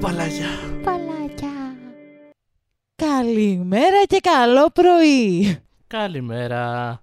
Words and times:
παλάκια. 0.00 0.48
Παλάκια. 0.84 1.76
Καλημέρα 2.94 4.04
και 4.04 4.20
καλό 4.20 4.70
πρωί. 4.70 5.58
Καλημέρα. 5.86 7.02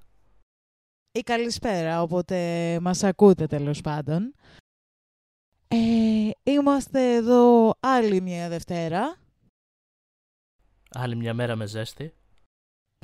Ή 1.11 1.19
καλησπέρα, 1.19 2.01
όποτε 2.01 2.39
μας 2.81 3.03
ακούτε 3.03 3.47
τέλος 3.47 3.81
πάντων. 3.81 4.33
Ε, 5.67 6.29
είμαστε 6.43 7.13
εδώ 7.13 7.73
άλλη 7.79 8.21
μια 8.21 8.49
Δευτέρα. 8.49 9.17
Άλλη 10.89 11.15
μια 11.15 11.33
μέρα 11.33 11.55
με 11.55 11.65
ζέστη. 11.65 12.13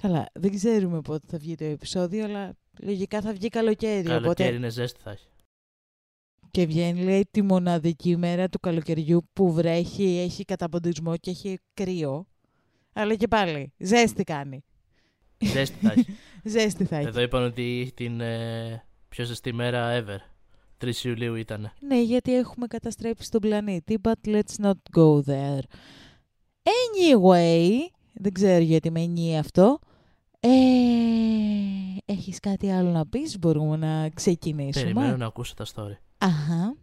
Καλά, 0.01 0.29
δεν 0.33 0.55
ξέρουμε 0.55 1.01
πότε 1.01 1.27
θα 1.27 1.37
βγει 1.37 1.55
το 1.55 1.63
επεισόδιο, 1.63 2.23
αλλά 2.25 2.53
λογικά 2.79 3.21
θα 3.21 3.33
βγει 3.33 3.49
καλοκαίρι. 3.49 4.03
Καλοκαίρι 4.03 4.25
οπότε... 4.25 4.47
είναι 4.47 4.69
ζέστη 4.69 4.99
θα 5.01 5.11
έχει. 5.11 5.27
Και 6.51 6.65
βγαίνει, 6.65 7.03
λέει, 7.03 7.27
τη 7.31 7.41
μοναδική 7.41 8.17
μέρα 8.17 8.49
του 8.49 8.59
καλοκαιριού 8.59 9.29
που 9.33 9.53
βρέχει, 9.53 10.19
έχει 10.19 10.45
καταποντισμό 10.45 11.17
και 11.17 11.29
έχει 11.29 11.59
κρύο. 11.73 12.27
Αλλά 12.93 13.15
και 13.15 13.27
πάλι, 13.27 13.73
ζέστη 13.77 14.23
κάνει. 14.23 14.63
Ζέστη 15.37 15.77
θα 15.81 15.91
έχει. 15.91 16.05
Ζέστη 16.53 16.85
θα 16.85 16.95
έχει. 16.95 17.07
Εδώ 17.07 17.21
είπαν 17.21 17.43
ότι 17.43 17.91
την 17.95 18.21
ε, 18.21 18.83
πιο 19.09 19.25
ζεστή 19.25 19.53
μέρα 19.53 20.03
ever. 20.03 20.17
3 20.85 20.95
Ιουλίου 21.03 21.35
ήταν. 21.35 21.71
Ναι, 21.79 22.01
γιατί 22.01 22.35
έχουμε 22.35 22.67
καταστρέψει 22.67 23.31
τον 23.31 23.41
πλανήτη, 23.41 23.97
but 24.03 24.27
let's 24.27 24.65
not 24.65 24.97
go 24.97 25.21
there. 25.21 25.63
Anyway, 26.63 27.69
δεν 28.13 28.33
ξέρω 28.33 28.63
γιατί 28.63 28.91
με 28.91 29.01
εννοεί 29.01 29.37
αυτό. 29.37 29.79
Ε, 30.39 30.49
έχεις 32.05 32.39
κάτι 32.39 32.71
άλλο 32.71 32.89
να 32.89 33.07
πεις, 33.07 33.39
μπορούμε 33.39 33.77
να 33.77 34.09
ξεκινήσουμε. 34.09 34.83
Περιμένω 34.83 35.17
να 35.17 35.25
ακούσω 35.25 35.53
τα 35.53 35.65
story. 35.75 35.97
Αχα. 36.21 36.75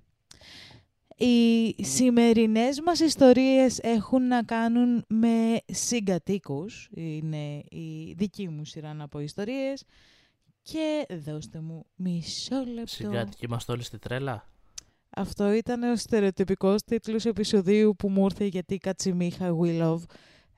Οι 1.16 1.74
σημερινές 1.84 2.80
μας 2.80 3.00
ιστορίες 3.00 3.78
έχουν 3.78 4.26
να 4.26 4.42
κάνουν 4.42 5.04
με 5.08 5.60
συγκατοίκους. 5.66 6.88
Είναι 6.94 7.62
η 7.68 8.14
δική 8.16 8.48
μου 8.48 8.64
σειρά 8.64 8.94
να 8.94 9.08
πω 9.08 9.20
ιστορίες. 9.20 9.84
Και 10.62 11.06
δώστε 11.24 11.60
μου 11.60 11.86
μισό 11.94 12.64
λεπτό. 12.64 12.86
Συγκάτοικοι 12.86 13.44
είμαστε 13.44 13.72
όλοι 13.72 13.82
στη 13.82 13.98
τρέλα. 13.98 14.48
Αυτό 15.10 15.52
ήταν 15.52 15.82
ο 15.82 15.96
στερεοτυπικός 15.96 16.82
τίτλος 16.82 17.24
επεισοδίου 17.24 17.94
που 17.98 18.08
μου 18.08 18.24
ήρθε 18.24 18.44
γιατί 18.44 18.74
η 18.74 18.78
Κατσιμίχα 18.78 19.56
We 19.60 19.82
Love. 19.82 20.02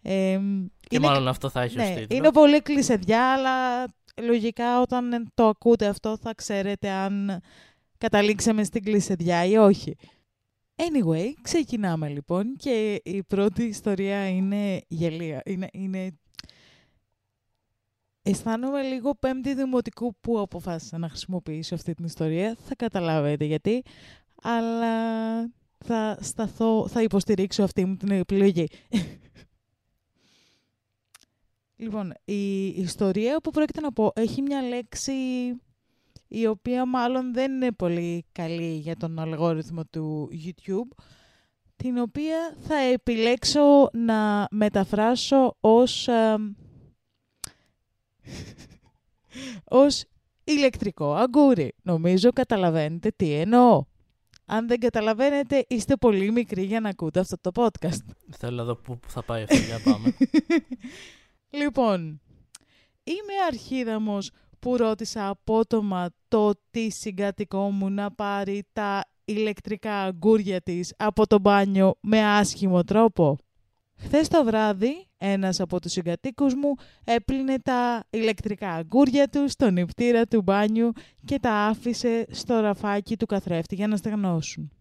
Ε, 0.03 0.41
Και 0.89 1.01
μάλλον 1.01 1.29
αυτό 1.29 1.49
θα 1.49 1.63
έχει 1.63 1.77
ναι, 1.77 1.83
ως 1.83 1.89
τίτλο. 1.89 2.17
είναι 2.17 2.31
πολύ 2.33 2.61
κλεισεδιά, 2.63 3.33
αλλά 3.33 3.85
λογικά 4.23 4.81
όταν 4.81 5.31
το 5.35 5.47
ακούτε 5.49 5.87
αυτό 5.87 6.17
θα 6.17 6.35
ξέρετε 6.35 6.89
αν 6.91 7.41
καταλήξαμε 8.01 8.65
στην 8.65 8.83
κλεισεδιά 8.83 9.45
ή 9.45 9.57
όχι. 9.57 9.97
Anyway, 10.77 11.33
ξεκινάμε 11.43 12.09
λοιπόν 12.09 12.57
και 12.57 13.01
η 13.05 13.23
πρώτη 13.23 13.63
ιστορία 13.63 14.29
είναι 14.29 14.81
γελία. 14.89 15.43
Είναι, 15.45 15.69
είναι... 15.73 16.19
Αισθάνομαι 18.23 18.83
λίγο 18.83 19.15
πέμπτη 19.15 19.55
δημοτικού 19.55 20.15
που 20.21 20.39
αποφάσισα 20.41 20.99
να 20.99 21.09
χρησιμοποιήσω 21.09 21.75
αυτή 21.75 21.95
την 21.95 22.05
ιστορία. 22.05 22.57
Θα 22.65 22.75
καταλάβετε 22.75 23.45
γιατί, 23.45 23.83
αλλά 24.43 24.97
θα 25.79 26.19
σταθώ, 26.21 26.89
θα 26.89 27.03
υποστηρίξω 27.03 27.63
αυτή 27.63 27.85
μου 27.85 27.97
την 27.97 28.11
επιλογή. 28.11 28.67
λοιπόν, 31.77 32.15
η 32.25 32.67
ιστορία 32.67 33.41
που 33.41 33.51
πρόκειται 33.51 33.81
να 33.81 33.93
πω 33.93 34.13
έχει 34.15 34.43
μια 34.43 34.63
λέξη 34.63 35.13
η 36.33 36.47
οποία 36.47 36.87
μάλλον 36.87 37.33
δεν 37.33 37.53
είναι 37.53 37.73
πολύ 37.73 38.25
καλή 38.33 38.73
για 38.73 38.97
τον 38.97 39.19
αλγόριθμο 39.19 39.85
του 39.85 40.29
YouTube, 40.33 41.03
την 41.77 41.99
οποία 41.99 42.57
θα 42.61 42.77
επιλέξω 42.77 43.91
να 43.93 44.47
μεταφράσω 44.51 45.57
ως, 45.61 46.09
ε, 46.09 46.37
ως 49.65 50.05
ηλεκτρικό 50.45 51.15
αγκούρι. 51.15 51.75
Νομίζω 51.83 52.31
καταλαβαίνετε 52.31 53.11
τι 53.17 53.33
εννοώ. 53.33 53.85
Αν 54.45 54.69
δεν 54.69 54.79
καταλαβαίνετε, 54.79 55.65
είστε 55.69 55.97
πολύ 55.97 56.31
μικροί 56.31 56.63
για 56.63 56.81
να 56.81 56.89
ακούτε 56.89 57.21
αυτό 57.21 57.37
το 57.41 57.51
podcast. 57.55 58.05
Θέλω 58.31 58.57
να 58.57 58.65
δω 58.65 58.77
πού 58.77 58.99
θα 59.07 59.23
πάει 59.23 59.43
αυτό 59.43 59.57
για 59.57 59.79
να 59.79 59.93
πάμε. 59.93 60.17
Λοιπόν, 61.61 62.21
είμαι 63.05 63.33
αρχίδαμος 63.47 64.31
που 64.61 64.77
ρώτησα 64.77 65.29
απότομα 65.29 66.09
το 66.29 66.53
τι 66.71 66.91
συγκατοικό 66.91 67.71
μου 67.71 67.91
να 67.91 68.11
πάρει 68.11 68.63
τα 68.73 69.05
ηλεκτρικά 69.25 70.03
αγκούρια 70.03 70.61
της 70.61 70.95
από 70.97 71.27
το 71.27 71.39
μπάνιο 71.39 71.95
με 72.01 72.25
άσχημο 72.25 72.85
τρόπο. 72.85 73.37
Χθες 73.97 74.29
το 74.29 74.45
βράδυ, 74.45 75.07
ένας 75.19 75.61
από 75.61 75.81
τους 75.81 75.93
συγκατοίκους 75.93 76.55
μου 76.55 76.75
έπλυνε 77.05 77.59
τα 77.59 78.05
ηλεκτρικά 78.11 78.71
αγκούρια 78.71 79.29
του 79.29 79.49
στον 79.49 79.73
νηπτήρα 79.73 80.27
του 80.27 80.43
μπάνιου 80.43 80.93
και 81.25 81.39
τα 81.39 81.53
άφησε 81.53 82.27
στο 82.31 82.61
ραφάκι 82.61 83.17
του 83.17 83.27
καθρέφτη 83.27 83.75
για 83.75 83.87
να 83.87 83.97
στεγνώσουν. 83.97 84.73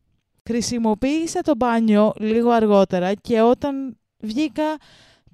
Χρησιμοποίησα 0.48 1.42
το 1.42 1.56
μπάνιο 1.56 2.14
λίγο 2.20 2.50
αργότερα 2.50 3.14
και 3.14 3.42
όταν 3.42 3.98
βγήκα 4.18 4.76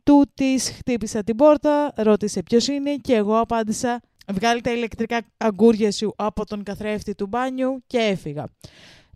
του 0.03 0.25
της 0.33 0.69
χτύπησα 0.69 1.23
την 1.23 1.35
πόρτα, 1.35 1.93
ρώτησε 1.95 2.43
ποιος 2.43 2.67
είναι 2.67 2.95
και 2.95 3.15
εγώ 3.15 3.39
απάντησα 3.39 4.01
βγάλει 4.31 4.61
τα 4.61 4.71
ηλεκτρικά 4.71 5.21
αγκούρια 5.37 5.91
σου 5.91 6.13
από 6.15 6.45
τον 6.45 6.63
καθρέφτη 6.63 7.15
του 7.15 7.27
μπάνιου 7.27 7.83
και 7.87 7.97
έφυγα. 7.97 8.45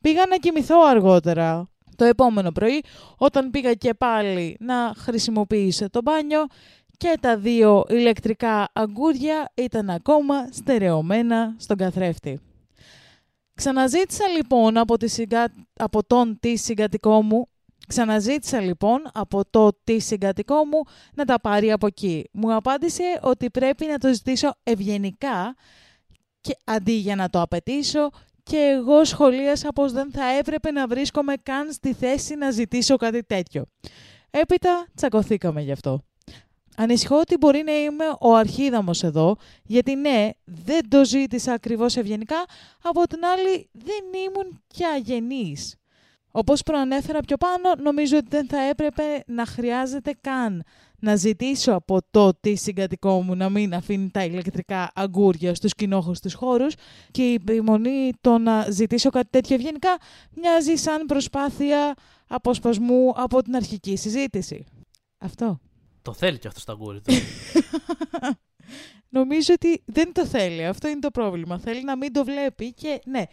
Πήγα 0.02 0.26
να 0.30 0.38
κοιμηθώ 0.38 0.76
αργότερα 0.88 1.70
το 1.96 2.06
επόμενο 2.06 2.52
πρωί 2.52 2.84
όταν 3.18 3.50
πήγα 3.50 3.74
και 3.74 3.94
πάλι 3.94 4.58
να 4.60 4.94
χρησιμοποιήσω 4.98 5.90
το 5.90 6.02
μπάνιο 6.02 6.46
και 6.98 7.18
τα 7.20 7.38
δύο 7.38 7.86
ηλεκτρικά 7.90 8.70
αγκούρια 8.74 9.52
ήταν 9.54 9.90
ακόμα 9.90 10.48
στερεωμένα 10.52 11.56
στον 11.58 11.78
καθρέφτη. 11.78 12.40
Ξαναζήτησα 13.54 14.28
λοιπόν 14.28 14.78
από, 14.78 14.98
τη 14.98 15.08
συγκα... 15.08 15.54
από 15.74 16.04
τον 16.04 16.40
τη 16.40 16.56
συγκατοικό 16.56 17.22
μου 17.22 17.48
Ξαναζήτησα 17.90 18.60
λοιπόν 18.60 19.02
από 19.14 19.42
το 19.50 19.70
τι 19.84 20.00
συγκατοικό 20.00 20.66
μου 20.66 20.84
να 21.14 21.26
τα 21.26 21.40
πάρει 21.42 21.72
από 21.72 21.88
εκεί. 21.88 22.30
Μου 22.32 22.56
απάντησε 22.56 23.04
ότι 23.22 23.50
πρέπει 23.50 23.86
να 23.86 23.98
το 23.98 24.14
ζητήσω 24.14 24.54
ευγενικά 24.64 25.56
και 26.42 26.58
αντί 26.64 26.92
για 26.92 27.16
να 27.16 27.30
το 27.30 27.42
απαιτήσω 27.42 28.10
και 28.44 28.58
εγώ 28.58 29.06
σχολίασα 29.06 29.70
πως 29.70 29.92
δεν 29.92 30.12
θα 30.12 30.26
έπρεπε 30.26 30.72
να 30.72 30.88
βρίσκομαι 30.88 31.34
καν 31.44 31.72
στη 31.72 31.94
θέση 31.94 32.36
να 32.36 32.52
ζητήσω 32.52 32.96
κάτι 32.96 33.24
τέτοιο. 33.24 33.66
Έπειτα 34.30 34.88
τσακωθήκαμε 34.96 35.62
γι' 35.62 35.72
αυτό. 35.72 36.04
Ανησυχώ 36.76 37.20
ότι 37.20 37.38
μπορεί 37.38 37.64
να 37.66 37.72
είμαι 37.72 38.06
ο 38.20 38.36
αρχίδαμος 38.36 39.04
εδώ, 39.04 39.36
γιατί 39.64 39.96
ναι, 39.96 40.30
δεν 40.44 40.90
το 40.90 41.06
ζήτησα 41.06 41.54
ακριβώς 41.54 41.96
ευγενικά, 41.96 42.46
από 42.82 43.08
την 43.08 43.26
άλλη 43.26 43.70
δεν 43.72 44.22
ήμουν 44.26 44.62
και 44.68 44.86
αγενής. 44.86 45.79
Όπως 46.40 46.64
προανέφερα 46.64 47.20
πιο 47.20 47.38
πάνω, 47.38 47.76
νομίζω 47.84 48.18
ότι 48.18 48.28
δεν 48.30 48.48
θα 48.48 48.62
έπρεπε 48.62 49.04
να 49.26 49.46
χρειάζεται 49.46 50.16
καν 50.22 50.64
να 51.00 51.16
ζητήσω 51.16 51.74
από 51.74 52.00
το 52.12 52.34
τι 52.40 52.56
συγκατοικό 52.56 53.22
μου 53.22 53.36
να 53.36 53.50
μην 53.50 53.74
αφήνει 53.74 54.10
τα 54.10 54.24
ηλεκτρικά 54.24 54.92
αγκούρια 54.96 55.56
στους 55.56 55.74
κοινόχρηστους 55.74 56.34
χώρους 56.34 56.74
και 57.12 57.24
η 57.24 57.34
επιμονή 57.34 58.12
το 58.22 58.38
να 58.38 58.70
ζητήσω 58.70 59.10
κάτι 59.10 59.28
τέτοιο 59.30 59.56
ευγενικά 59.56 59.98
μοιάζει 60.36 60.76
σαν 60.76 61.06
προσπάθεια 61.06 61.94
αποσπασμού 62.28 63.14
από 63.16 63.42
την 63.42 63.56
αρχική 63.56 63.96
συζήτηση. 63.96 64.66
Αυτό. 65.18 65.60
Το 66.02 66.14
θέλει 66.14 66.38
και 66.40 66.48
αυτός 66.48 66.62
στο 66.62 66.72
αγκούρι 66.72 67.02
του. 67.02 67.14
Νομίζω 69.20 69.54
ότι 69.54 69.82
δεν 69.86 70.14
το 70.14 70.26
θέλει. 70.26 70.66
Αυτό 70.66 70.88
είναι 70.88 71.00
το 71.00 71.12
πρόβλημα. 71.12 71.60
Θέλει 71.60 71.84
να 71.84 71.98
μην 71.98 72.14
το 72.14 72.24
βλέπει 72.24 72.74
και 72.74 73.02
ναι. 73.06 73.24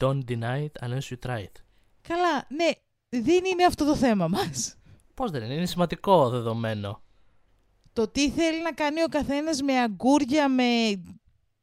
Don't 0.00 0.24
deny 0.28 0.64
it 0.64 0.88
unless 0.88 1.10
you 1.10 1.28
try 1.28 1.38
it. 1.38 1.64
Καλά, 2.08 2.46
ναι, 2.48 2.70
δεν 3.08 3.44
είναι 3.44 3.64
αυτό 3.64 3.84
το 3.84 3.96
θέμα 3.96 4.28
μας. 4.28 4.76
Πώς 5.14 5.30
δεν 5.30 5.42
είναι, 5.42 5.54
είναι 5.54 5.66
σημαντικό 5.66 6.28
δεδομένο. 6.28 7.02
Το 7.92 8.08
τι 8.08 8.30
θέλει 8.30 8.62
να 8.62 8.72
κάνει 8.72 9.02
ο 9.02 9.08
καθένας 9.08 9.62
με 9.62 9.80
αγκούρια, 9.80 10.48
με... 10.48 10.64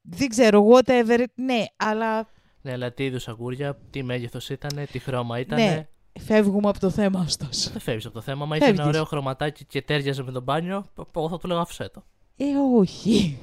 δεν 0.01 0.29
ξέρω, 0.29 0.67
whatever, 0.71 1.23
ναι, 1.35 1.65
αλλά... 1.75 2.27
Ναι, 2.61 2.71
αλλά 2.71 2.93
τι 2.93 3.03
είδους 3.05 3.27
αγκούρια, 3.27 3.77
τι 3.89 4.03
μέγεθος 4.03 4.49
ήταν, 4.49 4.88
τι 4.91 4.99
χρώμα 4.99 5.39
ήταν. 5.39 5.59
Ναι, 5.59 5.88
φεύγουμε 6.19 6.69
από 6.69 6.79
το 6.79 6.89
θέμα 6.89 7.19
ωστόσο. 7.19 7.69
Δεν 7.71 7.81
φεύγεις 7.81 8.05
από 8.05 8.13
το 8.13 8.21
θέμα, 8.21 8.45
μα 8.45 8.55
είχε 8.55 8.65
ένα 8.65 8.85
ωραίο 8.85 9.05
χρωματάκι 9.05 9.65
και 9.65 9.81
τέριαζε 9.81 10.23
με 10.23 10.31
τον 10.31 10.44
μπάνιο, 10.44 10.85
εγώ 11.15 11.29
θα 11.29 11.37
του 11.37 11.47
λέγα 11.47 11.59
άφησέ 11.59 11.89
το. 11.89 12.03
Ε, 12.35 12.45
όχι. 12.75 13.39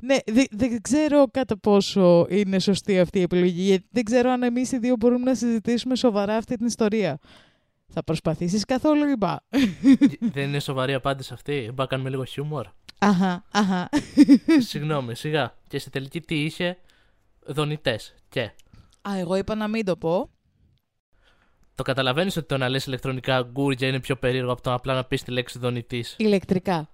Ναι, 0.00 0.16
δεν 0.26 0.46
δε 0.50 0.78
ξέρω 0.80 1.26
κατά 1.30 1.58
πόσο 1.58 2.26
είναι 2.28 2.58
σωστή 2.58 3.00
αυτή 3.00 3.18
η 3.18 3.22
επιλογή, 3.22 3.62
γιατί 3.62 3.86
δεν 3.90 4.04
ξέρω 4.04 4.30
αν 4.30 4.42
εμείς 4.42 4.72
οι 4.72 4.78
δύο 4.78 4.96
μπορούμε 4.96 5.24
να 5.24 5.34
συζητήσουμε 5.34 5.96
σοβαρά 5.96 6.36
αυτή 6.36 6.56
την 6.56 6.66
ιστορία. 6.66 7.18
Θα 7.88 8.02
προσπαθήσεις 8.04 8.64
καθόλου 8.64 9.08
ή 9.08 9.16
μπα; 9.18 9.36
Δεν 10.20 10.48
είναι 10.48 10.60
σοβαρή 10.60 10.94
απάντηση 10.94 11.32
αυτή, 11.32 11.70
μπα 11.74 11.86
κάνουμε 11.86 12.10
λίγο 12.10 12.24
χιούμορ. 12.24 12.66
Αχα, 12.98 13.44
αχα. 13.52 13.88
Συγγνώμη, 14.58 15.14
σιγά. 15.14 15.54
Και 15.68 15.78
στη 15.78 15.90
τελική 15.90 16.20
τι 16.20 16.44
είχε, 16.44 16.78
δονητές. 17.46 18.14
Και. 18.28 18.40
Α, 19.08 19.18
εγώ 19.18 19.34
είπα 19.36 19.54
να 19.54 19.68
μην 19.68 19.84
το 19.84 19.96
πω. 19.96 20.30
Το 21.74 21.82
καταλαβαίνεις 21.82 22.36
ότι 22.36 22.46
το 22.46 22.56
να 22.58 22.68
λες 22.68 22.86
ηλεκτρονικά 22.86 23.42
γκούρια 23.42 23.88
είναι 23.88 24.00
πιο 24.00 24.16
περίεργο 24.16 24.52
από 24.52 24.62
το 24.62 24.72
απλά 24.72 24.94
να 24.94 25.04
πεις 25.04 25.22
τη 25.22 25.30
λέξη 25.30 25.58
δονητής; 25.58 26.14
Ηλεκτρικά. 26.18 26.88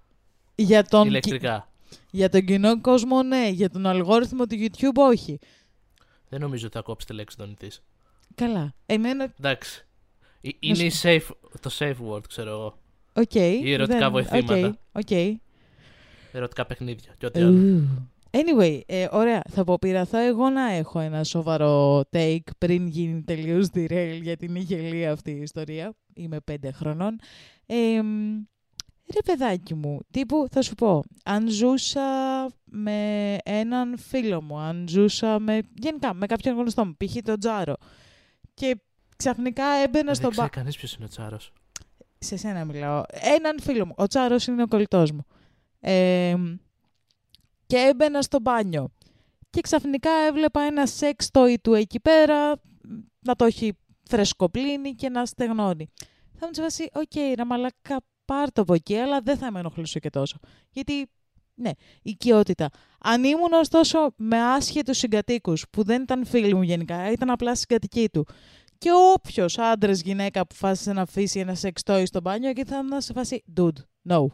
Για 0.55 0.85
τον, 0.85 1.01
κι- 1.03 1.09
Ηλεκτρικά. 1.09 1.69
Για 2.11 2.29
τον 2.29 2.45
κοινό 2.45 2.81
κόσμο, 2.81 3.23
ναι. 3.23 3.49
Για 3.49 3.71
τον 3.71 3.87
αλγόριθμο 3.87 4.47
του 4.47 4.57
YouTube, 4.59 4.95
όχι. 4.97 5.39
Δεν 6.29 6.41
νομίζω 6.41 6.67
ότι 6.67 6.77
θα 6.77 6.83
κόψει 6.83 7.07
τη 7.07 7.13
λέξη 7.13 7.37
δονητή. 7.39 7.71
Καλά. 8.35 8.75
Εμένα, 8.87 9.33
Εντάξει. 9.39 9.87
Ε, 10.41 10.49
Είναι 10.61 10.83
η 10.83 10.93
safe, 11.03 11.27
το 11.61 11.71
safe 11.79 11.97
word, 12.11 12.29
ξέρω 12.29 12.51
εγώ. 12.51 12.79
οκ. 13.13 13.35
Ή 13.35 13.73
ερωτικά 13.73 13.99
δεν- 13.99 14.11
βοηθήματα. 14.11 14.67
οκ, 14.93 15.11
οκ. 15.11 15.39
Ερωτικά 16.33 16.67
παιχνίδια 16.67 17.15
και 17.19 17.27
ό,τι 17.27 17.41
άλλο. 17.41 17.57
Ου. 17.59 17.89
Anyway, 18.31 18.81
ε, 18.87 19.09
ωραία. 19.11 19.43
Θα 19.51 19.61
αποπειραθώ 19.61 20.19
εγώ 20.19 20.49
να 20.51 20.71
έχω 20.73 21.01
ένα 21.01 21.25
σοβαρό 21.25 22.01
take 22.13 22.39
πριν 22.59 22.87
γίνει 22.87 23.23
τελείως 23.23 23.67
derail 23.75 24.19
γιατί 24.23 24.45
είναι 24.45 24.59
γελοία 24.59 25.13
αυτή 25.13 25.31
η 25.31 25.41
ιστορία. 25.41 25.95
Είμαι 26.15 26.41
πέντε 26.41 26.71
χρονών. 26.73 27.19
Ε, 27.67 28.03
μ, 28.03 28.37
ρε 29.15 29.21
παιδάκι 29.25 29.75
μου, 29.75 30.01
τύπου 30.11 30.47
θα 30.51 30.63
σου 30.63 30.75
πω, 30.75 31.03
αν 31.25 31.49
ζούσα 31.49 32.03
με 32.65 33.37
έναν 33.45 33.99
φίλο 33.99 34.43
μου, 34.43 34.59
αν 34.59 34.87
ζούσα 34.89 35.39
με, 35.39 35.61
γενικά 35.75 36.15
με 36.15 36.27
κάποιον 36.27 36.57
γνωστό 36.57 36.87
μου, 36.87 36.97
π.χ. 36.97 37.17
τον 37.23 37.41
Τζάρο, 37.41 37.75
και 38.55 38.81
ξαφνικά 39.17 39.65
έμπαινα 39.65 40.05
Δεν 40.05 40.15
στον 40.15 40.31
ξέρει 40.31 40.47
μπα... 40.47 40.53
κανείς 40.53 40.77
ποιος 40.77 40.95
είναι 40.95 41.05
ο 41.05 41.09
Τζάρος. 41.09 41.39
Σε 42.19 42.37
σένα 42.37 42.65
μιλάω. 42.65 43.03
Έναν 43.09 43.61
φίλο 43.61 43.87
μου. 43.87 43.95
Ο 43.97 44.07
Τζάρος 44.07 44.47
είναι 44.47 44.63
ο 44.63 44.67
κολλητός 44.67 45.13
μου. 45.13 45.25
Ε, 45.81 46.35
και 47.67 47.77
έμπαινα 47.77 48.23
στο 48.23 48.41
μπάνιο. 48.41 48.93
Και 49.51 49.61
ξαφνικά 49.61 50.11
έβλεπα 50.11 50.61
ένα 50.61 50.87
sex 50.87 51.29
toy 51.33 51.55
του 51.63 51.75
εκεί 51.75 52.01
πέρα 52.01 52.61
να 53.21 53.37
το 53.37 53.45
έχει 53.45 53.77
φρεσκοπλύνει 54.09 54.95
και 54.95 55.09
να 55.09 55.27
στεγνώνει. 55.27 55.89
Θα 56.35 56.47
μου 56.47 56.53
τσεβάσει, 56.53 56.91
οκ, 56.93 57.35
ρε 57.35 57.45
μαλάκα, 57.45 58.01
πάρ' 58.29 58.53
το 58.53 58.61
από 58.61 58.75
εκεί, 58.75 58.97
αλλά 58.97 59.21
δεν 59.21 59.37
θα 59.37 59.53
με 59.53 59.59
ενοχλήσει 59.59 59.99
και 59.99 60.11
τόσο. 60.11 60.39
Γιατί, 60.71 61.07
ναι, 61.55 61.71
οικειότητα. 62.03 62.71
Αν 63.01 63.25
ήμουν 63.25 63.53
ωστόσο 63.53 63.99
με 64.17 64.43
άσχετους 64.43 64.99
συγκατοίκους, 64.99 65.65
που 65.71 65.83
δεν 65.83 66.03
ήταν 66.03 66.27
φίλοι 66.27 66.55
μου 66.55 66.63
γενικά, 66.63 67.11
ήταν 67.11 67.31
απλά 67.31 67.55
συγκάτοικοί 67.55 68.09
του, 68.09 68.27
και 68.79 68.91
όποιος 69.15 69.59
άντρας 69.59 70.01
γυναίκα 70.01 70.47
που 70.47 70.55
φάσισε 70.55 70.93
να 70.93 71.03
αφήσει 71.03 71.39
ένα 71.39 71.55
σεξ 71.55 71.83
toy 71.85 72.03
στο 72.07 72.21
μπάνιο, 72.21 72.49
εκεί 72.49 72.65
θα 72.65 72.77
ήμουν 72.77 73.01
σε 73.01 73.13
φάση 73.13 73.45
dude, 73.57 74.09
no. 74.09 74.27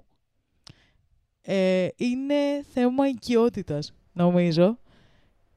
Ε, 1.41 1.89
είναι 1.97 2.65
θέμα 2.73 3.09
οικειότητας, 3.09 3.93
νομίζω. 4.13 4.79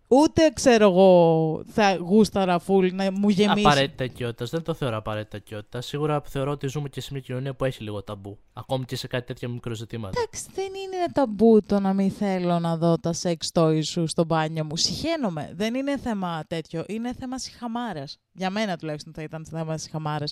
Ούτε 0.09 0.51
ξέρω 0.53 0.85
εγώ 0.85 1.63
θα 1.67 1.95
γούσταρα 1.95 2.59
φουλ 2.59 2.87
να 2.93 3.11
μου 3.11 3.29
γεμίσει. 3.29 3.67
Απαραίτητα 3.67 4.03
οικειότητα. 4.03 4.45
Δεν 4.45 4.63
το 4.63 4.73
θεωρώ 4.73 4.97
απαραίτητα 4.97 5.37
οικειότητα. 5.37 5.81
Σίγουρα 5.81 6.21
θεωρώ 6.25 6.51
ότι 6.51 6.67
ζούμε 6.67 6.89
και 6.89 7.01
σε 7.01 7.09
μια 7.11 7.21
κοινωνία 7.21 7.55
που 7.55 7.65
έχει 7.65 7.83
λίγο 7.83 8.03
ταμπού. 8.03 8.37
Ακόμη 8.53 8.85
και 8.85 8.95
σε 8.95 9.07
κάτι 9.07 9.25
τέτοια 9.25 9.49
μικροζητήματα. 9.49 10.19
Εντάξει, 10.19 10.45
δεν 10.53 10.65
είναι 10.65 11.11
ταμπού 11.13 11.61
το 11.65 11.79
να 11.79 11.93
μην 11.93 12.11
θέλω 12.11 12.59
να 12.59 12.77
δω 12.77 12.97
τα 12.97 13.13
σεξ 13.13 13.49
toys 13.53 13.83
σου 13.83 14.07
στο 14.07 14.25
μπάνιο 14.25 14.63
μου. 14.65 14.75
Συχαίνομαι. 14.75 15.51
Δεν 15.55 15.75
είναι 15.75 15.97
θέμα 15.97 16.43
τέτοιο. 16.47 16.83
Είναι 16.87 17.13
θέμα 17.13 17.39
συχαμάρας. 17.39 18.17
Για 18.31 18.49
μένα 18.49 18.77
τουλάχιστον 18.77 19.13
θα 19.13 19.21
ήταν 19.21 19.45
θέμα 19.45 19.77
συχαμάρας. 19.77 20.31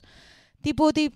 Τύπου 0.61 0.85
ότι 0.85 1.11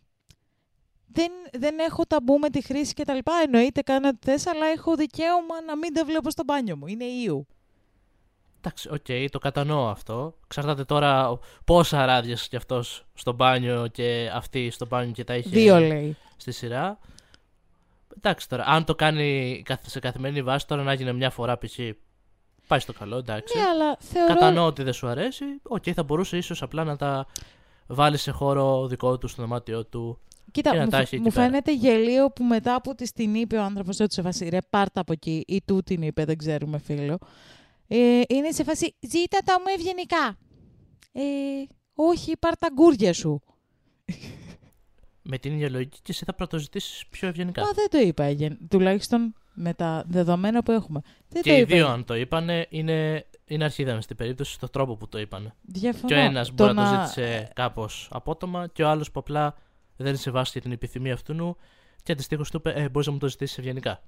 δεν, 1.07 1.31
δεν 1.51 1.79
έχω 1.79 2.06
ταμπού 2.06 2.38
με 2.38 2.50
τη 2.50 2.61
χρήση 2.61 2.94
και 2.94 3.03
τα 3.03 3.13
λοιπά. 3.13 3.33
Εννοείται 3.44 3.81
κάνω 3.81 4.07
ό,τι 4.07 4.17
θες, 4.21 4.47
αλλά 4.47 4.65
έχω 4.65 4.95
δικαίωμα 4.95 5.61
να 5.67 5.77
μην 5.77 5.94
τα 5.94 6.06
βλέπω 6.06 6.29
στο 6.29 6.44
μπάνιο 6.44 6.77
μου. 6.77 6.88
Είναι 6.88 7.06
ιού. 7.06 7.47
Εντάξει, 8.61 8.89
οκ, 8.91 9.29
το 9.31 9.39
κατανοώ 9.39 9.88
αυτό. 9.89 10.35
Εξαρτάται 10.45 10.83
τώρα 10.83 11.39
πόσα 11.65 12.06
ράδια 12.06 12.38
κι 12.50 12.56
αυτός 12.56 13.06
στο 13.13 13.33
μπάνιο 13.33 13.88
και 13.88 14.31
αυτή 14.33 14.69
στο 14.69 14.85
μπάνιο 14.85 15.11
και 15.13 15.23
τα 15.23 15.35
είχε 15.35 15.50
Δύο 15.50 15.79
λέει. 15.79 16.17
στη 16.38 16.51
σειρά. 16.51 17.00
Εντάξει 18.17 18.50
τώρα, 18.50 18.63
αν 18.67 18.83
το 18.83 18.95
κάνει 18.95 19.61
καθ- 19.65 19.89
σε 19.89 20.00
καθημερινή 20.00 20.41
βάση, 20.41 20.67
τώρα 20.67 20.83
να 20.83 20.94
γίνει 20.94 21.13
μια 21.13 21.29
φορά 21.29 21.57
π.χ. 21.57 21.79
Πάει 22.67 22.79
στο 22.79 22.94
καλό, 22.94 23.17
εντάξει. 23.17 23.57
Ναι, 23.57 23.63
αλλά 23.63 23.97
θεωρώ... 24.00 24.27
Κατανοώ 24.33 24.65
ότι 24.65 24.83
δεν 24.83 24.94
σου 24.94 25.07
αρέσει. 25.07 25.45
Οκ, 25.63 25.83
θα 25.94 26.03
μπορούσε 26.03 26.38
ίσως 26.38 26.61
απλά 26.61 26.83
να 26.83 26.95
τα 26.95 27.25
βάλει 27.88 28.17
σε 28.17 28.31
χώρο 28.31 28.88
δικό 28.88 29.17
του, 29.17 29.27
στο 29.27 29.41
δωμάτιό 29.41 29.85
του. 29.85 30.19
Κοίτα, 30.51 30.71
και 30.71 30.77
να 30.77 30.83
μου, 30.83 30.89
τα 30.89 30.97
φ- 30.97 31.03
έχει 31.03 31.15
εκεί 31.15 31.23
μου 31.23 31.31
πέρα. 31.31 31.45
φαίνεται 31.45 31.73
γελίο 31.73 32.31
που 32.31 32.44
μετά 32.44 32.81
που 32.81 32.95
τη 32.95 33.11
την 33.13 33.35
είπε 33.35 33.57
ο 33.57 33.63
άνθρωπος 33.63 34.00
ότι 34.00 34.13
σε 34.13 34.21
φάση 34.21 34.50
ρε 34.50 34.57
πάρτα 34.69 35.01
από 35.01 35.11
εκεί 35.11 35.44
ή 35.47 35.61
του 35.65 35.81
την 35.83 36.01
είπε, 36.01 36.25
δεν 36.25 36.38
ξέρουμε 36.38 36.77
φίλο. 36.77 37.17
Ε, 37.91 38.21
είναι 38.27 38.51
σε 38.51 38.63
φάση 38.63 38.95
ζήτα 39.00 39.38
τα 39.45 39.59
μου 39.59 39.65
ευγενικά. 39.77 40.38
Ε, 41.12 41.21
όχι, 41.94 42.38
πάρ 42.38 42.57
τα 42.57 42.68
γκούρια 42.74 43.13
σου. 43.13 43.41
Με 45.21 45.38
την 45.38 45.53
ίδια 45.53 45.69
λογική 45.69 45.97
και 46.01 46.12
εσύ 46.12 46.25
θα 46.25 46.33
πρωτοζητήσεις 46.33 47.06
πιο 47.09 47.27
ευγενικά. 47.27 47.62
Μα 47.62 47.71
δεν 47.71 47.89
το 47.89 47.97
είπα, 47.97 48.24
εγεν- 48.24 48.57
τουλάχιστον 48.69 49.33
με 49.53 49.74
τα 49.74 50.03
δεδομένα 50.07 50.63
που 50.63 50.71
έχουμε. 50.71 51.01
Δεν 51.30 51.41
και 51.41 51.50
το 51.50 51.56
οι 51.56 51.59
είπα. 51.59 51.75
δύο, 51.75 51.88
αν 51.88 52.06
το 52.06 52.15
είπανε, 52.15 52.68
είναι, 52.69 53.25
είναι 53.45 53.63
αρχίδαμε 53.63 54.01
στην 54.01 54.15
περίπτωση 54.15 54.53
στο 54.53 54.69
τρόπο 54.69 54.95
που 54.95 55.07
το 55.07 55.19
είπανε. 55.19 55.53
Διαφωνώ. 55.62 56.07
Και 56.07 56.13
ο 56.13 56.18
ένας 56.18 56.47
Το 56.47 56.53
μπορεί 56.53 56.74
να 56.74 56.95
το 56.95 57.01
ζήτησε 57.01 57.51
κάπως 57.56 58.07
απότομα 58.12 58.68
και 58.68 58.83
ο 58.83 58.89
άλλος 58.89 59.12
που 59.12 59.19
απλά 59.19 59.56
δεν 59.95 60.18
σε 60.18 60.31
βάση 60.31 60.50
για 60.53 60.62
την 60.62 60.71
επιθυμία 60.71 61.13
αυτού 61.13 61.57
και 62.03 62.12
αντιστοίχως 62.12 62.50
του 62.51 62.57
είπε: 62.57 62.71
ε, 62.71 62.89
Μπορείς 62.89 63.07
να 63.07 63.13
μου 63.13 63.19
το 63.19 63.27
ζητήσεις 63.27 63.57
ευγενικά. 63.57 64.01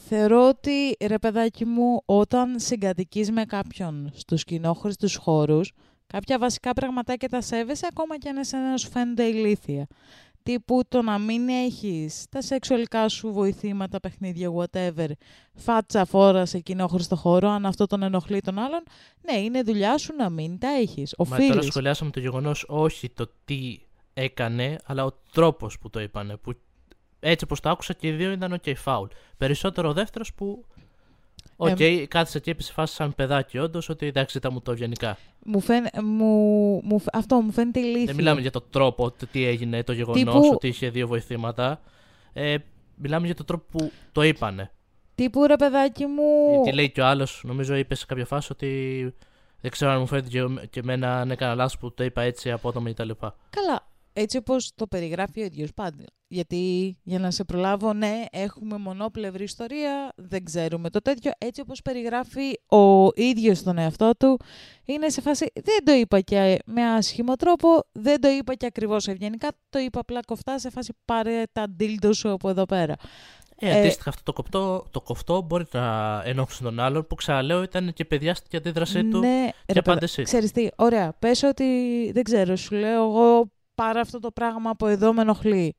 Θεωρώ 0.00 0.48
ότι, 0.48 0.96
ρε 1.00 1.18
παιδάκι 1.18 1.64
μου, 1.64 2.02
όταν 2.04 2.60
συγκατοικείς 2.60 3.30
με 3.30 3.44
κάποιον 3.44 4.10
στους 4.14 4.44
κοινόχρηστους 4.44 5.16
χώρους, 5.16 5.72
κάποια 6.06 6.38
βασικά 6.38 6.72
πραγματάκια 6.72 7.28
τα 7.28 7.40
σέβεσαι 7.40 7.86
ακόμα 7.90 8.18
και 8.18 8.28
αν 8.28 8.36
εσένα 8.36 8.70
να 8.70 8.76
σου 8.76 8.90
φαίνονται 8.90 9.24
ηλίθια. 9.24 9.86
Τύπου 10.42 10.80
το 10.88 11.02
να 11.02 11.18
μην 11.18 11.48
έχεις 11.48 12.26
τα 12.30 12.42
σεξουαλικά 12.42 13.08
σου 13.08 13.32
βοηθήματα, 13.32 14.00
παιχνίδια, 14.00 14.52
whatever, 14.56 15.08
φάτσα 15.54 16.04
φόρα 16.04 16.46
σε 16.46 16.58
κοινόχρηστο 16.58 17.16
χώρο, 17.16 17.48
αν 17.48 17.66
αυτό 17.66 17.86
τον 17.86 18.02
ενοχλεί 18.02 18.40
τον 18.40 18.58
άλλον, 18.58 18.82
ναι, 19.20 19.38
είναι 19.38 19.62
δουλειά 19.62 19.98
σου 19.98 20.14
να 20.16 20.30
μην 20.30 20.58
τα 20.58 20.68
έχεις. 20.68 21.14
Μα 21.18 21.24
τώρα 21.24 21.44
Οφείλεις. 21.44 21.66
σχολιάσαμε 21.66 22.10
το 22.10 22.20
γεγονός 22.20 22.64
όχι 22.68 23.10
το 23.10 23.30
τι 23.44 23.78
έκανε, 24.14 24.78
αλλά 24.84 25.04
ο 25.04 25.12
τρόπος 25.32 25.78
που 25.78 25.90
το 25.90 26.00
είπανε. 26.00 26.36
Που 26.36 26.52
έτσι 27.24 27.44
όπως 27.44 27.60
το 27.60 27.70
άκουσα 27.70 27.92
και 27.92 28.06
οι 28.08 28.10
δύο 28.10 28.30
ήταν 28.32 28.60
OK, 28.64 28.72
φάουλ. 28.76 29.06
Περισσότερο 29.36 29.88
ο 29.88 29.92
δεύτερος 29.92 30.34
που. 30.34 30.64
Οκ, 31.56 31.80
Ε, 31.80 32.06
κάθισε 32.06 32.40
και 32.40 32.50
είπε 32.50 32.62
σε 32.62 32.72
φάση 32.72 32.94
σαν 32.94 33.14
παιδάκι, 33.14 33.58
όντως, 33.58 33.88
ότι 33.88 34.06
εντάξει, 34.06 34.32
ζήτα 34.32 34.52
μου 34.52 34.60
το 34.60 34.72
ευγενικά. 34.72 35.16
Μου 35.44 35.60
φαίν, 35.60 35.84
μου, 36.02 36.26
μου, 36.84 36.98
φ- 36.98 37.16
αυτό 37.16 37.40
μου 37.40 37.52
φαίνεται 37.52 37.80
ηλίθιο. 37.80 38.04
Δεν 38.06 38.14
μιλάμε 38.14 38.40
για 38.40 38.50
το 38.50 38.60
τρόπο, 38.60 39.10
το 39.10 39.26
τι 39.32 39.44
έγινε, 39.44 39.82
το 39.82 39.92
γεγονός 39.92 40.22
Τύπου- 40.22 40.52
ότι 40.54 40.68
είχε 40.68 40.90
δύο 40.90 41.06
βοηθήματα. 41.06 41.80
Ε, 42.32 42.56
μιλάμε 42.96 43.26
για 43.26 43.34
τον 43.34 43.46
τρόπο 43.46 43.64
που 43.70 43.92
το 44.12 44.22
είπανε. 44.22 44.70
Τύπου 45.14 45.46
ρε 45.46 45.56
παιδάκι 45.56 46.06
μου... 46.06 46.52
Γιατί 46.52 46.72
λέει 46.72 46.90
και 46.90 47.00
ο 47.00 47.06
άλλος, 47.06 47.42
νομίζω 47.44 47.74
είπε 47.74 47.94
σε 47.94 48.06
κάποια 48.06 48.24
φάση 48.26 48.48
ότι 48.52 49.14
δεν 49.60 49.70
ξέρω 49.70 49.90
αν 49.90 49.98
μου 50.00 50.06
φαίνεται 50.06 50.28
και, 50.28 50.66
και 50.70 50.80
εμένα 50.80 51.20
αν 51.20 51.30
έκανα 51.30 51.54
λάθος 51.54 51.78
που 51.78 51.92
το 51.94 52.04
είπα 52.04 52.22
έτσι 52.22 52.50
απότομα 52.50 52.90
κτλ. 52.92 53.10
Καλά, 53.50 53.86
έτσι 54.12 54.36
όπως 54.36 54.72
το 54.74 54.86
περιγράφει 54.86 55.40
ο 55.40 55.44
ίδιος 55.44 55.72
πάντα. 55.74 56.04
Γιατί, 56.28 56.96
για 57.02 57.18
να 57.18 57.30
σε 57.30 57.44
προλάβω, 57.44 57.92
ναι, 57.92 58.24
έχουμε 58.30 58.78
μονόπλευρη 58.78 59.44
ιστορία, 59.44 60.12
δεν 60.16 60.44
ξέρουμε 60.44 60.90
το 60.90 61.00
τέτοιο. 61.02 61.30
Έτσι 61.38 61.60
όπως 61.60 61.82
περιγράφει 61.82 62.52
ο 62.68 63.08
ίδιος 63.14 63.62
τον 63.62 63.78
εαυτό 63.78 64.10
του, 64.18 64.40
είναι 64.84 65.08
σε 65.08 65.20
φάση, 65.20 65.46
δεν 65.54 65.84
το 65.84 65.92
είπα 65.92 66.20
και 66.20 66.58
με 66.66 66.82
άσχημο 66.82 67.36
τρόπο, 67.36 67.68
δεν 67.92 68.20
το 68.20 68.28
είπα 68.28 68.54
και 68.54 68.66
ακριβώς 68.66 69.08
ευγενικά, 69.08 69.48
το 69.70 69.78
είπα 69.78 70.00
απλά 70.00 70.20
κοφτά 70.26 70.58
σε 70.58 70.70
φάση 70.70 70.92
πάρε 71.04 71.42
τα 71.52 71.68
ντίλντο 71.68 72.12
σου 72.12 72.30
από 72.30 72.48
εδώ 72.48 72.64
πέρα. 72.64 72.94
Ε, 73.56 73.68
Ε, 73.70 73.78
αντίστοιχα, 73.78 74.08
αυτό 74.08 74.22
το, 74.22 74.32
κοπτό, 74.32 74.86
το 74.90 75.00
κοφτό 75.00 75.40
μπορεί 75.42 75.64
να 75.72 76.22
ενόχλησε 76.24 76.62
τον 76.62 76.80
άλλον 76.80 77.06
που 77.06 77.14
ξαναλέω 77.14 77.62
ήταν 77.62 77.92
και 77.92 78.04
παιδιάστηκε 78.04 78.56
η 78.56 78.58
αντίδρασή 78.58 79.04
του. 79.04 79.18
Ναι, 79.18 79.48
και 79.66 79.72
ρε, 79.72 79.82
πάντα 79.82 79.98
παιδα- 79.98 80.02
εσύ. 80.04 80.22
Ξέρεις 80.22 80.52
τι, 80.52 80.68
ωραία, 80.76 81.12
πες 81.18 81.42
ότι, 81.42 81.64
δεν 82.14 82.22
ξέρω, 82.22 82.56
σου 82.56 82.74
λέω 82.74 83.02
εγώ 83.04 83.50
πάρα 83.84 84.00
αυτό 84.00 84.18
το 84.18 84.30
πράγμα 84.30 84.70
από 84.70 84.86
εδώ 84.86 85.12
με 85.12 85.22
ενοχλεί 85.22 85.76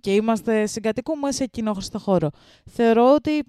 και 0.00 0.14
είμαστε 0.14 0.66
συγκατοικούμε 0.66 1.32
σε 1.32 1.46
κοινόχρηστο 1.46 1.98
χώρο. 1.98 2.30
Θεωρώ 2.64 3.14
ότι, 3.14 3.42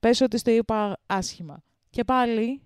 πες 0.00 0.20
ότι 0.20 0.38
στο 0.38 0.50
είπα 0.50 0.98
άσχημα 1.06 1.62
και 1.90 2.04
πάλι 2.04 2.62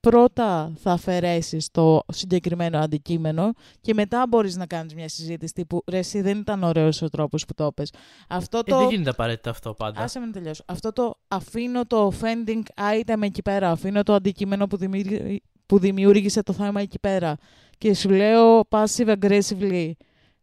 πρώτα 0.00 0.72
θα 0.76 0.92
αφαιρέσεις 0.92 1.70
το 1.70 2.00
συγκεκριμένο 2.12 2.78
αντικείμενο 2.78 3.52
και 3.80 3.94
μετά 3.94 4.26
μπορείς 4.28 4.56
να 4.56 4.66
κάνεις 4.66 4.94
μια 4.94 5.08
συζήτηση 5.08 5.52
τύπου 5.52 5.82
«Ρε 5.90 5.98
εσύ 5.98 6.20
δεν 6.20 6.38
ήταν 6.38 6.62
ωραίος 6.62 7.02
ο 7.02 7.08
τρόπος 7.08 7.44
που 7.44 7.54
το 7.54 7.66
είπες». 7.66 7.92
Αυτό 8.28 8.58
Ε, 8.58 8.62
το... 8.62 8.78
δεν 8.78 8.88
γίνεται 8.88 9.10
απαραίτητα 9.10 9.50
αυτό 9.50 9.74
πάντα. 9.74 10.00
Άσε 10.00 10.18
με 10.18 10.26
να 10.26 10.32
τελειώσω. 10.32 10.62
Αυτό 10.66 10.92
το 10.92 11.14
αφήνω 11.28 11.86
το 11.86 12.12
offending 12.12 12.62
item 12.92 13.22
εκεί 13.22 13.42
πέρα. 13.42 13.70
Αφήνω 13.70 14.02
το 14.02 14.14
αντικείμενο 14.14 14.66
που, 14.66 14.76
δημιούργη- 14.76 15.42
που 15.68 15.78
δημιούργησε 15.78 16.42
το 16.42 16.52
θέμα 16.52 16.80
εκεί 16.80 16.98
πέρα. 16.98 17.36
Και 17.78 17.94
σου 17.94 18.10
λέω 18.10 18.60
passive 18.68 19.16
aggressively. 19.20 19.90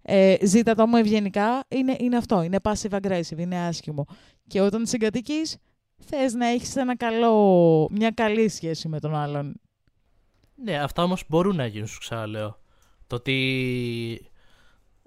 Ε, 0.01 0.35
ζήτα 0.45 0.75
το 0.75 0.87
μου 0.87 0.95
ευγενικά. 0.95 1.63
Είναι, 1.67 1.95
είναι 1.99 2.17
αυτό. 2.17 2.41
Είναι 2.41 2.57
passive 2.63 2.99
aggressive. 3.01 3.37
Είναι 3.37 3.57
άσχημο. 3.57 4.05
Και 4.47 4.61
όταν 4.61 4.85
συγκατοικείς, 4.85 5.57
θες 6.05 6.33
να 6.33 6.47
έχεις 6.47 6.75
ένα 6.75 6.95
καλό, 6.97 7.87
μια 7.91 8.11
καλή 8.11 8.49
σχέση 8.49 8.87
με 8.87 8.99
τον 8.99 9.15
άλλον. 9.15 9.61
Ναι, 10.55 10.77
αυτά 10.79 11.03
όμως 11.03 11.23
μπορούν 11.27 11.55
να 11.55 11.65
γίνουν, 11.65 11.87
σου 11.87 11.99
ξαναλέω. 11.99 12.59
Το 13.07 13.15
ότι 13.15 14.29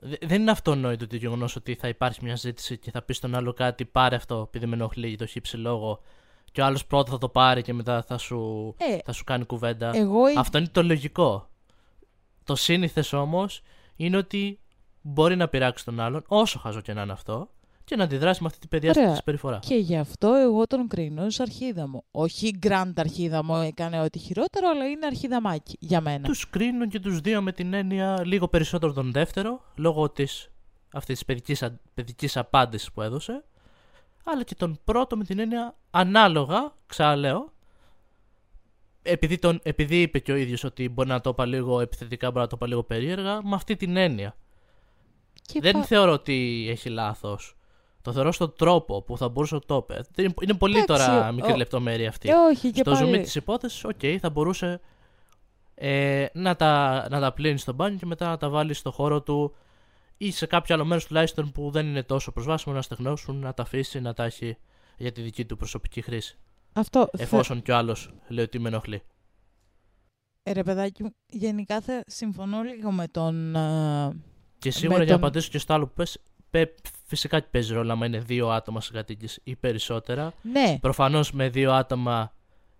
Δε- 0.00 0.16
Δεν 0.26 0.40
είναι 0.40 0.50
αυτονόητο 0.50 1.06
το 1.06 1.16
γεγονός 1.16 1.56
ότι 1.56 1.74
θα 1.74 1.88
υπάρχει 1.88 2.24
μια 2.24 2.36
ζήτηση 2.36 2.78
και 2.78 2.90
θα 2.90 3.02
πεις 3.02 3.16
στον 3.16 3.34
άλλο 3.34 3.52
κάτι, 3.52 3.84
πάρε 3.84 4.16
αυτό 4.16 4.44
επειδή 4.46 4.66
με 4.66 4.74
ενοχλεί 4.74 5.08
για 5.08 5.16
το 5.18 5.26
χύψη 5.26 5.56
λόγο. 5.56 6.00
Και 6.52 6.60
ο 6.60 6.64
άλλος 6.64 6.86
πρώτα 6.86 7.10
θα 7.10 7.18
το 7.18 7.28
πάρει 7.28 7.62
και 7.62 7.72
μετά 7.72 8.02
θα 8.02 8.18
σου, 8.18 8.74
Ε, 8.78 8.98
θα 9.04 9.12
σου 9.12 9.24
κάνει 9.24 9.44
κουβέντα. 9.44 9.90
εγώ 9.96 10.20
Αυτό 10.36 10.58
είναι 10.58 10.68
το 10.72 10.82
λογικό. 10.82 11.48
Το 12.44 12.54
σύνηθες 12.54 13.12
όμως 13.12 13.62
είναι 13.96 14.16
ότι 14.16 14.60
μπορεί 15.00 15.36
να 15.36 15.48
πειράξεις 15.48 15.84
τον 15.84 16.00
άλλον, 16.00 16.24
όσο 16.26 16.58
χαζό 16.58 16.80
και 16.80 16.92
να 16.92 17.02
είναι 17.02 17.12
αυτό, 17.12 17.50
και 17.84 17.96
να 17.96 18.04
αντιδράσεις 18.04 18.40
με 18.40 18.46
αυτή 18.46 18.58
την 18.58 18.68
παιδιάστικη 18.68 19.04
Ωραία. 19.04 19.16
συμπεριφορά. 19.18 19.58
Και 19.58 19.74
γι' 19.74 19.96
αυτό 19.96 20.34
εγώ 20.34 20.66
τον 20.66 20.88
κρίνω 20.88 21.24
ως 21.24 21.40
αρχίδα 21.40 21.88
μου. 21.88 22.04
Όχι 22.10 22.58
grand 22.66 22.92
αρχίδα 22.96 23.44
μου 23.44 23.54
έκανε 23.56 24.00
ό,τι 24.00 24.18
χειρότερο, 24.18 24.68
αλλά 24.68 24.86
είναι 24.88 25.06
αρχίδαμάκι 25.06 25.76
για 25.80 26.00
μένα. 26.00 26.24
Τους 26.28 26.50
κρίνουν 26.50 26.88
και 26.88 27.00
τους 27.00 27.20
δύο 27.20 27.42
με 27.42 27.52
την 27.52 27.72
έννοια 27.74 28.22
λίγο 28.24 28.48
περισσότερο 28.48 28.92
τον 28.92 29.12
δεύτερο, 29.12 29.60
λόγω 29.74 30.10
της, 30.10 30.50
αυτής 30.92 31.14
της 31.14 31.24
παιδικής 31.24 31.64
παιδικής 31.94 32.36
απάντησης 32.36 32.92
που 32.92 33.02
έδωσε, 33.02 33.44
αλλά 34.32 34.42
και 34.42 34.54
τον 34.54 34.78
πρώτο 34.84 35.16
με 35.16 35.24
την 35.24 35.38
έννοια 35.38 35.74
ανάλογα, 35.90 36.72
ξαναλέω, 36.86 37.52
επειδή, 39.02 39.38
τον, 39.38 39.60
επειδή 39.62 40.00
είπε 40.00 40.18
και 40.18 40.32
ο 40.32 40.36
ίδιος 40.36 40.64
ότι 40.64 40.88
μπορεί 40.88 41.08
να 41.08 41.20
το 41.20 41.30
είπα 41.30 41.46
λίγο 41.46 41.80
επιθετικά, 41.80 42.28
μπορεί 42.30 42.40
να 42.40 42.46
το 42.46 42.56
είπα 42.56 42.66
λίγο 42.66 42.82
περίεργα, 42.82 43.40
με 43.42 43.54
αυτή 43.54 43.76
την 43.76 43.96
έννοια. 43.96 44.36
Και 45.42 45.60
Δεν 45.60 45.72
πα- 45.72 45.82
θεωρώ 45.84 46.12
ότι 46.12 46.66
έχει 46.70 46.88
λάθος. 46.88 47.56
Το 48.02 48.12
θεωρώ 48.12 48.32
στον 48.32 48.52
τρόπο 48.58 49.02
που 49.02 49.16
θα 49.16 49.28
μπορούσε 49.28 49.54
να 49.54 49.60
το 49.60 49.76
είπε. 49.88 50.04
Είναι- 50.16 50.34
Είναι 50.42 50.54
πολύ 50.54 50.78
Εντάξει, 50.78 51.06
τώρα 51.06 51.28
ο- 51.28 51.32
μικρή 51.32 51.52
ο- 51.52 51.56
λεπτομέρεια 51.56 52.08
αυτή. 52.08 52.28
Ε, 52.28 52.32
όχι, 52.34 52.70
και 52.70 52.80
Στο 52.80 52.90
πάλι... 52.90 53.04
ζουμί 53.04 53.20
της 53.20 53.34
υπόθεσης, 53.34 53.84
οκ, 53.84 54.00
θα 54.20 54.30
μπορούσε 54.30 54.80
ε, 55.74 56.26
να 56.32 56.56
τα, 56.56 57.06
να 57.10 57.20
τα 57.20 57.32
πλύνει 57.32 57.58
στο 57.58 57.72
μπάνιο 57.72 57.98
και 57.98 58.06
μετά 58.06 58.28
να 58.28 58.36
τα 58.36 58.48
βάλει 58.48 58.74
στο 58.74 58.90
χώρο 58.90 59.22
του 59.22 59.54
ή 60.18 60.30
σε 60.30 60.46
κάποιο 60.46 60.74
άλλο 60.74 60.84
μέρος 60.84 61.06
τουλάχιστον 61.06 61.52
που 61.52 61.70
δεν 61.70 61.86
είναι 61.86 62.02
τόσο 62.02 62.32
προσβάσιμο 62.32 62.74
να 62.74 62.82
στεγνώσουν, 62.82 63.36
να 63.36 63.54
τα 63.54 63.62
αφήσει, 63.62 64.00
να 64.00 64.14
τα 64.14 64.24
έχει 64.24 64.56
για 64.96 65.12
τη 65.12 65.20
δική 65.22 65.44
του 65.44 65.56
προσωπική 65.56 66.00
χρήση. 66.02 66.36
Αυτό 66.72 67.08
θε- 67.12 67.20
Εφόσον 67.20 67.62
κι 67.62 67.70
ο 67.70 67.76
άλλος 67.76 68.10
λέει 68.28 68.44
ότι 68.44 68.58
με 68.58 68.68
ενοχλεί. 68.68 69.02
Ε, 70.42 70.52
ρε 70.52 70.62
παιδάκι 70.62 71.02
μου, 71.02 71.10
γενικά 71.26 71.80
θα 71.80 72.02
συμφωνώ 72.06 72.62
λίγο 72.62 72.90
με 72.92 73.08
τον... 73.08 73.56
ε, 73.56 74.16
Και 74.58 74.70
σίγουρα 74.70 74.98
Με 74.98 75.04
για 75.04 75.12
να 75.14 75.18
τον- 75.20 75.28
απαντήσω 75.28 75.50
και 75.50 75.58
στο 75.58 75.72
άλλο 75.74 75.86
που 75.86 75.92
πες, 75.94 76.18
πε- 76.50 76.78
φυσικά 77.06 77.40
και 77.40 77.46
παίζει 77.50 77.72
ρόλο 77.74 77.92
άμα 77.92 78.06
είναι 78.06 78.18
δύο 78.18 78.48
άτομα 78.48 78.80
σε 78.80 78.92
κατοίκηση 78.92 79.40
ή 79.44 79.56
περισσότερα. 79.56 80.32
Ναι, 80.42 80.78
Προφανώς 80.80 81.32
με 81.32 81.48
δύο 81.48 81.72
άτομα 81.72 82.32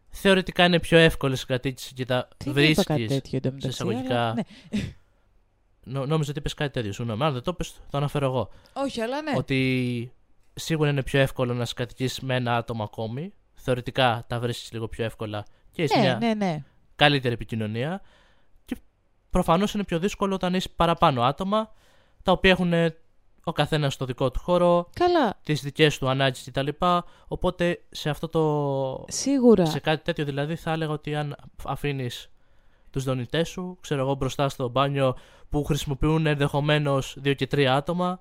θεωρητικά 0.09 0.65
είναι 0.65 0.81
πιο 0.81 0.99
εύκολε 0.99 1.37
σε 1.37 1.47
κατοίκηση 1.47 1.95
και 1.95 2.05
τα 2.05 2.29
δεν 2.45 2.71
είπα 2.71 2.83
κάτι 2.85 3.01
βρίσκει. 3.05 3.21
τέτοιο 3.21 3.37
εντωμεταξύ, 3.37 3.69
εισαγωγικά. 3.69 4.21
αλλά- 4.23 4.35
Ναι. 4.35 4.43
Νο, 5.89 6.07
νόμιζα 6.07 6.31
ότι 6.31 6.39
είπες 6.39 6.55
κάτι 6.55 6.73
τέτοιο. 6.73 6.93
Συγγνώμη, 6.93 7.25
αν 7.25 7.33
δεν 7.33 7.43
το 7.43 7.53
πες, 7.53 7.73
το 7.91 7.97
αναφέρω 7.99 8.27
εγώ. 8.27 8.51
Όχι, 8.73 9.01
αλλά 9.01 9.23
ναι. 9.23 9.33
Ότι 9.37 10.13
σίγουρα 10.55 10.91
είναι 10.91 11.03
πιο 11.03 11.21
εύκολο 11.21 11.55
να 11.55 11.65
συγκατοικείς 11.65 12.21
με 12.21 12.35
ένα 12.35 12.57
άτομο 12.57 12.83
ακόμη. 12.83 13.33
Θεωρητικά 13.55 14.25
τα 14.29 14.39
βρίσκεις 14.39 14.73
λίγο 14.73 14.89
πιο 14.89 15.05
εύκολα 15.05 15.45
και 15.71 15.83
έχεις 15.83 15.97
Ναι, 15.97 16.03
μια 16.03 16.17
ναι, 16.19 16.35
ναι. 16.35 16.65
καλύτερη 16.97 17.35
επικοινωνία. 17.35 18.01
Και 18.65 18.77
προφανώς 19.31 19.75
είναι 19.75 19.85
πιο 19.85 19.99
δύσκολο 19.99 20.35
όταν 20.35 20.55
είσαι 20.55 20.69
παραπάνω 20.77 21.23
άτομα 21.23 21.73
τα 22.23 22.33
οποία 22.33 22.51
έχουν 22.51 22.73
ο 23.45 23.53
καθένας 23.53 23.97
το 23.97 24.05
δικό 24.05 24.31
του 24.31 24.41
χώρο, 24.41 24.89
Καλά, 24.95 25.39
τις 25.43 25.61
δικές 25.63 25.99
του 25.99 26.09
ανάγκες 26.09 26.45
κτλ. 26.53 26.69
Οπότε 27.29 27.83
σε 27.91 28.11
αυτό 28.11 28.29
το. 28.29 29.05
σίγουρα. 29.09 29.67
Σε 29.67 29.79
κάτι 29.81 30.05
τέτοιο 30.05 30.25
δηλαδή 30.25 30.57
θα 30.57 30.73
έλεγα 30.73 30.93
ότι 30.93 31.15
αν 31.15 31.37
αφήνεις 31.65 32.31
τους 32.91 33.05
δονητές 33.05 33.49
σου, 33.49 33.79
ξέρω 33.81 34.01
εγώ, 34.01 34.15
μπροστά 34.15 34.49
στο 34.49 34.69
μπάνιο 34.69 35.17
που 35.49 35.65
χρησιμοποιούν 35.65 36.27
ενδεχομένως 36.27 37.17
δύο 37.19 37.35
και 37.35 37.47
τρία 37.47 37.75
άτομα. 37.75 38.21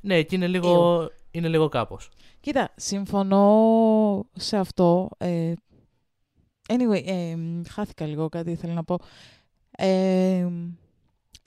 Ναι, 0.00 0.14
εκεί 0.14 0.34
είναι 0.34 0.46
λίγο, 0.46 1.08
είναι 1.30 1.48
λίγο 1.48 1.68
κάπως. 1.68 2.08
Κοίτα, 2.40 2.72
συμφωνώ 2.76 4.26
σε 4.32 4.56
αυτό. 4.56 5.08
Ε, 5.18 5.52
anyway, 6.68 7.02
ε, 7.06 7.36
χάθηκα 7.68 8.06
λίγο 8.06 8.28
κάτι 8.28 8.50
ήθελα 8.50 8.72
να 8.72 8.84
πω. 8.84 8.98
Ε, 9.70 10.46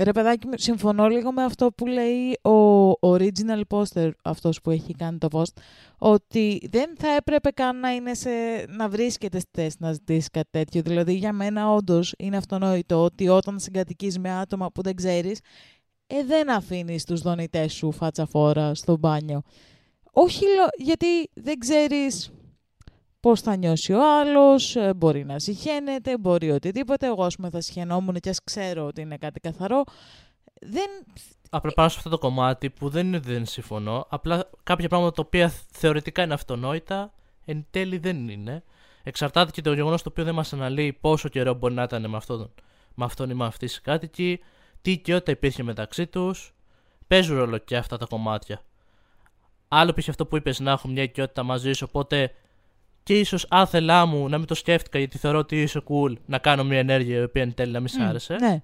ρε 0.03 0.11
παιδάκι 0.11 0.47
μου, 0.47 0.53
συμφωνώ 0.55 1.07
λίγο 1.07 1.31
με 1.31 1.43
αυτό 1.43 1.71
που 1.71 1.85
λέει 1.85 2.31
ο 2.53 2.89
original 2.99 3.61
poster, 3.69 4.11
αυτός 4.23 4.61
που 4.61 4.69
έχει 4.71 4.93
κάνει 4.93 5.17
το 5.17 5.27
post, 5.31 5.61
ότι 5.97 6.67
δεν 6.71 6.95
θα 6.97 7.07
έπρεπε 7.15 7.49
καν 7.49 7.79
να, 7.79 7.93
είναι 7.93 8.13
σε, 8.13 8.29
να 8.67 8.89
βρίσκεται 8.89 9.39
στη 9.39 9.49
θέση 9.53 9.75
να 9.79 9.91
ζητήσει 9.93 10.29
κάτι 10.29 10.49
τέτοιο. 10.51 10.81
Δηλαδή 10.81 11.13
για 11.13 11.33
μένα 11.33 11.73
όντως 11.73 12.13
είναι 12.17 12.37
αυτονόητο 12.37 13.03
ότι 13.03 13.29
όταν 13.29 13.59
συγκατοικείς 13.59 14.19
με 14.19 14.31
άτομα 14.31 14.71
που 14.71 14.81
δεν 14.81 14.95
ξέρεις, 14.95 15.39
ε, 16.07 16.23
δεν 16.23 16.51
αφήνεις 16.51 17.03
τους 17.03 17.21
δονητές 17.21 17.73
σου 17.73 17.91
φάτσα 17.91 18.27
στο 18.73 18.97
μπάνιο. 18.97 19.41
Όχι 20.11 20.43
λο- 20.43 20.85
γιατί 20.85 21.29
δεν 21.33 21.57
ξέρεις 21.57 22.31
πώς 23.25 23.41
θα 23.41 23.55
νιώσει 23.55 23.93
ο 23.93 24.19
άλλος, 24.19 24.75
ε, 24.75 24.93
μπορεί 24.93 25.25
να 25.25 25.39
συχαίνεται, 25.39 26.17
μπορεί 26.17 26.51
οτιδήποτε. 26.51 27.07
Εγώ, 27.07 27.23
ας 27.23 27.35
πούμε, 27.35 27.49
θα 27.49 27.61
συχαινόμουν 27.61 28.15
και 28.19 28.29
ας 28.29 28.43
ξέρω 28.43 28.85
ότι 28.85 29.01
είναι 29.01 29.17
κάτι 29.17 29.39
καθαρό. 29.39 29.83
Δεν... 30.61 30.89
Απλά 31.49 31.71
πάνω 31.71 31.89
σε 31.89 31.95
αυτό 31.97 32.09
το 32.09 32.17
κομμάτι 32.17 32.69
που 32.69 32.89
δεν 32.89 33.07
είναι 33.07 33.17
ότι 33.17 33.31
δεν 33.31 33.45
συμφωνώ, 33.45 34.05
απλά 34.09 34.49
κάποια 34.63 34.87
πράγματα 34.87 35.11
τα 35.11 35.21
οποία 35.25 35.53
θεωρητικά 35.71 36.23
είναι 36.23 36.33
αυτονόητα, 36.33 37.13
εν 37.45 37.65
τέλει 37.69 37.97
δεν 37.97 38.29
είναι. 38.29 38.63
Εξαρτάται 39.03 39.51
και 39.51 39.61
το 39.61 39.73
γεγονός 39.73 40.01
το 40.01 40.09
οποίο 40.09 40.23
δεν 40.23 40.33
μας 40.33 40.53
αναλύει 40.53 40.93
πόσο 40.93 41.29
καιρό 41.29 41.53
μπορεί 41.53 41.73
να 41.73 41.83
ήταν 41.83 42.09
με 42.09 42.17
αυτόν, 42.17 42.53
με 42.95 43.05
αυτόν 43.05 43.29
ή 43.29 43.33
με 43.33 43.45
αυτή 43.45 43.65
οι 43.65 43.81
κάτοικοι, 43.81 44.39
τι 44.81 44.91
οικειότητα 44.91 45.31
υπήρχε 45.31 45.63
μεταξύ 45.63 46.07
τους. 46.07 46.53
Παίζουν 47.07 47.37
ρόλο 47.37 47.57
και 47.57 47.77
αυτά 47.77 47.97
τα 47.97 48.05
κομμάτια. 48.05 48.61
Άλλο 49.67 49.93
π.χ. 49.93 50.09
αυτό 50.09 50.25
που 50.25 50.35
είπες 50.35 50.59
να 50.59 50.71
έχω 50.71 50.87
μια 50.87 51.03
οικειότητα 51.03 51.43
μαζί 51.43 51.73
σου, 51.73 51.85
οπότε 51.89 52.31
και 53.05 53.19
ίσως 53.19 53.45
άθελά 53.49 54.05
μου 54.05 54.29
να 54.29 54.37
μην 54.37 54.47
το 54.47 54.53
σκέφτηκα 54.53 54.99
γιατί 54.99 55.17
θεωρώ 55.17 55.37
ότι 55.37 55.61
είσαι 55.61 55.81
cool 55.87 56.13
να 56.25 56.37
κάνω 56.37 56.63
μια 56.63 56.77
ενέργεια 56.79 57.19
η 57.19 57.23
οποία 57.23 57.41
εν 57.41 57.53
τέλει 57.53 57.71
να 57.71 57.79
μην 57.79 57.87
σ' 57.87 57.97
Μμ, 57.97 58.03
άρεσε. 58.03 58.35
Ναι. 58.35 58.63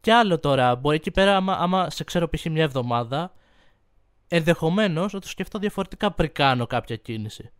Και 0.00 0.12
άλλο 0.12 0.38
τώρα, 0.38 0.74
μπορεί 0.76 0.96
εκεί 0.96 1.10
πέρα, 1.10 1.36
άμα, 1.36 1.52
άμα 1.52 1.90
σε 1.90 2.04
ξέρω 2.04 2.28
π.χ. 2.28 2.44
μια 2.44 2.62
εβδομάδα, 2.62 3.32
ενδεχομένως 4.28 5.12
να 5.12 5.20
το 5.20 5.28
σκεφτώ 5.28 5.58
διαφορετικά 5.58 6.12
πριν 6.12 6.32
κάνω 6.32 6.66
κάποια 6.66 6.96
κίνηση. 6.96 7.50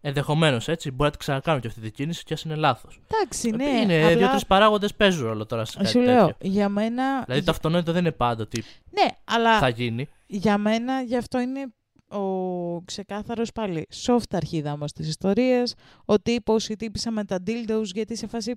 Ενδεχομένως 0.00 0.68
έτσι, 0.68 0.90
μπορεί 0.90 1.02
να 1.02 1.10
τη 1.10 1.18
ξανακάνω 1.18 1.60
και 1.60 1.66
αυτή 1.66 1.80
τη 1.80 1.90
κίνηση 1.90 2.24
και 2.24 2.34
ας 2.34 2.42
είναι 2.42 2.54
λάθος. 2.54 3.00
Εντάξει, 3.10 3.50
ναι. 3.50 3.64
είναι 3.64 4.04
απλά 4.04 4.16
δύο-τρεις 4.16 4.46
παράγοντες 4.46 4.94
παίζουν 4.94 5.26
ρόλο 5.26 5.46
τώρα 5.46 5.64
σε 5.64 5.76
κάτι 5.76 5.88
Σου 5.88 6.00
λέω, 6.00 6.26
τέτοιο. 6.26 6.50
για 6.50 6.68
μένα... 6.68 7.22
Δηλαδή 7.22 7.44
το 7.44 7.50
αυτονόητο 7.50 7.92
δεν 7.92 8.00
είναι 8.00 8.12
πάντα 8.12 8.42
ότι 8.42 8.64
Ναι, 8.90 9.08
αλλά 9.24 9.58
θα 9.58 9.68
γίνει. 9.68 10.08
για 10.26 10.58
μένα 10.58 11.02
γι' 11.02 11.16
αυτό 11.16 11.40
είναι 11.40 11.72
ο 12.12 12.82
ξεκάθαρος 12.84 13.52
πάλι 13.52 13.86
soft 14.06 14.30
αρχίδα 14.30 14.76
μας 14.76 14.90
στις 14.90 15.08
ιστορίες, 15.08 15.74
ο 16.04 16.20
τύπος, 16.20 16.68
η 16.68 16.76
τύπησα 16.76 17.10
με 17.10 17.24
τα 17.24 17.38
dildos, 17.46 17.84
γιατί 17.84 18.16
σε 18.16 18.26
φάση 18.26 18.54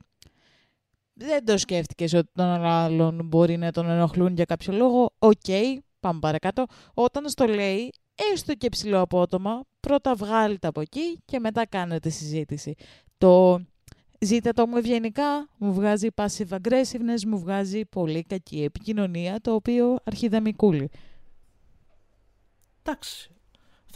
δεν 1.13 1.45
το 1.45 1.57
σκέφτηκες 1.57 2.13
ότι 2.13 2.29
τον 2.33 2.45
άλλον 2.65 3.21
μπορεί 3.25 3.57
να 3.57 3.71
τον 3.71 3.89
ενοχλούν 3.89 4.33
για 4.33 4.45
κάποιο 4.45 4.73
λόγο. 4.73 5.13
Οκ, 5.19 5.45
πάμε 5.99 6.19
παρακάτω. 6.19 6.65
Όταν 6.93 7.29
στο 7.29 7.45
λέει, 7.45 7.93
έστω 8.33 8.53
και 8.53 8.69
ψιλοαπότομα, 8.69 9.63
πρώτα 9.79 10.15
βγάλ' 10.15 10.52
το 10.52 10.67
από 10.67 10.81
εκεί 10.81 11.21
και 11.25 11.39
μετά 11.39 11.65
κάνετε 11.65 12.09
συζήτηση. 12.09 12.75
Το 13.17 13.59
ζήτα 14.19 14.51
το 14.51 14.67
μου 14.67 14.77
ευγενικά 14.77 15.49
μου 15.57 15.73
βγάζει 15.73 16.07
passive 16.15 16.57
aggressiveness, 16.61 17.23
μου 17.27 17.39
βγάζει 17.39 17.85
πολύ 17.85 18.23
κακή 18.23 18.63
επικοινωνία, 18.63 19.41
το 19.41 19.53
οποίο 19.53 19.97
αρχίδα 20.03 20.41
μικρούλη. 20.41 20.89
Εντάξει. 22.83 23.34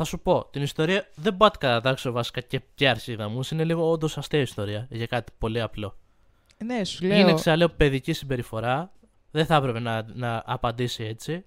Θα 0.01 0.07
σου 0.07 0.19
πω, 0.19 0.45
την 0.51 0.61
ιστορία 0.61 1.07
δεν 1.15 1.33
μπορώ 1.33 1.51
να 1.53 1.57
την 1.59 1.59
κατατάξω 1.59 2.11
βασικά 2.11 2.41
και 2.41 2.59
ποια 2.75 2.91
αρχίδα 2.91 3.29
μου. 3.29 3.39
Είναι 3.51 3.63
λίγο 3.63 3.89
όντως 3.89 4.17
αστεία 4.17 4.39
ιστορία 4.39 4.87
για 4.89 5.05
κάτι 5.05 5.31
πολύ 5.37 5.61
απλό. 5.61 5.97
Ναι, 6.65 6.83
σου 6.83 7.05
λέω. 7.05 7.17
Είναι 7.19 7.33
ξαναλέω 7.33 7.69
παιδική 7.69 8.13
συμπεριφορά. 8.13 8.91
Δεν 9.31 9.45
θα 9.45 9.55
έπρεπε 9.55 9.79
να, 9.79 10.05
να 10.13 10.43
απαντήσει 10.45 11.03
έτσι. 11.03 11.45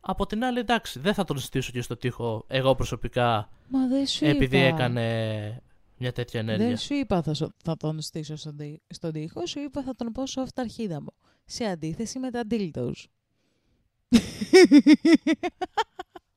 Από 0.00 0.26
την 0.26 0.44
άλλη, 0.44 0.58
εντάξει, 0.58 0.98
δεν 0.98 1.14
θα 1.14 1.24
τον 1.24 1.38
στήσω 1.38 1.72
και 1.72 1.82
στο 1.82 1.96
τοίχο 1.96 2.44
εγώ 2.48 2.74
προσωπικά 2.74 3.48
Μα 3.68 3.86
δεν 3.86 4.06
σου 4.06 4.24
επειδή 4.24 4.56
είπα. 4.58 4.66
έκανε 4.66 5.62
μια 5.98 6.12
τέτοια 6.12 6.40
ενέργεια. 6.40 6.66
Δεν 6.66 6.76
σου 6.76 6.94
είπα 6.94 7.22
θα, 7.22 7.34
σου- 7.34 7.54
θα 7.64 7.76
τον 7.76 8.00
στήσω 8.00 8.36
στον, 8.36 8.56
τοί- 8.56 8.80
στον 8.86 9.12
τοίχο, 9.12 9.46
σου 9.46 9.58
είπα 9.60 9.82
θα 9.82 9.94
τον 9.94 10.12
πω 10.12 10.22
soft 10.34 10.54
αρχίδα 10.54 11.00
μου. 11.00 11.12
Σε 11.44 11.64
αντίθεση 11.64 12.18
με 12.18 12.30
τα 12.30 12.42
dildos. 12.50 12.92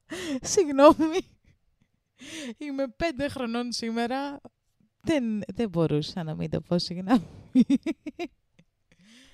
Συγγνώμη. 0.54 1.20
Είμαι 2.58 2.88
πέντε 2.88 3.28
χρονών 3.28 3.72
σήμερα. 3.72 4.40
Δεν, 5.02 5.42
δεν 5.56 5.70
μπορούσα 5.70 6.24
να 6.24 6.36
μην 6.36 6.50
το 6.50 6.62
πω 6.62 6.78
συγγνώμη. 6.78 7.28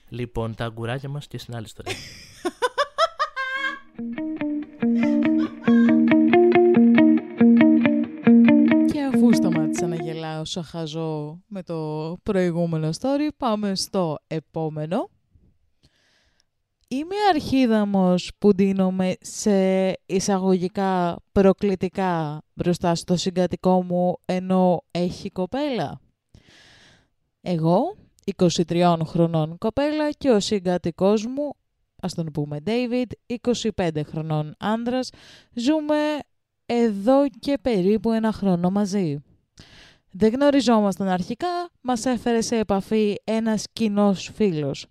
Λοιπόν, 0.09 0.55
τα 0.55 0.65
αγκουράκια 0.65 1.09
μας 1.09 1.27
και 1.27 1.37
στην 1.37 1.55
άλλη 1.55 1.65
ιστορία. 1.65 1.95
Και 8.91 9.01
αφού 9.01 9.33
σταμάτησα 9.33 9.87
να 9.87 9.95
γελάω 9.95 10.45
σαν 10.45 10.63
χαζό 10.63 11.41
με 11.47 11.63
το 11.63 12.13
προηγούμενο 12.23 12.89
story, 12.99 13.29
πάμε 13.37 13.75
στο 13.75 14.17
επόμενο. 14.27 15.09
Είμαι 16.93 17.15
αρχίδαμος 17.29 18.31
που 18.37 18.53
ντύνομαι 18.55 19.15
σε 19.21 19.53
εισαγωγικά 20.05 21.21
προκλητικά 21.31 22.41
μπροστά 22.53 22.95
στο 22.95 23.15
συγκατοικό 23.15 23.83
μου 23.83 24.17
ενώ 24.25 24.83
έχει 24.91 25.29
κοπέλα. 25.29 25.99
Εγώ, 27.41 27.95
23 28.35 28.97
χρονών 29.05 29.57
κοπέλα 29.57 30.11
και 30.11 30.29
ο 30.29 30.39
συγκατοικός 30.39 31.25
μου, 31.25 31.53
ας 32.01 32.13
τον 32.13 32.25
πούμε 32.33 32.57
David, 32.65 33.35
25 33.75 33.89
χρονών 34.05 34.55
άνδρας, 34.59 35.09
ζούμε 35.53 36.19
εδώ 36.65 37.29
και 37.39 37.57
περίπου 37.61 38.11
ένα 38.11 38.31
χρόνο 38.31 38.69
μαζί. 38.69 39.23
Δεν 40.11 40.33
γνωριζόμασταν 40.33 41.07
αρχικά, 41.07 41.69
μας 41.81 42.05
έφερε 42.05 42.41
σε 42.41 42.57
επαφή 42.57 43.15
ένας 43.23 43.65
κοινός 43.73 44.31
φίλος. 44.35 44.87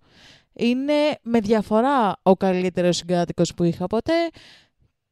Είναι 0.53 1.19
με 1.23 1.41
διαφορά 1.41 2.17
ο 2.23 2.37
καλύτερος 2.37 2.97
συγκάτοικος 2.97 3.55
που 3.55 3.63
είχα 3.65 3.87
ποτέ 3.87 4.29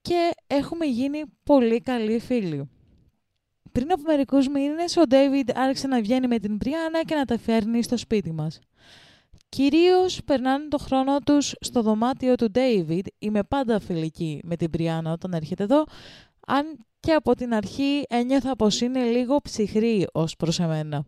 και 0.00 0.30
έχουμε 0.46 0.86
γίνει 0.86 1.22
πολύ 1.44 1.80
καλοί 1.80 2.18
φίλοι. 2.18 2.70
Πριν 3.72 3.92
από 3.92 4.02
μερικούς 4.06 4.48
μήνες, 4.48 4.96
ο 4.96 5.02
Ντέιβιντ 5.06 5.50
άρχισε 5.54 5.86
να 5.86 6.00
βγαίνει 6.00 6.26
με 6.26 6.38
την 6.38 6.56
Μπριάννα 6.56 7.02
και 7.04 7.14
να 7.14 7.24
τα 7.24 7.38
φέρνει 7.38 7.82
στο 7.82 7.96
σπίτι 7.96 8.32
μας. 8.32 8.60
Κυρίως 9.48 10.20
περνάνε 10.24 10.68
το 10.68 10.78
χρόνο 10.78 11.18
τους 11.18 11.54
στο 11.60 11.82
δωμάτιο 11.82 12.34
του 12.34 12.50
Ντέιβιντ. 12.50 13.06
Είμαι 13.18 13.42
πάντα 13.42 13.80
φιλική 13.80 14.40
με 14.44 14.56
την 14.56 14.68
Μπριάννα 14.68 15.12
όταν 15.12 15.32
έρχεται 15.32 15.62
εδώ, 15.62 15.84
αν 16.46 16.86
και 17.00 17.12
από 17.12 17.34
την 17.34 17.54
αρχή 17.54 18.02
ένιωθα 18.08 18.56
πως 18.56 18.80
είναι 18.80 19.04
λίγο 19.04 19.40
ψυχρή 19.40 20.06
ως 20.12 20.36
προς 20.36 20.60
εμένα. 20.60 21.04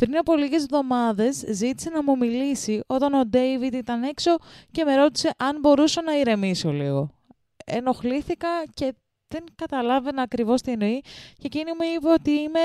Πριν 0.00 0.16
από 0.16 0.36
λίγες 0.36 0.62
εβδομάδες 0.62 1.44
ζήτησε 1.50 1.90
να 1.90 2.02
μου 2.02 2.16
μιλήσει 2.16 2.80
όταν 2.86 3.14
ο 3.14 3.24
Ντέιβιτ 3.24 3.74
ήταν 3.74 4.02
έξω 4.02 4.36
και 4.70 4.84
με 4.84 4.94
ρώτησε 4.94 5.34
αν 5.36 5.58
μπορούσα 5.60 6.02
να 6.02 6.18
ηρεμήσω 6.18 6.72
λίγο. 6.72 7.10
Ενοχλήθηκα 7.64 8.48
και 8.74 8.94
δεν 9.28 9.44
καταλάβαινα 9.54 10.22
ακριβώς 10.22 10.62
τι 10.62 10.72
εννοεί 10.72 11.00
και 11.34 11.46
εκείνη 11.46 11.70
μου 11.70 11.96
είπε 11.96 12.08
ότι 12.08 12.30
είμαι 12.30 12.60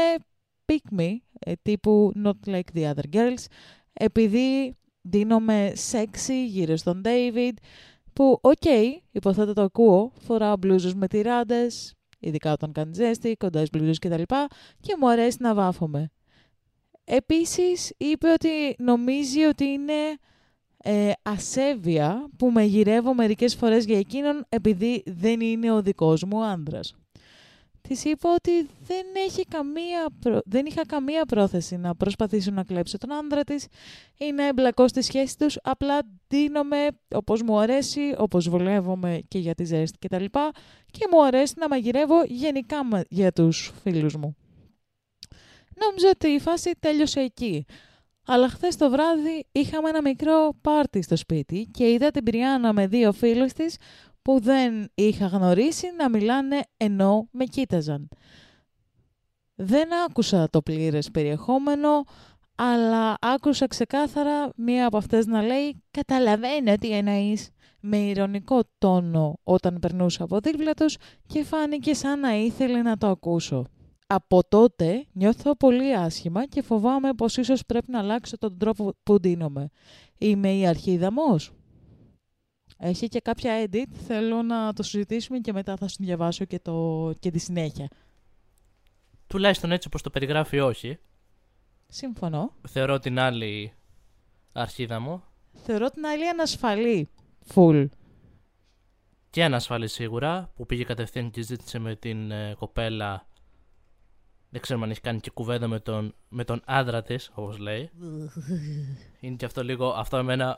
pick 0.65 0.99
me, 0.99 1.15
ε, 1.39 1.53
τύπου 1.61 2.11
not 2.23 2.49
like 2.49 2.75
the 2.75 2.93
other 2.93 3.15
girls, 3.15 3.45
επειδή 3.93 4.75
ντύνομαι 5.01 5.73
sexy 5.91 6.45
γύρω 6.47 6.75
στον 6.75 7.01
David, 7.05 7.53
που, 8.13 8.39
OK, 8.41 8.53
okay, 8.63 8.85
υποθέτω 9.11 9.53
το 9.53 9.61
ακούω, 9.61 10.11
φοράω 10.19 10.57
μπλούζες 10.57 10.93
με 10.93 11.07
τιράντες, 11.07 11.93
ειδικά 12.19 12.51
όταν 12.51 12.71
κάνει 12.71 12.93
ζέστη, 12.93 13.35
κοντά 13.35 13.63
μπλούζες 13.71 13.99
κτλ. 13.99 14.21
Και, 14.21 14.47
και 14.79 14.95
μου 14.99 15.09
αρέσει 15.09 15.37
να 15.39 15.53
βάφομαι. 15.53 16.09
Επίσης, 17.05 17.93
είπε 17.97 18.27
ότι 18.31 18.75
νομίζει 18.77 19.43
ότι 19.43 19.65
είναι 19.65 20.17
ε, 20.77 21.11
ασέβεια 21.21 22.29
που 22.37 22.51
με 22.51 22.63
γυρεύω 22.63 23.13
μερικές 23.13 23.55
φορές 23.55 23.85
για 23.85 23.97
εκείνον 23.97 24.45
επειδή 24.49 25.03
δεν 25.05 25.41
είναι 25.41 25.71
ο 25.71 25.81
δικός 25.81 26.23
μου 26.23 26.43
άνδρας. 26.43 26.95
Της 27.87 28.03
είπα 28.03 28.33
ότι 28.33 28.69
δεν, 28.87 29.05
έχει 29.25 29.45
καμία 29.45 30.07
δεν 30.45 30.65
είχα 30.65 30.85
καμία 30.85 31.25
πρόθεση 31.25 31.77
να 31.77 31.95
προσπαθήσω 31.95 32.51
να 32.51 32.63
κλέψω 32.63 32.97
τον 32.97 33.13
άνδρα 33.13 33.43
της 33.43 33.67
ή 34.17 34.31
να 34.31 34.47
εμπλακώ 34.47 34.87
στη 34.87 35.01
σχέση 35.01 35.37
τους, 35.37 35.57
απλά 35.63 35.99
δίνομαι 36.27 36.87
όπως 37.15 37.41
μου 37.41 37.59
αρέσει, 37.59 38.15
όπως 38.17 38.49
βολεύομαι 38.49 39.21
και 39.27 39.37
για 39.37 39.53
τη 39.53 39.63
ζέστη 39.63 40.07
κτλ. 40.07 40.25
Και, 40.25 40.51
και 40.91 41.07
μου 41.11 41.25
αρέσει 41.25 41.53
να 41.57 41.67
μαγειρεύω 41.67 42.23
γενικά 42.23 42.77
για 43.09 43.31
τους 43.31 43.73
φίλους 43.83 44.15
μου. 44.15 44.35
Νόμιζα 45.75 46.09
ότι 46.09 46.27
η 46.27 46.39
φάση 46.39 46.71
τέλειωσε 46.79 47.19
εκεί. 47.19 47.65
Αλλά 48.27 48.49
χθες 48.49 48.75
το 48.75 48.89
βράδυ 48.89 49.45
είχαμε 49.51 49.89
ένα 49.89 50.01
μικρό 50.01 50.53
πάρτι 50.61 51.01
στο 51.01 51.15
σπίτι 51.15 51.69
και 51.71 51.91
είδα 51.91 52.11
την 52.11 52.23
Πριάννα 52.23 52.73
με 52.73 52.87
δύο 52.87 53.11
φίλους 53.11 53.53
της 53.53 53.77
που 54.21 54.39
δεν 54.39 54.89
είχα 54.93 55.25
γνωρίσει 55.25 55.87
να 55.97 56.09
μιλάνε 56.09 56.59
ενώ 56.77 57.27
με 57.31 57.45
κοίταζαν. 57.45 58.09
Δεν 59.55 59.89
άκουσα 60.07 60.49
το 60.49 60.61
πλήρες 60.61 61.11
περιεχόμενο, 61.11 62.03
αλλά 62.55 63.15
άκουσα 63.21 63.67
ξεκάθαρα 63.67 64.49
μία 64.55 64.85
από 64.85 64.97
αυτές 64.97 65.25
να 65.25 65.41
λέει 65.41 65.83
«Καταλαβαίνω 65.91 66.75
τι 66.75 66.91
εννοείς» 66.91 67.49
με 67.79 67.97
ηρωνικό 67.97 68.61
τόνο 68.77 69.39
όταν 69.43 69.77
περνούσα 69.81 70.23
από 70.23 70.39
δίπλα 70.39 70.73
τους 70.73 70.97
και 71.27 71.43
φάνηκε 71.43 71.93
σαν 71.93 72.19
να 72.19 72.35
ήθελε 72.35 72.81
να 72.81 72.97
το 72.97 73.07
ακούσω. 73.07 73.65
Από 74.07 74.47
τότε 74.47 75.05
νιώθω 75.11 75.55
πολύ 75.55 75.95
άσχημα 75.95 76.45
και 76.47 76.61
φοβάμαι 76.61 77.13
πως 77.13 77.37
ίσως 77.37 77.65
πρέπει 77.65 77.91
να 77.91 77.99
αλλάξω 77.99 78.37
τον 78.37 78.57
τρόπο 78.57 78.93
που 79.03 79.19
ντύνομαι. 79.19 79.69
Είμαι 80.17 80.53
η 80.53 80.67
αρχίδαμος. 80.67 81.51
Έχει 82.77 83.07
και 83.07 83.19
κάποια 83.19 83.65
edit, 83.65 83.85
θέλω 84.07 84.41
να 84.41 84.73
το 84.73 84.83
συζητήσουμε 84.83 85.39
και 85.39 85.53
μετά 85.53 85.75
θα 85.75 85.87
σου 85.87 85.95
διαβάσω 85.99 86.45
και, 86.45 86.59
το, 86.59 87.11
και 87.19 87.31
τη 87.31 87.39
συνέχεια. 87.39 87.87
Τουλάχιστον 89.27 89.71
έτσι 89.71 89.87
όπως 89.87 90.01
το 90.01 90.09
περιγράφει 90.09 90.59
όχι. 90.59 90.97
Συμφωνώ. 91.87 92.53
Θεωρώ 92.67 92.99
την 92.99 93.19
άλλη 93.19 93.73
αρχίδα 94.53 94.99
μου. 94.99 95.23
Θεωρώ 95.53 95.89
την 95.89 96.05
άλλη 96.05 96.29
ανασφαλή. 96.29 97.09
Full. 97.53 97.87
Και 99.29 99.43
ανασφαλή 99.43 99.87
σίγουρα, 99.87 100.51
που 100.55 100.65
πήγε 100.65 100.83
κατευθείαν 100.83 101.31
και 101.31 101.41
ζήτησε 101.41 101.79
με 101.79 101.95
την 101.95 102.31
ε, 102.31 102.55
κοπέλα. 102.59 103.27
Δεν 104.55 104.63
ξέρω 104.63 104.81
αν 104.81 104.89
έχει 104.89 105.01
κάνει 105.01 105.19
και 105.19 105.29
κουβέντα 105.29 105.67
με 105.67 105.79
τον, 105.79 106.15
με 106.29 106.43
τον 106.43 106.61
άντρα 106.65 107.03
της, 107.03 107.31
όπως 107.33 107.57
λέει. 107.57 107.89
Είναι 109.19 109.35
και 109.35 109.45
αυτό 109.45 109.63
λίγο. 109.63 109.89
Αυτό 109.89 110.17
εμένα 110.17 110.57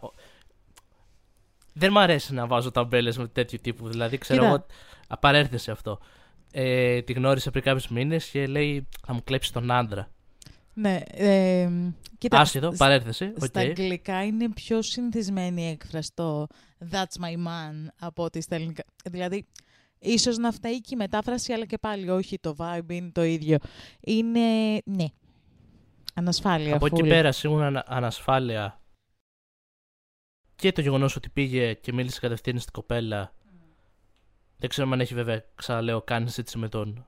δεν 1.73 1.91
μ' 1.91 1.97
αρέσει 1.97 2.33
να 2.33 2.47
βάζω 2.47 2.71
ταμπέλες 2.71 3.17
με 3.17 3.27
τέτοιου 3.27 3.59
τύπου. 3.61 3.89
Δηλαδή, 3.89 4.17
ξέρω 4.17 4.45
εγώ, 4.45 4.65
απαρέρθησε 5.07 5.71
αυτό. 5.71 5.99
Ε, 6.51 7.01
τη 7.01 7.13
γνώρισε 7.13 7.51
πριν 7.51 7.63
κάποιους 7.63 7.87
μήνες 7.87 8.25
και 8.25 8.47
λέει 8.47 8.87
θα 9.05 9.13
μου 9.13 9.23
κλέψεις 9.23 9.51
τον 9.51 9.71
άντρα. 9.71 10.09
Ναι. 10.73 10.99
Ε, 11.07 11.69
κοίτα, 12.17 12.39
Άσχετο, 12.39 12.71
παρέρθεση. 12.77 13.33
Στα 13.37 13.59
αγγλικά 13.59 14.23
είναι 14.23 14.49
πιο 14.49 14.81
συνηθισμένη 14.81 15.61
η 15.61 15.69
έκφραση 15.69 16.11
το 16.13 16.47
That's 16.91 17.21
my 17.21 17.33
man 17.47 17.87
από 17.99 18.23
ότι 18.23 18.41
στα 18.41 18.55
ελληνικά. 18.55 18.83
Δηλαδή, 19.05 19.47
ίσως 19.99 20.37
να 20.37 20.51
φταίει 20.51 20.81
και 20.81 20.89
η 20.93 20.95
μετάφραση, 20.95 21.53
αλλά 21.53 21.65
και 21.65 21.77
πάλι 21.77 22.09
όχι. 22.09 22.39
Το 22.39 22.55
vibe 22.59 22.91
είναι 22.91 23.09
το 23.13 23.23
ίδιο. 23.23 23.57
Είναι. 23.99 24.39
Ναι. 24.85 25.05
Ανασφάλεια. 26.13 26.75
Από 26.75 26.85
εκεί 26.85 27.03
πέρα, 27.03 27.31
σίγουρα 27.31 27.83
ανασφάλεια 27.87 28.81
και 30.57 30.71
το 30.71 30.81
γεγονός 30.81 31.15
ότι 31.15 31.29
πήγε 31.29 31.73
και 31.73 31.93
μίλησε 31.93 32.19
κατευθείαν 32.19 32.59
στην 32.59 32.73
κοπέλα. 32.73 33.33
Δεν 34.57 34.69
ξέρω 34.69 34.89
αν 34.91 34.99
έχει 34.99 35.13
βέβαια, 35.13 35.43
ξαναλέω, 35.55 36.01
κάνει 36.01 36.31
έτσι 36.37 36.57
με 36.57 36.69
τον. 36.69 37.05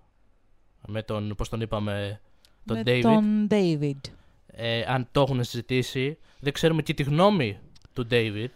Με 0.87 1.03
τον, 1.03 1.35
πώς 1.37 1.49
τον 1.49 1.61
είπαμε, 1.61 2.21
τον 2.65 2.77
με 2.77 2.83
David. 2.85 3.01
τον 3.01 3.47
David. 3.49 3.99
Ε, 4.47 4.83
αν 4.87 5.07
το 5.11 5.21
έχουν 5.21 5.43
συζητήσει. 5.43 6.17
Δεν 6.39 6.53
ξέρουμε 6.53 6.81
και 6.81 6.93
τη 6.93 7.03
γνώμη 7.03 7.59
του 7.93 8.07
David. 8.11 8.49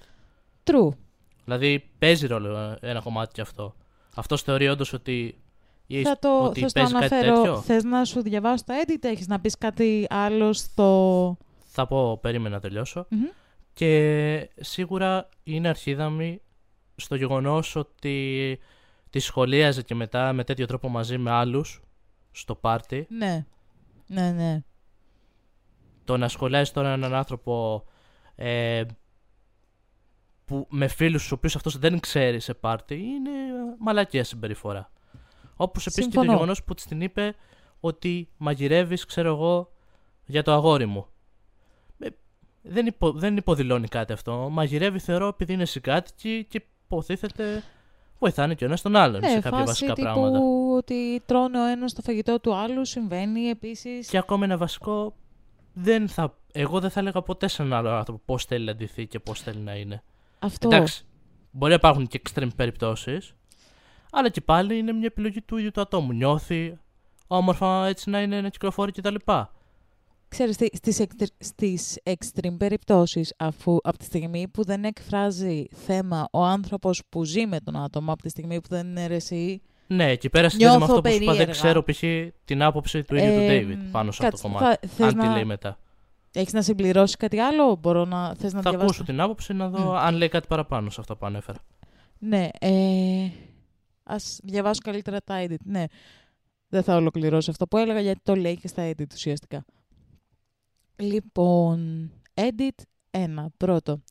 True. 0.63 0.89
Δηλαδή 1.43 1.89
παίζει 1.99 2.27
ρόλο 2.27 2.77
ένα 2.81 3.01
κομμάτι 3.01 3.33
κι 3.33 3.41
αυτό. 3.41 3.75
Αυτός 4.15 4.41
θεωρεί 4.41 4.67
όντως 4.67 4.93
ότι. 4.93 5.37
Θα 6.03 6.19
το, 6.19 6.43
ότι 6.43 6.59
θα 6.59 6.69
παίζει 6.73 6.93
κάτι 6.93 7.07
τέτοιο; 7.07 7.57
Θες 7.57 7.83
να 7.83 8.05
σου 8.05 8.21
διαβάσω 8.21 8.63
τα 8.63 8.73
edit, 8.85 9.03
έχεις 9.03 9.27
να 9.27 9.39
πεις 9.39 9.57
κάτι 9.57 10.05
άλλο 10.09 10.53
στο... 10.53 11.37
Θα 11.63 11.87
πω, 11.87 12.17
περίμενα 12.17 12.55
να 12.55 12.61
τελειωσω 12.61 13.07
και 13.73 14.49
σίγουρα 14.59 15.29
είναι 15.43 15.67
αρχίδαμη 15.67 16.41
στο 16.95 17.15
γεγονός 17.15 17.75
ότι 17.75 18.59
τη 19.09 19.19
σχολίαζε 19.19 19.81
και 19.81 19.95
μετά 19.95 20.33
με 20.33 20.43
τέτοιο 20.43 20.65
τρόπο 20.65 20.89
μαζί 20.89 21.17
με 21.17 21.31
άλλους 21.31 21.81
στο 22.31 22.55
πάρτι. 22.55 23.07
Ναι, 23.09 23.45
ναι, 24.07 24.31
ναι. 24.31 24.63
Το 26.03 26.17
να 26.17 26.27
σχολιάζει 26.27 26.71
τώρα 26.71 26.93
έναν 26.93 27.13
άνθρωπο 27.13 27.83
ε, 28.35 28.83
που 30.45 30.67
με 30.69 30.87
φίλους 30.87 31.21
τους 31.21 31.31
οποίους 31.31 31.55
αυτός 31.55 31.77
δεν 31.77 31.99
ξέρει 31.99 32.39
σε 32.39 32.53
πάρτι 32.53 32.95
είναι 32.95 33.29
μαλακία 33.79 34.23
συμπεριφορά. 34.23 34.91
Όπως 35.55 35.85
επίσης 35.85 36.07
και 36.07 36.17
το 36.17 36.23
γεγονός 36.23 36.63
που 36.63 36.73
της 36.73 36.85
την 36.85 37.01
είπε 37.01 37.35
ότι 37.79 38.29
μαγειρεύεις, 38.37 39.05
ξέρω 39.05 39.29
εγώ, 39.29 39.71
για 40.25 40.43
το 40.43 40.51
αγόρι 40.51 40.85
μου 40.85 41.07
δεν, 42.63 42.85
υπο, 42.85 43.11
δεν 43.11 43.37
υποδηλώνει 43.37 43.87
κάτι 43.87 44.13
αυτό. 44.13 44.49
Μαγειρεύει, 44.51 44.99
θεωρώ, 44.99 45.27
επειδή 45.27 45.53
είναι 45.53 45.65
συγκάτοικοι 45.65 46.45
και 46.49 46.65
υποτίθεται 46.85 47.63
βοηθάνε 48.19 48.55
και 48.55 48.63
ο 48.63 48.67
ένας 48.67 48.81
τον 48.81 48.95
άλλον 48.95 49.21
ναι, 49.21 49.29
σε 49.29 49.39
κάποια 49.39 49.65
βασικά 49.65 49.93
τύπου 49.93 50.07
πράγματα. 50.07 50.39
ότι 50.77 51.21
τρώνε 51.25 51.59
ο 51.59 51.65
ένας 51.65 51.93
το 51.93 52.01
φαγητό 52.01 52.39
του 52.39 52.55
άλλου, 52.55 52.85
συμβαίνει 52.85 53.41
επίσης. 53.41 54.09
Και 54.09 54.17
ακόμα 54.17 54.45
ένα 54.45 54.57
βασικό, 54.57 55.15
δεν 55.73 56.07
θα, 56.07 56.37
εγώ 56.51 56.79
δεν 56.79 56.89
θα 56.89 56.99
έλεγα 56.99 57.21
ποτέ 57.21 57.47
σε 57.47 57.61
έναν 57.61 57.73
άλλο 57.77 57.89
άνθρωπο 57.89 58.21
πώς 58.25 58.45
θέλει 58.45 58.65
να 58.65 58.75
ντυθεί 58.75 59.07
και 59.07 59.19
πώς 59.19 59.41
θέλει 59.41 59.59
να 59.59 59.75
είναι. 59.75 60.03
Αυτό. 60.43 60.67
Εντάξει, 60.71 61.03
μπορεί 61.51 61.69
να 61.69 61.75
υπάρχουν 61.77 62.07
και 62.07 62.21
extreme 62.29 62.47
περιπτώσεις, 62.55 63.33
αλλά 64.11 64.29
και 64.29 64.41
πάλι 64.41 64.77
είναι 64.77 64.91
μια 64.91 65.05
επιλογή 65.05 65.41
του 65.41 65.57
ίδιου 65.57 65.71
του 65.71 65.81
ατόμου. 65.81 66.11
Νιώθει 66.13 66.77
όμορφα 67.27 67.87
έτσι 67.87 68.09
να 68.09 68.21
είναι 68.21 68.41
να 68.41 68.49
κυκλοφορεί 68.49 68.91
κτλ. 68.91 69.15
ξέρεις, 70.27 70.57
τι- 70.57 70.75
στις, 70.77 70.99
εκτρ- 70.99 71.33
στις 71.37 71.99
extreme 72.03 72.55
περιπτώσεις, 72.57 73.33
αφού 73.37 73.77
από 73.83 73.97
τη 73.97 74.05
στιγμή 74.05 74.47
που 74.47 74.63
δεν 74.63 74.83
εκφράζει 74.83 75.65
θέμα 75.85 76.27
ο 76.31 76.43
άνθρωπος 76.43 77.01
που 77.09 77.23
ζει 77.23 77.45
με 77.45 77.59
τον 77.59 77.75
άτομο, 77.75 78.11
από 78.13 78.21
τη 78.21 78.29
στιγμή 78.29 78.61
που 78.61 78.67
δεν 78.69 78.87
είναι 78.87 79.07
ρε 79.07 79.15
εσύ, 79.15 79.61
Ναι, 79.87 80.09
εκεί 80.09 80.29
πέρα 80.29 80.49
συνδέεται 80.49 80.71
με 80.73 80.77
Νιώθω 80.77 80.93
αυτό 80.95 81.09
που 81.09 81.15
σου 81.15 81.23
είπα. 81.23 81.33
Δεν 81.33 81.45
περίεργα. 81.45 81.61
ξέρω 81.61 81.83
π.χ. 81.83 82.03
την 82.45 82.61
άποψη 82.63 83.03
του 83.03 83.15
ίδιου 83.15 83.33
του 83.33 83.39
Ε, 83.41 83.61
David 83.61 83.77
πάνω 83.91 84.11
σε 84.11 84.25
αυτό 84.25 84.29
κάτσε, 84.29 84.41
το 84.43 84.47
κομμάτι. 84.49 84.87
θα- 84.87 84.93
θες 84.95 85.07
Αν 85.07 85.17
να- 85.17 85.27
τι 85.27 85.33
λέει 85.33 85.45
μετά. 85.45 85.77
Έχεις 86.33 86.53
να 86.53 86.61
συμπληρώσεις 86.61 87.15
κάτι 87.15 87.39
άλλο, 87.39 87.75
μπορώ 87.75 88.05
να, 88.05 88.35
θες 88.35 88.53
να 88.53 88.61
Θα 88.61 88.69
διαβάσεις. 88.69 88.95
ακούσω 88.95 89.03
την 89.11 89.21
άποψη 89.21 89.53
να 89.53 89.69
δω 89.69 89.91
Μμ. 89.91 89.95
αν 89.95 90.15
λέει 90.15 90.29
κάτι 90.29 90.47
παραπάνω 90.47 90.89
σε 90.89 90.99
αυτά 91.01 91.15
που 91.17 91.25
ανέφερα. 91.25 91.57
Ναι, 92.19 92.49
ε, 92.59 93.29
ας 94.03 94.39
διαβάσω 94.43 94.81
καλύτερα 94.83 95.19
τα 95.21 95.45
edit. 95.45 95.63
Ναι, 95.63 95.83
δεν 96.67 96.83
θα 96.83 96.95
ολοκληρώσω 96.95 97.51
αυτό 97.51 97.67
που 97.67 97.77
έλεγα 97.77 97.99
γιατί 97.99 98.19
το 98.23 98.35
λέει 98.35 98.57
και 98.57 98.67
στα 98.67 98.89
edit 98.89 99.13
ουσιαστικά. 99.13 99.65
Λοιπόν, 100.95 102.11
edit 102.33 102.83
1. 103.11 103.45
Πρώτο. 103.57 104.01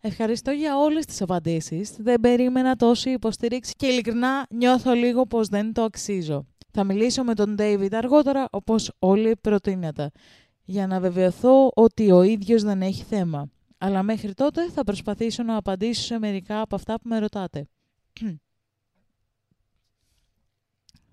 Ευχαριστώ 0.00 0.50
για 0.50 0.78
όλες 0.78 1.06
τις 1.06 1.22
απαντήσεις. 1.22 1.96
Δεν 1.98 2.20
περίμενα 2.20 2.76
τόση 2.76 3.10
υποστήριξη 3.10 3.72
και 3.76 3.86
ειλικρινά 3.86 4.46
νιώθω 4.50 4.92
λίγο 4.92 5.26
πως 5.26 5.48
δεν 5.48 5.72
το 5.72 5.82
αξίζω. 5.82 6.46
Θα 6.70 6.84
μιλήσω 6.84 7.22
με 7.24 7.34
τον 7.34 7.54
David 7.58 7.92
αργότερα 7.92 8.48
όπως 8.50 8.92
όλοι 8.98 9.36
προτείνατε 9.40 10.10
για 10.64 10.86
να 10.86 11.00
βεβαιωθώ 11.00 11.70
ότι 11.74 12.10
ο 12.10 12.22
ίδιος 12.22 12.62
δεν 12.62 12.82
έχει 12.82 13.02
θέμα. 13.02 13.50
Αλλά 13.78 14.02
μέχρι 14.02 14.34
τότε 14.34 14.70
θα 14.70 14.84
προσπαθήσω 14.84 15.42
να 15.42 15.56
απαντήσω 15.56 16.02
σε 16.02 16.18
μερικά 16.18 16.60
από 16.60 16.74
αυτά 16.74 16.94
που 16.94 17.08
με 17.08 17.18
ρωτάτε. 17.18 17.68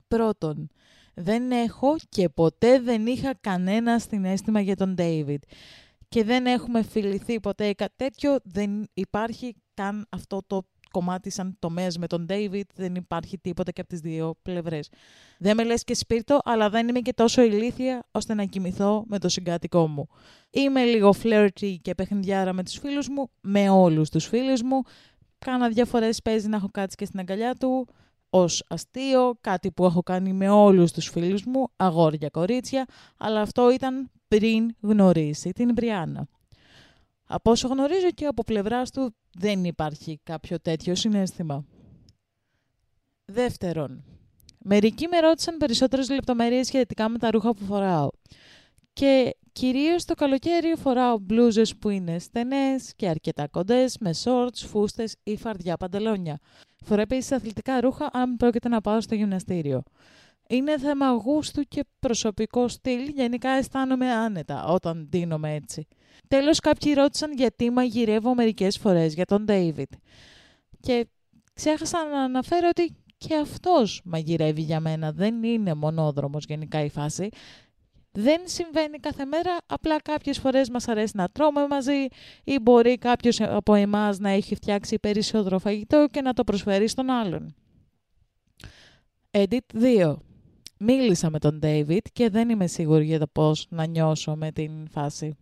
Πρώτον, 0.07 0.69
δεν 1.13 1.51
έχω 1.51 1.95
και 2.09 2.29
ποτέ 2.29 2.79
δεν 2.79 3.05
είχα 3.05 3.33
κανένα 3.41 3.99
συνέστημα 3.99 4.59
για 4.59 4.75
τον 4.75 4.95
David. 4.97 5.39
Και 6.09 6.23
δεν 6.23 6.45
έχουμε 6.45 6.83
φιληθεί 6.83 7.39
ποτέ 7.39 7.67
ή 7.67 7.75
κάτι 7.75 7.93
τέτοιο. 7.95 8.37
Δεν 8.43 8.87
υπάρχει 8.93 9.55
καν 9.73 10.05
αυτό 10.09 10.41
το 10.47 10.63
κομμάτι 10.91 11.29
σαν 11.29 11.55
τομέας 11.59 11.97
με 11.97 12.07
τον 12.07 12.25
David. 12.29 12.61
Δεν 12.75 12.95
υπάρχει 12.95 13.37
τίποτα 13.37 13.71
και 13.71 13.81
από 13.81 13.89
τις 13.89 13.99
δύο 13.99 14.35
πλευρές. 14.41 14.89
Δεν 15.37 15.55
με 15.55 15.63
λες 15.63 15.83
και 15.83 15.93
σπίρτο, 15.95 16.39
αλλά 16.43 16.69
δεν 16.69 16.87
είμαι 16.87 16.99
και 16.99 17.13
τόσο 17.13 17.41
ηλίθια 17.41 18.07
ώστε 18.11 18.33
να 18.33 18.43
κοιμηθώ 18.43 19.03
με 19.07 19.19
το 19.19 19.29
συγκάτοικό 19.29 19.87
μου. 19.87 20.07
Είμαι 20.49 20.83
λίγο 20.83 21.13
flirty 21.23 21.75
και 21.81 21.95
παιχνιδιάρα 21.95 22.53
με 22.53 22.63
τους 22.63 22.77
φίλους 22.77 23.07
μου, 23.09 23.29
με 23.41 23.69
όλους 23.69 24.09
τους 24.09 24.25
φίλους 24.25 24.61
μου. 24.61 24.81
Κάνα 25.39 25.69
διαφορές 25.69 26.21
παίζει 26.21 26.47
να 26.47 26.55
έχω 26.55 26.69
κάτσει 26.71 26.95
και 26.95 27.05
στην 27.05 27.19
αγκαλιά 27.19 27.55
του 27.55 27.87
ως 28.29 28.63
αστείο, 28.67 29.37
κάτι 29.41 29.71
που 29.71 29.85
έχω 29.85 30.03
κάνει 30.03 30.33
με 30.33 30.49
όλους 30.49 30.91
τους 30.91 31.07
φίλους 31.09 31.43
μου, 31.45 31.67
αγόρια 31.75 32.29
κορίτσια, 32.29 32.85
αλλά 33.17 33.41
αυτό 33.41 33.71
ήταν 33.71 34.11
πριν 34.27 34.75
γνωρίσει 34.81 35.51
την 35.51 35.73
Μπριάννα. 35.73 36.27
Από 37.31 37.51
όσο 37.51 37.67
γνωρίζω 37.67 38.11
και 38.11 38.25
από 38.25 38.43
πλευράς 38.43 38.91
του 38.91 39.15
δεν 39.37 39.63
υπάρχει 39.63 40.19
κάποιο 40.23 40.59
τέτοιο 40.59 40.95
συνέστημα. 40.95 41.65
Δεύτερον, 43.25 44.03
μερικοί 44.57 45.07
με 45.07 45.19
ρώτησαν 45.19 45.57
περισσότερες 45.57 46.09
λεπτομέρειες 46.09 46.67
σχετικά 46.67 47.09
με 47.09 47.17
τα 47.17 47.31
ρούχα 47.31 47.53
που 47.53 47.63
φοράω. 47.63 48.09
Και 48.93 49.35
κυρίως 49.51 50.05
το 50.05 50.13
καλοκαίρι 50.13 50.75
φοράω 50.75 51.19
μπλούζες 51.19 51.75
που 51.77 51.89
είναι 51.89 52.19
στενές 52.19 52.93
και 52.95 53.07
αρκετά 53.07 53.47
κοντές, 53.47 53.97
με 53.99 54.13
σόρτς, 54.13 54.65
φούστες 54.65 55.15
ή 55.23 55.37
φαρδιά 55.37 55.77
παντελόνια. 55.77 56.39
Φορώ 56.85 57.01
επίσης 57.01 57.31
αθλητικά 57.31 57.81
ρούχα 57.81 58.09
αν 58.13 58.35
πρόκειται 58.35 58.69
να 58.69 58.81
πάω 58.81 59.01
στο 59.01 59.15
γυμναστήριο. 59.15 59.83
Είναι 60.49 60.79
θέμα 60.79 61.11
γούστου 61.11 61.63
και 61.63 61.85
προσωπικό 61.99 62.67
στυλ. 62.67 63.07
Γενικά 63.07 63.49
αισθάνομαι 63.49 64.11
άνετα 64.11 64.65
όταν 64.65 65.07
ντύνομαι 65.09 65.53
έτσι. 65.53 65.87
Τέλος, 66.27 66.59
κάποιοι 66.59 66.93
ρώτησαν 66.93 67.33
γιατί 67.33 67.69
μαγειρεύω 67.69 68.35
μερικές 68.35 68.77
φορές 68.77 69.13
για 69.13 69.25
τον 69.25 69.45
David. 69.47 69.91
Και 70.79 71.07
ξέχασα 71.53 71.97
να 72.11 72.21
αναφέρω 72.23 72.67
ότι 72.69 72.95
και 73.17 73.35
αυτός 73.35 74.01
μαγειρεύει 74.03 74.61
για 74.61 74.79
μένα. 74.79 75.11
Δεν 75.11 75.43
είναι 75.43 75.73
μονόδρομος 75.73 76.45
γενικά 76.45 76.83
η 76.83 76.89
φάση. 76.89 77.29
Δεν 78.11 78.41
συμβαίνει 78.43 78.97
κάθε 78.97 79.25
μέρα, 79.25 79.57
απλά 79.65 80.01
κάποιες 80.01 80.37
φορές 80.39 80.69
μας 80.69 80.87
αρέσει 80.87 81.13
να 81.15 81.29
τρώμε 81.29 81.67
μαζί 81.67 82.05
ή 82.43 82.59
μπορεί 82.61 82.97
κάποιος 82.97 83.41
από 83.41 83.73
εμάς 83.73 84.19
να 84.19 84.29
έχει 84.29 84.55
φτιάξει 84.55 84.99
περισσότερο 84.99 85.59
φαγητό 85.59 86.07
και 86.11 86.21
να 86.21 86.33
το 86.33 86.43
προσφέρει 86.43 86.87
στον 86.87 87.09
άλλον. 87.09 87.55
Edit 89.31 89.57
2. 89.73 90.15
Μίλησα 90.79 91.29
με 91.29 91.39
τον 91.39 91.59
David 91.63 92.01
και 92.13 92.29
δεν 92.29 92.49
είμαι 92.49 92.67
σίγουρη 92.67 93.05
για 93.05 93.19
το 93.19 93.27
πώς 93.27 93.65
να 93.69 93.85
νιώσω 93.85 94.35
με 94.35 94.51
την 94.51 94.89
φάση. 94.89 95.37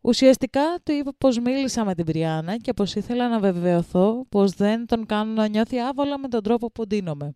Ουσιαστικά 0.00 0.62
του 0.82 0.92
είπα 0.92 1.12
πως 1.18 1.38
μίλησα 1.38 1.84
με 1.84 1.94
την 1.94 2.04
Μπριάννα 2.04 2.56
και 2.56 2.72
πως 2.72 2.94
ήθελα 2.94 3.28
να 3.28 3.38
βεβαιωθώ 3.38 4.26
πως 4.28 4.52
δεν 4.52 4.86
τον 4.86 5.06
κάνω 5.06 5.32
να 5.32 5.48
νιώθει 5.48 5.78
άβολα 5.78 6.18
με 6.18 6.28
τον 6.28 6.42
τρόπο 6.42 6.70
που 6.70 6.86
ντύνομαι. 6.86 7.34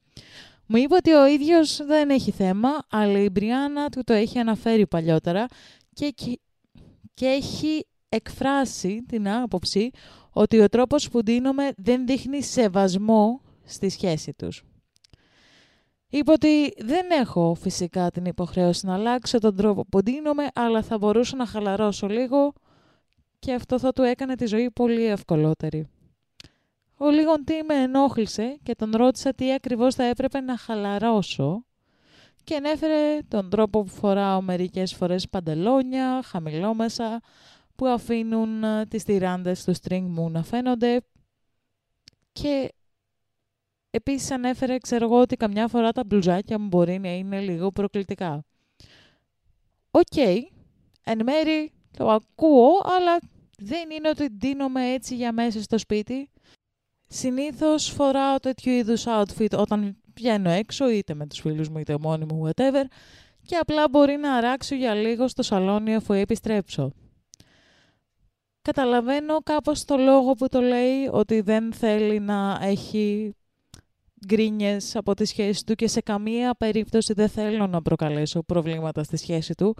Μου 0.66 0.77
είπε 0.77 0.94
ότι 0.94 1.12
ο 1.12 1.27
ίδιος 1.27 1.77
δεν 1.85 2.11
έχει 2.11 2.31
θέμα, 2.31 2.68
αλλά 2.90 3.18
η 3.18 3.29
Μπριάννα 3.29 3.88
του 3.88 4.03
το 4.05 4.12
έχει 4.12 4.38
αναφέρει 4.38 4.87
παλιότερα 4.87 5.46
και, 5.92 6.09
και, 6.09 6.40
και 7.14 7.27
έχει 7.27 7.87
εκφράσει 8.09 9.05
την 9.09 9.29
άποψη 9.29 9.90
ότι 10.31 10.61
ο 10.61 10.68
τρόπος 10.68 11.09
που 11.09 11.22
ντύνομαι 11.22 11.72
δεν 11.77 12.07
δείχνει 12.07 12.42
σεβασμό 12.42 13.40
στη 13.64 13.88
σχέση 13.88 14.33
τους. 14.33 14.62
Είπε 16.14 16.33
ότι 16.33 16.74
δεν 16.79 17.11
έχω 17.11 17.55
φυσικά 17.55 18.11
την 18.11 18.24
υποχρέωση 18.24 18.87
να 18.87 18.94
αλλάξω 18.94 19.38
τον 19.38 19.57
τρόπο 19.57 19.85
που 19.85 20.03
ντύνομαι, 20.03 20.46
αλλά 20.55 20.83
θα 20.83 20.98
μπορούσα 20.98 21.37
να 21.37 21.46
χαλαρώσω 21.46 22.07
λίγο 22.07 22.53
και 23.38 23.55
αυτό 23.55 23.79
θα 23.79 23.92
του 23.92 24.03
έκανε 24.03 24.35
τη 24.35 24.46
ζωή 24.46 24.70
πολύ 24.70 25.05
ευκολότερη. 25.05 25.88
Ο 26.96 27.11
λίγον 27.11 27.44
τι 27.44 27.62
με 27.62 27.74
ενόχλησε 27.74 28.59
και 28.62 28.74
τον 28.74 28.90
ρώτησα 28.96 29.35
τι 29.35 29.53
ακριβώς 29.53 29.94
θα 29.94 30.05
έπρεπε 30.05 30.40
να 30.40 30.57
χαλαρώσω 30.57 31.64
και 32.44 32.55
ενέφερε 32.55 33.18
τον 33.29 33.50
τρόπο 33.50 33.83
που 33.83 33.90
φοράω 33.90 34.42
μερικές 34.42 34.94
φορές 34.94 35.29
παντελόνια, 35.29 36.22
χαμηλόμεσα, 36.24 37.20
που 37.77 37.87
αφήνουν 37.87 38.64
ε, 38.64 38.87
τις 38.87 39.05
τυράντες 39.05 39.64
του 39.64 39.74
string 39.83 40.07
μου 40.09 40.31
να 40.31 40.42
φαίνονται 40.42 41.00
και 42.33 42.72
επίσης 43.94 44.30
ανέφερε, 44.30 44.78
ξέρω 44.78 45.04
εγώ, 45.04 45.20
ότι 45.20 45.37
καμιά 45.37 45.68
φορά 45.68 45.92
τα 45.92 46.04
μπλουζάκια 46.04 46.59
μου 46.59 46.66
μπορεί 46.66 46.98
να 46.98 47.09
είναι 47.09 47.40
λίγο 47.40 47.70
προκλητικά. 47.70 48.44
Οκ, 49.90 50.16
εν 51.04 51.22
μέρει 51.24 51.72
το 51.96 52.11
ακούω, 52.11 52.70
αλλά 52.85 53.18
δεν 53.59 53.90
είναι 53.90 54.09
ότι 54.09 54.28
ντύνομαι 54.28 54.92
έτσι 54.92 55.14
για 55.14 55.33
μέσα 55.33 55.62
στο 55.62 55.78
σπίτι. 55.78 56.30
Συνήθως 57.09 57.90
φοράω 57.90 58.38
τέτοιου 58.38 58.72
είδους 58.72 59.04
outfit 59.07 59.57
όταν 59.57 59.96
βγαίνω 60.14 60.50
έξω, 60.50 60.90
είτε 60.90 61.14
με 61.14 61.26
τους 61.26 61.40
φίλους 61.40 61.68
μου 61.68 61.78
είτε 61.78 61.98
μόνη 62.00 62.24
μου, 62.24 62.48
whatever, 62.48 62.85
και 63.46 63.57
απλά 63.57 63.88
μπορεί 63.88 64.16
να 64.16 64.35
αράξω 64.35 64.74
για 64.74 64.94
λίγο 64.94 65.28
στο 65.28 65.42
σαλόνι 65.42 65.94
αφού 65.94 66.12
επιστρέψω. 66.12 66.92
Καταλαβαίνω 68.62 69.38
κάπως 69.38 69.85
το 69.85 69.96
λόγο 69.96 70.33
που 70.33 70.48
το 70.48 70.61
λέει 70.61 71.09
ότι 71.11 71.40
δεν 71.40 71.72
θέλει 71.72 72.20
να 72.20 72.59
έχει 72.62 73.35
γκρίνιες 74.26 74.96
από 74.96 75.14
τη 75.14 75.24
σχέση 75.24 75.64
του 75.64 75.74
και 75.74 75.88
σε 75.88 76.00
καμία 76.00 76.54
περίπτωση 76.54 77.12
δεν 77.12 77.28
θέλω 77.28 77.66
να 77.66 77.82
προκαλέσω 77.82 78.42
προβλήματα 78.42 79.02
στη 79.02 79.16
σχέση 79.16 79.54
του. 79.54 79.76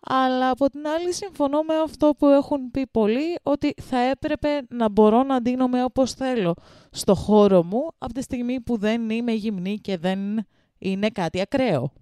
Αλλά 0.00 0.50
από 0.50 0.70
την 0.70 0.86
άλλη 0.86 1.14
συμφωνώ 1.14 1.62
με 1.62 1.74
αυτό 1.84 2.14
που 2.18 2.26
έχουν 2.26 2.70
πει 2.70 2.86
πολλοί 2.86 3.38
ότι 3.42 3.74
θα 3.82 3.98
έπρεπε 3.98 4.48
να 4.68 4.88
μπορώ 4.88 5.22
να 5.22 5.42
ντύνομαι 5.42 5.84
όπως 5.84 6.12
θέλω 6.12 6.54
στο 6.90 7.14
χώρο 7.14 7.62
μου 7.62 7.88
από 7.98 8.12
τη 8.12 8.22
στιγμή 8.22 8.60
που 8.60 8.78
δεν 8.78 9.10
είμαι 9.10 9.32
γυμνή 9.32 9.78
και 9.78 9.98
δεν 9.98 10.46
είναι 10.78 11.10
κάτι 11.10 11.40
ακραίο. 11.40 11.92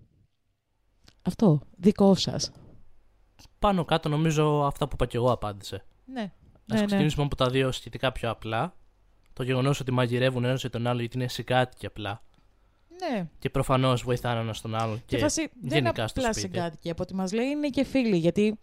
Αυτό, 1.23 1.61
δικό 1.77 2.15
σας. 2.15 2.53
Πάνω 3.59 3.85
κάτω 3.85 4.09
νομίζω 4.09 4.65
αυτά 4.67 4.85
που 4.89 4.91
είπα 4.95 5.07
και 5.07 5.17
εγώ 5.17 5.33
απάντησε. 5.33 5.85
Ναι. 6.05 6.21
Α 6.21 6.75
ναι, 6.75 6.81
ναι. 6.81 6.87
ξεκινήσουμε 6.87 7.25
από 7.25 7.37
τα 7.37 7.51
δύο 7.51 7.73
σχετικά 7.73 8.13
πιο 8.13 8.31
απλά. 8.31 8.75
Το 9.37 9.43
γεγονός 9.43 9.81
ότι 9.81 9.93
μαγειρεύουν 9.93 10.45
ένας 10.45 10.61
για 10.61 10.71
τον 10.71 10.87
άλλο 10.87 11.01
γιατί 11.01 11.17
είναι 11.17 11.29
συγκάτοικοι 11.29 11.87
απλά. 11.87 12.23
ναι. 13.11 13.29
Και 13.39 13.51
προφανώς 13.51 14.03
βοηθάνε 14.03 14.41
ένας 14.41 14.61
τον 14.61 14.75
άλλον. 14.75 14.97
Και, 15.07 15.17
Και, 15.17 15.23
φάση, 15.23 15.41
δεν 15.41 15.51
είναι 15.65 15.75
γενικά 15.75 16.09
στο 16.09 16.21
απλά 16.21 16.33
σπίτι. 16.33 16.47
συγκάτοικοι. 16.55 16.91
Από 16.91 17.03
ό,τι 17.03 17.15
μας 17.15 17.33
λέει 17.33 17.47
είναι 17.47 17.69
και 17.69 17.85
φίλοι. 17.85 18.17
Γιατί 18.17 18.59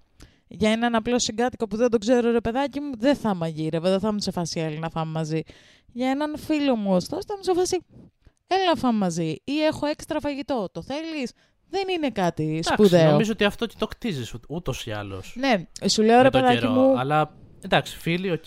για 0.48 0.72
έναν 0.72 0.96
απλό 0.96 1.20
συγκάτοικο 1.20 1.68
που 1.68 1.76
δεν 1.78 1.90
τον 1.90 2.00
ξέρω, 2.00 2.32
ρε 2.32 2.42
παιδάκι 2.42 2.80
μου, 2.80 2.92
δεν 2.98 3.16
θα 3.16 3.36
μαγείρευε, 3.36 3.90
δεν 3.90 4.00
θα 4.00 4.14
μου 4.14 4.20
σε 4.20 4.32
φάση 4.32 4.60
έλα 4.60 4.80
να 4.80 4.90
φάμε 4.90 5.12
μαζί. 5.12 5.42
Για 5.92 6.10
έναν 6.10 6.38
φίλο 6.38 6.76
μου, 6.76 6.94
ωστόσο, 6.96 7.22
θα 7.28 7.38
μου 7.38 7.44
σε 7.44 7.54
φάση 7.54 7.80
έλα 8.48 8.66
να 8.66 8.76
φάμε 8.76 8.98
μαζί. 8.98 9.36
Ή 9.44 9.60
έχω 9.64 9.86
έξτρα 9.86 10.20
φαγητό. 10.20 10.70
Το 10.72 10.82
θέλεις; 10.82 11.32
Δεν 11.70 11.88
είναι 11.90 12.10
κάτι 12.10 12.44
Εντάξει, 12.50 12.74
σπουδαίο. 12.74 13.12
Νομίζω 13.12 13.32
ότι 13.32 13.44
αυτό 13.44 13.66
και 13.66 13.76
το 13.78 13.88
κτίζεις 13.88 14.36
ούτως 14.48 14.86
ή 14.86 14.92
άλλως. 14.92 15.36
Ναι, 15.38 15.66
σου 15.90 16.02
λέω 16.02 16.18
ρε 16.18 16.24
με 16.24 16.30
τον 16.30 16.42
παιδάκι 16.42 16.60
καιρό. 16.60 16.72
μου. 16.72 17.00
Αλλά 17.00 17.34
εντάξει, 17.62 17.98
φίλοι, 17.98 18.32
οκ. 18.32 18.44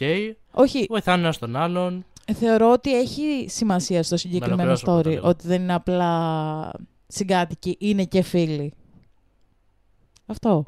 Όχι, 0.51 0.87
Βοηθάνε 0.89 1.23
ένας 1.23 1.39
τον 1.39 1.57
άλλον. 1.57 2.05
Θεωρώ 2.35 2.73
ότι 2.73 2.99
έχει 2.99 3.47
σημασία 3.49 4.03
στο 4.03 4.17
συγκεκριμένο 4.17 4.63
ολοκληρώσω 4.63 4.85
πρώτα 4.85 5.01
story 5.01 5.13
λίγο. 5.13 5.29
ότι 5.29 5.47
δεν 5.47 5.63
είναι 5.63 5.75
απλά 5.75 6.73
συγκάτοικοι, 7.07 7.77
είναι 7.81 8.05
και 8.05 8.23
φίλοι. 8.23 8.73
Αυτό. 10.27 10.65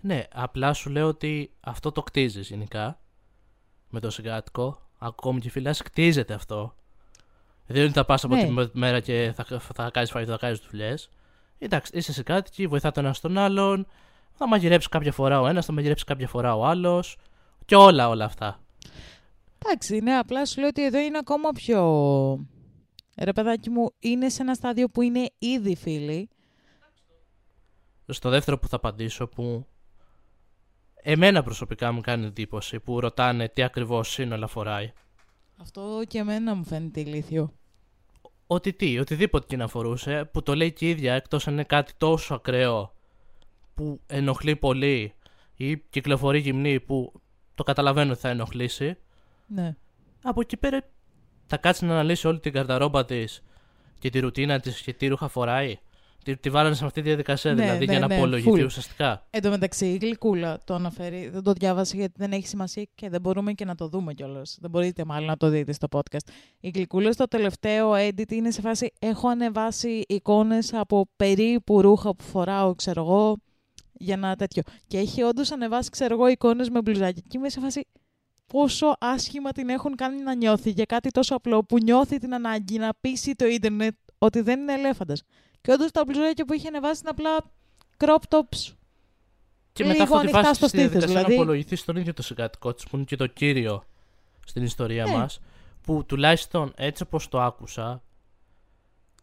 Ναι, 0.00 0.22
απλά 0.34 0.72
σου 0.72 0.90
λέω 0.90 1.06
ότι 1.08 1.52
αυτό 1.60 1.92
το 1.92 2.02
κτίζεις 2.02 2.48
γενικά 2.48 3.00
με 3.88 4.00
το 4.00 4.10
συγκάτοικο. 4.10 4.80
Ακόμη 4.98 5.40
και 5.40 5.50
φυλάσσει, 5.50 5.82
κτίζεται 5.82 6.34
αυτό. 6.34 6.74
Δεν 7.66 7.76
είναι 7.76 7.84
ότι 7.84 7.94
θα 7.94 8.04
πας 8.04 8.24
από 8.24 8.34
Ναι. 8.34 8.66
τη 8.66 8.78
μέρα 8.78 9.00
και 9.00 9.32
θα, 9.34 9.60
θα 9.74 9.90
κάνεις 9.90 10.10
φαγητό, 10.10 10.32
θα 10.32 10.38
κάνεις 10.38 10.58
δουλειές. 10.70 11.08
Εντάξει, 11.58 11.96
είσαι 11.96 12.12
συγκάτοικοι, 12.12 12.66
βοηθά 12.66 12.90
το 12.92 13.00
ένα 13.00 13.14
τον 13.20 13.38
άλλον. 13.38 13.86
Θα 14.32 14.48
μαγειρέψεις 14.48 14.88
κάποια 14.88 15.12
φορά 15.12 15.40
ο 15.40 15.46
ένας, 15.46 15.66
θα 15.66 15.72
μαγειρέψεις 15.72 16.06
κάποια 16.06 16.28
φορά 16.28 16.56
ο 16.56 16.66
άλλος. 16.66 17.16
Και 17.64 17.76
όλα 17.76 18.08
όλα 18.08 18.24
αυτά. 18.24 18.60
Εντάξει, 19.68 19.98
ναι, 19.98 20.16
απλά 20.16 20.46
σου 20.46 20.60
λέω 20.60 20.68
ότι 20.68 20.84
εδώ 20.84 20.98
είναι 20.98 21.18
ακόμα 21.18 21.50
πιο... 21.50 22.46
Ρε 23.18 23.32
παιδάκι 23.32 23.70
μου, 23.70 23.90
είναι 23.98 24.28
σε 24.28 24.42
ένα 24.42 24.54
στάδιο 24.54 24.88
που 24.88 25.02
είναι 25.02 25.30
ήδη 25.38 25.76
φίλοι. 25.76 26.28
Στο 28.06 28.30
δεύτερο 28.30 28.58
που 28.58 28.68
θα 28.68 28.76
απαντήσω, 28.76 29.26
που 29.26 29.66
εμένα 30.94 31.42
προσωπικά 31.42 31.92
μου 31.92 32.00
κάνει 32.00 32.26
εντύπωση, 32.26 32.80
που 32.80 33.00
ρωτάνε 33.00 33.48
τι 33.48 33.62
ακριβώς 33.62 34.08
σύνολα 34.10 34.46
φοράει. 34.46 34.92
Αυτό 35.56 36.02
και 36.08 36.18
εμένα 36.18 36.54
μου 36.54 36.64
φαίνεται 36.64 37.00
ηλίθιο. 37.00 37.52
Ότι 38.46 38.72
τι, 38.72 38.98
οτιδήποτε 38.98 39.46
και 39.48 39.56
να 39.56 39.68
φορούσε, 39.68 40.24
που 40.32 40.42
το 40.42 40.54
λέει 40.54 40.72
και 40.72 40.86
η 40.86 40.88
ίδια, 40.88 41.14
εκτός 41.14 41.46
αν 41.46 41.52
είναι 41.52 41.64
κάτι 41.64 41.92
τόσο 41.98 42.34
ακραίο 42.34 42.94
που 43.74 44.00
ενοχλεί 44.06 44.56
πολύ 44.56 45.14
ή 45.56 45.76
κυκλοφορεί 45.78 46.38
γυμνή 46.38 46.80
που 46.80 47.12
το 47.54 47.62
καταλαβαίνω 47.62 48.12
ότι 48.12 48.20
θα 48.20 48.28
ενοχλήσει, 48.28 48.96
Ναι. 49.46 49.76
από 50.22 50.40
εκεί 50.40 50.56
πέρα 50.56 50.80
θα 51.46 51.56
κάτσει 51.56 51.84
να 51.84 51.92
αναλύσει 51.92 52.26
όλη 52.26 52.40
την 52.40 52.52
καρταρόμπα 52.52 53.04
της 53.04 53.42
και 53.98 54.10
τη 54.10 54.18
ρουτίνα 54.18 54.60
της 54.60 54.80
και 54.80 54.92
τι 54.92 55.06
ρούχα 55.06 55.28
φοράει. 55.28 55.78
Τη, 56.24 56.36
τη 56.36 56.50
βάλανε 56.50 56.74
σε 56.74 56.84
αυτή 56.84 57.00
τη 57.00 57.06
διαδικασία 57.08 57.54
Ναι, 57.54 57.62
δηλαδή 57.62 57.86
ναι, 57.86 57.92
για 57.92 58.00
να 58.00 58.06
ναι, 58.06 58.16
απολογηθεί 58.16 58.50
full. 58.62 58.64
ουσιαστικά. 58.64 59.26
Εν 59.30 59.42
τω 59.42 59.50
μεταξύ, 59.50 59.86
η 59.86 59.96
Γλυκούλα 59.96 60.58
το 60.64 60.74
αναφέρει. 60.74 61.28
Δεν 61.28 61.42
το 61.42 61.52
διάβασα 61.52 61.96
γιατί 61.96 62.12
δεν 62.16 62.32
έχει 62.32 62.46
σημασία 62.46 62.86
και 62.94 63.08
δεν 63.08 63.20
μπορούμε 63.20 63.52
και 63.52 63.64
να 63.64 63.74
το 63.74 63.88
δούμε 63.88 64.14
κιόλας. 64.14 64.58
Δεν 64.60 64.70
μπορείτε 64.70 65.04
μάλλον 65.04 65.26
να 65.26 65.36
το 65.36 65.48
δείτε 65.48 65.72
στο 65.72 65.86
podcast. 65.90 66.28
Η 66.60 66.68
Γλυκούλα 66.68 67.12
στο 67.12 67.24
τελευταίο 67.24 67.92
edit 67.92 68.32
είναι 68.32 68.50
σε 68.50 68.60
φάση. 68.60 68.92
Έχω 68.98 69.28
ανεβάσει 69.28 70.02
εικόνες 70.08 70.72
από 70.74 71.08
περίπου 71.16 71.80
ρούχα 71.80 72.14
που 72.14 72.24
φοράω, 72.24 72.74
ξέρω 72.74 73.02
εγώ, 73.02 73.36
για 73.92 74.16
να 74.16 74.36
τέτοιο. 74.36 74.62
Και 74.86 74.98
έχει 74.98 75.22
όντως 75.22 75.50
ανεβάσει, 75.52 75.90
ξέρω 75.90 76.14
εγώ, 76.14 76.26
εικόνες 76.28 76.68
με 76.70 76.80
μπλουζάκι. 76.80 77.22
Και 77.22 77.36
είμαι 77.38 77.48
σε 77.48 77.60
φάση. 77.60 77.86
Πόσο 78.46 78.96
άσχημα 79.00 79.52
την 79.52 79.68
έχουν 79.68 79.94
κάνει 79.96 80.22
να 80.22 80.34
νιώθει 80.34 80.70
για 80.70 80.84
κάτι 80.84 81.10
τόσο 81.10 81.34
απλό 81.34 81.64
που 81.64 81.78
νιώθει 81.82 82.18
την 82.18 82.34
ανάγκη 82.34 82.78
να 82.78 82.94
πείσει 83.00 83.34
το 83.34 83.46
ίντερνετ 83.46 83.94
ότι 84.18 84.40
δεν 84.40 84.60
είναι 84.60 84.72
ελέφαντας. 84.72 85.22
Και 85.60 85.72
όντως 85.72 85.90
τα 85.90 86.04
μπλουζάκια 86.04 86.44
που 86.44 86.52
είχε 86.52 86.68
ανεβάσει 86.68 87.00
είναι 87.00 87.10
απλά 87.10 87.50
crop 87.98 88.36
tops 88.36 88.74
Και 89.72 89.84
Λίγο 89.84 89.88
μετά 89.88 90.02
αυτό 90.02 90.14
τη 90.14 90.20
ανοιχτά 90.20 90.42
βάση 90.42 90.54
στο 90.54 90.68
στη 90.68 90.76
διαδικασία 90.76 91.06
στήθος, 91.08 91.22
να 91.22 91.28
δηλαδή. 91.28 91.42
απολογηθεί 91.42 91.76
στον 91.76 91.96
ίδιο 91.96 92.14
το 92.14 92.22
συγκατοικό 92.22 92.74
τη, 92.74 92.84
που 92.90 92.96
είναι 92.96 93.04
και 93.04 93.16
το 93.16 93.26
κύριο 93.26 93.84
στην 94.46 94.62
ιστορία 94.62 95.04
Ναι. 95.04 95.16
μας 95.16 95.40
Που 95.82 96.04
τουλάχιστον 96.06 96.72
έτσι 96.76 97.02
όπως 97.02 97.28
το 97.28 97.40
άκουσα, 97.40 98.02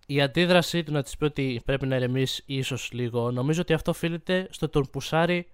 η 0.06 0.22
αντίδρασή 0.22 0.84
του 0.84 0.92
να 0.92 1.04
της 1.04 1.18
πει 1.18 1.24
ότι 1.24 1.62
πρέπει 1.66 1.88
να 1.88 1.96
ηρεμήσει 1.96 2.44
ίσως 2.46 2.90
λίγο, 2.92 3.32
νομίζω 3.32 3.62
ότι 3.62 3.74
αυτό 3.74 3.92
οφείλεται 3.92 4.48
στο 4.52 4.70
τον 4.70 4.90
πουσάρει 4.92 5.48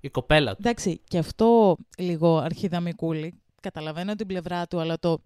η 0.00 0.08
κοπέλα 0.10 0.50
του. 0.50 0.56
Εντάξει, 0.60 1.00
και 1.08 1.18
αυτό 1.18 1.76
λίγο 1.98 2.36
αρχιδαμικούλη. 2.36 3.40
Καταλαβαίνω 3.60 4.14
την 4.14 4.26
πλευρά 4.26 4.66
του, 4.66 4.80
αλλά 4.80 4.98
το 4.98 5.20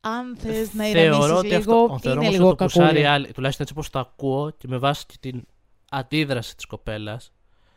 αν 0.00 0.36
θες 0.36 0.74
να 0.74 0.84
Θεωρώ 0.84 0.98
ηρεμήσεις 0.98 1.30
ότι 1.30 1.46
λίγο, 1.46 1.58
αυτό, 1.58 1.98
θεωρώ 1.98 2.20
είναι 2.20 2.28
όμως 2.28 2.32
λίγο 2.32 2.48
ότι 2.48 2.56
το 2.56 2.64
πουσάρει 2.64 2.86
κακούλη. 2.86 3.06
άλλη, 3.06 3.32
τουλάχιστον 3.32 3.66
έτσι 3.66 3.78
όπως 3.78 3.90
το 3.90 3.98
ακούω 3.98 4.50
και 4.50 4.68
με 4.68 4.78
βάση 4.78 5.06
και 5.06 5.14
την 5.20 5.44
αντίδραση 5.90 6.56
της 6.56 6.64
κοπέλας, 6.66 7.32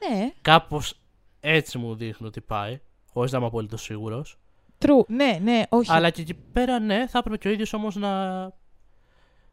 Ναι, 0.09 0.31
κάπως 0.41 0.99
έτσι 1.39 1.77
μου 1.77 1.95
δείχνει 1.95 2.27
ότι 2.27 2.41
πάει, 2.41 2.79
χωρίς 3.13 3.31
να 3.31 3.37
είμαι 3.37 3.47
απολύτως 3.47 3.81
σίγουρος. 3.81 4.37
true. 4.79 5.05
Ναι, 5.07 5.39
ναι, 5.41 5.63
όχι. 5.69 5.91
Αλλά 5.91 6.09
και 6.09 6.21
εκεί 6.21 6.33
πέρα, 6.33 6.79
ναι, 6.79 7.07
θα 7.07 7.17
έπρεπε 7.17 7.37
και 7.37 7.47
ο 7.47 7.51
ίδιος 7.51 7.73
όμως 7.73 7.95
να, 7.95 8.11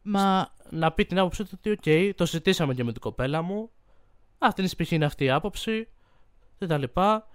Μα 0.07 0.53
να 0.69 0.91
πει 0.91 1.05
την 1.05 1.19
άποψή 1.19 1.43
του 1.43 1.49
ότι, 1.53 1.69
οκ, 1.69 2.15
το 2.15 2.25
συζητήσαμε 2.25 2.73
και 2.73 2.83
με 2.83 2.91
την 2.91 3.01
κοπέλα 3.01 3.41
μου. 3.41 3.69
Αυτή 4.37 4.61
είναι 4.61 4.69
π.χ. 4.83 4.91
είναι 4.91 5.05
αυτή 5.05 5.23
η 5.23 5.29
άποψη. 5.29 5.87
Και 6.57 6.65
τα 6.65 6.77
λοιπά. 6.77 7.27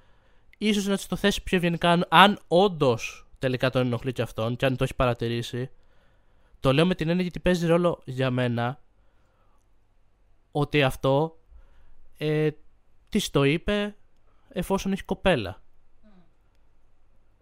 Ίσως 0.59 0.87
να 0.87 0.97
της 0.97 1.07
το 1.07 1.17
θέσει 1.17 1.43
πιο 1.43 1.57
ευγενικά, 1.57 1.91
αν, 1.91 2.07
αν 2.09 2.39
όντως 2.49 3.29
τελικά 3.39 3.71
τον 3.71 3.87
ενοχλεί 3.87 4.13
και 4.13 4.23
αυτόν 4.23 4.57
και 4.57 4.67
αν 4.67 4.77
το 4.77 4.85
έχει 4.85 4.95
παρατηρήσει. 4.95 5.71
Το 6.61 6.73
λέω 6.73 6.87
με 6.87 6.95
την 6.95 7.09
έννοια 7.09 7.23
γιατί 7.23 7.41
παίζει 7.41 7.67
ρόλο 7.67 8.01
για 8.05 8.31
μένα 8.31 8.81
ότι 10.51 10.83
αυτό 10.83 11.39
ε, 12.17 12.49
της 13.09 13.31
το 13.31 13.45
είπε 13.45 13.97
εφόσον 14.49 14.93
έχει 14.93 15.05
κοπέλα. 15.05 15.63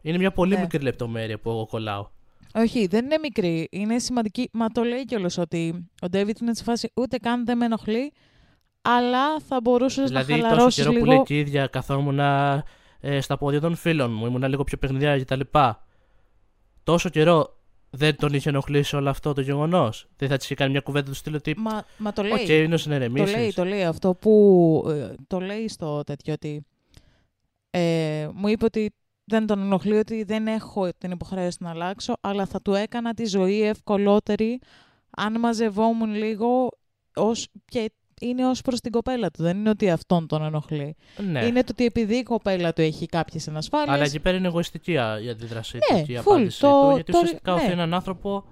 Είναι 0.02 0.18
μια 0.18 0.32
πολύ 0.32 0.54
Ναι. 0.54 0.60
μικρή 0.60 0.82
λεπτομέρεια 0.82 1.38
που 1.38 1.50
εγώ 1.50 1.66
κολλάω. 1.66 2.08
όχι, 2.54 2.86
δεν 2.86 3.04
είναι 3.04 3.18
μικρή. 3.18 3.68
Είναι 3.70 3.98
σημαντική. 3.98 4.48
Μα 4.52 4.68
το 4.68 4.82
λέει 4.82 5.04
κιόλας 5.04 5.38
ότι 5.38 5.88
ο 6.02 6.08
Ντέιβιντ 6.08 6.38
είναι 6.40 6.54
σε 6.54 6.62
φάση 6.62 6.90
ούτε 6.94 7.16
καν 7.16 7.44
δεν 7.44 7.56
με 7.56 7.64
ενοχλεί, 7.64 8.12
αλλά 8.82 9.40
θα 9.40 9.60
μπορούσες 9.60 10.08
Δηλαδή, 10.08 10.32
να 10.32 10.38
τόσο 10.38 10.48
χαλαρώσεις 10.48 10.82
καιρό 10.82 10.90
λίγο. 10.90 11.04
που 11.04 11.10
λέει 11.10 11.22
και 11.22 11.34
η 11.34 11.38
ίδια 11.38 11.66
καθόμουν 11.66 12.18
ε, 13.00 13.20
στα 13.20 13.36
πόδια 13.38 13.60
των 13.60 13.74
φίλων 13.74 14.12
μου, 14.12 14.26
ήμουν 14.26 14.42
λίγο 14.42 14.64
πιο 14.64 14.78
παιχνιδιάρα 14.78 15.18
κτλ. 15.18 15.40
Τόσο 16.82 17.08
καιρό 17.08 17.56
δεν 17.90 18.16
τον 18.16 18.32
είχε 18.34 18.48
ενοχλήσει 18.48 18.96
όλο 18.96 19.10
αυτό 19.10 19.32
το 19.32 19.40
γεγονός. 19.40 20.08
Δεν 20.16 20.28
θα 20.28 20.36
της 20.36 20.44
είχε 20.44 20.54
κάνει 20.54 20.70
μια 20.70 20.80
κουβέντα 20.80 21.10
του 21.10 21.14
στυλ 21.14 21.34
ότι. 21.34 21.54
Μα, 21.58 21.84
μα 21.98 22.12
το 22.12 22.22
λέει. 22.22 22.32
Οκ, 22.32 22.48
είναι 22.48 22.62
ο 22.62 22.62
Το 22.62 22.66
λέει, 22.68 22.78
συνερεμήσει. 22.78 23.54
το 23.54 23.64
λέει 23.64 23.84
αυτό 23.84 24.14
που 24.14 24.84
ε, 24.88 25.14
το 25.26 25.40
λέει 25.40 25.68
στο 25.68 26.02
τέτοιο 26.04 26.32
ότι 26.32 26.66
ε, 27.70 28.28
μου 28.34 28.48
είπε 28.48 28.64
ότι 28.64 28.94
δεν 29.24 29.46
τον 29.46 29.60
ενοχλεί 29.60 29.96
ότι 29.96 30.22
δεν 30.22 30.46
έχω 30.46 30.88
την 30.98 31.10
υποχρέωση 31.10 31.58
να 31.60 31.70
αλλάξω, 31.70 32.14
αλλά 32.20 32.46
θα 32.46 32.62
του 32.62 32.74
έκανα 32.74 33.14
τη 33.14 33.24
ζωή 33.24 33.62
ευκολότερη 33.62 34.60
αν 35.10 35.38
μαζευόμουν 35.38 36.14
λίγο 36.14 36.68
ως, 37.14 37.48
και 37.64 37.92
είναι 38.20 38.46
ως 38.46 38.62
προς 38.62 38.80
την 38.80 38.92
κοπέλα 38.92 39.30
του. 39.30 39.42
Δεν 39.42 39.56
είναι 39.58 39.68
ότι 39.70 39.90
αυτόν 39.90 40.26
τον 40.26 40.42
ενοχλεί. 40.42 40.96
Ναι. 41.30 41.44
Είναι 41.44 41.60
το 41.60 41.68
ότι 41.70 41.84
επειδή 41.84 42.14
η 42.16 42.22
κοπέλα 42.22 42.72
του 42.72 42.80
έχει 42.80 43.06
κάποιες 43.06 43.48
ανασφάλειες... 43.48 43.94
Αλλά 43.94 44.04
εκεί 44.04 44.20
πέρα 44.20 44.36
είναι 44.36 44.46
εγωιστική 44.46 44.98
α, 44.98 45.20
η 45.20 45.28
αντίδρασή 45.28 45.78
Ναι, 45.92 46.00
του 46.00 46.06
και 46.06 46.12
η 46.12 46.16
full. 46.16 46.20
απάντησή 46.20 46.60
Το- 46.60 46.80
του. 46.88 46.94
Γιατί 46.94 47.12
το- 47.12 47.18
ουσιαστικά 47.18 47.52
ναι. 47.54 47.60
οθεί 47.60 47.70
έναν 47.70 47.94
άνθρωπο 47.94 48.44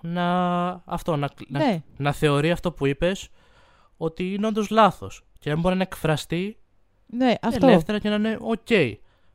να, 0.00 0.66
αυτό, 0.84 1.16
να, 1.16 1.28
να, 1.48 1.58
ναι, 1.58 1.82
να 1.96 2.12
θεωρεί 2.12 2.50
αυτό 2.50 2.72
που 2.72 2.86
είπες 2.86 3.28
ότι 3.96 4.34
είναι 4.34 4.46
όντως 4.46 4.70
λάθος. 4.70 5.24
Και 5.38 5.50
να 5.50 5.56
μπορεί 5.56 5.76
να 5.76 5.82
εκφραστεί 5.82 6.56
ναι, 7.06 7.34
αυτό. 7.42 7.66
ελεύθερα 7.66 7.98
και 7.98 8.08
να 8.08 8.14
είναι 8.14 8.38
οκ. 8.40 8.66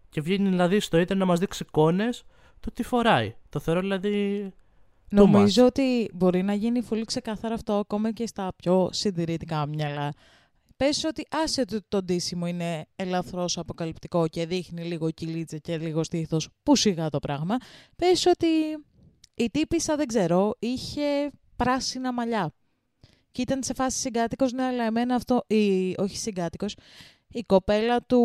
Και 0.09 0.21
βγαίνει 0.21 0.49
δηλαδή 0.49 0.79
στο 0.79 0.97
ίντερνετ 0.97 1.25
να 1.25 1.31
μας 1.31 1.39
δείξει 1.39 1.63
εικόνες 1.67 2.23
το 2.59 2.71
τι 2.71 2.83
φοράει. 2.83 3.35
Το 3.49 3.59
θεωρώ 3.59 3.79
δηλαδή. 3.79 4.53
Too 5.12 5.15
Νομίζω 5.15 5.65
ότι 5.65 6.10
μπορεί 6.13 6.43
να 6.43 6.54
γίνει 6.54 6.84
πολύ 6.84 7.06
ξεκάθαρο 7.06 7.54
αυτό 7.54 7.74
ακόμα 7.74 8.12
και 8.12 8.28
στα 8.28 8.54
πιο 8.56 8.89
συντηρητικά 8.91 9.65
μυαλά. 9.65 10.13
Πες 10.78 11.04
ότι 11.04 11.28
άσε 11.30 11.65
το, 11.65 11.80
το 11.88 12.04
ντύσιμο 12.04 12.47
είναι 12.47 12.86
ελαφρώς 12.95 13.58
αποκαλυπτικό 13.58 14.28
και 14.28 14.45
δείχνει 14.45 14.84
λίγο 14.84 15.12
κοιλίτσα 15.12 15.58
και 15.58 15.78
λίγο 15.78 16.04
στήθος, 16.04 16.50
που 16.63 16.76
σιγά 16.76 17.10
το 17.10 17.19
πράγμα. 17.19 17.58
Πες 17.95 18.26
ότι 18.26 18.47
η 19.34 19.50
τύπισσα, 19.51 19.95
δεν 19.95 20.08
ξέρω, 20.08 20.56
είχε 20.60 21.32
πράσινα 21.56 22.13
μαλλιά. 22.13 22.54
Και 23.32 23.41
ήταν 23.41 23.63
σε 23.63 23.74
φάση 23.74 24.00
συγκάτοικος, 24.00 24.52
ναι, 24.52 24.63
αλλά 24.63 24.84
εμένα 24.84 25.15
αυτό, 25.15 25.43
η, 25.47 25.95
όχι 25.97 26.17
συγκάτοικος, 26.17 26.76
η 27.28 27.43
κοπέλα 27.43 28.02
του, 28.02 28.21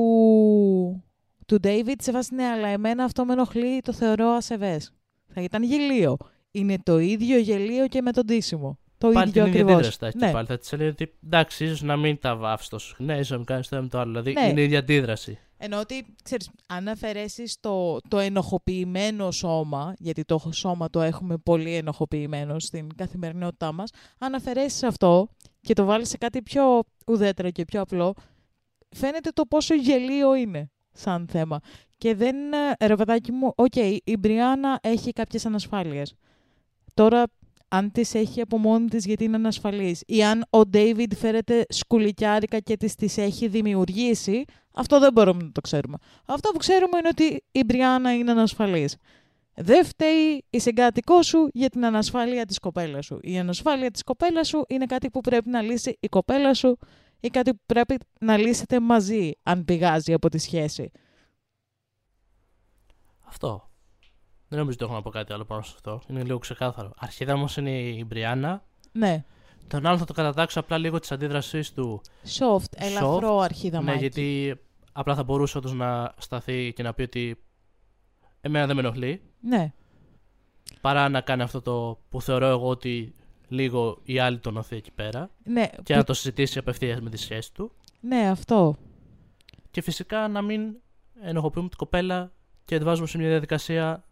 του 1.47 1.59
David 1.63 1.95
σε 1.99 2.13
φάση, 2.13 2.35
ναι, 2.35 2.45
αλλά 2.45 2.69
εμένα 2.69 3.05
αυτό 3.05 3.25
με 3.25 3.33
ενοχλεί, 3.33 3.81
το 3.81 3.93
θεωρώ 3.93 4.29
ασεβές. 4.29 4.93
Θα 5.27 5.41
ήταν 5.43 5.63
γελίο. 5.63 6.17
Είναι 6.59 6.77
το 6.83 6.99
ίδιο 6.99 7.39
γελίο 7.39 7.89
και 7.89 8.03
με 8.03 8.13
τον 8.13 8.25
ντύσιμο. 8.27 8.79
Το 8.99 9.11
Πάλι 9.11 9.29
ίδιο 9.29 9.43
την 9.45 9.53
ίδια 9.53 9.61
ακριβώς. 9.63 9.73
αντίδραση 9.75 9.99
θα 10.01 10.07
έχει 10.07 10.17
Ναι. 10.19 10.27
και 10.27 10.33
πάλι. 10.33 10.47
Θα 10.47 10.59
της 10.59 10.73
έλεγε 10.73 10.89
ότι 10.89 11.15
εντάξει, 11.25 11.65
ίσως 11.65 11.83
να 11.83 11.97
μην 11.97 12.19
τα 12.19 12.37
βάφεις 12.37 12.69
τόσο 12.69 12.87
συχνά, 12.87 13.15
ίσως 13.15 13.31
να 13.31 13.37
μην 13.37 13.47
κάνεις 13.47 13.69
το 13.69 13.75
ένα 13.75 13.85
με 13.85 13.91
το 13.91 13.99
άλλο. 13.99 14.11
Δηλαδή 14.23 14.33
Ναι. 14.33 14.49
είναι 14.49 14.61
η 14.61 14.65
ίδια 14.65 14.79
αντίδραση. 14.79 15.39
Ενώ 15.59 15.79
ότι, 15.81 16.07
ξέρεις, 16.23 16.51
αν 16.69 16.89
αφαιρέσεις 16.89 17.57
το, 17.61 17.99
το 18.09 18.19
ενοχοποιημένο 18.19 19.31
σώμα, 19.31 19.95
γιατί 19.99 20.25
το 20.25 20.51
σώμα 20.53 20.91
το 20.91 21.01
έχουμε 21.01 21.37
πολύ 21.37 21.75
ενοχοποιημένο 21.75 22.59
στην 22.59 22.89
καθημερινότητά 22.97 23.73
μας, 23.73 23.91
αν 24.19 24.35
αφαιρέσεις 24.35 24.83
αυτό 24.83 25.29
και 25.61 25.75
το 25.75 25.85
βάλεις 25.85 26.09
σε 26.09 26.17
κάτι 26.17 26.43
πιο 26.43 26.83
ουδέτερο 27.07 27.51
και 27.51 27.65
πιο 27.65 27.81
απλό, 27.81 28.15
φαίνεται 28.97 29.31
το 29.31 29.43
πόσο 29.49 29.75
γελοίο 29.75 30.35
είναι 30.35 30.71
σαν 30.93 31.27
θέμα. 31.31 31.61
Και 31.99 32.15
δεν, 32.15 32.37
ε, 32.79 32.87
ρε 32.87 32.95
παιδάκι 32.97 33.33
μου, 33.33 33.53
οκ, 33.57 33.77
η 34.05 34.17
Μπριάννα 34.19 34.79
έχει 34.83 35.13
κάποιες 35.13 35.47
ανασφάλειες. 35.47 36.15
Τώρα, 36.97 37.25
αν 37.69 37.93
τις 37.93 38.15
έχει 38.15 38.41
από 38.41 38.59
μόνη 38.59 38.89
της 38.89 39.05
γιατί 39.05 39.25
είναι 39.25 39.37
ανασφαλής 39.37 40.03
ή 40.07 40.25
αν 40.25 40.45
ο 40.51 40.67
Ντέιβιντ 40.67 41.15
φέρεται 41.15 41.67
σκουληκιάρικα 41.69 42.59
και 42.59 42.77
τις 42.77 42.95
τις 42.95 43.19
έχει 43.19 43.49
δημιουργήσει, 43.49 44.45
αυτό 44.75 44.99
δεν 44.99 45.13
μπορούμε 45.13 45.43
να 45.43 45.53
το 45.53 45.61
ξέρουμε. 45.61 45.97
Αυτό 46.27 46.51
που 46.51 46.59
ξέρουμε 46.59 46.99
είναι 46.99 47.09
ότι 47.09 47.45
η 47.53 47.65
Μπριάννα 47.65 48.15
είναι 48.15 48.31
ανασφαλής. 48.31 48.97
Δεν 49.55 49.85
φταίει 49.85 50.45
η 50.51 50.61
συγκάτοικό 50.61 51.23
σου 51.23 51.49
για 51.53 51.69
την 51.69 51.85
ανασφάλεια 51.85 52.45
της 52.45 52.59
κοπέλας 52.59 53.05
σου. 53.05 53.19
Η 53.23 53.39
ανασφάλεια 53.39 53.91
της 53.91 54.03
κοπέλας 54.03 54.49
σου 54.49 54.65
είναι 54.69 54.87
κάτι 54.87 55.11
που 55.11 55.21
πρέπει 55.21 55.49
να 55.49 55.63
λύσει 55.63 55.97
η 56.01 56.09
κοπέλα 56.09 56.55
σου 56.55 56.79
ή 57.21 57.29
κάτι 57.29 57.55
που 57.55 57.63
πρέπει 57.67 57.97
να 58.21 58.37
λύσετε 58.37 58.81
μαζί 58.81 59.31
αν 59.43 59.65
πηγάζει 59.65 60.13
από 60.13 60.29
τη 60.29 60.39
σχέση. 60.39 60.91
Αυτό. 63.27 63.66
Δεν 64.49 64.59
νομίζω 64.59 64.77
ότι 64.81 64.85
έχω 64.85 64.95
να 64.95 65.03
πω 65.03 65.11
κάτι 65.11 65.33
άλλο 65.33 65.45
πάνω 65.45 65.63
σε 65.63 65.73
αυτό. 65.75 66.01
Είναι 66.09 66.23
λίγο 66.23 66.39
ξεκάθαρο. 66.39 66.93
Αρχίδα 66.99 67.35
όμως 67.35 67.57
είναι 67.57 67.71
η 67.79 68.05
Μπριάννα. 68.07 68.65
Ναι. 68.93 69.25
Τον 69.69 69.87
άλλο 69.87 69.99
θα 69.99 70.05
το 70.05 70.13
κατατάξω 70.13 70.61
απλά 70.61 70.79
λίγο 70.79 70.99
της 70.99 71.13
αντίδρασής 71.13 71.73
του. 71.73 72.01
Soft, 72.39 72.65
ελαφρό 72.77 73.39
αρχίδα 73.39 73.83
Ναι, 73.83 73.95
γιατί 73.95 74.55
απλά 74.93 75.15
θα 75.15 75.23
μπορούσε 75.23 75.59
όντως 75.59 75.73
να 75.73 76.15
σταθεί 76.19 76.73
και 76.73 76.83
να 76.83 76.95
πει 76.95 77.03
ότι 77.03 77.43
εμένα 78.41 78.67
δεν 78.67 78.77
με 78.77 78.83
ενοχλεί. 78.83 79.23
Ναι. 79.41 79.73
Παρά 80.81 81.09
να 81.09 81.21
κάνει 81.21 81.43
αυτό 81.43 81.61
το 81.63 81.99
που 82.09 82.21
θεωρώ 82.23 82.47
εγώ 82.47 82.69
ότι 82.69 83.15
λίγο 83.49 83.99
η 84.03 84.19
άλλη 84.19 84.39
τον 84.39 84.57
οθεί 84.57 84.77
εκεί 84.77 84.91
πέρα. 84.91 85.31
Ναι, 85.45 85.67
Και 85.83 85.93
που- 85.93 85.99
να 85.99 86.05
το 86.05 86.15
συζητήσει 86.15 86.59
απευθείας 86.59 87.01
με 87.01 87.11
τη 87.11 87.17
σχέση 87.17 87.53
του. 87.53 87.73
ναι, 88.01 88.29
αυτό. 88.31 88.77
Και 89.71 89.81
φυσικά 89.81 90.29
να 90.29 90.43
μην 90.43 90.77
ενοχοποιούμε 91.23 91.69
την 91.69 91.79
κοπέλα 91.79 92.33
και 92.65 92.75
να 92.75 92.81
τη 92.81 92.87
βάζουμε 92.87 93.07
σε 93.07 93.19
μια 93.19 93.29
διαδικασία 93.29 94.05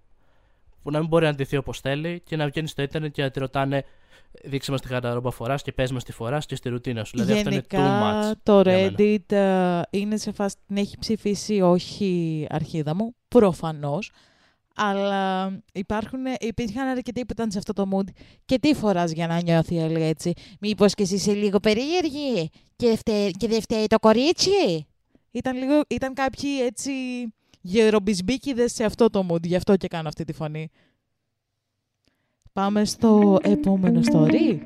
που 0.84 0.90
να 0.90 0.98
μην 0.98 1.08
μπορεί 1.08 1.24
να 1.24 1.30
αντιθεί 1.30 1.56
όπως 1.56 1.80
θέλει 1.80 2.20
και 2.24 2.36
να 2.36 2.46
βγαίνει 2.46 2.68
στο 2.68 2.82
ίντερνετ 2.82 3.12
και 3.12 3.22
να 3.22 3.30
τη 3.30 3.38
ρωτάνε 3.38 3.84
δείξε 4.44 4.70
μας 4.70 4.80
τη 4.80 4.88
γαρδαρόμπα 4.88 5.30
φοράς 5.30 5.62
και 5.62 5.72
πες 5.72 5.92
μας 5.92 6.04
τη 6.04 6.12
φοράς 6.12 6.46
και 6.46 6.56
στη 6.56 6.68
ρουτίνα 6.68 7.04
σου. 7.04 7.10
Δηλαδή 7.16 7.32
Γενικά 7.32 7.50
αυτό 7.50 7.76
είναι 7.76 7.88
too 7.88 8.30
much. 8.32 8.36
το 8.42 8.60
για 8.60 8.72
μένα. 8.72 8.94
Reddit 8.98 9.32
ε, 9.32 9.98
είναι 9.98 10.16
σε 10.16 10.32
φάση 10.32 10.56
την 10.66 10.76
έχει 10.76 10.98
ψηφίσει 10.98 11.60
όχι 11.60 12.46
αρχίδα 12.50 12.94
μου, 12.94 13.14
προφανώς. 13.28 14.10
Αλλά 14.76 15.50
υπάρχουν, 15.72 16.20
υπήρχαν 16.40 16.86
αρκετοί 16.88 17.20
που 17.20 17.32
ήταν 17.32 17.50
σε 17.50 17.58
αυτό 17.58 17.72
το 17.72 17.84
mood. 17.92 18.08
Και 18.44 18.58
τι 18.58 18.74
φοράς 18.74 19.10
για 19.12 19.26
να 19.26 19.42
νιώθει 19.42 19.80
άλλη 19.80 20.02
έτσι; 20.02 20.32
Μήπως 20.60 20.94
και 20.94 21.02
εσύ 21.02 21.14
είσαι 21.14 21.32
λίγο 21.32 21.60
περίεργη 21.60 22.48
και, 22.76 22.86
δεν 22.86 22.96
φταίει- 22.96 23.36
και 23.36 23.48
δεν 23.48 23.60
φταίει 23.60 23.86
το 23.86 23.98
κορίτσι; 23.98 24.86
Ήταν, 25.30 25.56
λίγο, 25.56 25.80
ήταν 25.88 26.14
κάποιοι 26.14 26.50
έτσι 26.66 26.90
γερομπισμπίκιδες 27.64 28.72
σε 28.72 28.84
αυτό 28.84 29.10
το 29.10 29.26
mood. 29.30 29.42
Γι' 29.46 29.56
αυτό 29.56 29.76
και 29.76 29.88
κάνω 29.88 30.08
αυτή 30.08 30.24
τη 30.24 30.32
φωνή. 30.32 30.70
Πάμε 32.52 32.84
στο 32.84 33.38
επόμενο 33.42 34.00
story. 34.12 34.58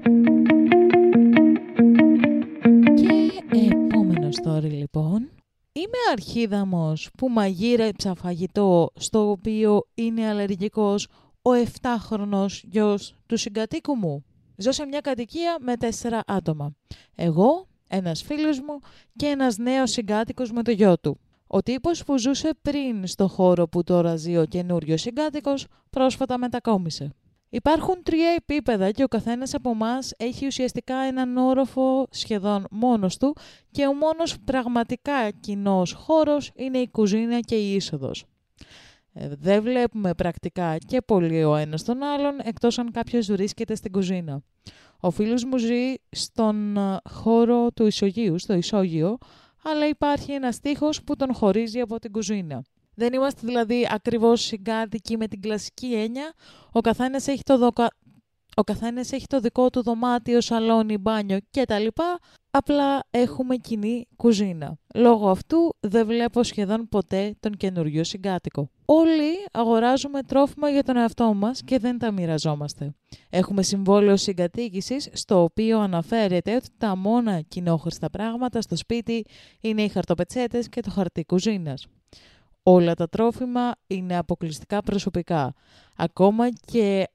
Και 2.94 3.30
επόμενο 3.70 4.28
story 4.42 4.70
λοιπόν. 4.70 5.30
Είμαι 5.72 5.98
αρχίδαμος 6.12 7.10
που 7.16 7.28
μαγείρεψα 7.28 8.14
φαγητό 8.14 8.90
στο 8.94 9.30
οποίο 9.30 9.86
είναι 9.94 10.28
αλλεργικός 10.28 11.08
ο 11.42 11.50
7χρονος 11.80 12.60
γιος 12.62 13.14
του 13.26 13.36
συγκατοίκου 13.36 13.94
μου. 13.94 14.24
Ζω 14.56 14.72
σε 14.72 14.86
μια 14.86 15.00
κατοικία 15.00 15.56
με 15.60 15.76
τέσσερα 15.76 16.20
άτομα. 16.26 16.74
Εγώ, 17.14 17.66
ένας 17.88 18.22
φίλος 18.22 18.60
μου 18.60 18.78
και 19.16 19.26
ένας 19.26 19.56
νέος 19.56 19.90
συγκάτοικος 19.90 20.52
με 20.52 20.62
το 20.62 20.70
γιο 20.70 20.98
του. 20.98 21.18
Ο 21.50 21.62
τύπος 21.62 22.04
που 22.04 22.18
ζούσε 22.18 22.50
πριν 22.62 23.06
στο 23.06 23.28
χώρο 23.28 23.68
που 23.68 23.82
τώρα 23.84 24.16
ζει 24.16 24.36
ο 24.36 24.44
καινούριος 24.44 25.00
συγκάτοικος 25.00 25.66
πρόσφατα 25.90 26.38
μετακόμισε. 26.38 27.12
Υπάρχουν 27.50 28.02
τρία 28.02 28.30
επίπεδα 28.30 28.90
και 28.90 29.02
ο 29.02 29.08
καθένας 29.08 29.54
από 29.54 29.70
εμάς 29.70 30.12
έχει 30.16 30.46
ουσιαστικά 30.46 30.96
έναν 30.96 31.36
όροφο 31.36 32.06
σχεδόν 32.10 32.66
μόνος 32.70 33.16
του 33.16 33.36
και 33.70 33.86
ο 33.86 33.94
μόνος 33.94 34.36
πραγματικά 34.44 35.30
κοινός 35.30 35.92
χώρος 35.92 36.50
είναι 36.54 36.78
η 36.78 36.88
κουζίνα 36.88 37.40
και 37.40 37.54
η 37.54 37.74
είσοδος. 37.74 38.24
Ε, 39.12 39.28
δεν 39.38 39.62
βλέπουμε 39.62 40.14
πρακτικά 40.14 40.76
και 40.76 41.00
πολύ 41.00 41.44
ο 41.44 41.56
ένας 41.56 41.84
τον 41.84 42.02
άλλον 42.02 42.38
εκτός 42.42 42.78
αν 42.78 42.90
κάποιος 42.90 43.26
βρίσκεται 43.26 43.74
στην 43.74 43.92
κουζίνα. 43.92 44.42
Ο 45.00 45.10
φίλος 45.10 45.44
μου 45.44 45.56
ζει 45.56 45.94
στον 46.10 46.76
ε, 46.76 46.96
χώρο 47.10 47.70
του 47.74 47.86
ισογείου, 47.86 48.38
στο 48.38 48.54
ισόγειο, 48.54 49.18
αλλά 49.70 49.88
υπάρχει 49.88 50.32
ένας 50.32 50.60
τείχος 50.60 51.02
που 51.02 51.16
τον 51.16 51.34
χωρίζει 51.34 51.80
από 51.80 51.98
την 51.98 52.12
κουζίνα. 52.12 52.62
Δεν 52.94 53.12
είμαστε 53.12 53.40
δηλαδή 53.44 53.88
ακριβώς 53.90 54.40
συγκάτοικοι 54.42 55.16
με 55.16 55.26
την 55.26 55.40
κλασική 55.40 55.94
έννοια. 55.94 56.32
Ο 56.72 56.80
καθένας 56.80 57.26
έχει 57.26 57.42
το, 57.42 57.58
δοκα... 57.58 57.88
ο 58.54 58.62
καθένας 58.62 59.12
έχει 59.12 59.26
το 59.26 59.40
δικό 59.40 59.70
του 59.70 59.82
δωμάτιο, 59.82 60.40
σαλόνι, 60.40 60.98
μπάνιο 60.98 61.38
κτλ. 61.50 61.86
Απλά 62.58 63.04
έχουμε 63.10 63.56
κοινή 63.56 64.06
κουζίνα. 64.16 64.78
Λόγω 64.94 65.30
αυτού 65.30 65.76
δεν 65.80 66.06
βλέπω 66.06 66.42
σχεδόν 66.42 66.88
ποτέ 66.88 67.34
τον 67.40 67.52
καινούριο 67.52 68.04
συγκάτοικο. 68.04 68.70
Όλοι 68.84 69.46
αγοράζουμε 69.52 70.22
τρόφιμα 70.22 70.68
για 70.70 70.82
τον 70.82 70.96
εαυτό 70.96 71.34
μας 71.34 71.62
και 71.62 71.78
δεν 71.78 71.98
τα 71.98 72.10
μοιραζόμαστε. 72.10 72.94
Έχουμε 73.30 73.62
συμβόλαιο 73.62 74.16
συγκατοίκησης 74.16 75.08
στο 75.12 75.42
οποίο 75.42 75.78
αναφέρεται 75.78 76.54
ότι 76.54 76.68
τα 76.78 76.96
μόνα 76.96 77.40
κοινόχρηστα 77.40 78.10
πράγματα 78.10 78.60
στο 78.60 78.76
σπίτι 78.76 79.24
είναι 79.60 79.82
οι 79.82 79.88
χαρτοπετσέτες 79.88 80.68
και 80.68 80.80
το 80.80 80.90
χαρτί 80.90 81.24
κουζίνας. 81.24 81.86
Όλα 82.62 82.94
τα 82.94 83.08
τρόφιμα 83.08 83.72
είναι 83.86 84.16
αποκλειστικά 84.16 84.80
προσωπικά. 84.82 85.54
Ακόμα 85.96 86.50
και 86.50 87.08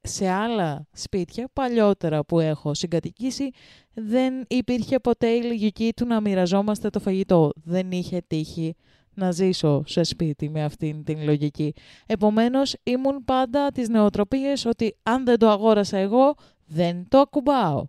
σε 0.00 0.28
άλλα 0.28 0.86
σπίτια 0.92 1.48
παλιότερα 1.52 2.24
που 2.24 2.40
έχω 2.40 2.74
συγκατοικήσει 2.74 3.50
δεν 3.94 4.44
υπήρχε 4.48 4.98
ποτέ 4.98 5.26
η 5.26 5.42
λογική 5.42 5.92
του 5.96 6.06
να 6.06 6.20
μοιραζόμαστε 6.20 6.90
το 6.90 7.00
φαγητό. 7.00 7.52
Δεν 7.64 7.90
είχε 7.90 8.22
τύχει 8.26 8.76
να 9.14 9.30
ζήσω 9.30 9.82
σε 9.86 10.02
σπίτι 10.02 10.48
με 10.48 10.64
αυτήν 10.64 11.04
την 11.04 11.24
λογική. 11.24 11.74
Επομένως 12.06 12.76
ήμουν 12.82 13.24
πάντα 13.24 13.70
τις 13.70 13.88
νεοτροπίες 13.88 14.64
ότι 14.64 14.96
αν 15.02 15.24
δεν 15.24 15.38
το 15.38 15.48
αγόρασα 15.48 15.98
εγώ 15.98 16.34
δεν 16.66 17.08
το 17.08 17.18
ακουμπάω. 17.18 17.86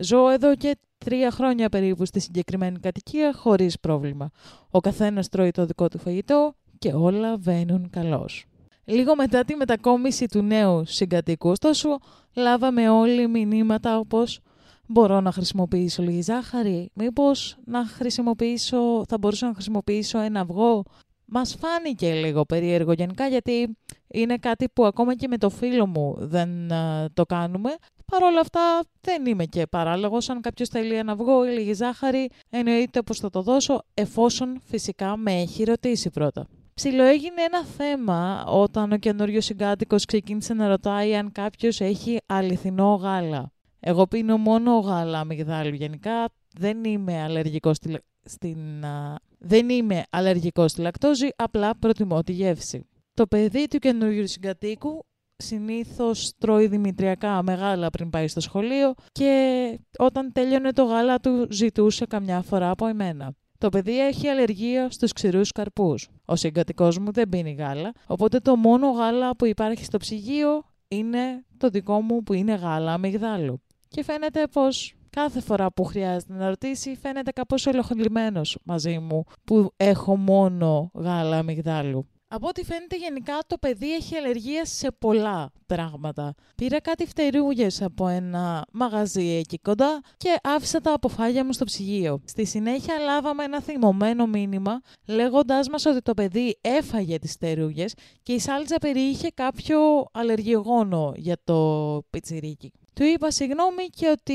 Ζω 0.00 0.30
εδώ 0.30 0.56
και 0.56 0.78
τρία 0.98 1.30
χρόνια 1.30 1.68
περίπου 1.68 2.04
στη 2.04 2.20
συγκεκριμένη 2.20 2.78
κατοικία 2.78 3.32
χωρίς 3.34 3.80
πρόβλημα. 3.80 4.30
Ο 4.70 4.80
καθένας 4.80 5.28
τρώει 5.28 5.50
το 5.50 5.66
δικό 5.66 5.88
του 5.88 5.98
φαγητό 5.98 6.54
και 6.78 6.92
όλα 6.92 7.36
βαίνουν 7.36 7.90
καλώς. 7.90 8.44
Λίγο 8.90 9.14
μετά 9.14 9.44
τη 9.44 9.54
μετακόμιση 9.56 10.26
του 10.26 10.42
νέου 10.42 10.84
συγκατοίκου, 10.86 11.50
ωστόσο, 11.50 11.98
λάβαμε 12.34 12.88
όλοι 12.88 13.28
μηνύματα 13.28 13.98
όπως 13.98 14.40
«Μπορώ 14.86 15.20
να 15.20 15.32
χρησιμοποιήσω 15.32 16.02
λίγη 16.02 16.20
ζάχαρη, 16.20 16.90
μήπως 16.94 17.56
να 17.64 17.84
χρησιμοποιήσω, 17.84 19.04
θα 19.08 19.18
μπορούσα 19.18 19.46
να 19.46 19.54
χρησιμοποιήσω 19.54 20.18
ένα 20.18 20.40
αυγό». 20.40 20.84
Μας 21.32 21.56
φάνηκε 21.60 22.12
λίγο 22.12 22.44
περίεργο 22.44 22.92
γενικά 22.92 23.26
γιατί 23.26 23.76
είναι 24.06 24.36
κάτι 24.36 24.68
που 24.68 24.84
ακόμα 24.84 25.14
και 25.14 25.28
με 25.28 25.38
το 25.38 25.50
φίλο 25.50 25.86
μου 25.86 26.16
δεν 26.18 26.72
α, 26.72 27.08
το 27.14 27.26
κάνουμε. 27.26 27.70
Παρ' 28.06 28.22
όλα 28.22 28.40
αυτά 28.40 28.60
δεν 29.00 29.26
είμαι 29.26 29.44
και 29.44 29.66
παράλογος. 29.66 30.28
Αν 30.28 30.40
κάποιος 30.40 30.68
θέλει 30.68 30.94
ένα 30.94 31.12
αυγό 31.12 31.46
ή 31.46 31.50
λίγη 31.50 31.72
ζάχαρη, 31.72 32.30
εννοείται 32.50 33.02
πως 33.02 33.18
θα 33.18 33.30
το 33.30 33.42
δώσω 33.42 33.82
εφόσον 33.94 34.60
φυσικά 34.64 35.16
με 35.16 35.32
έχει 35.32 35.64
ρωτήσει 35.64 36.10
πρώτα. 36.10 36.46
Ψιλοέγινε 36.82 37.42
ένα 37.42 37.64
θέμα 37.64 38.44
όταν 38.46 38.92
ο 38.92 38.96
καινούριο 38.96 39.40
συγκάτοικος 39.40 40.04
ξεκίνησε 40.04 40.54
να 40.54 40.68
ρωτάει 40.68 41.16
αν 41.16 41.32
κάποιος 41.32 41.80
έχει 41.80 42.18
αληθινό 42.26 42.94
γάλα. 42.94 43.52
Εγώ 43.80 44.06
πίνω 44.06 44.36
μόνο 44.36 44.78
γάλα 44.78 45.18
αμυγδάλου 45.18 45.74
γενικά. 45.74 46.28
Δεν 46.58 46.84
είμαι 46.84 47.22
αλλεργικός 47.22 47.76
στη, 47.76 47.88
λα- 47.88 47.98
στην, 48.24 48.84
α, 48.84 49.18
δεν 49.38 49.68
είμαι 49.68 50.02
αλλεργικός 50.10 50.70
στη 50.70 50.80
λακτόζη, 50.80 51.28
απλά 51.36 51.76
προτιμώ 51.78 52.22
τη 52.22 52.32
γεύση. 52.32 52.86
Το 53.14 53.26
παιδί 53.26 53.66
του 53.68 53.78
καινούριου 53.78 54.26
συγκατοίκου 54.28 55.04
συνήθως 55.36 56.32
τρώει 56.38 56.66
δημητριακά 56.66 57.42
μεγάλα 57.42 57.90
πριν 57.90 58.10
πάει 58.10 58.28
στο 58.28 58.40
σχολείο 58.40 58.94
και 59.12 59.78
όταν 59.98 60.32
τέλειωνε 60.32 60.72
το 60.72 60.84
γάλα 60.84 61.18
του 61.18 61.46
ζητούσε 61.50 62.06
καμιά 62.06 62.42
φορά 62.42 62.70
από 62.70 62.86
εμένα. 62.86 63.34
Το 63.58 63.68
παιδί 63.68 64.06
έχει 64.06 64.28
αλλεργία 64.28 64.90
στους 64.90 65.12
ξηρούς 65.12 65.52
καρπούς. 65.52 66.08
Ο 66.30 66.36
συγκατοικός 66.36 66.98
μου 66.98 67.12
δεν 67.12 67.28
πίνει 67.28 67.52
γάλα, 67.52 67.92
οπότε 68.06 68.38
το 68.38 68.56
μόνο 68.56 68.90
γάλα 68.90 69.36
που 69.36 69.44
υπάρχει 69.44 69.84
στο 69.84 69.98
ψυγείο 69.98 70.64
είναι 70.88 71.44
το 71.56 71.68
δικό 71.68 72.00
μου 72.00 72.22
που 72.22 72.32
είναι 72.32 72.54
γάλα 72.54 72.92
αμυγδάλου. 72.92 73.62
Και 73.88 74.04
φαίνεται 74.04 74.46
πως 74.46 74.94
κάθε 75.10 75.40
φορά 75.40 75.72
που 75.72 75.84
χρειάζεται 75.84 76.32
να 76.32 76.48
ρωτήσει 76.48 76.96
φαίνεται 76.96 77.30
κάπως 77.30 77.66
ολοκληρωμένος 77.66 78.58
μαζί 78.64 78.98
μου 78.98 79.24
που 79.44 79.72
έχω 79.76 80.16
μόνο 80.16 80.90
γάλα 80.94 81.38
αμυγδάλου. 81.38 82.08
Από 82.32 82.48
ό,τι 82.48 82.64
φαίνεται 82.64 82.96
γενικά 82.96 83.38
το 83.46 83.58
παιδί 83.58 83.94
έχει 83.94 84.16
αλλεργία 84.16 84.64
σε 84.64 84.90
πολλά 84.98 85.52
πράγματα. 85.66 86.34
Πήρα 86.54 86.80
κάτι 86.80 87.06
φτερούγες 87.06 87.82
από 87.82 88.08
ένα 88.08 88.66
μαγαζί 88.72 89.28
εκεί 89.28 89.58
κοντά 89.58 90.00
και 90.16 90.36
άφησα 90.42 90.80
τα 90.80 90.92
αποφάγια 90.92 91.44
μου 91.44 91.52
στο 91.52 91.64
ψυγείο. 91.64 92.20
Στη 92.24 92.44
συνέχεια 92.44 92.98
λάβαμε 92.98 93.44
ένα 93.44 93.60
θυμωμένο 93.60 94.26
μήνυμα 94.26 94.80
λέγοντάς 95.06 95.68
μας 95.68 95.86
ότι 95.86 96.00
το 96.02 96.14
παιδί 96.14 96.58
έφαγε 96.60 97.18
τις 97.18 97.32
φτερούγες 97.32 97.94
και 98.22 98.32
η 98.32 98.38
σάλτσα 98.38 98.78
περιείχε 98.78 99.28
κάποιο 99.34 99.80
αλλεργιογόνο 100.12 101.12
για 101.16 101.36
το 101.44 102.02
πιτσιρίκι. 102.10 102.72
Του 102.94 103.02
είπα 103.04 103.30
συγγνώμη 103.30 103.86
και 103.86 104.08
ότι 104.08 104.34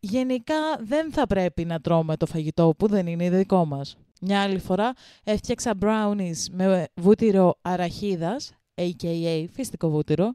γενικά 0.00 0.76
δεν 0.80 1.12
θα 1.12 1.26
πρέπει 1.26 1.64
να 1.64 1.80
τρώμε 1.80 2.16
το 2.16 2.26
φαγητό 2.26 2.74
που 2.78 2.86
δεν 2.86 3.06
είναι 3.06 3.30
δικό 3.30 3.64
μας. 3.64 3.96
Μια 4.20 4.42
άλλη 4.42 4.58
φορά 4.58 4.92
έφτιαξα 5.24 5.74
brownies 5.80 6.36
με 6.50 6.86
βούτυρο 6.94 7.54
αραχίδας, 7.62 8.52
a.k.a. 8.74 9.44
φυστικό 9.52 9.90
βούτυρο, 9.90 10.32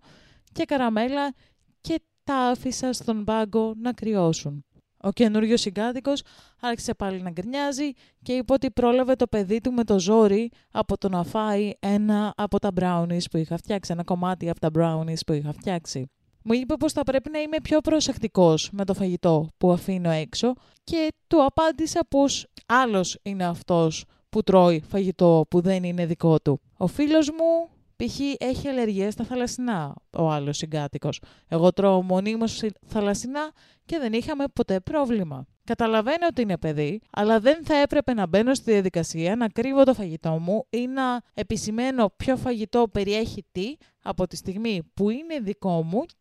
και 0.51 0.65
καραμέλα 0.65 1.33
και 1.81 2.01
τα 2.23 2.35
άφησα 2.35 2.93
στον 2.93 3.23
πάγκο 3.23 3.73
να 3.77 3.93
κρυώσουν. 3.93 4.65
Ο 4.97 5.11
καινούριος 5.11 5.61
συγκάτοικο 5.61 6.13
άρχισε 6.61 6.93
πάλι 6.93 7.21
να 7.21 7.29
γκρινιάζει 7.29 7.91
και 8.21 8.33
είπε 8.33 8.53
ότι 8.53 8.71
πρόλαβε 8.71 9.15
το 9.15 9.27
παιδί 9.27 9.61
του 9.61 9.71
με 9.71 9.83
το 9.83 9.99
ζόρι 9.99 10.51
από 10.71 10.97
το 10.97 11.09
να 11.09 11.23
φάει 11.23 11.71
ένα 11.79 12.33
από 12.37 12.59
τα 12.59 12.71
brownies 12.79 13.23
που 13.31 13.37
είχα 13.37 13.57
φτιάξει, 13.57 13.91
ένα 13.91 14.03
κομμάτι 14.03 14.49
από 14.49 14.59
τα 14.59 14.69
brownies 14.73 15.19
που 15.25 15.33
είχα 15.33 15.53
φτιάξει. 15.53 16.09
Μου 16.47 16.53
είπε 16.53 16.75
πως 16.75 16.91
θα 16.91 17.03
πρέπει 17.03 17.29
να 17.29 17.39
είμαι 17.39 17.57
πιο 17.63 17.79
προσεκτικός 17.81 18.69
με 18.71 18.85
το 18.85 18.93
φαγητό 18.93 19.49
που 19.57 19.71
αφήνω 19.71 20.09
έξω 20.09 20.53
και 20.83 21.13
του 21.27 21.43
απάντησα 21.43 22.05
πως 22.09 22.47
άλλος 22.65 23.19
είναι 23.21 23.45
αυτός 23.45 24.05
που 24.29 24.43
τρώει 24.43 24.83
φαγητό 24.87 25.45
που 25.49 25.61
δεν 25.61 25.83
είναι 25.83 26.05
δικό 26.05 26.39
του. 26.39 26.61
Ο 26.77 26.87
φίλος 26.87 27.29
μου 27.29 27.69
π.χ. 27.95 28.19
έχει 28.37 28.67
αλλεργίες 28.67 29.13
στα 29.13 29.23
θαλασσινά, 29.23 29.95
ο 30.17 30.29
άλλος 30.29 30.57
συγκάτοικος. 30.57 31.21
Εγώ 31.47 31.73
τρώω 31.73 32.01
μονίμως 32.01 32.61
θαλασσινά 32.87 33.51
και 33.85 33.97
δεν 33.99 34.13
είχαμε 34.13 34.43
ποτέ 34.53 34.79
πρόβλημα. 34.79 35.45
Καταλαβαίνω 35.63 36.27
ότι 36.29 36.41
είναι 36.41 36.57
παιδί, 36.57 37.01
αλλά 37.11 37.39
δεν 37.39 37.65
θα 37.65 37.75
έπρεπε 37.75 38.13
να 38.13 38.27
μπαίνω 38.27 38.53
στη 38.53 38.71
διαδικασία 38.71 39.35
να 39.35 39.47
κρύβω 39.47 39.83
το 39.83 39.93
φαγητό 39.93 40.39
μου 40.39 40.65
ή 40.69 40.87
να 40.87 41.21
επισημαίνω 41.33 42.13
ποιο 42.17 42.37
φαγητό 42.37 42.87
περιέχει 42.91 43.45
τι 43.51 43.75
από 44.03 44.27
τη 44.27 44.35
στιγμή 44.35 44.81
που 44.93 45.09
είναι 45.09 45.39
δικό 45.39 45.83
μου 45.83 46.05
και 46.05 46.15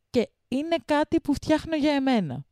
είναι 0.59 0.77
κάτι 0.85 1.21
που 1.21 1.35
φτιάχνω 1.35 1.77
για 1.77 1.93
εμένα. 1.93 2.45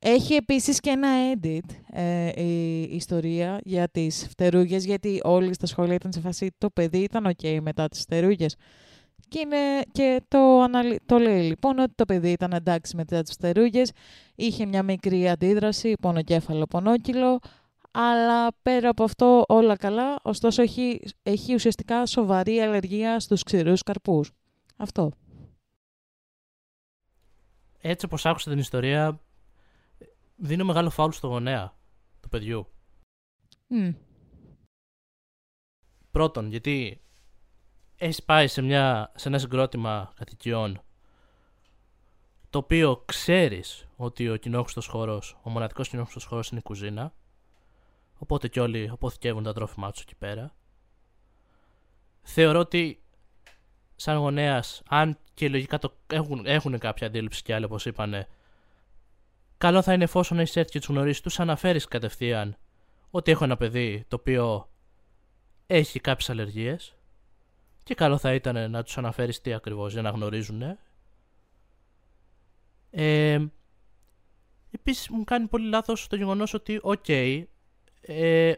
Έχει 0.00 0.34
επίσης 0.34 0.80
και 0.80 0.90
ένα 0.90 1.08
edit 1.32 1.74
ε, 1.92 2.42
η 2.42 2.82
ιστορία 2.82 3.60
για 3.64 3.88
τις 3.88 4.26
φτερούγες, 4.30 4.84
γιατί 4.84 5.20
όλοι 5.24 5.54
στα 5.54 5.66
σχολεία 5.66 5.94
ήταν 5.94 6.12
σε 6.12 6.20
φάση 6.20 6.50
το 6.58 6.70
παιδί 6.70 6.98
ήταν 6.98 7.34
ok 7.38 7.58
μετά 7.60 7.88
τις 7.88 8.00
φτερούγες. 8.00 8.56
Και, 9.28 9.38
είναι, 9.38 9.82
και 9.92 10.20
το, 10.28 10.66
το 11.06 11.18
λέει 11.18 11.42
λοιπόν 11.42 11.78
ότι 11.78 11.92
το 11.94 12.04
παιδί 12.04 12.30
ήταν 12.30 12.52
εντάξει 12.52 12.96
μετά 12.96 13.22
τις 13.22 13.32
φτερούγες, 13.32 13.92
είχε 14.34 14.66
μια 14.66 14.82
μικρή 14.82 15.28
αντίδραση, 15.28 15.94
πονοκέφαλο, 16.00 16.66
πονόκυλο, 16.66 17.38
αλλά 17.90 18.48
πέρα 18.62 18.88
από 18.88 19.04
αυτό 19.04 19.44
όλα 19.48 19.76
καλά, 19.76 20.18
ωστόσο 20.22 20.62
έχει, 20.62 21.00
έχει 21.22 21.54
ουσιαστικά 21.54 22.06
σοβαρή 22.06 22.58
αλλεργία 22.58 23.20
στους 23.20 23.42
ξηρούς 23.42 23.82
καρπούς. 23.82 24.30
Αυτό. 24.76 25.10
Έτσι 27.80 28.04
όπως 28.04 28.26
άκουσα 28.26 28.50
την 28.50 28.58
ιστορία, 28.58 29.20
δίνω 30.36 30.64
μεγάλο 30.64 30.90
φάουλ 30.90 31.10
στο 31.10 31.26
γονέα 31.26 31.76
του 32.20 32.28
παιδιού. 32.28 32.66
Mm. 33.70 33.94
Πρώτον, 36.10 36.48
γιατί 36.50 37.00
έχει 37.96 38.24
πάει 38.24 38.46
σε, 38.46 38.62
μια, 38.62 39.12
σε 39.14 39.28
ένα 39.28 39.38
συγκρότημα 39.38 40.12
κατοικιών 40.14 40.82
το 42.50 42.58
οποίο 42.58 43.02
ξέρεις 43.06 43.88
ότι 43.96 44.28
ο 44.28 44.36
κοινόχρηστος 44.36 44.86
χώρος, 44.86 45.38
ο 45.42 45.50
μοναδικός 45.50 45.88
κοινόχρηστος 45.88 46.24
χώρος 46.24 46.48
είναι 46.50 46.60
η 46.60 46.62
κουζίνα 46.62 47.14
οπότε 48.18 48.48
και 48.48 48.60
όλοι 48.60 48.88
αποθηκεύουν 48.88 49.42
τα 49.42 49.52
τρόφιμά 49.52 49.90
τους 49.90 50.00
εκεί 50.00 50.14
πέρα 50.14 50.54
θεωρώ 52.22 52.58
ότι 52.58 53.02
σαν 54.00 54.16
γονέας, 54.16 54.82
αν 54.88 55.18
και 55.34 55.48
λογικά 55.48 55.78
το 55.78 55.92
έχουν, 56.06 56.46
έχουν 56.46 56.78
κάποια 56.78 57.06
αντίληψη 57.06 57.42
κι 57.42 57.52
άλλοι 57.52 57.64
όπως 57.64 57.86
είπανε 57.86 58.28
καλό 59.58 59.82
θα 59.82 59.92
είναι 59.92 60.04
εφόσον 60.04 60.38
έχεις 60.38 60.56
έρθει 60.56 60.70
και 60.70 60.78
τους 60.78 60.88
γνωρίσει, 60.88 61.22
τους 61.22 61.40
αναφέρεις 61.40 61.84
κατευθείαν 61.84 62.56
ότι 63.10 63.30
έχω 63.30 63.44
ένα 63.44 63.56
παιδί 63.56 64.04
το 64.08 64.16
οποίο 64.16 64.68
έχει 65.66 66.00
κάποιες 66.00 66.30
αλλεργίες. 66.30 66.94
Και 67.82 67.94
καλό 67.94 68.18
θα 68.18 68.34
ήταν 68.34 68.70
να 68.70 68.82
τους 68.82 68.98
αναφέρεις 68.98 69.40
τι 69.40 69.52
ακριβώς 69.52 69.92
για 69.92 70.02
να 70.02 70.10
γνωρίζουν. 70.10 70.78
Ε, 72.90 73.46
Επίσης 74.70 75.08
μου 75.08 75.24
κάνει 75.24 75.46
πολύ 75.46 75.68
λάθος 75.68 76.06
το 76.06 76.16
γεγονός 76.16 76.54
ότι, 76.54 76.78
OK, 76.82 77.04
okay, 77.06 77.44
ε, 78.00 78.52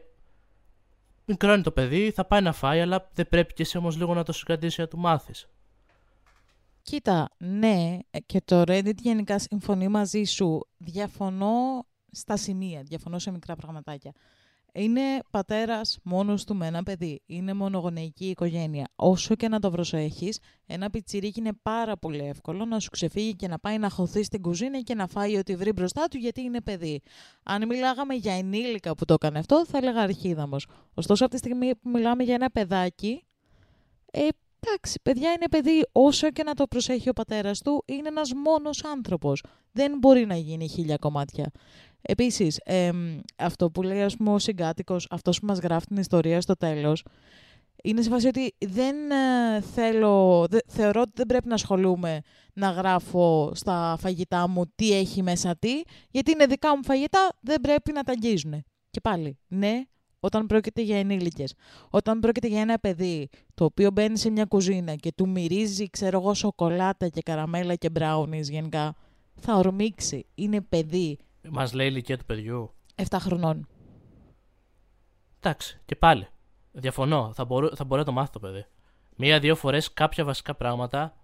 μικρό 1.30 1.52
είναι 1.52 1.62
το 1.62 1.70
παιδί, 1.70 2.10
θα 2.10 2.24
πάει 2.24 2.40
να 2.40 2.52
φάει, 2.52 2.80
αλλά 2.80 3.10
δεν 3.14 3.28
πρέπει 3.28 3.54
και 3.54 3.62
εσύ 3.62 3.78
όμως 3.78 3.96
λίγο 3.96 4.14
να 4.14 4.22
το 4.22 4.32
συγκρατήσεις 4.32 4.78
να 4.78 4.88
του 4.88 4.98
μάθεις. 4.98 5.48
Κοίτα, 6.82 7.30
ναι, 7.38 7.98
και 8.26 8.40
το 8.44 8.60
Reddit 8.60 8.96
γενικά 8.96 9.38
συμφωνεί 9.38 9.88
μαζί 9.88 10.24
σου. 10.24 10.68
Διαφωνώ 10.76 11.86
στα 12.10 12.36
σημεία, 12.36 12.82
διαφωνώ 12.82 13.18
σε 13.18 13.30
μικρά 13.30 13.56
πραγματάκια. 13.56 14.12
Είναι 14.72 15.00
πατέρας 15.30 15.98
μόνος 16.02 16.44
του 16.44 16.54
με 16.54 16.66
ένα 16.66 16.82
παιδί. 16.82 17.22
Είναι 17.26 17.54
μονογονεϊκή 17.54 18.26
οικογένεια. 18.26 18.88
Όσο 18.94 19.34
και 19.34 19.48
να 19.48 19.58
το 19.58 19.70
προσέχεις, 19.70 20.38
ένα 20.66 20.90
πιτσιρίκι 20.90 21.40
είναι 21.40 21.52
πάρα 21.62 21.96
πολύ 21.96 22.26
εύκολο 22.26 22.64
να 22.64 22.78
σου 22.78 22.90
ξεφύγει 22.90 23.36
και 23.36 23.48
να 23.48 23.58
πάει 23.58 23.78
να 23.78 23.90
χωθεί 23.90 24.22
στην 24.22 24.42
κουζίνα 24.42 24.80
και 24.80 24.94
να 24.94 25.06
φάει 25.06 25.36
ό,τι 25.36 25.56
βρει 25.56 25.72
μπροστά 25.72 26.08
του 26.08 26.16
γιατί 26.16 26.40
είναι 26.40 26.60
παιδί. 26.60 27.00
Αν 27.42 27.66
μιλάγαμε 27.66 28.14
για 28.14 28.34
ενήλικα 28.34 28.94
που 28.94 29.04
το 29.04 29.14
έκανε 29.14 29.38
αυτό, 29.38 29.66
θα 29.66 29.78
έλεγα 29.78 30.00
αρχίδαμος. 30.00 30.66
Ωστόσο, 30.94 31.24
από 31.24 31.32
τη 31.32 31.38
στιγμή 31.38 31.76
που 31.76 31.90
μιλάμε 31.90 32.22
για 32.22 32.34
ένα 32.34 32.50
παιδάκι, 32.50 33.24
ε, 34.12 34.28
Εντάξει, 34.66 35.00
παιδιά 35.02 35.30
είναι 35.30 35.48
παιδί, 35.50 35.86
όσο 35.92 36.30
και 36.30 36.42
να 36.42 36.54
το 36.54 36.66
προσέχει 36.66 37.08
ο 37.08 37.12
πατέρας 37.12 37.60
του, 37.60 37.82
είναι 37.86 38.08
ένας 38.08 38.32
μόνος 38.32 38.84
άνθρωπος. 38.84 39.42
Δεν 39.72 39.98
μπορεί 39.98 40.26
να 40.26 40.36
γίνει 40.36 40.68
χίλια 40.68 40.96
κομμάτια. 40.96 41.50
Επίσης, 42.02 42.60
αυτό 43.36 43.70
που 43.70 43.82
λέει 43.82 44.02
ας 44.02 44.16
πούμε, 44.16 44.30
ο 44.30 44.38
συγκάτοικος, 44.38 45.06
αυτός 45.10 45.40
που 45.40 45.46
μας 45.46 45.58
γράφει 45.58 45.86
την 45.86 45.96
ιστορία 45.96 46.40
στο 46.40 46.54
τέλος, 46.54 47.02
είναι 47.82 48.02
σε 48.02 48.10
φάση 48.10 48.26
ότι 48.26 48.54
δεν 48.58 48.96
ε, 49.10 49.60
θέλω, 49.60 50.46
θεωρώ 50.66 51.00
ότι 51.00 51.12
δεν 51.14 51.26
πρέπει 51.26 51.48
να 51.48 51.54
ασχολούμαι 51.54 52.20
να 52.52 52.70
γράφω 52.70 53.52
στα 53.54 53.96
φαγητά 54.00 54.48
μου 54.48 54.72
τι 54.74 54.92
έχει 54.92 55.22
μέσα 55.22 55.56
τι, 55.56 55.82
γιατί 56.10 56.30
είναι 56.30 56.46
δικά 56.46 56.76
μου 56.76 56.84
φαγητά, 56.84 57.28
δεν 57.40 57.60
πρέπει 57.60 57.92
να 57.92 58.02
τα 58.02 58.12
αγγίζουν. 58.12 58.64
Και 58.90 59.00
πάλι, 59.00 59.38
ναι, 59.48 59.82
όταν 60.20 60.46
πρόκειται 60.46 60.82
για 60.82 60.98
ενήλικες. 60.98 61.54
Όταν 61.90 62.20
πρόκειται 62.20 62.48
για 62.48 62.60
ένα 62.60 62.78
παιδί 62.78 63.28
το 63.54 63.64
οποίο 63.64 63.90
μπαίνει 63.90 64.18
σε 64.18 64.30
μια 64.30 64.44
κουζίνα 64.44 64.94
και 64.94 65.12
του 65.12 65.28
μυρίζει, 65.28 65.90
ξέρω 65.90 66.20
εγώ, 66.20 66.34
σοκολάτα 66.34 67.08
και 67.08 67.20
καραμέλα 67.20 67.74
και 67.74 67.90
μπράουνις 67.90 68.48
γενικά, 68.48 68.94
θα 69.34 69.56
ορμήξει. 69.56 70.26
Είναι 70.34 70.60
παιδί. 70.60 71.18
Μας 71.48 71.72
λέει 71.72 71.86
η 71.86 71.90
ηλικία 71.92 72.18
του 72.18 72.24
παιδιού. 72.24 72.74
7 72.94 73.16
χρονών. 73.20 73.66
Εντάξει, 75.40 75.80
και 75.84 75.96
πάλι. 75.96 76.26
Διαφωνώ. 76.72 77.32
Θα, 77.34 77.44
μπορώ, 77.44 77.70
θα 77.74 77.84
μπορεί 77.84 78.00
να 78.00 78.06
το 78.06 78.12
μάθει 78.12 78.32
το 78.32 78.38
παιδί. 78.38 78.66
Μία-δύο 79.16 79.56
φορές 79.56 79.92
κάποια 79.92 80.24
βασικά 80.24 80.54
πράγματα. 80.54 81.16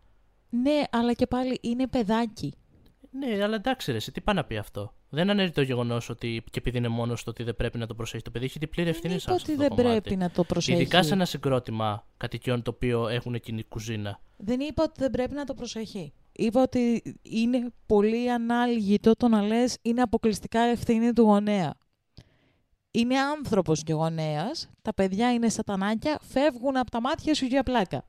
Ναι, 0.50 0.82
αλλά 0.90 1.12
και 1.12 1.26
πάλι 1.26 1.58
είναι 1.62 1.86
παιδάκι. 1.88 2.54
Ναι, 3.10 3.42
αλλά 3.42 3.54
εντάξει, 3.54 3.92
ρε, 3.92 3.98
τι 3.98 4.20
πάει 4.20 4.34
να 4.34 4.44
πει 4.44 4.56
αυτό; 4.56 4.94
Δεν 5.08 5.30
αναιρεί 5.30 5.50
το 5.50 5.62
γεγονός 5.62 6.08
ότι 6.08 6.42
και 6.50 6.58
επειδή 6.58 6.78
είναι 6.78 6.88
μόνος 6.88 7.20
του 7.22 7.26
ότι 7.30 7.42
δεν 7.42 7.56
πρέπει 7.56 7.78
να 7.78 7.86
το 7.86 7.94
προσέχει 7.94 8.22
το 8.22 8.30
παιδί, 8.30 8.44
έχει 8.44 8.58
την 8.58 8.68
πλήρη 8.68 8.88
ευθύνη 8.88 9.18
σε 9.18 9.30
αυτό. 9.30 9.32
ότι 9.32 9.54
δεν 9.56 9.68
κομμάτι. 9.68 10.00
πρέπει 10.00 10.16
να 10.16 10.30
το 10.30 10.44
προσέχει. 10.44 10.80
Ειδικά 10.80 11.02
σε 11.02 11.12
ένα 11.12 11.24
συγκρότημα 11.24 12.06
κατοικιών 12.16 12.62
το 12.62 12.70
οποίο 12.70 13.08
έχουν 13.08 13.40
κοινή 13.40 13.64
κουζίνα. 13.64 14.20
Δεν 14.36 14.60
είπα 14.60 14.82
ότι 14.82 14.94
δεν 14.96 15.10
πρέπει 15.10 15.34
να 15.34 15.44
το 15.44 15.54
προσέχει. 15.54 16.12
Είπα 16.36 16.62
ότι 16.62 17.14
είναι 17.22 17.72
πολύ 17.86 18.32
ανάλγητο 18.32 19.12
το 19.16 19.28
να 19.28 19.42
λες 19.42 19.78
είναι 19.82 20.02
αποκλειστικά 20.02 20.60
ευθύνη 20.60 21.12
του 21.12 21.22
γονέα. 21.22 21.74
Είναι 22.90 23.18
άνθρωπος 23.20 23.82
και 23.82 23.92
γονέας. 23.92 24.70
Τα 24.82 24.94
παιδιά 24.94 25.32
είναι 25.32 25.48
σατανάκια, 25.48 26.18
φεύγουν 26.22 26.76
από 26.76 26.90
τα 26.90 27.00
μάτια 27.00 27.34
σου 27.34 27.44
για 27.44 27.62
πλάκα. 27.62 28.04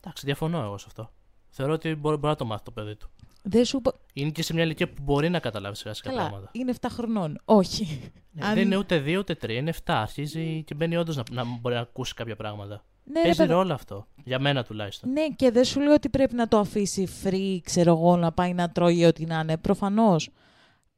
Εντάξει, 0.00 0.24
διαφωνώ 0.24 0.62
εγώ 0.62 0.78
σε 0.78 0.84
αυτό. 0.88 1.12
Θεωρώ 1.48 1.72
ότι 1.72 1.94
μπορεί, 1.94 2.16
μπορεί 2.16 2.26
να 2.26 2.36
το 2.36 2.44
μάθει 2.44 2.62
το 2.62 2.70
παιδί 2.70 2.96
του. 2.96 3.10
Δεν 3.42 3.64
σου... 3.64 3.82
Είναι 4.12 4.30
και 4.30 4.42
σε 4.42 4.54
μια 4.54 4.64
ηλικία 4.64 4.88
που 4.88 5.02
μπορεί 5.02 5.28
να 5.28 5.38
καταλάβει 5.38 5.76
σιγά 5.76 5.94
σιγά 5.94 6.14
πράγματα. 6.14 6.48
Είναι 6.52 6.74
7 6.80 6.86
χρονών. 6.90 7.40
Όχι. 7.44 8.10
Ναι, 8.30 8.46
Αν... 8.46 8.54
Δεν 8.54 8.64
είναι 8.64 8.76
ούτε 8.76 9.02
2 9.06 9.18
ούτε 9.18 9.36
3, 9.42 9.48
είναι 9.48 9.72
7. 9.72 9.78
Αρχίζει 9.86 10.62
και 10.64 10.74
μπαίνει 10.74 10.96
όντως 10.96 11.16
να, 11.16 11.22
να 11.30 11.44
μπορεί 11.44 11.74
να 11.74 11.80
ακούσει 11.80 12.14
κάποια 12.14 12.36
πράγματα. 12.36 12.84
Ναι, 13.12 13.22
Παίζει 13.22 13.46
ρε, 13.46 13.52
ρόλο 13.52 13.72
αυτό. 13.72 14.06
Για 14.24 14.38
μένα 14.38 14.64
τουλάχιστον. 14.64 15.12
Ναι, 15.12 15.26
και 15.36 15.50
δεν 15.50 15.64
σου 15.64 15.80
λέω 15.80 15.94
ότι 15.94 16.08
πρέπει 16.08 16.34
να 16.34 16.48
το 16.48 16.58
αφήσει 16.58 17.08
free, 17.24 17.58
ξέρω 17.62 17.90
εγώ, 17.90 18.16
να 18.16 18.32
πάει 18.32 18.52
να 18.52 18.70
τρώει 18.70 19.04
ό,τι 19.04 19.24
να 19.24 19.40
είναι. 19.40 19.56
Προφανώς. 19.56 20.30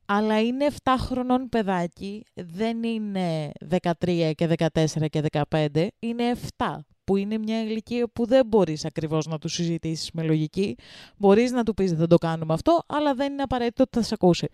Αλλά 0.07 0.41
είναι 0.41 0.67
7 0.83 0.95
χρονών 0.99 1.49
παιδάκι, 1.49 2.25
δεν 2.35 2.83
είναι 2.83 3.53
13 3.69 4.33
και 4.35 4.49
14 4.59 4.85
και 5.11 5.23
15, 5.51 5.87
είναι 5.99 6.25
7 6.57 6.67
που 7.05 7.17
είναι 7.17 7.39
μια 7.39 7.63
ηλικία 7.63 8.09
που 8.13 8.27
δεν 8.27 8.47
μπορείς 8.47 8.85
ακριβώς 8.85 9.27
να 9.27 9.39
τους 9.39 9.53
συζητήσεις 9.53 10.11
με 10.13 10.23
λογική. 10.23 10.77
Μπορείς 11.17 11.51
να 11.51 11.63
του 11.63 11.75
πεις 11.75 11.93
δεν 11.93 12.09
το 12.09 12.17
κάνουμε 12.17 12.55
αυτό, 12.55 12.83
αλλά 12.87 13.15
δεν 13.15 13.33
είναι 13.33 13.43
απαραίτητο 13.43 13.83
ότι 13.83 13.99
θα 13.99 14.05
σε 14.05 14.15
ακούσει. 14.15 14.49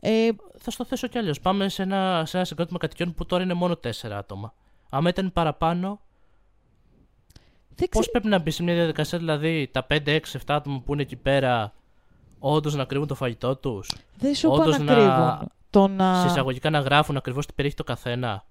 Ε, 0.00 0.28
θα 0.58 0.70
στο 0.70 0.84
θέσω 0.84 1.06
κι 1.06 1.18
αλλιώς. 1.18 1.40
Πάμε 1.40 1.68
σε 1.68 1.82
ένα, 1.82 2.22
σε 2.26 2.36
ένα 2.36 2.46
συγκρότημα 2.46 2.78
κατοικιών 2.78 3.14
που 3.14 3.26
τώρα 3.26 3.42
είναι 3.42 3.54
μόνο 3.54 3.76
τέσσερα 3.76 4.18
άτομα. 4.18 4.54
Αν 4.90 5.06
ήταν 5.06 5.32
παραπάνω, 5.32 6.00
Πώς 7.90 8.10
πρέπει 8.10 8.28
να 8.28 8.38
μπει 8.38 8.50
σε 8.50 8.62
μια 8.62 8.74
διαδικασία, 8.74 9.18
δηλαδή 9.18 9.68
τα 9.72 9.86
5, 9.90 10.06
6, 10.06 10.18
7 10.18 10.38
άτομα 10.46 10.82
που 10.84 10.92
είναι 10.92 11.02
εκεί 11.02 11.16
πέρα, 11.16 11.72
όντως 12.38 12.74
να 12.74 12.84
κρύβουν 12.84 13.06
το 13.06 13.14
φαγητό 13.14 13.56
τους. 13.56 13.90
Δεν 14.16 14.34
σου 14.34 14.46
είπα 14.46 14.66
να 14.66 14.94
κρύβουν. 14.94 15.50
Το 15.70 15.88
να... 15.88 16.22
Συσσαγωγικά 16.22 16.70
να 16.70 16.78
γράφουν 16.78 17.16
ακριβώς 17.16 17.46
τι 17.46 17.52
περιέχει 17.52 17.76
το 17.76 17.84
καθένα. 17.84 18.44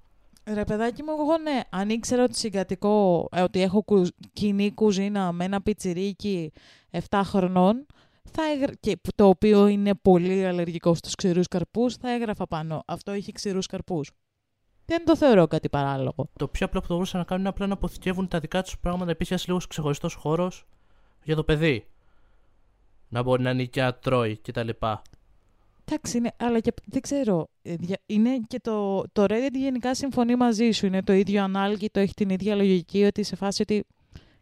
Ρε 0.53 0.63
παιδάκι 0.63 1.03
μου, 1.03 1.11
εγώ 1.19 1.37
ναι, 1.37 1.59
αν 1.69 1.89
ήξερα 1.89 2.23
ότι 2.23 2.37
συγκατοικώ, 2.37 3.27
ε, 3.31 3.41
ότι 3.41 3.61
έχω 3.61 3.83
κου... 3.83 4.07
κοινή 4.33 4.71
κουζίνα 4.71 5.31
με 5.31 5.45
ένα 5.45 5.61
πιτσιρίκι 5.61 6.51
7 7.09 7.21
χρονών, 7.23 7.85
θα 8.31 8.43
έγρα... 8.55 8.73
και 8.79 8.99
το 9.15 9.27
οποίο 9.27 9.67
είναι 9.67 9.95
πολύ 9.95 10.45
αλλεργικό 10.45 10.93
στους 10.93 11.15
ξηρούς 11.15 11.47
καρπούς, 11.47 11.95
θα 11.95 12.11
έγραφα 12.11 12.47
πάνω. 12.47 12.83
Αυτό 12.85 13.11
έχει 13.11 13.31
ξηρούς 13.31 13.65
καρπούς. 13.65 14.11
Δεν 14.85 15.05
το 15.05 15.15
θεωρώ 15.17 15.47
κάτι 15.47 15.69
παράλογο. 15.69 16.29
Το 16.37 16.47
πιο 16.47 16.65
απλό 16.65 16.79
που 16.81 16.87
θα 16.87 16.93
μπορούσαν 16.93 17.19
να 17.19 17.25
κάνουν 17.25 17.41
είναι 17.41 17.49
απλά 17.49 17.67
να 17.67 17.73
αποθηκεύουν 17.73 18.27
τα 18.27 18.39
δικά 18.39 18.61
τους 18.63 18.77
πράγματα 18.79 19.11
επίσης 19.11 19.31
ένας 19.31 19.47
λίγος 19.47 19.67
ξεχωριστός 19.67 20.13
χώρος 20.13 20.65
για 21.23 21.35
το 21.35 21.43
παιδί. 21.43 21.85
Να 23.09 23.23
μπορεί 23.23 23.41
να 23.43 23.53
νοικιά, 23.53 23.83
να 23.83 23.93
τρώει 23.93 24.37
κτλ. 24.37 24.69
Εντάξει, 25.85 26.17
είναι, 26.17 26.31
αλλά 26.37 26.59
και 26.59 26.73
δεν 26.85 27.01
ξέρω. 27.01 27.47
ε, 27.61 27.75
δια- 27.75 28.01
Είναι 28.05 28.39
και 28.47 28.59
το, 28.59 29.03
το 29.11 29.23
Reddit 29.29 29.53
γενικά 29.53 29.95
συμφωνεί 29.95 30.35
μαζί 30.35 30.71
σου. 30.71 30.85
Είναι 30.85 31.03
το 31.03 31.13
ίδιο 31.13 31.43
ανάλογη, 31.43 31.89
το 31.89 31.99
έχει 31.99 32.13
την 32.13 32.29
ίδια 32.29 32.55
λογική 32.55 33.03
ότι 33.03 33.23
σε 33.23 33.35
φάση 33.35 33.61
ότι 33.61 33.73
είναι 33.73 33.83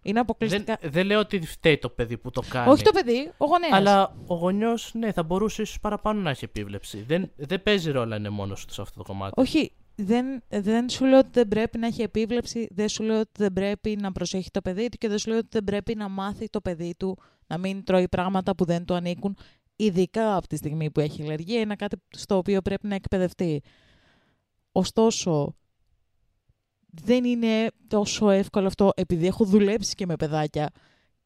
Δεν, 0.02 0.18
αποκλειστικά. 0.18 0.78
δεν 0.82 1.06
λέω 1.06 1.20
ότι 1.20 1.40
φταίει 1.46 1.78
το 1.78 1.90
παιδί 1.90 2.18
που 2.18 2.30
το 2.32 2.44
κάνει. 2.50 2.72
Όχι 2.72 2.84
το 2.84 2.92
παιδί, 2.92 3.32
ο 3.38 3.46
γονέας. 3.46 3.72
Αλλά 3.72 4.16
ο 4.28 4.36
γονιός, 4.36 4.92
ναι, 4.94 5.12
θα 5.12 5.24
μπορούσε 5.24 5.62
ίσως 5.62 5.80
παραπάνω 5.80 6.22
να 6.22 6.30
έχει 6.30 6.46
επίβλεψη. 6.46 7.02
Δεν, 7.02 7.32
δεν 7.36 7.64
παίζει 7.64 7.92
ρόλο 7.92 8.06
να 8.06 8.16
είναι 8.16 8.30
μόνος 8.30 8.66
του 8.66 8.74
σε 8.74 8.82
αυτό 8.82 8.98
το 8.98 9.04
κομμάτι. 9.04 9.34
Όχι, 9.42 9.72
δεν, 10.04 10.42
δεν 10.50 10.90
σου 10.90 11.06
λέω 11.06 11.20
ότι 11.20 11.30
δεν 11.32 11.48
πρέπει 11.48 11.78
να 11.78 11.88
έχει 11.88 12.02
επίβλεψη, 12.02 12.68
δεν 12.72 12.90
σου 12.90 13.04
λέω 13.04 13.20
ότι 13.20 13.32
δεν 13.38 13.54
πρέπει 13.54 13.96
να 13.96 14.12
προσέχει 14.12 14.52
το 14.52 14.62
παιδί 14.62 14.90
του 14.90 14.98
και 14.98 15.08
δεν 15.08 15.18
σου 15.18 15.30
λέω 15.30 15.38
ότι 15.38 15.48
δεν 15.52 15.64
πρέπει 15.64 15.96
να 15.96 16.10
μάθει 16.10 16.50
το 16.50 16.62
παιδί 16.62 16.96
του 16.98 17.18
να 17.48 17.58
μην 17.58 17.84
τρώει 17.84 18.10
πράγματα 18.10 18.56
που 18.56 18.66
δεν 18.66 18.86
του 18.86 18.94
ανήκουν, 18.94 19.38
ειδικά 19.76 20.36
από 20.36 20.48
τη 20.48 20.56
στιγμή 20.56 20.92
που 20.92 21.00
έχει 21.00 21.22
αλλεργία, 21.22 21.60
είναι 21.60 21.76
κάτι 21.76 21.98
στο 22.10 22.38
οποίο 22.38 22.62
πρέπει 22.62 22.88
να 22.88 22.96
εκπαιδευτεί. 22.96 23.62
Ωστόσο, 24.72 25.56
δεν 26.86 27.24
είναι 27.24 27.68
τόσο 27.88 28.30
εύκολο 28.30 28.68
αυτό, 28.68 28.92
επειδή 28.96 29.28
έχω 29.28 29.46
δουλέψει 29.46 29.96
και 29.96 30.06
με 30.06 30.16
παιδάκια. 30.16 30.70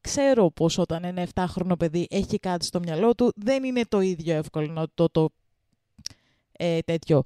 Ξέρω 0.02 0.52
πως 0.52 0.78
όταν 0.78 1.04
ένα 1.04 1.28
7χρονο 1.34 1.78
παιδί 1.80 2.08
έχει 2.10 2.40
κάτι 2.40 2.66
στο 2.66 2.80
μυαλό 2.80 3.16
του, 3.16 3.32
δεν 3.36 3.64
είναι 3.64 3.82
το 3.90 4.00
ίδιο 4.00 4.36
εύκολο 4.36 4.72
να 4.72 4.88
το, 4.94 5.10
το 5.10 5.30
ε, 6.52 6.80
τέτοιο 6.80 7.24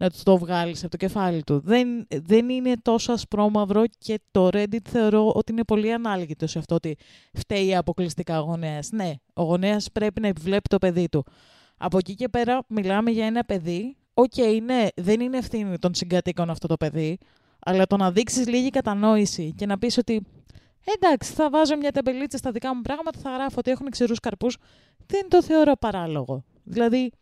να 0.00 0.10
τους 0.10 0.22
το 0.22 0.38
βγάλεις 0.38 0.80
από 0.80 0.90
το 0.90 0.96
κεφάλι 0.96 1.42
του. 1.42 1.60
Δεν, 1.64 2.06
δεν 2.08 2.48
είναι 2.48 2.72
τόσο 2.82 3.12
ασπρόμαυρο 3.12 3.84
και 3.98 4.20
το 4.30 4.48
Reddit 4.52 4.88
θεωρώ 4.88 5.32
ότι 5.34 5.52
είναι 5.52 5.64
πολύ 5.64 5.92
ανάλγητο 5.92 6.46
σε 6.46 6.58
αυτό 6.58 6.74
ότι 6.74 6.96
φταίει 7.32 7.76
αποκλειστικά 7.76 8.40
ο 8.40 8.44
γονέας. 8.44 8.90
Ναι, 8.90 9.12
ο 9.34 9.42
γονέας 9.42 9.90
πρέπει 9.92 10.20
να 10.20 10.28
επιβλέπει 10.28 10.68
το 10.68 10.78
παιδί 10.78 11.08
του. 11.08 11.24
Από 11.76 11.98
εκεί 11.98 12.14
και 12.14 12.28
πέρα 12.28 12.62
μιλάμε 12.68 13.10
για 13.10 13.26
ένα 13.26 13.44
παιδί. 13.44 13.96
Οκ, 14.14 14.36
ναι, 14.62 14.86
δεν 14.94 15.20
είναι 15.20 15.36
ευθύνη 15.36 15.78
των 15.78 15.94
συγκατοίκων 15.94 16.50
αυτό 16.50 16.66
το 16.66 16.76
παιδί, 16.76 17.18
αλλά 17.58 17.86
το 17.86 17.96
να 17.96 18.12
δείξεις 18.12 18.48
λίγη 18.48 18.70
κατανόηση 18.70 19.54
και 19.56 19.66
να 19.66 19.78
πεις 19.78 19.98
ότι 19.98 20.26
εντάξει, 20.84 21.32
θα 21.32 21.50
βάζω 21.50 21.76
μια 21.76 21.92
ταμπελίτσα 21.92 22.36
στα 22.36 22.50
δικά 22.50 22.74
μου 22.74 22.80
πράγματα, 22.80 23.18
θα 23.18 23.30
γράφω 23.30 23.54
ότι 23.58 23.70
έχουν 23.70 23.90
ξηρούς 23.90 24.20
καρπούς, 24.20 24.56
δεν 25.06 25.28
το 25.28 25.42
θεωρώ 25.42 25.76
παράλογο. 25.76 26.44
Δηλαδή, 26.62 27.12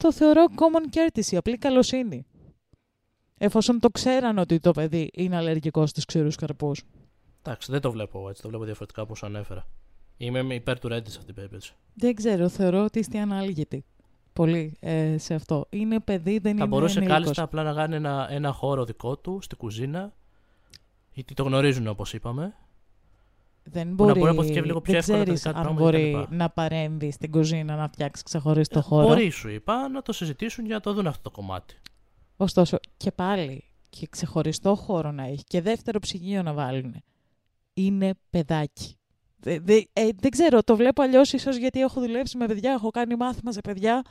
το 0.00 0.12
θεωρώ 0.12 0.44
common 0.54 0.96
courtesy, 0.96 1.36
απλή 1.36 1.58
καλοσύνη. 1.58 2.26
Εφόσον 3.38 3.80
το 3.80 3.88
ξέραν 3.90 4.38
ότι 4.38 4.58
το 4.58 4.70
παιδί 4.70 5.10
είναι 5.14 5.36
αλλεργικό 5.36 5.86
στους 5.86 6.04
ξηρούς 6.04 6.36
καρπούς. 6.36 6.82
Εντάξει, 7.42 7.70
δεν 7.72 7.80
το 7.80 7.90
βλέπω 7.92 8.18
εγώ 8.18 8.28
έτσι. 8.28 8.42
Το 8.42 8.48
βλέπω 8.48 8.64
διαφορετικά 8.64 9.02
όπω 9.02 9.14
ανέφερα. 9.20 9.66
Είμαι 10.16 10.42
με 10.42 10.54
υπέρ 10.54 10.78
του 10.78 10.88
Reddit 10.88 11.08
σε 11.08 11.14
αυτή 11.18 11.24
την 11.24 11.34
περίπτωση. 11.34 11.74
Δεν 11.94 12.14
ξέρω, 12.14 12.48
θεωρώ 12.48 12.84
ότι 12.84 12.98
είστε 12.98 13.18
ανάλγητοι. 13.18 13.84
Πολύ 14.32 14.76
ε, 14.80 15.18
σε 15.18 15.34
αυτό. 15.34 15.66
Είναι 15.70 16.00
παιδί, 16.00 16.32
δεν 16.32 16.42
Θα 16.42 16.48
είναι 16.48 16.66
μπορούσε 16.66 16.98
ενήλικος. 16.98 17.20
κάλλιστα 17.20 17.42
απλά 17.42 17.62
να 17.62 17.72
κάνει 17.72 17.94
ένα, 17.94 18.26
ένα 18.30 18.52
χώρο 18.52 18.84
δικό 18.84 19.16
του 19.16 19.38
στη 19.42 19.56
κουζίνα. 19.56 20.12
Γιατί 21.12 21.34
το 21.34 21.42
γνωρίζουν 21.42 21.86
όπως 21.86 22.12
είπαμε. 22.12 22.54
Δεν 23.72 23.88
να 23.88 23.94
μπορεί, 23.94 24.12
μπορεί 24.12 24.24
να 24.24 24.30
αποθηκεύει 24.30 24.66
λίγο 24.66 24.80
πιο 24.80 24.92
δεν 24.92 25.00
εύκολα 25.00 25.18
τα 25.18 25.24
ξέρεις 25.24 25.42
δικά 25.42 25.52
του 25.52 25.58
αν 25.58 25.64
πράγματα 25.64 25.90
μπορεί 25.90 26.24
κτλ. 26.26 26.36
να 26.36 26.50
παρέμβει 26.50 27.10
στην 27.10 27.30
κουζίνα 27.30 27.76
να 27.76 27.88
φτιάξει 27.88 28.22
ξεχωριστό 28.22 28.78
Ε, 28.78 28.82
χώρο. 28.82 29.06
Μπορεί, 29.06 29.30
σου 29.30 29.48
είπα, 29.48 29.88
να 29.88 30.02
το 30.02 30.12
συζητήσουν 30.12 30.64
για 30.66 30.74
να 30.74 30.80
το 30.80 30.92
δουν 30.92 31.06
αυτό 31.06 31.22
το 31.22 31.30
κομμάτι. 31.30 31.74
Ωστόσο, 32.36 32.78
και 32.96 33.12
πάλι 33.12 33.64
και 33.90 34.06
ξεχωριστό 34.10 34.74
χώρο 34.74 35.10
να 35.12 35.24
έχει 35.24 35.44
και 35.44 35.60
δεύτερο 35.60 35.98
ψυγείο 35.98 36.42
να 36.42 36.52
βάλουν. 36.52 36.94
Είναι 37.74 38.14
παιδάκι. 38.30 38.94
Δε, 39.36 39.58
δε- 39.60 39.82
ε, 39.92 40.08
δεν 40.16 40.30
ξέρω, 40.30 40.62
το 40.62 40.76
βλέπω 40.76 41.02
αλλιώς 41.02 41.32
ίσως 41.32 41.56
γιατί 41.56 41.80
έχω 41.80 42.00
δουλέψει 42.00 42.36
με 42.36 42.46
παιδιά, 42.46 42.72
έχω 42.72 42.90
κάνει 42.90 43.16
μάθημα 43.16 43.52
σε 43.52 43.60
παιδιά. 43.60 44.04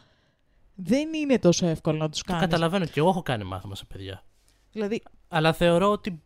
Δεν 0.76 1.14
είναι 1.14 1.40
τόσο 1.40 1.66
εύκολο 1.66 1.98
να 1.98 2.10
τους 2.10 2.20
Το 2.22 2.32
κάνεις. 2.32 2.46
καταλαβαίνω 2.48 2.86
και 2.86 3.00
εγώ 3.00 3.10
έχω 3.10 3.22
κάνει 3.22 3.44
μάθημα 3.44 3.76
σε 3.76 3.86
παιδιά. 3.86 4.24
Δηλαδή, 4.72 5.04
Αλλά 5.28 5.54
θεωρώ 5.54 5.92
ότι. 5.92 6.22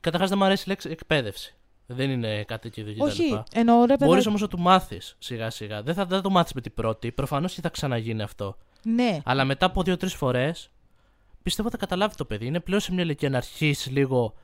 Καταρχάς 0.00 0.28
δεν 0.28 0.38
μου 0.38 0.44
αρέσει 0.44 0.62
η 0.66 0.68
λέξη 0.68 0.90
εκπαίδευση. 0.90 1.56
Δεν 1.94 2.10
είναι 2.10 2.44
κάτι 2.44 2.70
τέτοιο 2.70 2.92
κτλ. 2.92 3.02
όχι, 3.02 3.42
εννοώ 3.52 3.80
ρε 3.80 3.86
παιδάκι. 3.86 4.04
Μπορείς 4.04 4.26
όμως 4.26 4.40
να 4.40 4.48
του 4.48 4.58
μάθεις 4.58 5.16
σιγά 5.18 5.50
σιγά. 5.50 5.82
Δεν 5.82 5.94
θα 5.94 6.06
δεν 6.06 6.16
θα 6.16 6.22
το 6.22 6.30
μάθεις 6.30 6.52
με 6.52 6.60
την 6.60 6.74
πρώτη. 6.74 7.12
Προφανώς 7.12 7.54
και 7.54 7.60
θα 7.60 7.68
ξαναγίνει 7.68 8.22
αυτό. 8.22 8.56
Ναι, 8.82 9.20
Αλλά 9.24 9.44
μετά 9.44 9.66
από 9.66 9.82
δύο-τρεις 9.82 10.14
φορές 10.14 10.70
πιστεύω 11.42 11.70
θα 11.70 11.76
καταλάβει 11.76 12.14
το 12.16 12.24
παιδί. 12.24 12.46
Είναι 12.46 12.60
πλέον 12.60 12.80
σε 12.80 12.92
μια 12.92 13.02
ηλικία 13.02 13.30
να 13.30 13.36
αρχίσεις 13.36 13.90
λίγο 13.90 14.34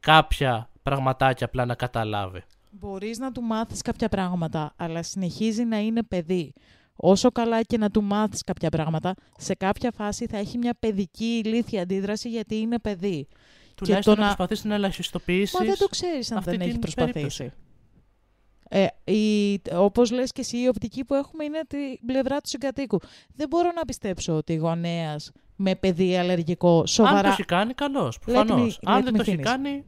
κάποια 0.00 0.70
πραγματάκια 0.82 1.46
απλά 1.46 1.64
να 1.64 1.74
καταλάβει. 1.74 2.42
Μπορείς 2.70 3.18
να 3.18 3.32
του 3.32 3.42
μάθεις 3.42 3.82
κάποια 3.82 4.08
πράγματα, 4.08 4.72
αλλά 4.76 5.02
συνεχίζει 5.02 5.64
να 5.64 5.78
είναι 5.78 6.02
παιδί. 6.02 6.52
Όσο 6.96 7.30
καλά 7.30 7.62
και 7.62 7.78
να 7.78 7.90
του 7.90 8.02
μάθεις 8.02 8.42
κάποια 8.42 8.68
πράγματα, 8.68 9.14
σε 9.36 9.54
κάποια 9.54 9.90
φάση 9.90 10.26
θα 10.26 10.36
έχει 10.36 10.58
μια 10.58 10.74
παιδική 10.80 11.42
ηλίθια 11.44 11.82
αντίδραση 11.82 12.28
γιατί 12.28 12.56
είναι 12.56 12.78
παιδί. 12.78 13.28
Τουλάχιστον 13.74 14.14
το 14.14 14.20
να 14.20 14.26
να- 14.26 14.34
προσπαθήσεις 14.34 14.64
να 14.64 14.74
ελαχιστοποιήσεις. 14.74 15.58
Μα 15.58 15.64
δεν 15.66 15.76
το 15.78 15.86
ξέρεις 15.88 16.30
αν 16.32 16.38
αυτή 16.38 16.50
δεν 16.50 16.60
έχει 16.60 16.70
την 16.70 16.80
προσπαθήσει. 16.80 17.12
περίπτωση. 17.12 17.52
Ε, 18.68 18.86
η, 19.12 19.60
όπως 19.72 20.10
λες 20.10 20.32
και 20.32 20.40
εσύ, 20.40 20.56
η 20.62 20.68
οπτική 20.68 21.04
που 21.04 21.14
έχουμε 21.14 21.44
είναι 21.44 21.60
την 21.68 22.06
πλευρά 22.06 22.40
του 22.40 22.48
συγκατοίκου. 22.48 22.98
Δεν 23.34 23.48
μπορώ 23.48 23.70
να 23.74 23.84
πιστέψω 23.84 24.36
ότι 24.36 24.54
γονέας 24.54 25.32
με 25.56 25.74
παιδί 25.74 26.16
αλλεργικό 26.18 26.78
Αν 26.80 26.86
σοβαρά... 26.86 27.22
το 27.22 27.28
έχει 27.28 27.44
κάνει, 27.44 27.74
καλώς. 27.74 28.18
Προφανώς. 28.18 28.76
me- 28.76 28.82
Αν 28.92 29.00
let 29.00 29.04
δεν 29.04 29.12
me 29.14 29.16
το 29.16 29.22
έχει 29.22 29.36
finish. 29.38 29.42
κάνει, 29.42 29.84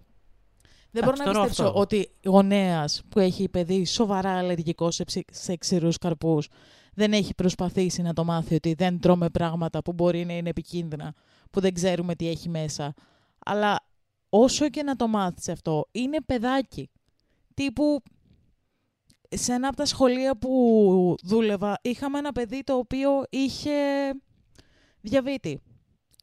Δεν 0.90 1.04
μπορώ 1.04 1.16
να 1.16 1.22
Εντάξει, 1.22 1.32
τώρα 1.32 1.40
πιστέψω 1.46 1.62
αυτό. 1.64 1.80
ότι 1.80 2.10
γονέα 2.24 2.84
που 3.08 3.18
έχει 3.18 3.48
παιδί 3.48 3.84
σοβαρά 3.86 4.38
αλλεργικό 4.38 4.90
σε, 4.90 5.04
ψι- 5.04 5.28
σε 5.34 5.56
ξηρούς 5.56 5.98
καρπούς 5.98 6.48
δεν 6.94 7.12
έχει 7.12 7.34
προσπαθήσει 7.34 8.02
να 8.02 8.12
το 8.12 8.24
μάθει 8.24 8.54
ότι 8.54 8.74
δεν 8.74 9.00
τρώμε 9.00 9.28
πράγματα 9.30 9.82
που 9.82 9.92
μπορεί 9.92 10.24
να 10.24 10.32
είναι 10.32 10.48
επικίνδυνα, 10.48 11.14
που 11.50 11.60
δεν 11.60 11.74
ξέρουμε 11.74 12.14
τι 12.14 12.28
έχει 12.28 12.48
μέσα. 12.48 12.94
Αλλά 13.44 13.86
όσο 14.28 14.68
και 14.68 14.82
να 14.82 14.96
το 14.96 15.08
μάθεις 15.08 15.48
αυτό, 15.48 15.88
είναι 15.92 16.20
παιδάκι. 16.20 16.90
Τύπου 17.54 18.02
σε 19.28 19.52
ένα 19.52 19.68
από 19.68 19.76
τα 19.76 19.84
σχολεία 19.84 20.36
που 20.36 21.14
δούλευα 21.22 21.78
είχαμε 21.82 22.18
ένα 22.18 22.32
παιδί 22.32 22.62
το 22.64 22.74
οποίο 22.74 23.22
είχε 23.30 23.72
διαβήτη. 25.00 25.60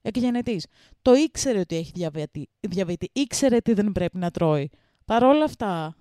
Εκγενετής. 0.02 0.66
Το 1.02 1.14
ήξερε 1.14 1.60
ότι 1.60 1.76
έχει 1.76 1.92
διαβήτη, 1.94 2.50
διαβήτη. 2.60 3.10
Ήξερε 3.14 3.60
τι 3.60 3.74
δεν 3.74 3.92
πρέπει 3.92 4.18
να 4.18 4.32
τρώει. 4.32 4.70
Παρ' 5.06 5.24
όλα 5.24 5.44
αυτά, 5.44 5.96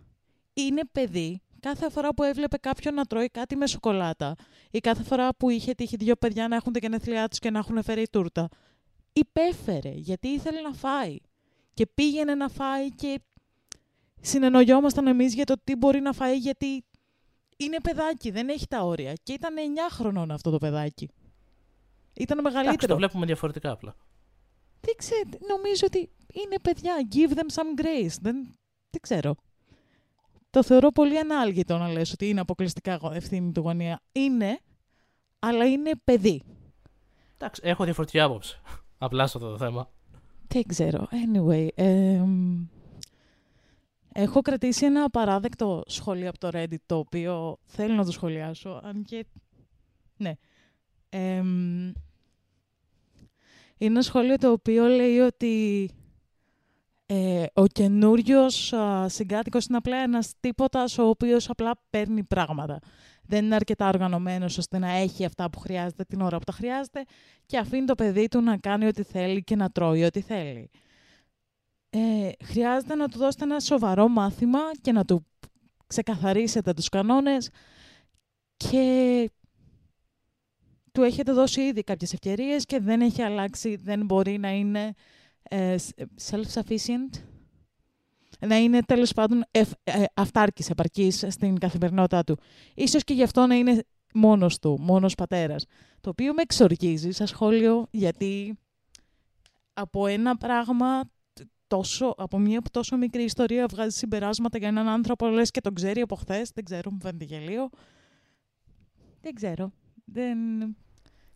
είναι 0.53 0.83
παιδί. 0.93 1.43
Κάθε 1.61 1.91
φορά 1.91 2.15
που 2.15 2.23
έβλεπε 2.23 2.57
κάποιον 2.57 2.95
να 2.95 3.05
τρώει 3.05 3.29
κάτι 3.29 3.57
με 3.57 3.67
σοκολάτα 3.67 4.35
ή 4.71 4.79
κάθε 4.79 5.03
φορά 5.03 5.35
που 5.37 5.51
είχε 5.51 5.75
τύχει 5.75 5.97
δύο 5.97 6.17
παιδιά 6.17 6.49
να 6.49 6.57
έχουν 6.57 6.73
τα 6.73 6.79
γενέθλιά 6.79 7.29
τους 7.29 7.39
και 7.39 7.51
να 7.51 7.59
έχουν 7.59 7.83
φέρει 7.83 8.09
τούρτα, 8.09 8.49
υπέφερε 9.13 9.91
γιατί 9.91 10.29
ήθελε 10.29 10.61
να 10.61 10.73
φάει. 10.73 11.17
Και 11.75 11.87
πήγαινε 11.87 12.35
να 12.35 12.49
φάει 12.49 12.91
και 12.91 13.21
συνεννοιόμασταν 14.21 15.07
εμείς 15.07 15.35
για 15.35 15.45
το 15.45 15.55
τι 15.65 15.77
μπορεί 15.77 16.01
να 16.01 16.13
φάει 16.13 16.37
γιατί 16.37 16.85
είναι 17.57 17.81
παιδάκι, 17.83 18.31
δεν 18.31 18.49
έχει 18.49 18.67
τα 18.67 18.83
όρια. 18.83 19.13
Και 19.23 19.33
ήταν 19.33 19.55
9 19.57 19.59
χρονών 19.91 20.31
αυτό 20.31 20.51
το 20.51 20.59
παιδάκι. 20.59 21.09
Ήταν 22.13 22.39
εντάξει, 22.39 22.57
μεγαλύτερο. 22.57 22.93
το 22.93 22.97
βλέπουμε 22.99 23.27
διαφορετικά 23.27 23.71
απλά. 23.71 23.97
Δεν 24.81 24.95
ξέρω, 24.97 25.23
νομίζω 25.49 25.83
ότι 25.87 26.11
είναι 26.45 26.59
παιδιά. 26.63 26.95
Give 27.13 27.31
them 27.31 27.55
some 27.55 27.81
grace. 27.83 28.15
Δεν, 28.21 28.43
δεν 28.91 29.01
ξέρω. 29.01 29.35
Το 30.51 30.63
θεωρώ 30.63 30.91
πολύ 30.91 31.19
ανάλγητο 31.19 31.79
να 31.79 31.89
λες 31.89 32.13
ότι 32.13 32.29
είναι 32.29 32.41
αποκλειστικά 32.41 32.95
γο- 32.97 33.13
ευθύνη 33.13 33.53
του 33.53 33.61
γωνία. 33.61 34.01
Είναι, 34.13 34.59
αλλά 35.39 35.65
είναι 35.65 35.91
παιδί. 36.05 36.43
Εντάξει, 37.35 37.61
έχω 37.65 37.85
διαφορετική 37.85 38.21
άποψη. 38.21 38.61
Απλά 39.03 39.27
σε 39.27 39.37
αυτό 39.37 39.51
το 39.51 39.57
θέμα. 39.57 39.91
Δεν 40.49 40.63
ξέρω. 40.67 41.09
Anyway, 41.11 41.69
εμ, 41.75 42.67
έχω 44.13 44.41
κρατήσει 44.41 44.85
ένα 44.85 45.05
απαράδεκτο 45.05 45.83
σχόλιο 45.87 46.29
από 46.29 46.39
το 46.39 46.51
Reddit, 46.53 46.83
το 46.87 46.97
οποίο 46.97 47.59
θέλω 47.65 47.95
να 47.95 48.05
το 48.05 48.11
σχολιάσω, 48.11 48.81
αν 48.85 49.05
και... 49.05 49.27
Ναι. 50.17 50.33
Εμ, 51.09 51.93
είναι 53.77 53.93
ένα 53.93 54.03
σχόλιο 54.03 54.37
το 54.37 54.51
οποίο 54.51 54.87
λέει 54.87 55.19
ότι 55.19 55.91
ε, 57.07 57.45
ο 57.53 57.67
καινούριος 57.67 58.73
συγκάτοικος 59.07 59.67
είναι 59.67 59.77
απλά 59.77 59.97
ένας 59.97 60.33
τίποτας 60.41 60.99
ο 60.99 61.09
οποίος 61.09 61.51
απλά 61.51 61.73
παίρνει 61.91 62.23
πράγματα. 62.25 62.79
Δεν 63.31 63.45
είναι 63.45 63.55
αρκετά 63.55 63.89
οργανωμένος 63.89 64.59
ώστε 64.59 64.79
να 64.79 64.91
έχει 64.91 65.25
αυτά 65.25 65.51
που 65.51 65.59
χρειάζεται 65.59 66.05
την 66.05 66.21
ώρα 66.21 66.39
που 66.39 66.45
τα 66.45 66.53
χρειάζεται 66.53 67.05
και 67.47 67.59
αφήνει 67.59 67.87
το 67.87 67.95
παιδί 67.95 68.29
του 68.29 68.41
να 68.41 68.57
κάνει 68.57 68.87
ό,τι 68.87 69.03
θέλει 69.03 69.43
και 69.43 69.57
να 69.57 69.71
τρώει 69.71 70.05
ό,τι 70.05 70.21
θέλει. 70.21 70.71
Ε, 71.91 72.31
χρειάζεται 72.45 72.95
να 72.95 73.09
του 73.09 73.19
δώσετε 73.19 73.45
ένα 73.45 73.61
σοβαρό 73.61 74.09
μάθημα 74.09 74.59
και 74.81 74.93
να 74.93 75.05
του 75.05 75.27
ξεκαθαρίσετε 75.87 76.73
τους 76.73 76.89
κανόνες 76.89 77.51
και 78.57 79.31
του 80.93 81.03
έχετε 81.03 81.33
δώσει 81.33 81.61
ήδη 81.61 81.83
κάποιες 81.83 82.13
ευκαιρίες 82.13 82.65
και 82.65 82.81
δεν 82.81 83.01
έχει 83.01 83.23
αλλάξει, 83.23 83.77
δεν 83.77 84.05
μπορεί 84.05 84.39
να 84.39 84.51
είναι 84.51 84.93
ε, 85.43 85.77
self-sufficient, 86.31 87.23
να 88.47 88.57
είναι 88.57 88.83
τέλος 88.83 89.13
πάντων 89.13 89.45
ευ, 89.51 89.71
ε, 89.85 90.05
αυτάρκης, 90.15 90.71
επαρκής 90.71 91.25
στην 91.29 91.59
καθημερινότητά 91.59 92.25
του. 92.25 92.39
Ίσως 92.75 93.05
και 93.05 93.15
γι' 93.15 93.23
αυτό 93.23 93.47
να 93.47 93.55
είναι 93.55 93.85
μόνος 94.15 94.59
του, 94.59 94.79
μόνος 94.81 95.15
πατέρας. 95.15 95.65
Το 96.01 96.11
οποίο 96.11 96.35
με 96.35 96.43
εξοργίζει 96.43 97.11
σαν 97.11 97.27
σχόλιο 97.27 97.87
γιατί 97.91 98.59
από 99.73 100.07
ένα 100.07 100.37
πράγμα 100.37 101.03
τόσο, 101.67 102.15
από 102.17 102.39
μια 102.39 102.61
τόσο 102.71 102.97
μικρή 102.97 103.23
ιστορία 103.23 103.67
βγάζει 103.71 103.97
συμπεράσματα 103.97 104.59
για 104.59 104.69
έναν 104.69 104.89
άνθρωπο 104.89 105.27
λες 105.27 105.51
και 105.51 105.61
τον 105.61 105.75
ξέρει 105.75 106.01
από 106.01 106.17
χθες. 106.17 106.51
δεν 106.55 106.65
ξέρω, 106.65 106.91
μου 106.91 106.99
φαίνεται 107.03 107.25
γελίο. 107.25 107.69
Δεν 109.21 109.35
ξέρω. 109.35 109.73
Δεν... 110.05 110.39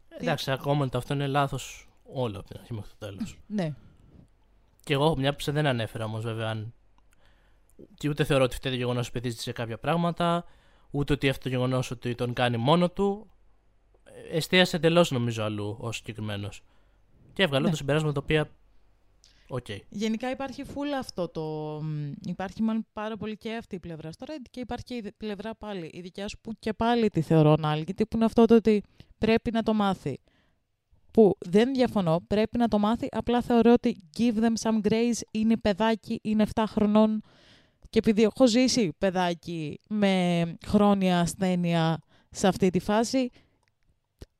Εντάξει, 0.08 0.50
ακόμα 0.50 0.88
το 0.88 0.98
αυτό 0.98 1.14
είναι 1.14 1.26
λάθος 1.26 1.88
όλο 2.02 2.38
από 2.38 2.48
την 2.48 2.56
αρχή 2.60 2.74
μέχρι 2.74 2.90
το 2.98 3.06
τέλος. 3.06 3.38
ναι. 3.46 3.74
Και 4.84 4.92
εγώ 4.92 5.16
μια 5.16 5.34
που 5.34 5.52
δεν 5.52 5.66
ανέφερα 5.66 6.04
όμως 6.04 6.22
βέβαια 6.22 6.48
αν. 6.48 6.74
Και 7.94 8.08
ούτε 8.08 8.24
θεωρώ 8.24 8.44
ότι 8.44 8.54
φταίει 8.54 8.72
το 8.72 8.78
γεγονός 8.78 9.10
ότι 9.14 9.30
σε 9.30 9.52
κάποια 9.52 9.78
πράγματα, 9.78 10.44
ούτε 10.90 11.12
ότι 11.12 11.28
αυτό 11.28 11.42
το 11.42 11.48
γεγονός 11.48 11.90
ότι 11.90 12.14
τον 12.14 12.32
κάνει 12.32 12.56
μόνο 12.56 12.90
του. 12.90 13.30
Εστίασε 14.30 14.76
εντελώς 14.76 15.10
νομίζω 15.10 15.42
αλλού 15.42 15.76
ο 15.80 15.92
συγκεκριμένος. 15.92 16.62
Και 17.32 17.42
έβγαλε 17.42 17.64
ναι. 17.64 17.70
το 17.70 17.76
συμπεράσμα 17.76 18.12
τα 18.12 18.20
οποία 18.22 18.50
Okay. 19.48 19.78
Γενικά 19.88 20.30
υπάρχει 20.30 20.62
full 20.66 20.98
αυτό 20.98 21.28
το. 21.28 21.80
Υπάρχει 22.26 22.62
μάλλον 22.62 22.86
πάρα 22.92 23.16
πολύ 23.16 23.36
και 23.36 23.54
αυτή 23.54 23.74
η 23.74 23.78
πλευρά 23.78 24.12
στο 24.12 24.26
Reddit 24.28 24.46
και 24.50 24.60
υπάρχει 24.60 24.84
και 24.84 24.94
η 24.94 25.12
πλευρά 25.16 25.54
πάλι. 25.54 25.90
Η 25.92 26.00
δικιά 26.00 26.28
σου 26.28 26.38
που 26.40 26.52
και 26.58 26.72
πάλι 26.72 27.08
τη 27.08 27.20
θεωρώ 27.20 27.52
ανάλυτη, 27.52 28.06
που 28.06 28.16
είναι 28.16 28.24
αυτό 28.24 28.44
το 28.44 28.54
ότι 28.54 28.82
πρέπει 29.18 29.50
να 29.50 29.62
το 29.62 29.74
μάθει. 29.74 30.20
Που 31.10 31.36
δεν 31.38 31.72
διαφωνώ, 31.74 32.20
πρέπει 32.26 32.58
να 32.58 32.68
το 32.68 32.78
μάθει. 32.78 33.08
Απλά 33.10 33.42
θεωρώ 33.42 33.72
ότι 33.72 33.96
give 34.18 34.34
them 34.34 34.52
some 34.62 34.88
grace 34.88 35.20
είναι 35.30 35.56
παιδάκι, 35.56 36.20
είναι 36.22 36.46
7 36.54 36.64
χρονών. 36.66 37.22
Και 37.94 38.00
επειδή 38.00 38.22
έχω 38.22 38.46
ζήσει 38.46 38.92
παιδάκι 38.98 39.80
με 39.88 40.44
χρόνια 40.66 41.20
ασθένεια 41.20 41.98
σε 42.30 42.48
αυτή 42.48 42.70
τη 42.70 42.78
φάση, 42.78 43.30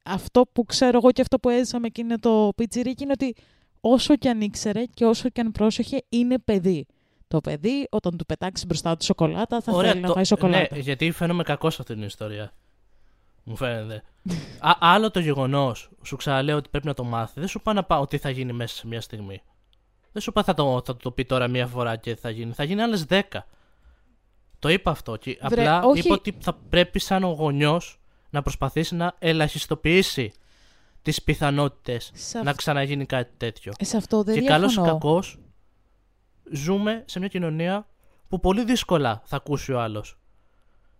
αυτό 0.05 0.43
που 0.53 0.65
ξέρω 0.65 0.97
εγώ 0.97 1.13
και 1.13 1.21
αυτό 1.21 1.39
που 1.39 1.49
έζησα 1.49 1.81
με 1.81 1.87
εκείνο 1.87 2.19
το 2.19 2.53
πιτσιρίκι 2.57 3.03
είναι 3.03 3.13
ότι 3.13 3.35
όσο 3.81 4.17
και 4.17 4.29
αν 4.29 4.41
ήξερε 4.41 4.85
και 4.85 5.05
όσο 5.05 5.29
και 5.29 5.41
αν 5.41 5.53
πρόσεχε, 5.53 6.03
είναι 6.09 6.39
παιδί. 6.39 6.87
Το 7.29 7.41
παιδί, 7.41 7.87
όταν 7.91 8.17
του 8.17 8.25
πετάξεις 8.27 8.67
μπροστά 8.67 8.97
του 8.97 9.05
σοκολάτα, 9.05 9.61
θα 9.61 9.73
Ωραία, 9.73 9.91
θέλει 9.91 10.03
το... 10.03 10.09
να 10.09 10.15
φάει 10.15 10.25
σοκολάτα. 10.25 10.75
Ναι, 10.75 10.81
γιατί 10.81 11.11
φαίνομαι 11.11 11.43
κακός 11.43 11.75
σε 11.75 11.81
αυτή 11.81 11.95
την 11.95 12.03
ιστορία. 12.03 12.53
Μου 13.45 13.57
φαίνεται. 13.57 14.03
Α, 14.69 14.77
άλλο 14.81 15.11
το 15.11 15.21
γεγονός, 15.21 15.91
σου 16.03 16.17
ξαναλέω 16.17 16.57
ότι 16.57 16.69
πρέπει 16.69 16.87
να 16.87 16.95
το 16.95 17.05
μάθεις. 17.05 17.35
Δεν 17.35 17.49
σου 17.49 17.61
πάει 17.61 17.75
να 17.75 17.85
πάω 17.85 18.07
τι 18.07 18.19
θα 18.19 18.31
γίνει 18.31 18.53
μέσα 18.53 18.77
σε 18.77 18.87
μια 18.87 19.01
στιγμή. 19.01 19.43
Δεν 20.15 20.23
σου 20.23 20.33
πάει 20.33 20.45
θα 20.45 20.55
το, 20.55 20.83
θα 20.85 20.97
το 20.97 21.11
πει 21.11 21.25
τώρα 21.25 21.49
μία 21.49 21.67
φορά 21.67 21.97
και 21.97 22.17
θα 22.17 22.31
γίνει. 22.31 22.53
Θα 22.53 22.65
γίνει 22.65 22.83
άλλες 22.83 23.05
δέκα. 23.05 23.47
Το 24.59 24.69
είπα 24.69 24.91
αυτό. 24.91 25.17
Και 25.17 25.39
απλά 25.41 25.83
όχι... 25.83 25.99
είπα 25.99 26.15
ότι 26.15 26.37
θα 26.41 26.53
πρέπει 26.69 26.99
σαν 26.99 27.25
ο 27.25 27.29
γονιός 27.29 28.01
να 28.31 28.43
προσπαθήσει 28.43 28.95
να 28.95 29.15
ελαχιστοποιήσει 29.19 30.33
τις 31.03 31.23
πιθανότητες 31.23 32.13
να 32.45 32.53
ξαναγίνει 32.53 33.07
κάτι 33.07 33.33
τέτοιο. 33.37 33.73
Ε, 33.79 33.85
σε 33.85 33.97
αυτό 33.97 34.23
δεν 34.23 34.35
και 34.35 34.47
καλός 34.47 34.77
ή 34.77 34.81
κακός, 34.81 35.39
ζούμε 36.53 37.03
σε 37.07 37.19
μια 37.19 37.29
κοινωνία 37.29 37.87
που 38.29 38.41
πολύ 38.41 38.65
δύσκολα 38.65 39.23
θα 39.25 39.37
ακούσει 39.37 39.73
ο 39.73 39.81
άλλος 39.81 40.19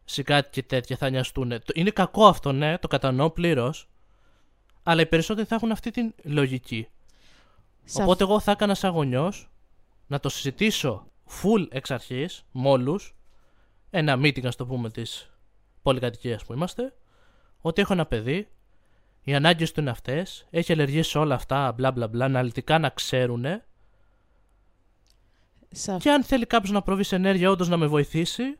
σε 0.05 0.23
κάτι 0.23 0.51
και 0.51 0.63
τέτοια, 0.63 0.97
θα 0.97 1.11
νοιαστούν. 1.11 1.53
Είναι 1.75 1.91
κακό 1.91 2.27
αυτό, 2.27 2.53
ναι, 2.53 2.79
το 2.79 2.89
κατανοώ 2.89 3.31
πλήρως. 3.31 3.89
Αλλά 4.83 5.01
οι 5.01 5.07
περισσότεροι 5.07 5.47
θα 5.47 5.55
έχουν 5.55 5.71
αυτή 5.71 5.91
την 5.91 6.15
λογική. 6.23 6.89
Οπότε 7.93 8.25
εγώ 8.25 8.41
θα 8.41 8.51
έκανα 8.51 8.75
σαν 8.75 8.91
γονιός 8.91 9.51
να 10.07 10.21
το 10.21 10.29
συζητήσω 10.29 11.07
full 11.43 11.67
εξ 11.71 11.91
αρχής 11.91 12.45
με 12.53 12.69
όλους. 12.69 13.17
Ένα 13.91 14.17
meeting, 14.17 14.47
ας 14.47 14.57
το 14.57 14.67
πούμε, 14.67 14.91
της 14.91 15.31
πολυκατοικίας 15.83 16.45
που 16.45 16.53
είμαστε. 16.53 16.95
Ότι 17.61 17.81
έχω 17.81 17.93
ένα 17.93 18.07
παιδί 18.07 18.49
οι 19.25 19.35
ανάγκες 19.35 19.73
του 19.73 19.81
είναι 19.81 19.91
αυτές, 19.91 20.47
έχει 20.51 20.73
αλλεργίες 20.73 21.07
σε 21.07 21.19
όλα 21.19 21.35
αυτά, 21.35 21.73
μπλα 21.73 21.93
μπλα 21.93 22.09
μπλα, 22.09 22.25
αναλυτικά 22.25 22.79
να 22.79 22.89
ξέρουν. 22.89 23.45
Και 25.99 26.11
αν 26.11 26.25
θέλει 26.25 26.47
κάποιος 26.47 26.71
να 26.71 26.83
προβεί 26.83 27.03
σε 27.03 27.17
ενέργεια, 27.17 27.51
όντως 27.51 27.69
να 27.69 27.77
με 27.77 27.87
βοηθήσει, 27.87 28.59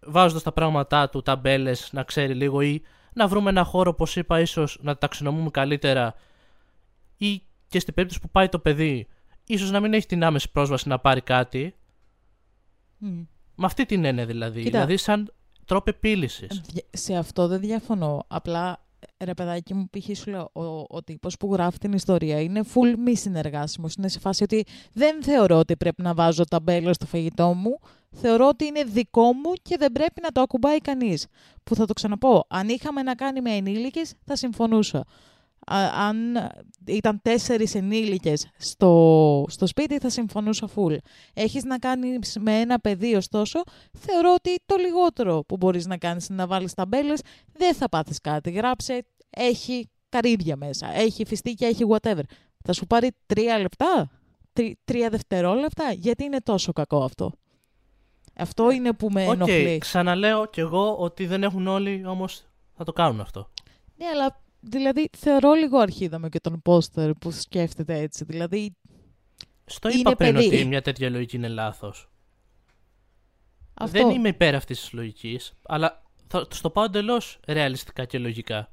βάζοντας 0.00 0.42
τα 0.42 0.52
πράγματά 0.52 1.08
του, 1.08 1.22
ταμπέλες, 1.22 1.88
να 1.92 2.02
ξέρει 2.02 2.34
λίγο 2.34 2.60
ή 2.60 2.82
να 3.12 3.28
βρούμε 3.28 3.50
ένα 3.50 3.64
χώρο, 3.64 3.90
όπως 3.90 4.16
είπα, 4.16 4.40
ίσως 4.40 4.78
να 4.82 4.96
ταξινομούμε 4.96 5.50
καλύτερα 5.50 6.14
ή 7.16 7.42
και 7.70 7.80
στην 7.80 7.94
περίπτωση 7.94 8.20
που 8.22 8.30
πάει 8.30 8.48
το 8.48 8.58
παιδί, 8.58 9.06
ίσως 9.46 9.70
να 9.70 9.80
μην 9.80 9.94
έχει 9.94 10.06
την 10.06 10.24
άμεση 10.24 10.50
πρόσβαση 10.50 10.88
να 10.88 10.98
πάρει 10.98 11.20
κάτι. 11.20 11.74
Mm. 13.04 13.26
Με 13.54 13.66
αυτή 13.66 13.86
την 13.86 14.04
έννοια 14.04 14.26
δηλαδή. 14.26 14.58
Κοίτα, 14.62 14.70
δηλαδή, 14.70 14.96
σαν 14.96 15.32
τρόπο 15.64 15.90
επίλυσης. 15.90 16.62
Σε 16.90 17.14
αυτό 17.14 17.46
δεν 17.46 17.60
διαφωνώ. 17.60 18.24
Απλά 18.28 18.84
ρε 19.18 19.34
παιδάκι 19.34 19.74
μου, 19.74 19.88
π.χ. 19.90 20.18
σου 20.18 20.30
λέω, 20.30 20.50
ο, 20.52 20.64
ο 20.88 21.02
τύπος 21.04 21.36
που 21.36 21.52
γράφει 21.52 21.78
την 21.78 21.92
ιστορία 21.92 22.40
είναι 22.40 22.62
full 22.74 22.94
μη 22.98 23.16
συνεργάσιμος. 23.16 23.94
Είναι 23.94 24.08
σε 24.08 24.18
φάση 24.18 24.42
ότι 24.42 24.64
δεν 24.92 25.22
θεωρώ 25.22 25.58
ότι 25.58 25.76
πρέπει 25.76 26.02
να 26.02 26.14
βάζω 26.14 26.44
ταμπέλα 26.44 26.92
στο 26.92 27.06
φαγητό 27.06 27.54
μου. 27.54 27.78
Θεωρώ 28.10 28.48
ότι 28.48 28.64
είναι 28.64 28.84
δικό 28.84 29.32
μου 29.32 29.52
και 29.62 29.76
δεν 29.78 29.92
πρέπει 29.92 30.20
να 30.22 30.30
το 30.30 30.40
ακουμπάει 30.40 30.78
κανείς. 30.78 31.26
Που 31.62 31.74
θα 31.74 31.86
το 31.86 31.92
ξαναπώ, 31.92 32.44
αν 32.48 32.68
είχαμε 32.68 33.02
να 33.02 33.14
κάνει 33.14 33.40
με 33.40 33.50
ενήλικες 33.50 34.14
θα 34.24 34.36
συμφωνούσα 34.36 35.04
αν 35.76 36.36
ήταν 36.86 37.20
τέσσερις 37.22 37.74
ενήλικες 37.74 38.48
στο, 38.58 39.44
στο 39.48 39.66
σπίτι 39.66 39.98
θα 39.98 40.08
συμφωνούσα 40.08 40.66
φουλ. 40.66 40.94
Έχεις 41.34 41.64
να 41.64 41.78
κάνεις 41.78 42.36
με 42.40 42.60
ένα 42.60 42.78
παιδί 42.78 43.14
ωστόσο, 43.14 43.62
θεωρώ 43.98 44.32
ότι 44.34 44.62
το 44.66 44.76
λιγότερο 44.76 45.44
που 45.48 45.56
μπορείς 45.56 45.86
να 45.86 45.96
κάνεις 45.96 46.26
είναι 46.26 46.38
να 46.38 46.46
βάλεις 46.46 46.74
ταμπέλες, 46.74 47.20
δεν 47.52 47.74
θα 47.74 47.88
πάθεις 47.88 48.20
κάτι. 48.20 48.50
Γράψε, 48.50 49.06
έχει 49.30 49.90
καρύδια 50.08 50.56
μέσα, 50.56 50.94
έχει 50.94 51.26
φιστίκια, 51.26 51.68
έχει 51.68 51.84
whatever. 51.88 52.22
Θα 52.64 52.72
σου 52.72 52.86
πάρει 52.86 53.10
τρία 53.26 53.58
λεπτά, 53.58 54.10
τρία 54.84 55.08
δευτερόλεπτα, 55.08 55.92
γιατί 55.92 56.24
είναι 56.24 56.40
τόσο 56.40 56.72
κακό 56.72 57.02
αυτό; 57.04 57.32
Αυτό 58.34 58.70
είναι 58.70 58.92
που 58.92 59.08
με 59.10 59.26
okay, 59.26 59.32
ενοχλεί. 59.32 59.78
Ξαναλέω 59.78 60.46
κι 60.46 60.60
εγώ 60.60 60.96
ότι 60.96 61.26
δεν 61.26 61.42
έχουν 61.42 61.66
όλοι 61.66 62.06
όμως 62.06 62.44
θα 62.76 62.84
το 62.84 62.92
κάνουν 62.92 63.20
αυτό. 63.20 63.50
Ναι, 63.96 64.06
αλλά 64.06 64.42
Δηλαδή, 64.60 65.08
θεωρώ 65.16 65.52
λίγο 65.52 65.78
αρχίδα 65.78 66.28
και 66.28 66.40
τον 66.40 66.62
πόστερ 66.62 67.12
που 67.12 67.30
σκέφτεται 67.30 67.98
έτσι. 67.98 68.24
Δηλαδή, 68.24 68.76
Στο 69.64 69.88
είπα 69.88 70.16
πριν 70.16 70.36
ότι 70.36 70.64
μια 70.64 70.82
τέτοια 70.82 71.10
λογική 71.10 71.36
είναι 71.36 71.48
λάθος. 71.48 72.10
Δεν 73.84 74.10
είμαι 74.10 74.28
υπέρ 74.28 74.54
αυτής 74.54 74.80
της 74.80 74.92
λογικής, 74.92 75.52
αλλά 75.62 76.02
θα 76.26 76.48
το 76.62 76.70
πάω 76.70 76.84
εντελώς 76.84 77.40
ρεαλιστικά 77.46 78.04
και 78.04 78.18
λογικά. 78.18 78.72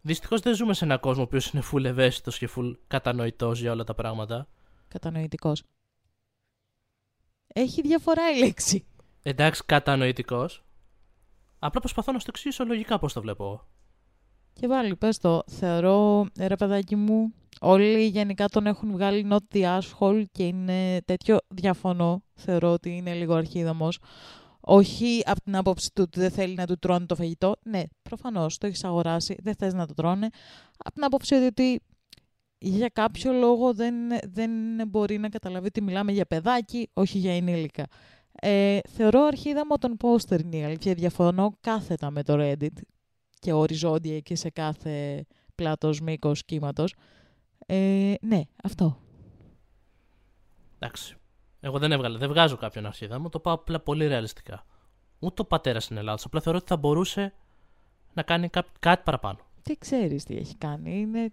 Δυστυχώς 0.00 0.40
δεν 0.40 0.54
ζούμε 0.54 0.74
σε 0.74 0.84
έναν 0.84 1.00
κόσμο 1.00 1.22
ο 1.22 1.24
οποίος 1.24 1.50
είναι 1.50 1.62
full 1.72 1.84
ευαίσθητος 1.84 2.38
και 2.38 2.48
full 2.56 2.74
κατανοητός 2.86 3.60
για 3.60 3.72
όλα 3.72 3.84
τα 3.84 3.94
πράγματα. 3.94 4.48
Κατανοητικός. 4.88 5.62
Έχει 7.46 7.80
διαφορά 7.80 8.30
η 8.30 8.38
λέξη. 8.38 8.86
Εντάξει, 9.22 9.62
κατανοητικός. 9.66 10.64
Απλά 11.58 11.80
προσπαθώ 11.80 12.12
να 12.12 12.18
στο 12.18 12.30
εξηγήσω 12.34 12.64
λογικά 12.64 12.98
πώς 12.98 13.12
το 13.12 13.20
βλέπω. 13.20 13.66
Και 14.60 14.66
πάλι, 14.66 14.96
πες 14.96 15.18
το, 15.18 15.42
θεωρώ, 15.46 16.26
ρε 16.38 16.56
παιδάκι 16.56 16.96
μου, 16.96 17.32
όλοι 17.60 18.06
γενικά 18.06 18.48
τον 18.48 18.66
έχουν 18.66 18.90
βγάλει 18.92 19.26
not 19.30 19.56
the 19.56 19.78
asshole 19.78 20.24
και 20.32 20.46
είναι 20.46 21.00
τέτοιο 21.04 21.38
διαφωνώ. 21.48 22.22
Θεωρώ 22.34 22.72
ότι 22.72 22.96
είναι 22.96 23.14
λίγο 23.14 23.34
αρχίδαμος. 23.34 23.98
Όχι 24.60 25.22
από 25.24 25.40
την 25.40 25.56
άποψη 25.56 25.90
του 25.94 26.02
ότι 26.06 26.20
δεν 26.20 26.30
θέλει 26.30 26.54
να 26.54 26.66
του 26.66 26.78
τρώνε 26.78 27.06
το 27.06 27.14
φαγητό. 27.14 27.54
Ναι, 27.62 27.82
προφανώς, 28.02 28.58
το 28.58 28.66
έχεις 28.66 28.84
αγοράσει, 28.84 29.36
δεν 29.42 29.54
θες 29.54 29.74
να 29.74 29.86
το 29.86 29.94
τρώνε. 29.94 30.28
Από 30.76 30.94
την 30.94 31.04
άποψη 31.04 31.34
ότι 31.34 31.80
για 32.58 32.88
κάποιο 32.88 33.32
λόγο 33.32 33.74
δεν, 33.74 33.94
δεν 34.26 34.50
μπορεί 34.88 35.18
να 35.18 35.28
καταλαβεί 35.28 35.66
ότι 35.66 35.82
μιλάμε 35.82 36.12
για 36.12 36.26
παιδάκι, 36.26 36.90
όχι 36.92 37.18
για 37.18 37.36
ενήλικα. 37.36 37.86
Ε, 38.32 38.78
θεωρώ 38.88 39.20
αρχίδαμο 39.20 39.78
τον 39.78 39.96
πόστερ 39.96 40.40
είναι 40.40 40.56
η 40.56 40.64
αλήθεια. 40.64 40.94
Διαφωνώ 40.94 41.56
κάθετα 41.60 42.10
με 42.10 42.22
το 42.22 42.36
Reddit 42.38 42.80
και 43.38 43.52
οριζόντια 43.52 44.20
και 44.20 44.34
σε 44.34 44.50
κάθε 44.50 45.26
πλάτος, 45.54 46.00
μήκος, 46.00 46.44
κύματος. 46.44 46.94
Ε, 47.66 48.14
ναι, 48.20 48.42
αυτό. 48.62 49.00
Εντάξει. 50.78 51.16
Εγώ 51.60 51.78
δεν 51.78 51.92
έβγαλα, 51.92 52.18
δεν 52.18 52.28
βγάζω 52.28 52.56
κάποιον 52.56 52.86
αρχίδα 52.86 53.18
μου, 53.18 53.28
το 53.28 53.40
πάω 53.40 53.54
απλά 53.54 53.80
πολύ 53.80 54.06
ρεαλιστικά. 54.06 54.64
Ούτε 55.18 55.42
ο 55.42 55.44
πατέρα 55.44 55.80
είναι 55.90 56.00
Ελλάδα. 56.00 56.22
Απλά 56.24 56.40
θεωρώ 56.40 56.58
ότι 56.58 56.68
θα 56.68 56.76
μπορούσε 56.76 57.32
να 58.12 58.22
κάνει 58.22 58.48
κάτι 58.80 59.02
παραπάνω. 59.04 59.38
Τι 59.62 59.76
ξέρεις 59.78 60.24
τι 60.24 60.36
έχει 60.36 60.56
κάνει. 60.56 61.00
Είναι. 61.00 61.32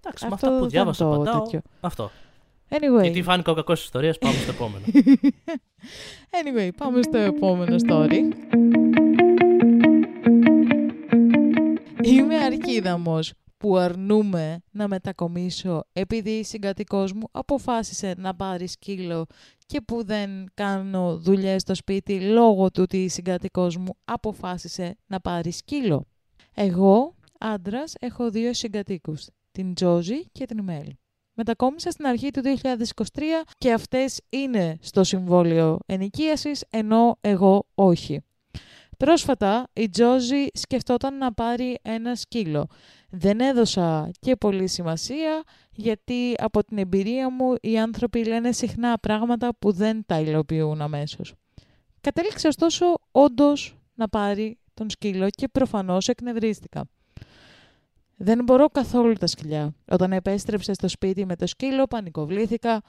Εντάξει, 0.00 0.26
με 0.26 0.34
αυτά 0.34 0.58
που 0.58 0.66
διάβασα 0.66 1.04
απαντάω. 1.06 1.42
Αυτό. 1.80 2.10
Anyway. 2.68 3.02
Γιατί 3.02 3.22
φάνηκε 3.22 3.50
ο 3.50 3.54
κακός 3.54 3.82
ιστορίας, 3.84 4.18
πάμε 4.18 4.34
στο 4.34 4.50
επόμενο. 4.50 4.84
anyway, 6.42 6.70
πάμε 6.76 7.02
στο 7.02 7.18
επόμενο 7.18 7.76
story. 7.88 8.20
Είμαι 12.02 12.36
αρκίδαμος 12.36 13.32
που 13.56 13.76
αρνούμε 13.76 14.62
να 14.70 14.88
μετακομίσω 14.88 15.84
επειδή 15.92 16.30
η 16.30 16.44
συγκατοικός 16.44 17.12
μου 17.12 17.28
αποφάσισε 17.30 18.14
να 18.18 18.34
πάρει 18.34 18.66
σκύλο 18.66 19.26
και 19.66 19.80
που 19.80 20.04
δεν 20.04 20.30
κάνω 20.54 21.16
δουλειές 21.18 21.62
στο 21.62 21.74
σπίτι 21.74 22.20
λόγω 22.20 22.70
του 22.70 22.82
ότι 22.82 23.04
η 23.04 23.08
συγκατοικός 23.08 23.76
μου 23.76 23.96
αποφάσισε 24.04 24.96
να 25.06 25.20
πάρει 25.20 25.50
σκύλο. 25.50 26.04
Εγώ, 26.54 27.14
άντρας, 27.38 27.94
έχω 28.00 28.30
δύο 28.30 28.54
συγκατοίκους, 28.54 29.26
την 29.52 29.74
Τζόζη 29.74 30.24
και 30.32 30.44
την 30.44 30.62
Μέλ. 30.62 30.88
Μετακόμισα 31.34 31.90
στην 31.90 32.06
αρχή 32.06 32.30
του 32.30 32.42
2023 32.42 33.44
και 33.58 33.72
αυτές 33.72 34.20
είναι 34.28 34.78
στο 34.80 35.04
συμβόλαιο 35.04 35.78
ενοικίασης, 35.86 36.64
ενώ 36.70 37.16
εγώ 37.20 37.66
όχι. 37.74 38.20
Πρόσφατα 39.04 39.68
η 39.72 39.88
Τζόζη 39.88 40.46
σκεφτόταν 40.52 41.18
να 41.18 41.32
πάρει 41.32 41.78
ένα 41.82 42.14
σκύλο. 42.14 42.66
Δεν 43.10 43.40
έδωσα 43.40 44.10
και 44.20 44.36
πολύ 44.36 44.68
σημασία 44.68 45.42
γιατί 45.72 46.34
από 46.38 46.64
την 46.64 46.78
εμπειρία 46.78 47.30
μου 47.30 47.54
οι 47.60 47.78
άνθρωποι 47.78 48.24
λένε 48.24 48.52
συχνά 48.52 48.98
πράγματα 48.98 49.56
που 49.58 49.72
δεν 49.72 50.02
τα 50.06 50.20
υλοποιούν 50.20 50.80
αμέσως. 50.80 51.34
Κατέληξε 52.00 52.48
ωστόσο 52.48 52.94
όντως 53.10 53.76
να 53.94 54.08
πάρει 54.08 54.58
τον 54.74 54.90
σκύλο 54.90 55.30
και 55.30 55.48
προφανώς 55.48 56.08
εκνευρίστηκα. 56.08 56.84
Δεν 58.16 58.44
μπορώ 58.44 58.68
καθόλου 58.68 59.12
τα 59.12 59.26
σκυλιά. 59.26 59.74
Όταν 59.90 60.12
επέστρεψε 60.12 60.72
στο 60.72 60.88
σπίτι 60.88 61.26
με 61.26 61.36
το 61.36 61.46
σκύλο 61.46 61.86
πανικοβλήθηκα 61.86 62.82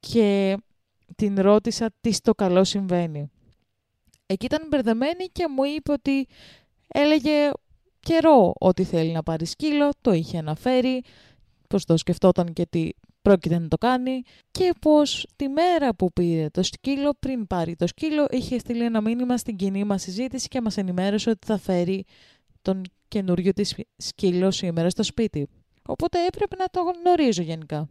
και 0.00 0.56
την 1.16 1.40
ρώτησα 1.40 1.90
τι 2.00 2.12
στο 2.12 2.34
καλό 2.34 2.64
συμβαίνει. 2.64 3.30
Εκεί 4.30 4.44
ήταν 4.44 4.66
μπερδεμένη 4.68 5.24
και 5.32 5.48
μου 5.48 5.64
είπε 5.64 5.92
ότι 5.92 6.26
έλεγε 6.88 7.50
καιρό 8.00 8.52
ότι 8.58 8.84
θέλει 8.84 9.12
να 9.12 9.22
πάρει 9.22 9.46
σκύλο, 9.46 9.90
το 10.00 10.12
είχε 10.12 10.38
αναφέρει, 10.38 11.02
πως 11.68 11.84
το 11.84 11.96
σκεφτόταν 11.96 12.52
και 12.52 12.66
τι 12.66 12.88
πρόκειται 13.22 13.58
να 13.58 13.68
το 13.68 13.76
κάνει 13.76 14.22
και 14.50 14.72
πως 14.80 15.26
τη 15.36 15.48
μέρα 15.48 15.94
που 15.94 16.12
πήρε 16.12 16.48
το 16.48 16.62
σκύλο, 16.62 17.14
πριν 17.20 17.46
πάρει 17.46 17.76
το 17.76 17.86
σκύλο, 17.86 18.26
είχε 18.30 18.58
στείλει 18.58 18.84
ένα 18.84 19.00
μήνυμα 19.00 19.36
στην 19.36 19.56
κοινή 19.56 19.84
μας 19.84 20.02
συζήτηση 20.02 20.48
και 20.48 20.60
μας 20.60 20.76
ενημέρωσε 20.76 21.30
ότι 21.30 21.46
θα 21.46 21.58
φέρει 21.58 22.04
τον 22.62 22.82
καινούριο 23.08 23.52
της 23.52 23.74
σκύλο 23.96 24.50
σήμερα 24.50 24.90
στο 24.90 25.02
σπίτι. 25.02 25.48
Οπότε 25.86 26.26
έπρεπε 26.26 26.56
να 26.56 26.66
το 26.66 26.80
γνωρίζω 26.80 27.42
γενικά. 27.42 27.88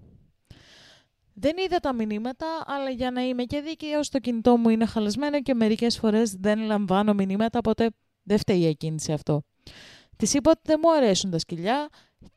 Δεν 1.41 1.57
είδα 1.65 1.79
τα 1.79 1.93
μηνύματα, 1.93 2.45
αλλά 2.65 2.89
για 2.89 3.11
να 3.11 3.21
είμαι 3.21 3.43
και 3.43 3.61
δίκαιο, 3.61 3.99
το 4.11 4.19
κινητό 4.19 4.57
μου 4.57 4.69
είναι 4.69 4.85
χαλασμένο 4.85 5.41
και 5.41 5.53
μερικές 5.53 5.97
φορές 5.97 6.35
δεν 6.39 6.59
λαμβάνω 6.59 7.13
μηνύματα, 7.13 7.59
οπότε 7.59 7.89
δεν 8.23 8.37
φταίει 8.37 8.65
εκείνη 8.65 9.01
σε 9.01 9.13
αυτό. 9.13 9.41
Της 10.15 10.33
είπα 10.33 10.51
ότι 10.51 10.61
δεν 10.63 10.79
μου 10.83 10.91
αρέσουν 10.91 11.31
τα 11.31 11.39
σκυλιά 11.39 11.89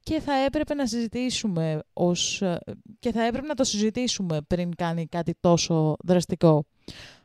και 0.02 0.20
θα 0.20 0.34
έπρεπε 0.34 0.74
να 0.74 0.86
συζητήσουμε 0.86 1.82
ως... 1.92 2.42
και 2.98 3.12
θα 3.12 3.22
έπρεπε 3.22 3.46
να 3.46 3.54
το 3.54 3.64
συζητήσουμε 3.64 4.40
πριν 4.46 4.74
κάνει 4.74 5.06
κάτι 5.06 5.34
τόσο 5.40 5.96
δραστικό. 6.04 6.64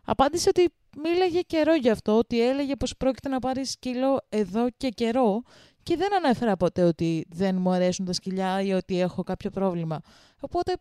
Απάντησε 0.05 0.49
ότι 0.49 0.73
μίλαγε 1.03 1.41
καιρό 1.41 1.75
γι' 1.75 1.89
αυτό, 1.89 2.17
ότι 2.17 2.41
έλεγε 2.41 2.75
πως 2.75 2.97
πρόκειται 2.97 3.29
να 3.29 3.39
πάρει 3.39 3.65
σκύλο 3.65 4.19
εδώ 4.29 4.67
και 4.77 4.89
καιρό 4.89 5.41
και 5.83 5.95
δεν 5.95 6.15
ανέφερα 6.15 6.57
ποτέ 6.57 6.83
ότι 6.83 7.25
δεν 7.29 7.55
μου 7.55 7.71
αρέσουν 7.71 8.05
τα 8.05 8.13
σκυλιά 8.13 8.61
ή 8.61 8.73
ότι 8.73 8.99
έχω 8.99 9.23
κάποιο 9.23 9.49
πρόβλημα. 9.49 9.99
Οπότε 10.39 10.73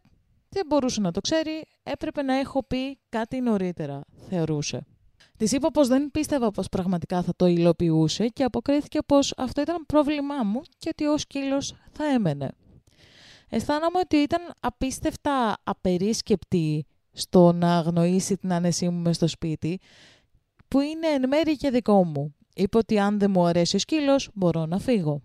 δεν 0.49 0.67
μπορούσε 0.67 1.01
να 1.01 1.11
το 1.11 1.21
ξέρει, 1.21 1.65
έπρεπε 1.83 2.23
να 2.23 2.35
έχω 2.35 2.65
πει 2.65 2.99
κάτι 3.09 3.41
νωρίτερα, 3.41 4.01
θεωρούσε. 4.29 4.87
Της 5.37 5.53
είπα 5.53 5.71
πως 5.71 5.89
δεν 5.89 6.11
πίστευα 6.11 6.51
πως 6.51 6.69
πραγματικά 6.69 7.23
θα 7.23 7.33
το 7.37 7.47
υλοποιούσε 7.47 8.29
και 8.29 8.45
αποκρίθηκε 8.45 8.99
πως 9.07 9.35
αυτό 9.37 9.61
ήταν 9.61 9.87
πρόβλημά 9.87 10.43
μου 10.43 10.63
και 10.79 10.89
ότι 10.89 11.07
ο 11.07 11.19
σκύλος 11.19 11.75
θα 11.93 12.05
έμενε. 12.05 12.51
Αισθάνομαι 13.49 13.99
ότι 13.99 14.17
ήταν 14.17 14.41
απίστευτα 14.61 15.57
απερίσκεπτη 15.65 16.87
στο 17.13 17.53
να 17.53 17.77
αγνοήσει 17.77 18.37
την 18.37 18.53
άνεσή 18.53 18.89
μου 18.89 19.01
μες 19.01 19.17
στο 19.17 19.27
σπίτι, 19.27 19.81
που 20.69 20.81
είναι 20.81 21.07
εν 21.07 21.29
μέρη 21.29 21.57
και 21.57 21.71
δικό 21.71 22.05
μου. 22.05 22.35
Είπε 22.55 22.77
ότι 22.77 22.99
αν 22.99 23.19
δεν 23.19 23.31
μου 23.31 23.47
αρέσει 23.47 23.77
ο 23.77 23.79
σκύλος, 23.79 24.29
μπορώ 24.35 24.67
να 24.67 24.79
φύγω. 24.79 25.23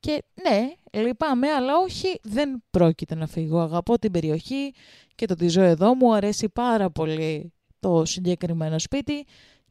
Και 0.00 0.24
ναι, 0.42 0.72
λυπάμαι, 1.00 1.48
αλλά 1.48 1.76
όχι, 1.76 2.20
δεν 2.22 2.62
πρόκειται 2.70 3.14
να 3.14 3.26
φύγω. 3.26 3.58
Αγαπώ 3.58 3.98
την 3.98 4.10
περιοχή 4.10 4.74
και 5.14 5.26
το 5.26 5.32
ότι 5.32 5.48
ζω 5.48 5.62
εδώ 5.62 5.94
μου 5.94 6.14
αρέσει 6.14 6.48
πάρα 6.48 6.90
πολύ 6.90 7.52
το 7.80 8.04
συγκεκριμένο 8.04 8.78
σπίτι 8.78 9.26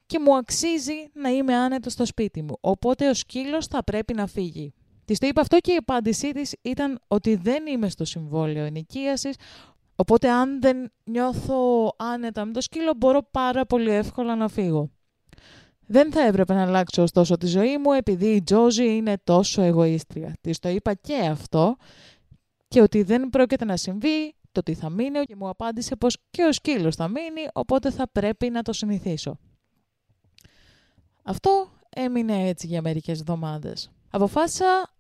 και 0.06 0.20
μου 0.20 0.36
αξίζει 0.36 1.10
να 1.14 1.30
είμαι 1.30 1.56
άνετος 1.56 1.94
στο 1.94 2.06
σπίτι 2.06 2.42
μου. 2.42 2.58
Οπότε 2.62 3.10
ο 3.10 3.14
σκύλος 3.14 3.68
θα 3.68 3.84
πρέπει 3.84 4.14
να 4.14 4.28
φύγει. 4.28 4.74
Της 5.06 5.20
το 5.20 5.28
είπα 5.28 5.42
αυτό 5.42 5.58
και 5.58 5.72
η 5.72 5.76
απάντησή 5.76 6.32
της 6.32 6.56
ήταν 6.62 7.00
ότι 7.08 7.36
δεν 7.36 7.66
είμαι 7.68 7.90
στο 7.90 8.06
συμβόλαιο 8.06 8.66
ενοικίασης, 8.66 9.36
οπότε 9.96 10.30
αν 10.30 10.62
δεν 10.62 10.92
νιώθω 11.04 11.94
άνετα 11.98 12.46
με 12.46 12.54
το 12.54 12.62
σκύλο 12.62 12.94
μπορώ 12.98 13.28
πάρα 13.32 13.66
πολύ 13.66 13.92
εύκολα 13.92 14.36
να 14.36 14.48
φύγω. 14.48 14.90
Δεν 15.88 16.12
θα 16.12 16.22
έπρεπε 16.22 16.54
να 16.54 16.62
αλλάξω 16.62 17.02
ωστόσο 17.02 17.38
τη 17.38 17.46
ζωή 17.48 17.78
μου 17.78 17.92
επειδή 17.92 18.28
η 18.28 18.44
Τζόζη 18.44 18.96
είναι 18.96 19.18
τόσο 19.24 19.62
εγωίστρια. 19.62 20.34
Της 20.42 20.60
το 20.60 20.70
είπα 20.70 20.94
και 20.94 21.16
αυτό 21.16 21.76
και 22.68 22.82
ότι 22.82 23.04
δεν 23.04 23.30
πρόκειται 23.30 23.66
να 23.66 23.78
συμβεί 23.78 24.36
το 24.52 24.64
τι 24.64 24.74
θα 24.74 24.90
μείνει 24.90 25.24
και 25.24 25.36
μου 25.36 25.50
απάντησε 25.50 25.96
πως 25.96 26.18
και 26.30 26.44
ο 26.44 26.52
σκύλος 26.52 26.96
θα 26.96 27.08
μείνει 27.08 27.48
οπότε 27.54 27.92
θα 27.92 28.10
πρέπει 28.12 28.50
να 28.50 28.62
το 28.62 28.74
συνηθίσω. 28.74 29.38
Αυτό 31.24 31.72
έμεινε 31.90 32.48
έτσι 32.48 32.68
για 32.68 32.82
μερικές 32.82 33.20
εβδομάδες. 33.20 33.92
Αποφάσισα 34.10 34.95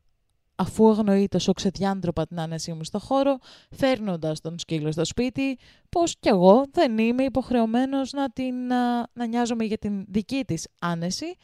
αφού 0.55 0.89
αγνοεί 0.89 1.27
τόσο 1.27 1.53
ξεδιάντροπα 1.53 2.25
την 2.25 2.39
άνεσή 2.39 2.73
μου 2.73 2.83
στο 2.83 2.99
χώρο, 2.99 3.37
φέρνοντας 3.69 4.41
τον 4.41 4.59
σκύλο 4.59 4.91
στο 4.91 5.05
σπίτι, 5.05 5.57
πως 5.89 6.15
κι 6.19 6.27
εγώ 6.27 6.63
δεν 6.71 6.97
είμαι 6.97 7.23
υποχρεωμένος 7.23 8.11
να, 8.11 8.29
την, 8.29 8.55
να, 8.67 9.07
να 9.13 9.25
νοιάζομαι 9.25 9.63
για 9.63 9.77
την 9.77 10.05
δική 10.07 10.43
της 10.45 10.67
άνεση 10.79 11.35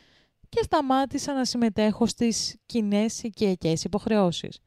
και 0.49 0.63
σταμάτησα 0.63 1.33
να 1.33 1.45
συμμετέχω 1.45 2.05
στις 2.05 2.55
κοινές 2.65 3.23
οικιακές 3.23 3.83
υποχρεώσεις. 3.83 4.59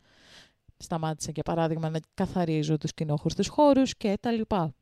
Σταμάτησα 0.77 1.31
για 1.35 1.43
παράδειγμα 1.43 1.91
να 1.91 1.99
καθαρίζω 2.15 2.77
τους 2.77 2.95
κοινόχους 2.95 3.35
χώρους 3.49 3.97
και 3.97 4.17
τα 4.21 4.31
λοιπά. 4.31 4.75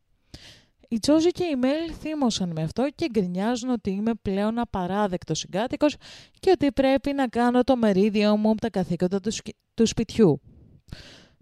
Η 0.93 0.99
Τζόζη 0.99 1.31
και 1.31 1.45
η 1.45 1.57
Μέλ 1.57 1.95
θύμωσαν 2.01 2.53
με 2.55 2.63
αυτό 2.63 2.89
και 2.95 3.09
γκρινιάζουν 3.11 3.71
ότι 3.71 3.91
είμαι 3.91 4.13
πλέον 4.23 4.59
απαράδεκτος 4.59 5.39
συγκάτοικος 5.39 5.97
και 6.41 6.51
ότι 6.51 6.73
πρέπει 6.73 7.13
να 7.13 7.29
κάνω 7.29 7.65
το 7.65 7.77
μερίδιο 7.77 8.37
μου 8.37 8.51
από 8.51 8.61
τα 8.61 8.71
καθήκοντα 8.71 9.21
του, 9.21 9.31
του 9.75 9.87
σπιτιού. 9.87 10.41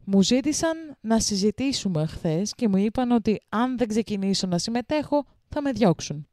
Μου 0.05 0.23
ζήτησαν 0.23 0.77
να 1.01 1.21
συζητήσουμε 1.21 2.07
χθες 2.07 2.55
και 2.55 2.69
μου 2.69 2.77
είπαν 2.77 3.11
ότι 3.11 3.41
αν 3.49 3.79
δεν 3.79 3.89
ξεκινήσω 3.89 4.47
να 4.47 4.59
συμμετέχω 4.59 5.25
θα 5.49 5.63
με 5.63 5.73
διώξουν. 5.73 6.29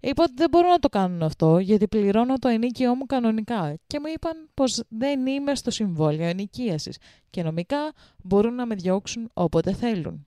Είπα 0.00 0.22
ότι 0.22 0.32
δεν 0.36 0.48
μπορώ 0.50 0.68
να 0.68 0.78
το 0.78 0.88
κάνουν 0.88 1.22
αυτό 1.22 1.58
γιατί 1.58 1.88
πληρώνω 1.88 2.34
το 2.38 2.48
ενίκαιό 2.48 2.94
μου 2.94 3.06
κανονικά 3.06 3.74
και 3.86 4.00
μου 4.00 4.06
είπαν 4.14 4.48
πως 4.54 4.82
δεν 4.88 5.26
είμαι 5.26 5.54
στο 5.54 5.70
συμβόλαιο 5.70 6.28
ενοικίασης 6.28 6.98
και 7.30 7.42
νομικά 7.42 7.92
μπορούν 8.22 8.54
να 8.54 8.66
με 8.66 8.74
διώξουν 8.74 9.30
όποτε 9.32 9.72
θέλουν. 9.72 10.25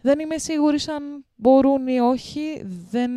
Δεν 0.00 0.18
είμαι 0.18 0.38
σίγουρη 0.38 0.78
αν 0.96 1.24
μπορούν 1.34 1.86
ή 1.86 2.00
όχι. 2.00 2.62
Δεν 2.90 3.10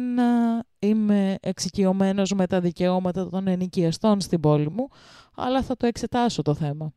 είμαι 0.79 1.37
εξοικειωμένος 1.41 2.31
με 2.31 2.47
τα 2.47 2.59
δικαιώματα 2.59 3.29
των 3.29 3.47
ενοικιαστών 3.47 4.21
στην 4.21 4.39
πόλη 4.39 4.69
μου, 4.69 4.87
αλλά 5.35 5.61
θα 5.61 5.77
το 5.77 5.85
εξετάσω 5.85 6.41
το 6.41 6.53
θέμα. 6.53 6.93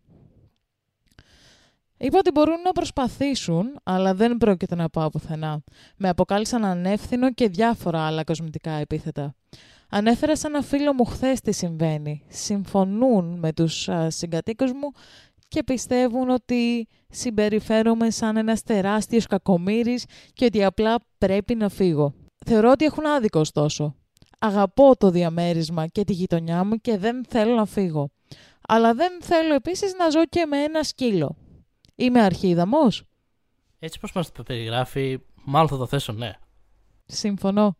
Είπα 1.96 2.18
ότι 2.18 2.30
μπορούν 2.30 2.60
να 2.64 2.72
προσπαθήσουν, 2.72 3.80
αλλά 3.82 4.14
δεν 4.14 4.36
πρόκειται 4.36 4.74
να 4.74 4.88
πάω 4.88 5.08
πουθενά. 5.08 5.62
Με 5.96 6.08
αποκάλυψαν 6.08 6.64
ανεύθυνο 6.64 7.32
και 7.32 7.48
διάφορα 7.48 8.06
άλλα 8.06 8.24
κοσμητικά 8.24 8.70
επίθετα. 8.70 9.34
Ανέφερα 9.88 10.36
σε 10.36 10.46
ένα 10.46 10.62
φίλο 10.62 10.94
μου 10.94 11.04
χθες 11.04 11.40
τι 11.40 11.52
συμβαίνει. 11.52 12.22
Συμφωνούν 12.28 13.38
με 13.38 13.52
τους 13.52 13.88
συγκατοίκους 14.06 14.72
μου 14.72 14.92
και 15.54 15.62
πιστεύουν 15.62 16.28
ότι 16.28 16.88
συμπεριφέρομαι 17.08 18.10
σαν 18.10 18.36
ένας 18.36 18.62
τεράστιος 18.62 19.26
κακομύρης 19.26 20.04
και 20.32 20.44
ότι 20.44 20.64
απλά 20.64 20.96
πρέπει 21.18 21.54
να 21.54 21.68
φύγω. 21.68 22.14
Θεωρώ 22.46 22.70
ότι 22.70 22.84
έχουν 22.84 23.06
άδικο 23.06 23.40
ωστόσο. 23.40 23.94
Αγαπώ 24.38 24.96
το 24.96 25.10
διαμέρισμα 25.10 25.86
και 25.86 26.04
τη 26.04 26.12
γειτονιά 26.12 26.64
μου 26.64 26.76
και 26.76 26.98
δεν 26.98 27.24
θέλω 27.28 27.54
να 27.54 27.64
φύγω. 27.64 28.10
Αλλά 28.68 28.94
δεν 28.94 29.12
θέλω 29.22 29.54
επίσης 29.54 29.94
να 29.94 30.10
ζω 30.10 30.26
και 30.26 30.46
με 30.46 30.62
ένα 30.62 30.82
σκύλο. 30.82 31.36
Είμαι 31.94 32.20
αρχίδαμος. 32.20 33.02
Έτσι 33.78 34.00
πως 34.00 34.12
μας 34.12 34.32
το 34.32 34.42
περιγράφει, 34.42 35.18
μάλλον 35.44 35.68
θα 35.68 35.76
το 35.76 35.86
θέσω 35.86 36.12
ναι. 36.12 36.32
Συμφωνώ. 37.06 37.76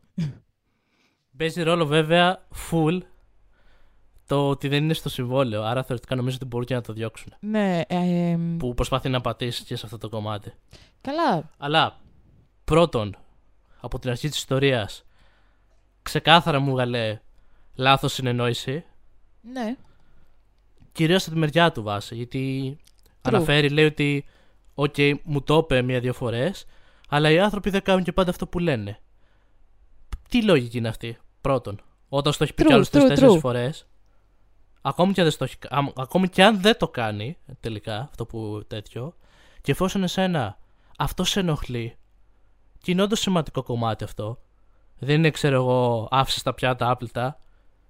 Παίζει 1.37 1.63
ρόλο 1.63 1.87
βέβαια 1.87 2.47
full 2.71 3.01
το 4.27 4.49
ότι 4.49 4.69
δεν 4.69 4.85
είναι 4.85 4.95
στο 4.95 5.09
συμβόλαιο. 5.09 5.63
Άρα 5.63 5.83
θεωρητικά 5.83 6.15
νομίζω 6.15 6.37
ότι 6.37 6.45
μπορούν 6.45 6.67
και 6.67 6.75
να 6.75 6.81
το 6.81 6.93
διώξουν. 6.93 7.33
Ναι. 7.41 7.81
Ε, 7.87 8.39
που 8.59 8.75
προσπαθεί 8.75 9.09
να 9.09 9.21
πατήσει 9.21 9.65
και 9.65 9.77
σε 9.77 9.83
αυτό 9.85 9.99
το 9.99 10.09
κομμάτι. 10.09 10.53
Καλά. 11.01 11.51
Αλλά 11.59 12.01
πρώτον, 12.65 13.17
από 13.81 13.99
την 13.99 14.11
αρχή 14.11 14.29
της 14.29 14.39
ιστορίας, 14.39 15.05
ξεκάθαρα 16.03 16.59
μου 16.59 16.71
έβγαλε 16.71 17.21
λάθος 17.75 18.13
συνεννόηση. 18.13 18.85
Ναι. 19.53 19.77
κυρίως 20.93 21.23
από 21.23 21.33
τη 21.33 21.39
μεριά 21.39 21.73
του 21.73 21.83
βάση. 21.83 22.15
Γιατί 22.15 22.77
αναφέρει, 23.23 23.69
λέει 23.69 23.85
ότι, 23.85 24.25
οκ, 24.75 24.95
μου 25.23 25.43
το 25.43 25.57
είπε 25.57 25.83
μία-δύο 25.83 26.13
φορές, 26.13 26.65
αλλά 27.09 27.31
οι 27.31 27.39
άνθρωποι 27.39 27.71
δεν 27.71 27.83
κάνουν 27.83 28.03
και 28.05 28.13
πάντα 28.13 28.31
αυτό 28.31 28.47
που 28.47 28.59
λένε. 28.59 28.99
Τι 30.29 30.43
λογική 30.43 30.79
είναι 30.79 30.89
αυτή, 30.89 31.19
πρώτον. 31.41 31.81
Όταν 32.09 32.33
στο 32.33 32.45
έχει 32.45 32.55
πει 32.55 32.63
True, 32.63 32.67
κι 32.67 32.73
άλλου 32.73 32.85
true, 32.85 32.91
τρει-τέσσερι 32.91 33.33
true. 33.33 33.39
φορές, 33.41 33.87
ακόμη 34.87 35.13
και, 35.13 35.21
αν 35.21 35.27
δεν 35.27 35.35
στο 35.35 35.45
έχει, 35.45 35.57
α- 35.69 35.93
ακόμη 36.03 36.29
και 36.29 36.45
αν 36.45 36.61
δεν 36.61 36.77
το 36.79 36.89
κάνει 36.89 37.37
τελικά 37.61 37.99
αυτό 38.11 38.27
που 38.27 38.63
τέτοιο, 38.67 39.15
και 39.61 39.71
εφόσον 39.73 40.03
εσένα 40.03 40.59
αυτό 40.99 41.25
σε 41.25 41.41
ενοχλεί, 41.41 41.97
και 42.83 42.91
είναι 42.91 43.03
όντως 43.03 43.21
σημαντικό 43.21 43.63
κομμάτι 43.63 44.05
αυτό, 44.05 44.39
δεν 44.99 45.17
είναι, 45.17 45.31
ξέρω 45.31 45.55
εγώ, 45.55 46.09
άφησες 46.11 46.43
τα 46.43 46.55
πιάτα 46.55 46.91
άπλυτα, 46.91 47.41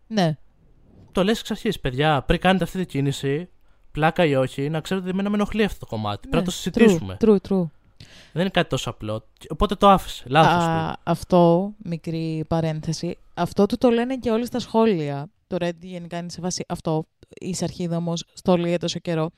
Ναι. 0.07 0.37
το 1.13 1.25
λες 1.25 1.41
εξ 1.41 1.51
αρχής, 1.51 1.81
παιδιά, 1.81 2.23
πριν 2.23 2.41
κάνετε 2.41 2.65
αυτή 2.65 2.79
την 2.79 2.87
κίνηση, 2.87 3.49
πλάκα 3.93 4.25
ή 4.25 4.35
όχι, 4.35 4.69
να 4.71 4.81
ξέρετε 4.81 5.07
ότι 5.07 5.15
εμένα 5.15 5.31
με 5.31 5.37
ενοχλεί 5.37 5.65
αυτό 5.65 5.79
το 5.79 5.87
κομμάτι. 5.87 6.29
Πρέπει 6.29 6.37
να 6.37 6.43
το 6.43 6.51
Ναι, 6.51 6.57
συζητήσουμε. 6.57 7.17
True, 7.21 7.29
true, 7.29 7.37
true. 7.53 7.65
Δεν 8.33 8.43
είναι 8.43 8.51
κάτι 8.51 8.69
τόσο 8.69 8.91
απλό. 8.91 9.25
Οπότε 9.49 9.75
το 9.75 9.89
άφησες. 9.89 10.23
Λάθος 10.27 10.65
Α, 10.65 10.93
του. 10.93 11.01
αυτό, 11.05 11.73
μικρή 11.85 12.45
παρένθεση, 12.49 13.19
αυτό 13.35 13.67
του 13.67 13.79
το 13.79 13.89
λένε 13.91 14.17
και 14.17 14.31
όλοι 14.31 14.47
στα 14.47 14.59
σχόλια. 14.59 15.29
Το 15.47 15.57
Reddit 15.61 15.81
γενικά 15.81 16.19
είναι 16.19 16.31
σε 16.31 16.41
βάση 16.41 16.65
αυτό. 16.69 17.07
Η 17.29 17.55
Σαρχίδα 17.55 17.97
όμως 17.97 18.25
στο 18.33 18.57
λέει 18.57 18.77
τόσο 18.77 18.99
καιρό. 18.99 19.31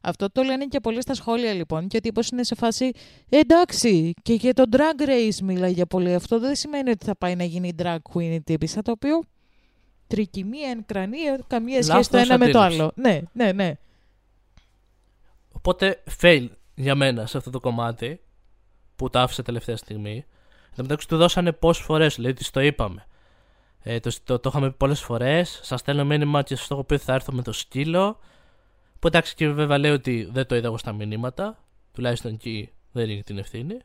Αυτό 0.00 0.30
το 0.30 0.42
λένε 0.42 0.66
και 0.66 0.80
πολλοί 0.80 1.00
στα 1.00 1.14
σχόλια 1.14 1.52
λοιπόν. 1.52 1.88
Και 1.88 1.96
ο 1.96 2.00
τύπος 2.00 2.28
είναι 2.28 2.44
σε 2.44 2.54
φάση. 2.54 2.90
«Ε, 3.28 3.38
εντάξει, 3.38 4.14
και 4.22 4.32
για 4.32 4.54
το 4.54 4.64
drag 4.70 5.08
race 5.08 5.38
μιλάει 5.42 5.86
πολύ. 5.86 6.14
Αυτό 6.14 6.40
δεν 6.40 6.54
σημαίνει 6.54 6.90
ότι 6.90 7.04
θα 7.04 7.16
πάει 7.16 7.36
να 7.36 7.44
γίνει 7.44 7.72
drag 7.78 7.96
queen 8.12 8.22
η 8.22 8.40
τύπησα. 8.40 8.82
Το 8.82 8.90
οποίο 8.90 9.22
τρικυμία, 10.06 10.70
εν 10.70 10.84
κρανία, 10.86 11.40
καμία 11.46 11.82
σχέση 11.82 11.88
Λάθος 11.88 12.08
το 12.08 12.16
ένα 12.16 12.38
με 12.38 12.48
το 12.48 12.58
αντίληψη. 12.60 12.82
άλλο. 12.82 12.92
Ναι, 12.94 13.20
ναι, 13.32 13.52
ναι. 13.52 13.76
Οπότε 15.52 16.02
fail 16.20 16.48
για 16.74 16.94
μένα 16.94 17.26
σε 17.26 17.36
αυτό 17.36 17.50
το 17.50 17.60
κομμάτι 17.60 18.20
που 18.96 19.10
το 19.10 19.18
άφησε 19.18 19.42
τελευταία 19.42 19.76
στιγμή. 19.76 20.14
Εν 20.68 20.76
τω 20.76 20.82
μεταξύ 20.82 21.08
του 21.08 21.16
δώσανε 21.16 21.52
πόσες 21.52 21.84
φορές, 21.84 22.18
λέει 22.18 22.30
ότι 22.30 22.50
το 22.50 22.60
είπαμε. 22.60 23.06
Ε, 23.88 24.00
το, 24.00 24.10
το, 24.24 24.38
το 24.38 24.48
είχαμε 24.48 24.70
πει 24.70 24.76
πολλές 24.76 25.00
φορές. 25.00 25.60
Σας 25.62 25.80
στέλνω 25.80 26.04
μήνυμα 26.04 26.42
και 26.42 26.56
σα 26.56 26.66
το 26.66 26.74
έχω 26.74 26.84
πει 26.84 26.94
ότι 26.94 27.02
θα 27.02 27.14
έρθω 27.14 27.32
με 27.32 27.42
το 27.42 27.52
σκύλο. 27.52 28.18
Που 28.98 29.06
εντάξει 29.06 29.34
και 29.34 29.48
βέβαια 29.48 29.78
λέει 29.78 29.90
ότι 29.90 30.28
δεν 30.32 30.46
το 30.46 30.56
είδα 30.56 30.66
εγώ 30.66 30.78
στα 30.78 30.92
μηνύματα. 30.92 31.64
Τουλάχιστον 31.92 32.32
εκεί 32.32 32.72
δεν 32.92 33.10
είναι 33.10 33.22
την 33.22 33.38
ευθύνη. 33.38 33.78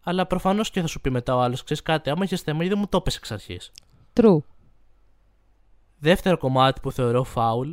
Αλλά 0.00 0.26
προφανώς 0.26 0.70
και 0.70 0.80
θα 0.80 0.86
σου 0.86 1.00
πει 1.00 1.10
μετά 1.10 1.36
ο 1.36 1.40
άλλος: 1.40 1.64
Ξέρεις 1.64 1.82
κάτι, 1.82 2.10
άμα 2.10 2.24
είχες 2.24 2.40
θέμα, 2.40 2.64
ή 2.64 2.68
δεν 2.68 2.78
μου 2.78 2.86
το 2.86 2.96
έπεσε 2.96 3.18
εξ 3.18 3.30
αρχής. 3.30 3.72
True. 4.12 4.38
Δεύτερο 5.98 6.38
κομμάτι 6.38 6.80
που 6.80 6.92
θεωρώ 6.92 7.24
φάουλ. 7.24 7.72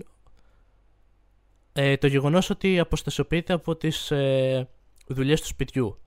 Ε, 1.73 1.97
το 1.97 2.07
γεγονός 2.07 2.49
ότι 2.49 2.79
αποστασιοποιείται 2.79 3.53
από 3.53 3.75
τις 3.75 4.11
ε, 4.11 4.69
δουλειές 5.07 5.41
του 5.41 5.47
σπιτιού. 5.47 5.99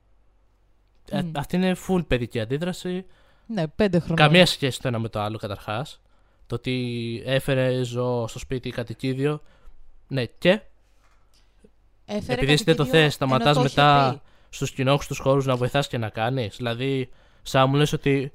Ε, 1.11 1.23
Μμ. 1.23 1.31
αυτή 1.35 1.57
είναι 1.57 1.77
full 1.89 2.07
παιδική 2.07 2.41
αντίδραση. 2.41 3.07
Ναι, 3.47 3.67
πέντε 3.67 3.99
χρόνια. 3.99 4.25
Καμία 4.25 4.47
σχέση 4.47 4.81
το 4.81 4.89
ένα 4.89 4.99
με 4.99 5.09
το 5.09 5.21
άλλο 5.21 5.39
καταρχάς. 5.39 6.01
Το 6.47 6.55
ότι 6.55 7.23
έφερε 7.27 7.83
ζώο 7.83 8.29
στο 8.29 8.39
σπίτι 8.39 8.71
κατοικίδιο. 8.71 9.43
Ναι, 10.09 10.25
και; 10.25 10.61
Έφερε 12.07 12.33
επειδή 12.33 12.53
εσύ 12.53 12.65
δεν 12.65 12.77
το 12.77 12.83
κατοικίδιο, 12.83 13.05
θες, 13.05 13.15
σταματάς 13.15 13.47
ενώ 13.47 13.55
το 13.55 13.65
είχε 13.65 13.81
μετά 13.81 14.11
πει. 14.13 14.21
στους 14.49 14.71
κοινόχρηστου 14.71 15.23
χώρους 15.23 15.47
να 15.47 15.57
βοηθάς 15.57 15.89
και 15.89 15.99
να 15.99 16.09
κάνεις. 16.09 16.57
Δηλαδή, 16.57 17.11
σαν 17.43 17.69
μου 17.69 17.77
λες 17.77 17.93
ότι 17.93 18.33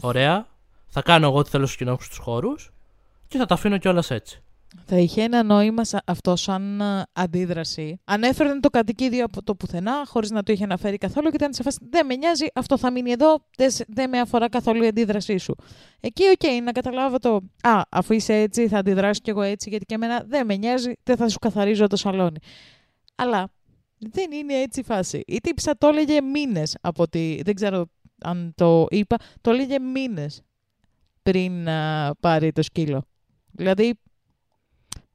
ωραία, 0.00 0.46
θα 0.88 1.02
κάνω 1.02 1.26
εγώ 1.26 1.38
ό,τι 1.38 1.50
θέλω 1.50 1.64
στους 1.66 1.78
κοινόχρηστους 1.78 2.22
χώρους 2.22 2.70
και 3.28 3.38
θα 3.38 3.46
τα 3.46 3.54
αφήνω 3.54 3.78
κιόλας 3.78 4.10
έτσι. 4.10 4.42
Θα 4.84 4.96
είχε 4.96 5.22
ένα 5.22 5.42
νόημα 5.42 5.84
σα- 5.84 6.02
αυτό 6.06 6.36
σαν 6.36 6.82
α, 6.82 7.06
αντίδραση. 7.12 8.00
Αν 8.04 8.22
έφερνε 8.22 8.60
το 8.60 8.70
κατοικίδιο 8.70 9.24
από 9.24 9.42
το 9.42 9.54
πουθενά, 9.54 9.92
χωρίς 10.06 10.30
να 10.30 10.42
το 10.42 10.52
είχε 10.52 10.64
αναφέρει 10.64 10.96
καθόλου 10.96 11.28
και 11.28 11.36
ήταν 11.36 11.52
σε 11.54 11.62
φάση 11.62 11.78
Δεν 11.90 12.06
με 12.06 12.16
νοιάζει, 12.16 12.46
αυτό 12.54 12.78
θα 12.78 12.90
μείνει 12.90 13.10
εδώ, 13.10 13.44
δεν, 13.56 13.70
σε- 13.70 13.84
δεν 13.88 14.08
με 14.08 14.20
αφορά 14.20 14.48
καθόλου 14.48 14.82
η 14.82 14.86
αντίδρασή 14.86 15.36
σου. 15.36 15.54
Εκεί, 16.00 16.22
οκ, 16.24 16.62
να 16.62 16.72
καταλάβω 16.72 17.18
το. 17.18 17.40
Α, 17.62 17.82
αφού 17.88 18.12
είσαι 18.12 18.34
έτσι, 18.34 18.68
θα 18.68 18.78
αντιδράσω 18.78 19.20
κι 19.24 19.30
εγώ 19.30 19.42
έτσι, 19.42 19.68
γιατί 19.68 19.84
και 19.84 19.94
εμένα 19.94 20.24
δεν 20.26 20.46
με 20.46 20.56
νοιάζει, 20.56 20.92
δεν 21.02 21.16
θα 21.16 21.28
σου 21.28 21.38
καθαρίζω 21.38 21.86
το 21.86 21.96
σαλόνι. 21.96 22.38
Αλλά 23.14 23.48
δεν 23.98 24.32
είναι 24.32 24.54
έτσι 24.54 24.80
η 24.80 24.84
φάση. 24.84 25.22
Η 25.26 25.40
τύψα 25.40 25.78
το 25.78 25.86
έλεγε 25.88 26.20
μήνες 26.20 26.76
από 26.80 27.02
ότι. 27.02 27.40
Δεν 27.44 27.54
ξέρω 27.54 27.86
αν 28.22 28.52
το 28.56 28.86
είπα. 28.90 29.16
Το 29.40 29.50
έλεγε 29.50 29.78
μήνες 29.78 30.42
πριν 31.22 31.68
α, 31.68 32.14
πάρει 32.20 32.52
το 32.52 32.62
σκύλο. 32.62 33.02
Δηλαδή, 33.52 33.94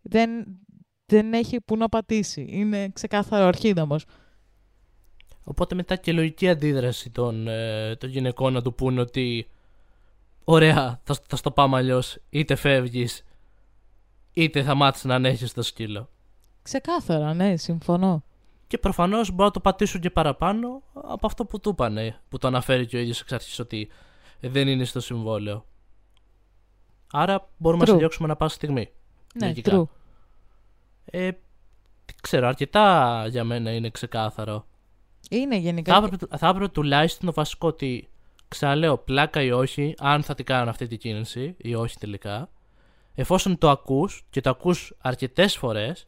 δεν, 0.03 0.45
δεν 1.05 1.33
έχει 1.33 1.61
που 1.61 1.77
να 1.77 1.89
πατήσει. 1.89 2.45
Είναι 2.49 2.89
ξεκάθαρο 2.89 3.45
αρχίδαμος. 3.45 4.05
Οπότε 5.43 5.75
μετά 5.75 5.95
και 5.95 6.11
η 6.11 6.13
λογική 6.13 6.49
αντίδραση 6.49 7.09
των, 7.09 7.47
ε, 7.47 7.95
των 7.95 8.09
γυναικών 8.09 8.53
να 8.53 8.61
του 8.61 8.73
πούνε 8.73 9.01
ότι 9.01 9.47
ωραία, 10.43 11.01
θα, 11.03 11.17
θα 11.27 11.35
στο 11.35 11.51
πάμε 11.51 11.77
αλλιώς. 11.77 12.17
Είτε 12.29 12.55
φεύγεις, 12.55 13.23
είτε 14.33 14.63
θα 14.63 14.75
μάθεις 14.75 15.03
να 15.03 15.15
ανέχεις 15.15 15.53
το 15.53 15.61
σκύλο. 15.61 16.09
Ξεκάθαρα, 16.61 17.33
ναι, 17.33 17.57
συμφωνώ. 17.57 18.23
Και 18.67 18.77
προφανώς 18.77 19.29
μπορεί 19.29 19.43
να 19.43 19.51
το 19.51 19.59
πατήσουν 19.59 20.01
και 20.01 20.09
παραπάνω 20.09 20.81
από 20.93 21.27
αυτό 21.27 21.45
που 21.45 21.59
του 21.59 21.69
είπανε, 21.69 22.19
που 22.29 22.37
το 22.37 22.47
αναφέρει 22.47 22.85
και 22.85 22.97
ο 22.97 22.99
ίδιος 22.99 23.21
εξ 23.21 23.31
αρχής 23.31 23.59
ότι 23.59 23.89
δεν 24.39 24.67
είναι 24.67 24.83
στο 24.83 24.99
συμβόλαιο. 24.99 25.65
Άρα 27.11 27.49
μπορούμε 27.57 27.83
να 27.83 27.89
True. 27.89 27.93
σε 27.93 27.99
διώξουμε 27.99 28.27
ανά 28.27 28.35
πάσα 28.35 28.55
στιγμή. 28.55 28.89
Ναι, 29.33 29.45
Λογικά. 29.45 29.71
true. 29.75 29.85
Ε, 31.05 31.31
δεν 32.05 32.15
ξέρω, 32.21 32.47
αρκετά 32.47 33.25
για 33.29 33.43
μένα 33.43 33.71
είναι 33.71 33.89
ξεκάθαρο. 33.89 34.65
Είναι 35.29 35.55
γενικά. 35.57 35.99
Θα 35.99 36.05
έπρεπε, 36.05 36.37
θα 36.37 36.47
έπρεπε 36.47 36.67
τουλάχιστον 36.67 37.25
το 37.25 37.33
βασικό 37.33 37.67
ότι 37.67 38.07
ξαναλέω 38.47 38.97
πλάκα 38.97 39.41
ή 39.41 39.51
όχι, 39.51 39.95
αν 39.99 40.23
θα 40.23 40.35
την 40.35 40.45
κάνουν 40.45 40.69
αυτή 40.69 40.87
την 40.87 40.97
κίνηση 40.97 41.55
ή 41.57 41.75
όχι 41.75 41.97
τελικά, 41.97 42.49
εφόσον 43.15 43.57
το 43.57 43.69
ακούς 43.69 44.25
και 44.29 44.41
το 44.41 44.49
ακούς 44.49 44.93
αρκετές 45.01 45.57
φορές 45.57 46.07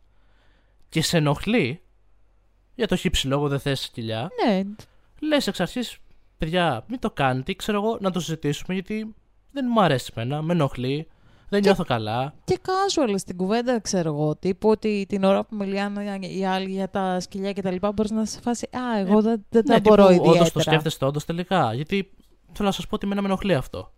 και 0.89 1.01
σε 1.01 1.17
ενοχλεί 1.17 1.81
για 2.75 2.87
το 2.87 2.95
χύψη 2.95 3.27
λόγο 3.27 3.47
δεν 3.47 3.59
θες 3.59 3.79
σκυλιά, 3.79 4.29
Ναι, 4.45 4.63
λες 5.19 5.47
εξ 5.47 5.59
αρχής, 5.59 5.97
παιδιά, 6.37 6.85
μην 6.87 6.99
το 6.99 7.11
κάνετε, 7.11 7.51
ή 7.51 7.55
ξέρω 7.55 7.83
εγώ, 7.83 7.97
να 8.01 8.11
το 8.11 8.19
συζητήσουμε 8.19 8.73
γιατί 8.73 9.15
δεν 9.51 9.65
μου 9.69 9.81
αρέσει 9.81 10.11
εμένα, 10.15 10.41
με 10.41 10.53
ενοχλεί, 10.53 11.07
δεν 11.55 11.63
νιώθω 11.63 11.83
καλά. 11.83 12.33
και 12.43 12.59
casual 12.65 13.13
στην 13.17 13.37
κουβέντα, 13.37 13.79
ξέρω 13.79 14.09
εγώ. 14.13 14.35
Τύπου 14.35 14.69
ότι 14.69 15.05
την 15.09 15.23
ώρα 15.23 15.45
που 15.45 15.55
μιλάνε 15.55 16.17
οι 16.27 16.45
άλλοι 16.45 16.69
για 16.71 16.89
τα 16.89 17.19
σκυλιά 17.19 17.51
και 17.51 17.61
τα 17.61 17.71
λοιπά, 17.71 17.91
μπορείς 17.91 18.11
να 18.11 18.25
σε 18.25 18.39
φάσει. 18.39 18.65
Α, 18.71 18.99
εγώ 18.99 19.21
δεν, 19.21 19.45
δεν 19.49 19.65
τα 19.65 19.73
ναι, 19.73 19.79
μπορώ 19.79 20.07
τύπου, 20.07 20.21
όντως 20.21 20.27
ιδιαίτερα. 20.35 20.49
το 20.53 20.59
σκέφτεστε 20.59 21.05
όντως 21.05 21.25
τελικά, 21.25 21.73
γιατί 21.73 22.11
θέλω 22.53 22.67
να 22.67 22.73
σας 22.73 22.87
πω 22.87 22.95
ότι 22.95 23.05
εμένα 23.05 23.21
με 23.21 23.27
ενοχλεί 23.27 23.53
αυτό. 23.53 23.93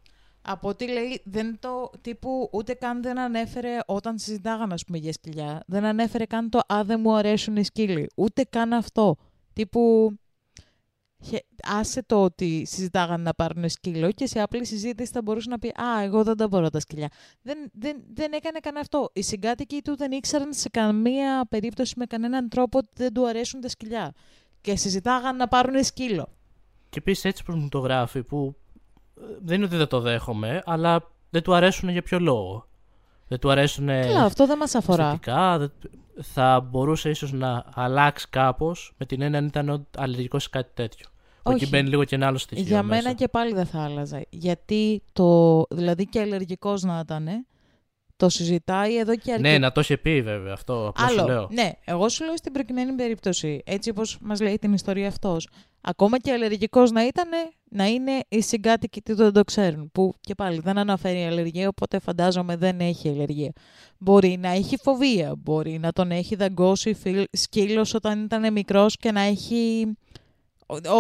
Από 0.49 0.67
ό,τι 0.69 0.87
λέει, 0.91 1.21
δεν 1.25 1.57
το 1.59 1.91
τύπου 2.01 2.49
ούτε 2.51 2.73
καν 2.73 3.01
δεν 3.01 3.19
ανέφερε 3.19 3.77
όταν 3.85 4.17
συζητάγανε, 4.17 4.73
ας 4.73 4.85
πούμε, 4.85 4.97
για 4.97 5.13
σκυλιά. 5.13 5.63
Δεν 5.67 5.85
ανέφερε 5.85 6.25
καν 6.25 6.49
το 6.49 6.59
«Α, 6.67 6.81
δεν 6.83 6.99
μου 7.03 7.15
αρέσουν 7.15 7.55
οι 7.55 7.63
σκύλοι». 7.63 8.09
Ούτε 8.15 8.43
καν 8.49 8.73
αυτό. 8.73 9.15
Τύπου, 9.53 10.11
χε- 10.11 10.26
άσε 11.63 12.03
το 12.03 12.23
ότι 12.23 12.65
συζητάγανε 12.65 13.23
να 13.23 13.33
πάρουν 13.33 13.69
σκύλο 13.69 14.11
και 14.11 14.25
σε 14.27 14.39
απλή 14.41 14.65
συζήτηση 14.65 15.11
θα 15.11 15.21
μπορούσε 15.21 15.49
να 15.49 15.59
πει 15.59 15.67
«Α, 15.67 16.03
εγώ 16.03 16.23
δεν 16.23 16.37
τα 16.37 16.47
μπορώ 16.47 16.69
τα 16.69 16.79
σκυλιά». 16.79 17.07
Δεν, 17.41 17.57
δεν, 17.73 17.97
δεν 18.13 18.31
έκανε 18.33 18.59
καν 18.59 18.77
αυτό. 18.77 19.09
Οι 19.13 19.21
συγκάτοικοι 19.21 19.81
του 19.81 19.95
δεν 19.97 20.11
ήξεραν 20.11 20.53
σε 20.53 20.69
καμία 20.69 21.45
περίπτωση 21.49 21.93
με 21.97 22.05
κανέναν 22.05 22.49
τρόπο 22.49 22.77
ότι 22.77 22.89
δεν 22.95 23.13
του 23.13 23.27
αρέσουν 23.27 23.61
τα 23.61 23.69
σκυλιά. 23.69 24.13
Και 24.61 24.75
συζητάγανε 24.75 25.37
να 25.37 25.47
πάρουν 25.47 25.83
σκύλο. 25.83 26.27
Και 26.89 26.97
επίσης 26.99 27.25
έτσι 27.25 27.43
που 27.43 27.51
μου 27.55 27.69
το 27.69 27.79
γράφει, 27.79 28.23
που 28.23 28.55
ε, 29.21 29.23
δεν 29.41 29.55
είναι 29.55 29.65
ότι 29.65 29.75
δεν 29.75 29.87
το 29.87 29.99
δέχομαι, 29.99 30.61
αλλά 30.65 31.11
δεν 31.29 31.41
του 31.43 31.53
αρέσουν 31.53 31.89
για 31.89 32.01
ποιο 32.01 32.19
λόγο. 32.19 32.67
Δεν 33.27 33.39
του 33.39 33.51
αρέσουν 33.51 33.87
Καλά, 33.87 34.23
αυτό 34.23 34.45
δεν 34.45 34.57
μας 34.57 34.75
αφορά. 34.75 35.05
αισθητικά. 35.05 35.57
δεν- 35.57 35.71
Θα 36.21 36.59
μπορούσε 36.59 37.09
ίσως 37.09 37.31
να 37.31 37.65
αλλάξει 37.73 38.27
κάπως 38.29 38.93
με 38.97 39.05
την 39.05 39.21
έννοια 39.21 39.39
αν 39.39 39.45
ήταν 39.45 39.87
αλλεργικό 39.97 40.39
σε 40.39 40.49
κάτι 40.51 40.71
τέτοιο. 40.73 41.07
Που 41.43 41.53
Όχι. 41.53 41.63
εκεί 41.63 41.67
μπαίνει 41.67 41.89
λίγο 41.89 42.03
και 42.03 42.15
ένα 42.15 42.27
άλλο 42.27 42.37
στοιχείο. 42.37 42.65
Για 42.65 42.83
μέσα. 42.83 43.01
μένα 43.03 43.15
και 43.15 43.27
πάλι 43.27 43.53
δεν 43.53 43.65
θα 43.65 43.83
άλλαζα. 43.83 44.25
Γιατί 44.29 45.03
το. 45.13 45.63
Δηλαδή 45.69 46.05
και 46.05 46.19
αλλεργικό 46.19 46.73
να 46.81 46.99
ήταν, 46.99 47.45
το 48.17 48.29
συζητάει 48.29 48.97
εδώ 48.97 49.15
και 49.15 49.31
αρκετά. 49.31 49.49
Ναι, 49.49 49.57
να 49.57 49.71
το 49.71 49.81
είχε 49.81 49.97
πει 49.97 50.21
βέβαια 50.21 50.53
αυτό. 50.53 50.87
Απλά 50.87 51.07
σου 51.07 51.19
Άλλο. 51.21 51.27
λέω. 51.27 51.47
Ναι, 51.51 51.71
εγώ 51.85 52.09
σου 52.09 52.25
λέω 52.25 52.37
στην 52.37 52.51
προκειμένη 52.51 52.91
περίπτωση, 52.91 53.61
έτσι 53.65 53.89
όπως 53.89 54.17
μας 54.21 54.39
λέει 54.41 54.57
την 54.59 54.73
ιστορία 54.73 55.07
αυτός. 55.07 55.47
Ακόμα 55.81 56.19
και 56.19 56.31
αλλεργικός 56.31 56.91
να 56.91 57.05
ήταν, 57.05 57.27
να 57.69 57.85
είναι 57.85 58.11
οι 58.29 58.41
συγκάτοικοι 58.41 59.01
του 59.01 59.15
δεν 59.15 59.33
το 59.33 59.43
ξέρουν. 59.43 59.89
Που 59.91 60.13
και 60.21 60.35
πάλι 60.35 60.59
δεν 60.59 60.77
αναφέρει 60.77 61.23
αλλεργία, 61.25 61.67
οπότε 61.67 61.99
φαντάζομαι 61.99 62.55
δεν 62.55 62.79
έχει 62.79 63.09
αλλεργία. 63.09 63.51
Μπορεί 63.97 64.37
να 64.39 64.49
έχει 64.49 64.77
φοβία, 64.77 65.35
μπορεί 65.37 65.79
να 65.79 65.91
τον 65.91 66.11
έχει 66.11 66.35
δαγκώσει 66.35 66.93
φιλ- 66.93 67.27
σκύλος 67.37 67.93
όταν 67.93 68.23
ήταν 68.23 68.51
μικρός 68.51 68.97
και 68.97 69.11
να 69.11 69.21
έχει 69.21 69.85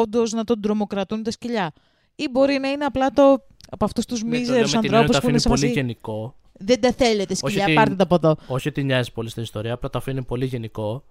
όντως 0.01 0.31
να 0.31 0.43
τον 0.43 0.61
τρομοκρατούν 0.61 1.23
τα 1.23 1.31
σκυλιά. 1.31 1.71
Ή 2.15 2.27
μπορεί 2.31 2.57
να 2.61 2.69
είναι 2.71 2.85
απλά 2.85 3.11
το 3.11 3.45
από 3.69 3.85
αυτούς 3.85 4.05
τους 4.05 4.23
Ναι, 4.23 4.29
το 4.29 4.31
λέω 4.35 4.39
μίζερους 4.41 4.73
με 4.73 4.79
την 4.81 4.93
έννοια 4.93 4.99
ότι 5.07 5.07
ανθρώπου 5.07 5.13
το 5.13 5.19
που 5.21 5.27
είναι 5.27 5.37
αφήνει 5.37 5.39
σε 5.39 5.49
πολύ 5.49 5.73
φάση. 5.73 5.73
γενικό. 5.81 6.35
Δεν 6.59 6.81
τα 6.81 6.91
θέλετε 6.93 7.35
σκυλιά, 7.35 7.63
ότι- 7.63 7.73
πάρτε 7.73 7.95
τα 7.95 8.03
από 8.03 8.15
εδώ. 8.15 8.35
Όχι 8.47 8.67
ότι 8.67 8.83
νοιάζει 8.83 9.11
πολύ 9.11 9.29
στην 9.29 9.43
ιστορία, 9.43 9.73
απλά 9.73 9.89
το 9.89 9.97
αφήνει 9.97 10.23
πολύ 10.23 10.45
γενικό. 10.45 11.03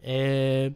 Ε, 0.00 0.68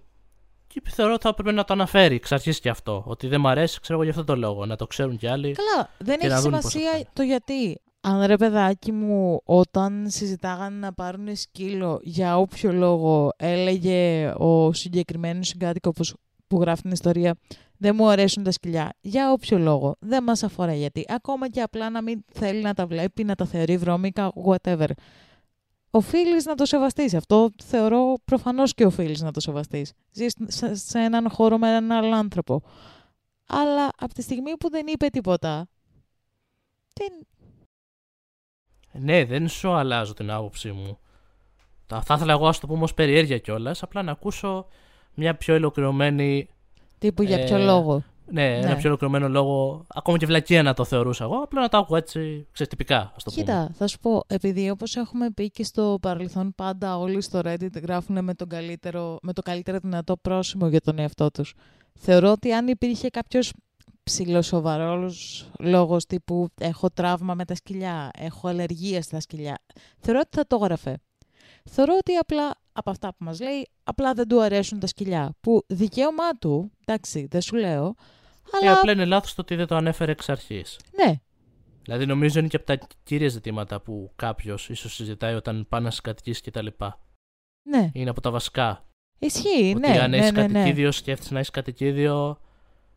και 0.66 0.82
θεωρώ 0.90 1.12
ότι 1.12 1.22
θα 1.22 1.28
έπρεπε 1.28 1.52
να 1.52 1.64
το 1.64 1.72
αναφέρει 1.72 2.14
εξ 2.14 2.32
αρχής 2.32 2.60
και 2.60 2.68
αυτό. 2.68 3.04
Ότι 3.06 3.26
δεν 3.26 3.40
μ' 3.40 3.46
αρέσει, 3.46 3.80
ξέρω 3.80 3.94
εγώ 3.94 4.02
για 4.02 4.10
αυτόν 4.10 4.26
τον 4.26 4.38
λόγο. 4.38 4.66
Να 4.66 4.76
το 4.76 4.86
ξέρουν 4.86 5.16
κι 5.16 5.26
άλλοι. 5.26 5.52
Καλά, 5.54 5.90
δεν 5.98 6.18
Και 6.18 6.26
έχει 6.26 6.34
να 6.34 6.40
δουν 6.40 6.50
πώς 6.50 6.60
θα 6.62 6.68
σημασία 6.68 6.92
πάει. 6.92 7.04
το 7.12 7.22
γιατί. 7.22 7.80
Αν 8.00 8.24
ρε 8.24 8.36
παιδάκι 8.36 8.92
μου, 8.92 9.40
όταν 9.44 10.04
συζητάγανε 10.10 10.78
να 10.78 10.92
πάρουν 10.92 11.36
σκύλο, 11.36 12.00
για 12.02 12.38
όποιο 12.38 12.72
λόγο 12.72 13.30
έλεγε 13.36 14.32
ο 14.36 14.72
συγκεκριμένος 14.72 15.48
συγκάτοικος 15.48 16.14
που 16.46 16.60
γράφει 16.60 16.82
την 16.82 16.90
ιστορία, 16.90 17.34
δεν 17.78 17.94
μου 17.94 18.08
αρέσουν 18.08 18.42
τα 18.42 18.50
σκυλιά. 18.50 18.92
Για 19.00 19.32
όποιο 19.32 19.58
λόγο. 19.58 19.96
Δεν 20.00 20.22
μας 20.22 20.42
αφορά 20.42 20.74
γιατί. 20.74 21.04
Ακόμα 21.08 21.48
και 21.48 21.60
απλά 21.62 21.90
να 21.90 22.02
μην 22.02 22.24
θέλει 22.32 22.62
να 22.62 22.74
τα 22.74 22.86
βλέπει, 22.86 23.24
να 23.24 23.34
τα 23.34 23.44
θεωρεί 23.44 23.76
βρώμικα, 23.76 24.32
whatever. 24.46 24.88
Οφείλεις 25.90 26.44
να 26.44 26.54
το 26.54 26.64
σεβαστείς. 26.64 27.14
Αυτό 27.14 27.50
θεωρώ 27.64 28.14
προφανώς 28.24 28.74
και 28.74 28.84
οφείλεις 28.86 29.20
να 29.22 29.30
το 29.30 29.40
σεβαστείς. 29.40 29.92
Ζεις 30.12 30.34
σε, 30.46 30.74
σε 30.74 30.98
έναν 30.98 31.30
χώρο 31.30 31.58
με 31.58 31.68
έναν 31.68 31.92
άλλο 31.92 32.14
άνθρωπο. 32.14 32.62
Αλλά 33.46 33.88
από 33.98 34.14
τη 34.14 34.22
στιγμή 34.22 34.56
που 34.56 34.70
δεν 34.70 34.86
είπε 34.86 35.06
τίποτα, 35.06 35.68
δεν... 36.94 37.26
Ναι, 38.92 39.24
δεν 39.24 39.48
σου 39.48 39.70
αλλάζω 39.72 40.14
την 40.14 40.30
άποψή 40.30 40.72
μου. 40.72 40.98
Τα- 41.86 42.02
Θα 42.02 42.14
ήθελα 42.14 42.32
εγώ, 42.32 42.48
ας 42.48 42.58
το 42.60 42.66
πούμε, 42.66 42.82
ως 42.82 42.94
περιέργεια 42.94 43.38
κιόλας, 43.38 43.82
απλά 43.82 44.02
να 44.02 44.12
ακούσω 44.12 44.66
μια 45.14 45.36
πιο 45.36 45.54
ολοκληρωμένη. 45.54 46.48
Τύπου 46.98 47.22
για 47.22 47.44
ποιο 47.44 47.56
Ε, 47.56 47.64
λόγο. 47.64 48.02
Ναι, 48.30 48.56
ένα 48.56 48.76
πιο 48.76 48.88
ολοκληρωμένο 48.88 49.28
λόγο. 49.28 49.84
Ακόμα 49.88 50.18
και 50.18 50.26
βλακεία 50.26 50.62
να 50.62 50.74
το 50.74 50.84
θεωρούσα 50.84 51.24
εγώ, 51.24 51.36
απλά 51.36 51.60
να 51.60 51.68
το 51.68 51.76
άκουγα 51.78 51.98
έτσι 51.98 52.46
ξεστυπικά, 52.52 53.12
ας 53.16 53.22
το 53.24 53.30
πούμε. 53.30 53.44
Κοίτα, 53.44 53.70
θα 53.74 53.86
σου 53.86 53.98
πω, 53.98 54.22
επειδή 54.26 54.70
όπως 54.70 54.96
έχουμε 54.96 55.30
πει 55.30 55.50
και 55.50 55.64
στο 55.64 55.98
παρελθόν 56.02 56.54
πάντα 56.54 56.98
όλοι 56.98 57.20
στο 57.20 57.40
Reddit 57.44 57.82
γράφουν 57.82 58.24
με, 58.24 58.34
τον 58.34 58.48
καλύτερο, 58.48 59.18
με 59.22 59.32
το 59.32 59.42
καλύτερο 59.42 59.78
δυνατό 59.78 60.16
πρόσημο 60.16 60.68
για 60.68 60.80
τον 60.80 60.98
εαυτό 60.98 61.30
τους. 61.30 61.54
Θεωρώ 61.94 62.30
ότι 62.30 62.52
αν 62.52 62.66
υπήρχε 62.68 63.08
κάποιος 63.08 63.52
ψηλοσοβαρός 64.02 65.46
λόγος 65.58 66.06
τύπου 66.06 66.48
έχω 66.60 66.90
τραύμα 66.90 67.34
με 67.34 67.44
τα 67.44 67.54
σκυλιά, 67.54 68.10
έχω 68.18 68.48
αλλεργία 68.48 69.02
στα 69.02 69.20
σκυλιά, 69.20 69.58
θεωρώ 69.98 70.20
ότι 70.20 70.36
θα 70.36 70.46
το 70.46 70.58
έγραφε. 70.62 70.96
Θεωρώ 71.64 71.96
ότι 71.98 72.14
απλά 72.14 72.54
από 72.78 72.90
αυτά 72.90 73.08
που 73.08 73.24
μας 73.24 73.40
λέει, 73.40 73.68
απλά 73.82 74.12
δεν 74.14 74.28
του 74.28 74.42
αρέσουν 74.42 74.78
τα 74.80 74.86
σκυλιά. 74.86 75.34
Που 75.40 75.64
δικαίωμά 75.66 76.30
του, 76.38 76.72
εντάξει, 76.86 77.26
δεν 77.30 77.40
σου 77.40 77.56
λέω, 77.56 77.94
Ε, 78.62 78.66
αλλά 78.68 78.78
απλά 78.78 78.92
είναι 78.92 79.04
λάθος 79.04 79.34
το 79.34 79.40
ότι 79.42 79.54
δεν 79.54 79.66
το 79.66 79.76
ανέφερε 79.76 80.12
εξ 80.12 80.28
αρχής. 80.28 80.78
ναι, 80.96 81.14
Δηλαδή, 81.82 82.06
νομίζω 82.06 82.38
είναι 82.38 82.48
και 82.48 82.56
από 82.56 82.66
τα 82.66 82.78
κύρια 83.02 83.28
ζητήματα 83.28 83.80
που 83.80 84.12
κάποιος 84.16 84.68
ίσως 84.68 84.94
συζητάει 84.94 85.34
όταν 85.34 85.66
πάει 85.68 85.80
να 85.80 85.90
συγκατοικήσει 85.90 86.42
κτλ. 86.42 86.66
ναι, 87.62 87.90
Είναι 87.92 88.10
από 88.10 88.20
τα 88.20 88.30
βασικά. 88.30 88.84
ισχύει, 89.18 89.72
ότι 89.76 89.88
ναι, 89.88 90.00
αν 90.00 90.10
ναι, 90.10 90.16
έχεις 90.16 90.32
ναι, 90.32 90.46
ναι. 90.46 90.52
κατοικίδιο, 90.52 90.92
σκέφτεσαι 90.92 91.32
να 91.32 91.38
έχεις 91.38 91.50
κατοικίδιο. 91.50 92.40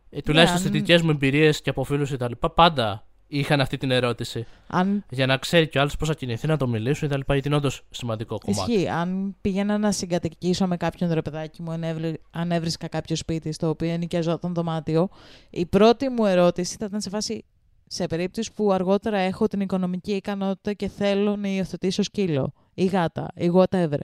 Ε, 0.09 0.21
τουλάχιστον 0.21 0.57
αν- 0.61 0.65
στις 0.67 0.79
δικές 0.81 1.01
μου 1.01 1.09
εμπειρίες 1.09 1.61
και 1.61 1.69
από 1.69 1.83
φίλους 1.83 2.11
κτλ. 2.11 2.31
Πάντα 2.55 3.07
είχαν 3.31 3.61
αυτή 3.61 3.77
την 3.77 3.91
ερώτηση. 3.91 4.45
Αν 4.67 5.03
Για 5.09 5.25
να 5.25 5.37
ξέρει 5.37 5.67
κι 5.67 5.77
ο 5.77 5.81
άλλος 5.81 5.97
πώς 5.97 6.07
θα 6.07 6.13
κινηθεί, 6.13 6.47
να 6.47 6.57
το 6.57 6.67
μιλήσουν 6.67 7.09
κτλ. 7.09 7.19
Γιατί 7.27 7.47
είναι 7.47 7.55
όντως 7.57 7.81
σημαντικό 7.89 8.37
κομμάτι. 8.37 8.71
Ισχύει. 8.71 8.87
Αν 8.87 9.35
πήγαινα 9.41 9.77
να 9.77 9.91
συγκατοικήσω 9.91 10.67
με 10.67 10.77
κάποιον 10.77 11.11
ρε 11.13 11.21
παιδάκι 11.21 11.61
μου, 11.61 11.71
αν, 11.71 11.83
έβρι- 11.83 12.21
αν 12.31 12.51
έβρισκα 12.51 12.87
κάποιο 12.87 13.15
σπίτι 13.15 13.51
στο 13.51 13.69
οποίο 13.69 13.89
ενοικιαζόταν 13.89 14.53
δωμάτιο, 14.53 15.09
η 15.49 15.65
πρώτη 15.65 16.09
μου 16.09 16.25
ερώτηση 16.25 16.75
θα 16.79 16.85
ήταν 16.85 17.01
σε 17.01 17.09
φάση 17.09 17.45
σε 17.87 18.07
περίπτωση 18.07 18.51
που 18.53 18.71
αργότερα 18.71 19.17
έχω 19.17 19.47
την 19.47 19.59
οικονομική 19.59 20.11
ικανότητα 20.11 20.73
και 20.73 20.87
θέλω 20.87 21.35
να 21.35 21.47
υιοθετήσω 21.47 22.03
σκύλο 22.03 22.53
ή 22.73 22.85
γάτα 22.85 23.27
ή 23.35 23.51
whatever. 23.53 23.99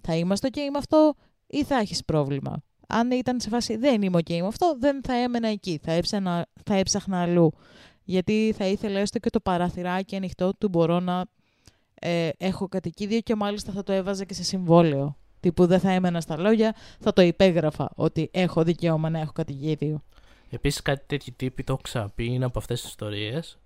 Θα 0.00 0.14
είμαστε 0.16 0.48
ok 0.52 0.56
με 0.72 0.78
αυτό 0.78 1.14
ή 1.46 1.64
θα 1.64 1.76
έχεις 1.76 2.04
πρόβλημα; 2.04 2.62
Αν 2.88 3.10
ήταν 3.10 3.40
σε 3.40 3.48
φάση 3.48 3.76
δεν 3.76 4.02
είμαι 4.02 4.18
ok 4.18 4.40
με 4.40 4.46
αυτό, 4.46 4.76
δεν 4.78 5.00
θα 5.02 5.14
έμενα 5.14 5.48
εκεί. 5.48 5.80
Θα 5.82 5.92
έψαχνα, 5.92 6.46
θα 6.64 6.74
έψαχνα 6.74 7.22
αλλού. 7.22 7.52
Γιατί 8.08 8.54
θα 8.56 8.66
ήθελα 8.66 8.98
έστω 8.98 9.18
και 9.18 9.30
το 9.30 9.40
παραθυράκι 9.40 10.16
ανοιχτό 10.16 10.54
του 10.54 10.68
μπορώ 10.68 11.00
να 11.00 11.24
ε, 11.94 12.28
έχω 12.38 12.68
κατοικίδιο 12.68 13.20
και 13.20 13.34
μάλιστα 13.34 13.72
θα 13.72 13.82
το 13.82 13.92
έβαζα 13.92 14.24
και 14.24 14.34
σε 14.34 14.42
συμβόλαιο. 14.42 15.16
Τύπου 15.40 15.66
δεν 15.66 15.80
θα 15.80 15.90
έμενα 15.90 16.20
στα 16.20 16.36
λόγια, 16.36 16.74
θα 17.00 17.12
το 17.12 17.22
υπέγραφα 17.22 17.90
ότι 17.94 18.28
έχω 18.32 18.62
δικαίωμα 18.62 19.10
να 19.10 19.18
έχω 19.18 19.32
κατοικίδιο. 19.32 20.02
Επίσης, 20.50 20.82
κάτι 20.82 21.04
τέτοιοι 21.06 21.32
τύποι 21.32 21.64
το 21.64 21.72
έχω 21.72 21.82
ξαναπεί 21.82 22.24
είναι 22.24 22.44
από 22.44 22.58
αυτές 22.58 22.80
τις 22.80 22.88
ιστορίες 22.88 23.58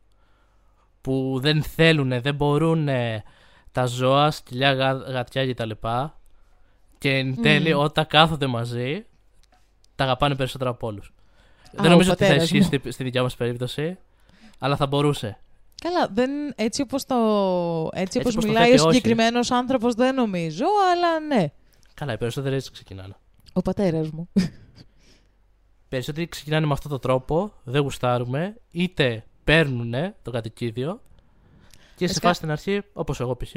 που 1.01 1.39
δεν 1.43 1.63
θέλουν, 1.63 2.21
δεν 2.21 2.35
μπορούν 2.35 2.89
τα 3.73 3.87
ζώα, 3.87 4.31
σκυλιά, 4.31 4.73
γα, 4.73 4.93
γατιά 4.93 5.53
κτλ. 5.53 5.71
Και 6.99 7.19
εν 7.19 7.43
τέλει, 7.43 7.75
Μμμ. 7.75 7.81
όταν 7.81 8.07
κάθονται 8.07 8.47
μαζί, 8.47 9.05
τα 9.95 10.05
αγαπάνε 10.05 10.35
περισσότερο 10.35 10.71
από 10.71 10.87
όλους. 10.87 11.13
ο 11.79 11.83
Δεν 11.83 11.91
νομίζω 11.91 12.11
ότι 12.11 12.23
θα 12.23 12.29
πατέρας 12.29 12.51
ισχύσει 12.51 12.69
μου. 12.73 12.81
στη, 12.81 12.93
στη 12.93 13.05
δικιά 13.05 13.23
μας 13.23 13.37
περίπτωση, 13.37 13.99
αλλά 14.63 14.77
θα 14.77 14.87
μπορούσε. 14.87 15.39
Καλά, 15.83 16.09
δεν, 16.13 16.31
έτσι 16.57 16.83
όπως, 16.83 17.05
το, 17.05 17.17
έτσι 17.93 18.19
όπως 18.19 18.33
όπως 18.33 18.45
το 18.45 18.51
μιλάει 18.51 18.69
ο 18.69 18.71
θέτει, 18.71 18.83
όχι. 18.87 18.95
συγκεκριμένος 18.95 19.51
άνθρωπος 19.51 19.95
δεν 19.95 20.15
νομίζω, 20.15 20.65
αλλά 20.93 21.21
ναι. 21.21 21.53
Καλά, 21.95 22.13
οι 22.13 22.19
περισσότεροι 22.19 22.55
έτσι 22.55 22.71
ξεκινάνε. 22.71 23.15
Ο 23.53 23.61
πατέρας 23.63 24.11
μου. 24.11 24.29
Οι 24.35 25.89
περισσότεροι 25.89 26.29
ξεκινάνε 26.29 26.67
με 26.67 26.73
αυτόν 26.73 26.91
τον 26.91 27.01
τρόπο, 27.01 27.53
δεν 27.65 27.83
γουστάρουμε, 27.83 28.57
είτε 28.71 29.25
παίρνουν 29.45 29.95
το 30.23 30.31
κατοικίδιο 30.31 31.01
και 31.97 32.07
σε 32.07 32.07
Βασικά- 32.07 32.27
φάση 32.27 32.39
στην 32.39 32.51
αρχή, 32.51 32.83
όπως 32.93 33.21
εγώ 33.21 33.37
π.χ. 33.37 33.55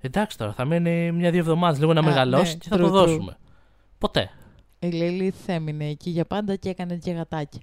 Εντάξει 0.00 0.38
τώρα, 0.38 0.52
θα 0.52 0.64
μείνει 0.64 1.12
μια-δύο 1.12 1.40
εβδομάδες 1.40 1.78
λίγο 1.80 1.92
να 1.92 2.00
Α, 2.00 2.02
μεγαλώσει 2.04 2.52
ναι, 2.52 2.58
και 2.58 2.68
θα 2.68 2.76
true, 2.76 2.80
το 2.80 2.86
true. 2.86 2.90
δώσουμε. 2.90 3.36
Ποτέ. 3.98 4.30
Η 4.78 4.86
Λίλιθ 4.86 5.48
έμεινε 5.48 5.88
εκεί 5.88 6.10
για 6.10 6.24
πάντα 6.24 6.56
και 6.56 6.68
έκανε 6.68 6.96
και 6.96 7.10
γατάκια. 7.10 7.60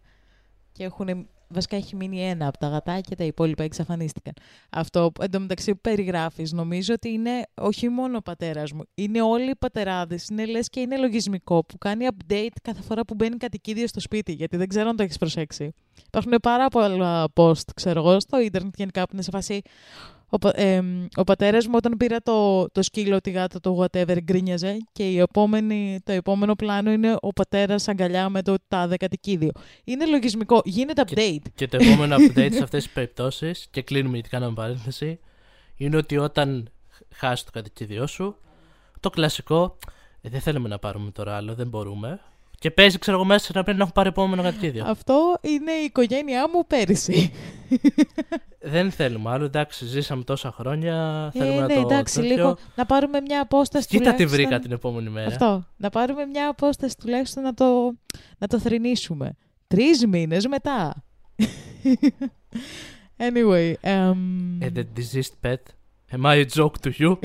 Και 0.72 0.84
έχουν, 0.84 1.28
βασικά 1.54 1.76
έχει 1.76 1.96
μείνει 1.96 2.22
ένα 2.22 2.48
από 2.48 2.58
τα 2.58 2.68
γατάκια, 2.68 3.16
τα 3.16 3.24
υπόλοιπα 3.24 3.64
εξαφανίστηκαν. 3.64 4.34
Αυτό 4.70 5.12
που 5.12 5.24
εντωμεταξύ 5.24 5.72
που 5.72 5.82
περιγράφεις, 5.82 6.52
νομίζω 6.52 6.94
ότι 6.94 7.10
είναι 7.10 7.44
όχι 7.54 7.90
μόνο 7.90 8.18
ο 8.18 8.22
πατέρας 8.22 8.72
μου, 8.72 8.82
είναι 8.96 9.22
όλοι 9.22 9.50
οι 9.50 9.56
πατεράδες. 9.56 10.28
Είναι 10.28 10.46
λες 10.46 10.70
και 10.70 10.80
είναι 10.80 10.98
λογισμικό 10.98 11.66
που 11.66 11.78
κάνει 11.78 12.08
update 12.12 12.56
κάθε 12.62 12.82
φορά 12.82 13.06
που 13.06 13.14
μπαίνει 13.14 13.38
κατοικίδιο 13.38 13.88
στο 13.88 14.00
σπίτι, 14.00 14.32
γιατί 14.32 14.58
δεν 14.58 14.68
ξέρω 14.68 14.90
αν 14.90 14.96
το 14.96 15.04
έχεις 15.04 15.18
προσέξει. 15.18 15.74
Υπάρχουν 16.08 16.34
πάρα 16.42 16.68
πολλά 16.68 17.28
post, 17.36 17.66
ξέρω 17.76 18.00
εγώ, 18.00 18.20
στο 18.20 18.40
ίντερνετ 18.40 18.74
γενικά 18.78 19.02
που 19.04 19.10
είναι 19.14 19.22
σε 19.22 19.32
φάση... 19.32 19.62
Ο, 20.34 20.38
πα- 20.38 20.60
εμ, 20.60 21.06
ο 21.16 21.24
πατέρας 21.24 21.66
μου 21.68 21.74
όταν 21.76 21.98
πήρα 21.98 22.20
το, 22.20 22.70
το 22.70 22.82
σκύλο, 22.82 23.22
τη 23.22 23.30
γάτα, 23.32 23.60
το 23.60 23.84
whatever, 23.84 24.18
γκρίνιαζε 24.24 24.78
και 24.92 25.10
η 25.10 25.20
επόμενη, 25.20 26.00
το 26.04 26.12
επόμενο 26.12 26.56
πλάνο 26.56 26.92
είναι 26.92 27.16
ο 27.22 27.34
πατέρας 27.34 27.88
αγκαλιά 27.88 28.30
με 28.30 28.42
το 28.42 28.56
τάδε 28.68 28.98
κατοικίδιο. 28.98 29.52
Είναι 29.84 30.06
λογισμικό, 30.06 30.62
γίνεται 30.66 31.04
update. 31.08 31.50
Και 31.56 31.68
το 31.68 31.78
επόμενο 31.82 32.16
update 32.20 32.52
σε 32.52 32.64
αυτές 32.64 32.84
τις 32.84 32.90
περιπτώσεις, 32.94 33.68
και 33.72 33.82
κλείνουμε 33.82 34.14
γιατί 34.14 34.30
κάναμε 34.30 34.54
παρένθεση, 34.54 35.20
είναι 35.76 35.98
ότι 35.98 36.18
όταν 36.18 36.70
χάσει 37.14 37.46
το 37.46 37.52
κατοικίδιό 37.52 38.08
σου, 38.08 38.36
το 39.00 39.10
κλασικό, 39.10 39.78
«Ε, 40.22 40.30
δεν 40.30 40.42
θέλουμε 40.42 40.68
να 40.68 40.80
πάρουμε 40.80 41.12
τώρα 41.12 41.36
άλλο, 41.36 41.54
δεν 41.56 41.68
μπορούμε. 41.68 42.20
Και 42.62 42.72
παίζει, 42.72 42.98
ξέρω 42.98 43.18
εγώ, 43.18 43.26
μέσα 43.26 43.52
να 43.54 43.64
πρέπει 43.64 43.78
να 43.78 43.84
έχω 43.84 43.94
πάρει 43.94 44.10
επόμενο 44.10 44.42
κατοικίδιο. 44.44 44.84
Αυτό 44.88 45.38
είναι 45.42 45.72
η 45.72 45.84
οικογένειά 45.86 46.50
μου 46.54 46.68
πέρυσι. 46.68 47.32
δεν 48.60 48.92
θέλουμε 48.92 49.30
άλλο, 49.30 49.46
εντάξει, 49.46 49.86
ζήσαμε 49.86 50.24
τόσα 50.24 50.52
χρόνια. 50.52 51.30
θέλουμε 51.34 51.56
ε, 51.56 51.60
να 51.60 51.66
ναι, 51.66 51.74
το 51.74 51.80
εντάξει, 51.80 52.16
τέτοιο. 52.20 52.36
λίγο 52.36 52.58
να 52.76 52.86
πάρουμε 52.86 53.22
μια 53.22 53.42
απόσταση 53.42 53.88
Κοίτα 53.88 54.00
τι 54.00 54.10
τουλάχιστον- 54.12 54.38
βρήκα 54.40 54.60
την 54.60 54.72
επόμενη 54.72 55.10
μέρα. 55.10 55.28
Αυτό. 55.28 55.66
Να 55.78 55.90
πάρουμε 55.90 56.26
μια 56.26 56.48
απόσταση 56.50 56.96
τουλάχιστον 56.98 57.44
να 57.44 57.54
το, 57.54 57.96
να 58.38 58.48
το 58.48 58.60
θρηνήσουμε. 58.60 59.36
Τρεις 59.68 60.06
μήνες 60.08 60.48
μετά. 60.48 61.04
anyway. 63.28 63.74
εμ, 63.82 64.58
And 64.62 64.78
the 64.78 64.84
deceased 65.00 65.36
pet. 65.46 65.64
Am 66.14 66.26
I 66.26 66.36
a 66.36 66.46
joke 66.60 66.78
to 66.84 66.92
you? 67.00 67.16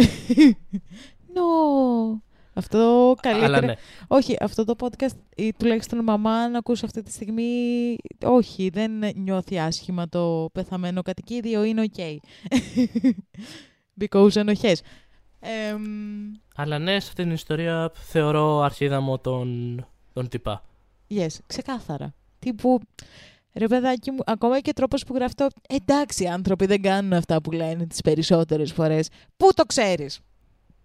No. 1.38 2.20
Αυτό 2.58 3.14
καλύτερα. 3.20 3.56
Αλλά 3.56 3.66
ναι. 3.66 3.74
Όχι, 4.06 4.36
αυτό 4.40 4.64
το 4.64 4.74
podcast 4.78 5.16
ή 5.36 5.52
τουλάχιστον 5.52 6.04
μαμά 6.04 6.48
να 6.48 6.58
ακούσει 6.58 6.84
αυτή 6.84 7.02
τη 7.02 7.12
στιγμή. 7.12 7.96
Όχι, 8.24 8.68
δεν 8.68 8.92
νιώθει 9.14 9.58
άσχημα 9.58 10.08
το 10.08 10.48
πεθαμένο 10.52 11.02
κατοικίδιο, 11.02 11.64
είναι 11.64 11.80
οκ. 11.82 12.20
Because 14.00 14.36
ενοχές. 14.36 14.82
Εμ, 15.40 15.82
Αλλά 16.56 16.78
ναι, 16.78 16.90
σε 17.00 17.08
αυτήν 17.08 17.24
την 17.24 17.32
ιστορία 17.34 17.90
θεωρώ 17.94 18.60
αρχίδαμο 18.60 19.18
τον, 19.18 19.80
τον 20.12 20.28
τυπά. 20.28 20.62
yes, 21.10 21.26
ξεκάθαρα. 21.46 22.14
Τύπου, 22.38 22.80
ρε 23.52 23.66
παιδάκι 23.66 24.10
μου, 24.10 24.18
ακόμα 24.26 24.60
και 24.60 24.72
τρόπος 24.72 25.04
που 25.04 25.14
γράφει 25.14 25.34
το 25.34 25.46
εντάξει, 25.68 26.22
οι 26.24 26.28
άνθρωποι 26.28 26.66
δεν 26.66 26.82
κάνουν 26.82 27.12
αυτά 27.12 27.40
που 27.40 27.52
λένε 27.52 27.86
τις 27.86 28.00
περισσότερες 28.00 28.72
φορές. 28.72 29.08
Πού 29.36 29.48
το 29.54 29.64
ξέρεις; 29.64 30.20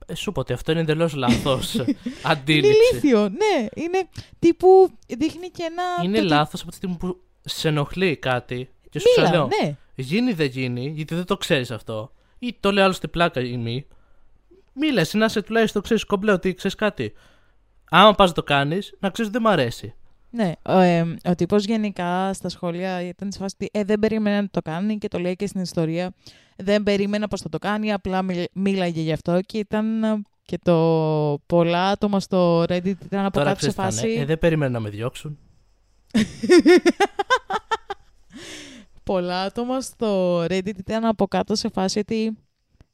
Ε, 0.05 0.15
σου 0.15 0.31
πω 0.31 0.39
ότι 0.39 0.53
αυτό 0.53 0.71
είναι 0.71 0.81
εντελώς 0.81 1.13
λάθος 1.13 1.73
Είναι 1.73 1.85
αντίληψη. 2.23 2.71
ηλίθιο, 2.91 3.29
ναι. 3.29 3.67
Είναι 3.73 4.09
τύπου, 4.39 4.89
δείχνει 5.17 5.49
και 5.49 5.63
ένα... 5.63 5.83
Είναι 6.03 6.17
το 6.17 6.23
ότι- 6.23 6.33
λάθος 6.33 6.61
από 6.61 6.69
τη 6.69 6.75
στιγμή 6.75 6.95
που 6.97 7.21
σε 7.41 7.67
ενοχλεί 7.67 8.17
κάτι 8.17 8.69
και 8.89 8.99
σου 8.99 9.07
Μίλα, 9.17 9.29
ξαναλέω. 9.29 9.49
ναι. 9.63 9.75
Γίνει 9.95 10.33
δεν 10.33 10.47
γίνει, 10.47 10.89
γιατί 10.95 11.15
δεν 11.15 11.25
το 11.25 11.37
ξέρεις 11.37 11.71
αυτό. 11.71 12.11
Ή 12.39 12.55
το 12.59 12.71
λέω 12.71 12.83
άλλο 12.83 12.93
στην 12.93 13.09
πλάκα 13.09 13.41
ή 13.41 13.57
μη. 13.57 13.85
Μη 14.73 14.91
λε, 14.91 15.01
να 15.13 15.27
σε 15.29 15.41
τουλάχιστον 15.41 15.81
ξέρεις 15.81 16.03
κομπλέ 16.03 16.31
ότι 16.31 16.53
ξέρεις 16.53 16.75
κάτι. 16.77 17.13
Άμα 17.89 18.13
πας 18.13 18.31
το 18.33 18.43
κάνεις, 18.43 18.93
να 18.99 19.09
ξέρεις 19.09 19.31
ότι 19.31 19.39
δεν 19.43 19.49
μ' 19.51 19.53
αρέσει. 19.53 19.93
Ναι, 20.31 20.51
ο, 20.65 20.79
ε, 20.79 21.17
ο 21.23 21.35
τύπος 21.35 21.65
γενικά 21.65 22.33
στα 22.33 22.49
σχόλια 22.49 23.01
ήταν 23.01 23.31
σε 23.31 23.39
φάση 23.39 23.55
ότι 23.59 23.69
ε, 23.73 23.83
δεν 23.83 23.99
περίμενε 23.99 24.41
να 24.41 24.49
το 24.49 24.61
κάνει 24.61 24.97
και 24.97 25.07
το 25.07 25.19
λέει 25.19 25.35
και 25.35 25.47
στην 25.47 25.61
ιστορία. 25.61 26.13
Δεν 26.55 26.83
περίμενα 26.83 27.27
πώ 27.27 27.37
θα 27.37 27.49
το 27.49 27.57
κάνει, 27.57 27.93
απλά 27.93 28.21
μιλ, 28.21 28.43
μίλαγε 28.53 29.01
γι' 29.01 29.11
αυτό 29.11 29.41
και 29.41 29.57
ήταν 29.57 30.03
ε, 30.03 30.21
και 30.41 30.57
το 30.63 31.41
πολλά 31.45 31.87
άτομα 31.87 32.19
στο 32.19 32.61
Reddit 32.61 32.85
ήταν 33.05 33.25
από 33.25 33.37
Τώρα 33.37 33.45
κάτω 33.49 33.59
σε 33.59 33.71
ξέρεις 33.71 33.73
τι 33.73 33.73
θα 33.73 33.83
είναι. 33.83 33.91
φάση. 33.91 34.09
Ε, 34.21 34.25
δεν 34.25 34.39
περίμενα 34.39 34.71
να 34.71 34.79
με 34.79 34.89
διώξουν. 34.89 35.37
πολλά 39.03 39.41
άτομα 39.41 39.81
στο 39.81 40.41
Reddit 40.43 40.77
ήταν 40.77 41.05
από 41.05 41.27
κάτω 41.27 41.55
σε 41.55 41.69
φάση 41.69 41.99
ότι 41.99 42.37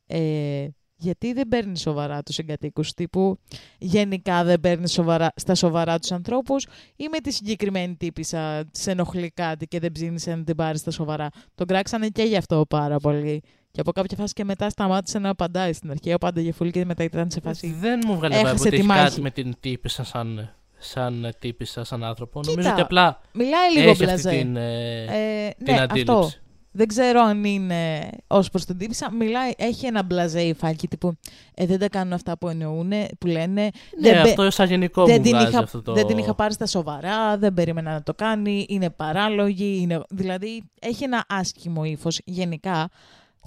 ε, 0.07 0.67
γιατί 0.97 1.33
δεν 1.33 1.47
παίρνει 1.47 1.77
σοβαρά 1.77 2.23
τους 2.23 2.37
εγκατοίκους 2.37 2.93
τύπου 2.93 3.39
γενικά 3.77 4.43
δεν 4.43 4.59
παίρνει 4.59 4.89
σοβαρά, 4.89 5.31
στα 5.35 5.55
σοβαρά 5.55 5.99
τους 5.99 6.11
ανθρώπους 6.11 6.65
ή 6.95 7.07
με 7.11 7.17
τη 7.19 7.31
συγκεκριμένη 7.31 7.95
τύπησα 7.95 8.63
σε 8.71 8.91
ενοχλεί 8.91 9.31
κάτι 9.35 9.67
και 9.67 9.79
δεν 9.79 9.91
ψήνεις 9.91 10.25
να 10.27 10.43
την 10.43 10.55
πάρεις 10.55 10.79
στα 10.79 10.91
σοβαρά. 10.91 11.29
Τον 11.55 11.67
κράξανε 11.67 12.07
και 12.07 12.23
γι' 12.23 12.35
αυτό 12.37 12.65
πάρα 12.69 12.97
πολύ. 12.99 13.41
Και 13.71 13.79
από 13.79 13.91
κάποια 13.91 14.17
φάση 14.17 14.33
και 14.33 14.43
μετά 14.43 14.69
σταμάτησε 14.69 15.19
να 15.19 15.29
απαντάει 15.29 15.73
στην 15.73 15.91
αρχή. 15.91 16.11
Απάνταγε 16.13 16.51
φουλ 16.51 16.69
και 16.69 16.85
μετά 16.85 17.03
ήταν 17.03 17.31
σε 17.31 17.39
φάση. 17.39 17.75
Δεν 17.79 17.99
μου 18.05 18.15
βγάλε 18.15 18.35
έχασε 18.35 18.53
vibe 18.53 18.59
ότι 18.59 18.69
τη 18.69 18.75
έχεις 18.75 18.87
μάχη. 18.87 19.03
κάτι 19.09 19.21
με 19.21 19.29
την 19.31 19.53
τύπησα 19.59 20.03
σαν, 20.03 20.53
σαν 20.77 21.33
τύπησα, 21.39 21.83
σαν 21.83 22.03
άνθρωπο. 22.03 22.39
Κοίτα, 22.39 22.51
Νομίζω 22.51 22.71
ότι 22.71 22.81
απλά 22.81 23.21
Μιλάει 23.33 23.71
λίγο 23.75 23.89
έχει 23.89 24.03
αυτή 24.03 24.05
μπλαζέ. 24.05 24.29
την, 24.29 24.55
ε, 24.55 25.03
Ε, 25.45 25.49
την 25.63 25.73
ναι, 25.73 25.79
αντίληψη. 25.81 26.11
αυτό. 26.13 26.29
Δεν 26.71 26.87
ξέρω 26.87 27.21
αν 27.21 27.43
είναι 27.43 28.09
ως 28.27 28.49
προς 28.49 28.65
την 28.65 28.77
τύπησα. 28.77 29.11
Μιλάει, 29.11 29.51
έχει 29.57 29.85
ένα 29.85 30.03
μπλαζέ 30.03 30.41
υφάκι 30.41 30.87
τύπου 30.87 31.17
ε, 31.53 31.65
δεν 31.65 31.79
τα 31.79 31.89
κάνουν 31.89 32.13
αυτά 32.13 32.37
που 32.37 32.49
εννοούν, 32.49 32.91
που 33.19 33.27
λένε. 33.27 33.61
Ναι, 33.61 33.69
δεν, 33.99 34.21
μπε- 34.21 34.25
αυτό 34.25 34.51
σαν 34.51 34.67
γενικό 34.67 35.05
δεν 35.05 35.15
μου 35.15 35.21
την, 35.21 35.31
βγάζει 35.31 35.49
είχα, 35.49 35.59
αυτό 35.59 35.81
το... 35.81 35.93
δεν 35.93 36.07
την 36.07 36.17
είχα 36.17 36.35
πάρει 36.35 36.53
στα 36.53 36.65
σοβαρά, 36.65 37.37
δεν 37.37 37.53
περίμενα 37.53 37.91
να 37.91 38.03
το 38.03 38.13
κάνει, 38.13 38.65
είναι 38.69 38.89
παράλογη. 38.89 39.79
Είναι... 39.81 40.03
Δηλαδή 40.09 40.63
έχει 40.79 41.03
ένα 41.03 41.25
άσχημο 41.27 41.83
ύφος 41.83 42.19
γενικά. 42.25 42.89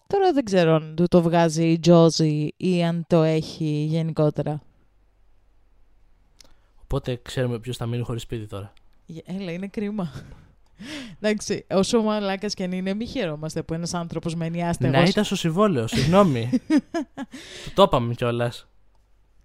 Τώρα 0.07 0.33
δεν 0.33 0.45
ξέρω 0.45 0.75
αν 0.75 0.95
του 0.97 1.07
το 1.09 1.23
βγάζει 1.23 1.64
η 1.71 1.79
Τζόζι 1.79 2.49
ή 2.57 2.85
αν 2.85 3.05
το 3.07 3.23
έχει 3.23 3.85
γενικότερα. 3.89 4.61
Οπότε 6.83 7.21
ξέρουμε 7.23 7.59
ποιος 7.59 7.77
θα 7.77 7.87
μείνει 7.87 8.03
χωρίς 8.03 8.23
σπίτι 8.23 8.47
τώρα. 8.47 8.73
Ε, 9.25 9.35
Έλα, 9.37 9.53
είναι 9.53 9.66
κρίμα. 9.66 10.12
Εντάξει, 11.20 11.66
όσο 11.70 12.03
μαλάκας 12.03 12.55
και 12.55 12.64
αν 12.64 12.72
είναι, 12.72 12.95
μη 12.95 13.07
χαιρόμαστε 13.07 13.62
που 13.62 13.74
ένας 13.74 13.95
άνθρωπος 13.95 14.35
μένει 14.35 14.66
άστεγος. 14.66 14.97
Να 14.97 15.03
ήταν 15.03 15.24
στο 15.24 15.37
συμβόλαιο, 15.37 15.87
συγγνώμη. 15.87 16.51
Του 17.64 17.72
το 17.74 17.83
είπαμε 17.83 18.14
κιόλας. 18.14 18.66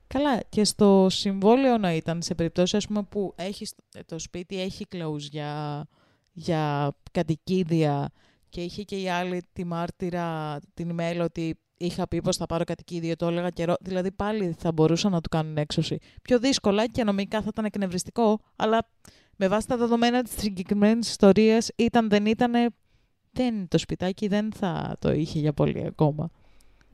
Καλά, 0.07 0.43
και 0.49 0.63
στο 0.63 1.07
συμβόλαιο 1.09 1.77
να 1.77 1.93
ήταν 1.93 2.21
σε 2.21 2.36
περιπτώσει 2.36 2.77
ας 2.77 2.88
πούμε, 2.88 3.03
που 3.03 3.33
έχεις, 3.36 3.73
το 4.05 4.19
σπίτι 4.19 4.61
έχει 4.61 4.86
close 4.95 5.19
για, 5.19 5.86
για 6.33 6.95
κατοικίδια 7.11 8.11
και 8.49 8.61
είχε 8.61 8.83
και 8.83 8.95
η 8.95 9.09
άλλη 9.09 9.41
τη 9.53 9.65
μάρτυρα 9.65 10.59
την 10.73 10.95
email 10.95 11.19
ότι 11.23 11.59
είχα 11.77 12.07
πει 12.07 12.21
πως 12.21 12.38
θα 12.38 12.45
πάρω 12.45 12.63
κατοικίδιο, 12.63 13.15
το 13.15 13.27
έλεγα 13.27 13.49
καιρό. 13.49 13.75
Δηλαδή 13.81 14.11
πάλι 14.11 14.55
θα 14.57 14.71
μπορούσαν 14.71 15.11
να 15.11 15.21
του 15.21 15.29
κάνουν 15.29 15.57
έξωση. 15.57 15.97
Πιο 16.21 16.39
δύσκολα 16.39 16.88
και 16.88 17.03
νομικά 17.03 17.41
θα 17.41 17.47
ήταν 17.49 17.65
εκνευριστικό, 17.65 18.39
αλλά 18.55 18.89
με 19.36 19.47
βάση 19.47 19.67
τα 19.67 19.77
δεδομένα 19.77 20.23
της 20.23 20.33
συγκεκριμένης 20.38 21.09
ιστορίας 21.09 21.69
ήταν 21.75 22.09
δεν 22.09 22.25
ήταν, 22.25 22.73
δεν, 23.31 23.67
το 23.67 23.77
σπιτάκι 23.77 24.27
δεν 24.27 24.53
θα 24.53 24.95
το 24.99 25.11
είχε 25.11 25.39
για 25.39 25.53
πολύ 25.53 25.86
ακόμα. 25.86 26.29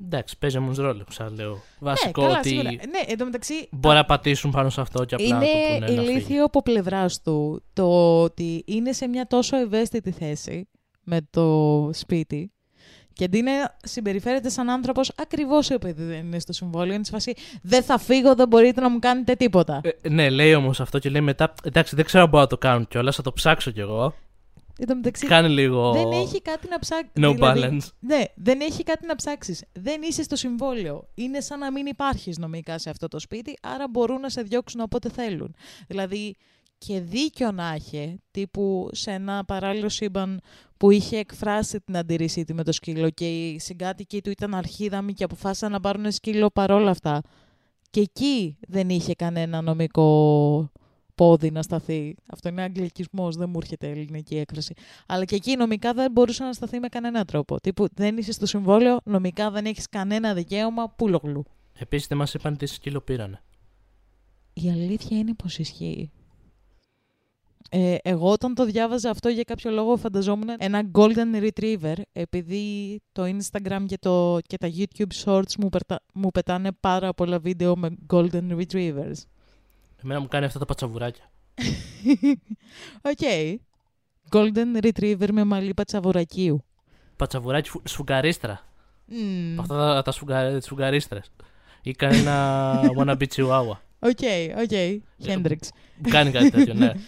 Εντάξει, 0.06 0.38
παίζει 0.38 0.58
όμως 0.58 0.78
ρόλο, 0.78 1.04
ξαναλέω. 1.10 1.62
Βασικό 1.80 2.22
ναι, 2.22 2.28
καλά, 2.28 2.40
ότι 2.40 2.50
σίγουρα. 2.50 2.70
Ναι, 2.72 3.00
εντωμεταξύ 3.08 3.68
μπορεί 3.72 3.96
να 3.96 4.06
πατήσουν 4.06 4.52
πάνω 4.52 4.70
σε 4.70 4.82
αυτό 4.82 5.06
και 5.06 5.16
απλά 5.16 5.28
να 5.28 5.40
το 5.40 5.46
είναι 5.46 5.74
πούνε 5.74 5.80
να 5.80 5.88
φύγει. 5.88 6.10
ηλίθιο 6.10 6.44
από 6.44 6.62
πλευράς 6.62 7.22
του 7.22 7.64
το 7.74 8.22
ότι 8.22 8.64
είναι 8.68 8.92
σε 8.92 9.08
μια 9.08 9.28
τόσο 9.28 9.58
ευαίσθητη 9.58 10.12
θέση 10.12 10.70
με 11.04 11.20
το 11.30 11.90
σπίτι 11.94 12.52
και 13.14 13.24
αντί 13.24 13.42
να 13.42 13.52
συμπεριφέρεται 13.84 14.50
σαν 14.50 14.70
άνθρωπος 14.70 15.12
ακριβώς 15.16 15.70
επειδή 15.70 16.04
δεν 16.04 16.18
είναι 16.20 16.40
στο 16.40 16.54
συμβόλαιο, 16.54 16.94
είναι 16.94 17.04
σε 17.04 17.12
φάση 17.12 17.34
δεν 17.62 17.84
θα 17.84 17.98
φύγω, 17.98 18.36
δεν 18.36 18.48
μπορείτε 18.48 18.82
να 18.82 18.90
μου 18.90 19.00
κάνετε 19.00 19.36
τίποτα. 19.36 19.82
Ε, 20.02 20.10
ναι, 20.10 20.30
λέει 20.30 20.54
όμως 20.54 20.80
αυτό 20.82 21.00
και 21.00 21.10
λέει 21.10 21.22
μετά. 21.22 21.54
Εντάξει, 21.64 21.96
δεν 21.96 22.06
ξέρω 22.06 22.24
αν 22.24 22.30
μπορώ 22.30 22.44
να 22.44 22.50
το 22.50 22.58
κάνω 22.58 22.86
κιόλας, 22.86 23.16
θα 23.16 23.22
το 23.22 23.34
ψάξω 23.34 23.72
κι 23.72 23.80
εγώ. 23.80 24.14
Εν 24.78 24.88
τω 24.88 24.96
μεταξύ, 24.96 25.26
Κάνει 25.28 25.50
λίγο. 25.50 25.92
δεν 25.92 26.12
έχει 26.12 26.42
κάτι 26.42 26.68
να 26.68 26.80
ψάξει. 26.80 27.12
No 27.16 27.40
balance. 27.40 27.88
Ναι, 28.00 28.24
δεν 28.36 28.62
έχει 28.62 28.84
κάτι 28.84 29.06
να 29.06 29.16
ψάξεις. 29.16 29.64
Δεν 29.74 30.02
είσαι 30.02 30.24
στο 30.24 30.36
συμβόλαιο. 30.36 31.08
Είναι 31.14 31.40
σαν 31.40 31.60
να 31.60 31.72
μην 31.72 31.86
υπάρχεις 31.86 32.38
νομικά 32.38 32.78
σε 32.78 32.90
αυτό 32.90 33.08
το 33.08 33.20
σπίτι, 33.20 33.58
άρα 33.62 33.88
μπορούν 33.90 34.20
να 34.20 34.30
σε 34.30 34.42
διώξουν 34.42 34.80
όποτε 34.80 35.10
θέλουν. 35.10 35.56
Δηλαδή, 35.88 36.36
και 36.78 37.00
δίκιο 37.00 37.52
να 37.52 37.76
είχε, 37.76 38.18
τύπου 38.32 38.90
σε 38.92 39.12
ένα 39.12 39.46
παράλληλο 39.46 39.90
σύμπαν 39.90 40.42
που 40.82 40.92
είχε 40.92 41.18
εκφράσει 41.18 41.80
την 41.80 41.98
αντίρρησή 41.98 42.44
του 42.44 42.56
με 42.56 42.64
το 42.64 42.72
σκύλο 42.72 43.10
και 43.10 43.30
οι 43.30 43.60
συγκάτοικοι 43.60 44.22
του 44.22 44.30
ήταν 44.30 44.56
αρχίδαμοι 44.56 45.14
και 45.14 45.24
αποφάσισαν 45.24 45.72
να 45.72 45.80
πάρουν 45.80 46.12
σκύλο 46.12 46.50
παρόλα 46.50 46.90
αυτά. 46.90 47.22
Και 47.90 48.00
εκεί 48.00 48.58
δεν 48.68 48.90
είχε 48.90 49.14
κανένα 49.14 49.62
νομικό 49.62 50.72
πόδι 51.16 51.52
να 51.52 51.62
σταθεί. 51.62 52.16
Αυτό 52.26 52.50
είναι 52.50 52.62
αγγλικισμός, 52.62 53.36
δεν 53.36 53.50
μου 53.50 53.58
έρχεται 53.62 53.90
ελληνική 53.90 54.38
έκφραση. 54.38 54.74
Αλλά 55.08 55.26
και 55.26 55.36
εκεί 55.36 55.56
νομικά 55.56 55.94
δεν 55.94 56.12
μπορούσε 56.12 56.44
να 56.44 56.54
σταθεί 56.54 56.80
με 56.80 56.88
κανένα 56.88 57.26
τρόπο. 57.26 57.60
Τύπου 57.60 57.88
δεν 57.94 58.18
είσαι 58.18 58.32
στο 58.32 58.46
συμβόλαιο, 58.46 59.00
νομικά 59.04 59.52
δεν 59.52 59.66
έχεις 59.66 59.90
κανένα 59.90 60.34
δικαίωμα, 60.34 60.90
πουλογλου. 60.90 61.44
Επίσης 61.74 62.08
δεν 62.08 62.18
μας 62.18 62.34
είπαν 62.34 62.58
τι 62.58 62.66
σκύλο 62.66 63.02
πήρανε. 63.02 63.42
Η 64.54 64.70
αλήθεια 64.70 65.18
είναι 65.18 65.34
πως 65.34 65.58
ισχύει. 65.58 66.12
Ε, 67.74 67.96
εγώ 68.02 68.32
όταν 68.32 68.54
το 68.54 68.66
διάβαζα 68.66 69.10
αυτό 69.10 69.30
για 69.30 69.44
κάποιο 69.44 69.72
λόγο 69.72 69.98
φανταζόμουν 69.98 70.48
ένα 70.58 70.82
golden 70.92 71.50
retriever 71.50 71.96
επειδή 72.12 73.00
το 73.12 73.24
Instagram 73.24 73.84
και, 73.86 73.98
το, 73.98 74.40
και 74.48 74.58
τα 74.58 74.70
YouTube 74.78 75.24
shorts 75.26 75.56
μου, 75.60 75.70
περτα- 75.70 76.04
μου 76.14 76.32
πετάνε 76.32 76.70
πάρα 76.80 77.14
πολλά 77.14 77.40
βίντεο 77.40 77.76
με 77.78 77.90
golden 78.14 78.58
retrievers. 78.62 79.14
Εμένα 80.04 80.20
μου 80.20 80.28
κάνει 80.28 80.46
αυτά 80.46 80.60
τα 80.60 80.66
πατσαβουράκια. 80.66 81.24
Οκ. 83.12 83.20
Golden 84.30 84.84
retriever 84.86 85.28
με 85.32 85.44
μαλλί 85.44 85.74
πατσαβουρακίου. 85.74 86.64
Πατσαβουράκι 87.16 87.70
φου- 87.70 87.88
σφουγγαρίστρα. 87.88 88.66
Μμμ. 89.06 89.60
Αυτά 89.60 89.76
τα, 89.78 90.02
τα 90.02 90.12
σφουγγα, 90.12 90.56
τις 90.56 90.66
σφουγγαρίστρες. 90.66 91.32
Ή 91.82 91.92
κάνει 91.92 92.18
ένα 92.18 92.80
wannabe 92.98 93.24
chihuahua. 93.36 93.78
Οκ, 94.00 94.20
οκ. 94.62 94.72
Hendrix. 95.26 95.58
Μου 95.98 96.10
κάνει 96.10 96.32
κάτι 96.32 96.50
τέτοιο, 96.52 96.74
ναι. 96.74 96.92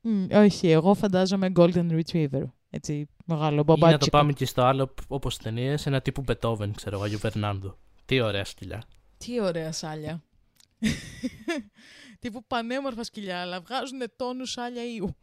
Μμ, 0.00 0.26
όχι, 0.32 0.70
εγώ 0.70 0.94
φαντάζομαι 0.94 1.52
golden 1.56 2.00
retriever. 2.00 2.42
Έτσι, 2.70 3.08
μεγάλο 3.24 3.52
Ή 3.52 3.56
να 3.56 3.64
το 3.64 3.76
μπαμπάτσικο. 3.76 4.16
πάμε 4.16 4.32
και 4.32 4.46
στο 4.46 4.62
άλλο, 4.62 4.94
όπως 5.08 5.34
στις 5.34 5.42
ταινίες, 5.42 5.86
ένα 5.86 6.00
τύπου 6.00 6.20
Μπετόβεν, 6.20 6.72
ξέρω 6.74 6.96
εγώ, 6.96 7.04
Αγίου 7.04 7.18
Βερνάρδου. 7.18 7.76
Τι 8.04 8.20
ωραία 8.20 8.44
σκυλιά. 8.44 8.82
Τι 9.18 9.40
ωραία 9.40 9.72
σάλια. 9.72 10.22
Τύπου 12.20 12.44
πανέμορφα 12.46 13.04
σκυλιά, 13.04 13.40
αλλά 13.40 13.60
βγάζουν 13.60 14.00
τόνους 14.16 14.50
σάλια 14.50 14.84
ήου. 14.94 15.16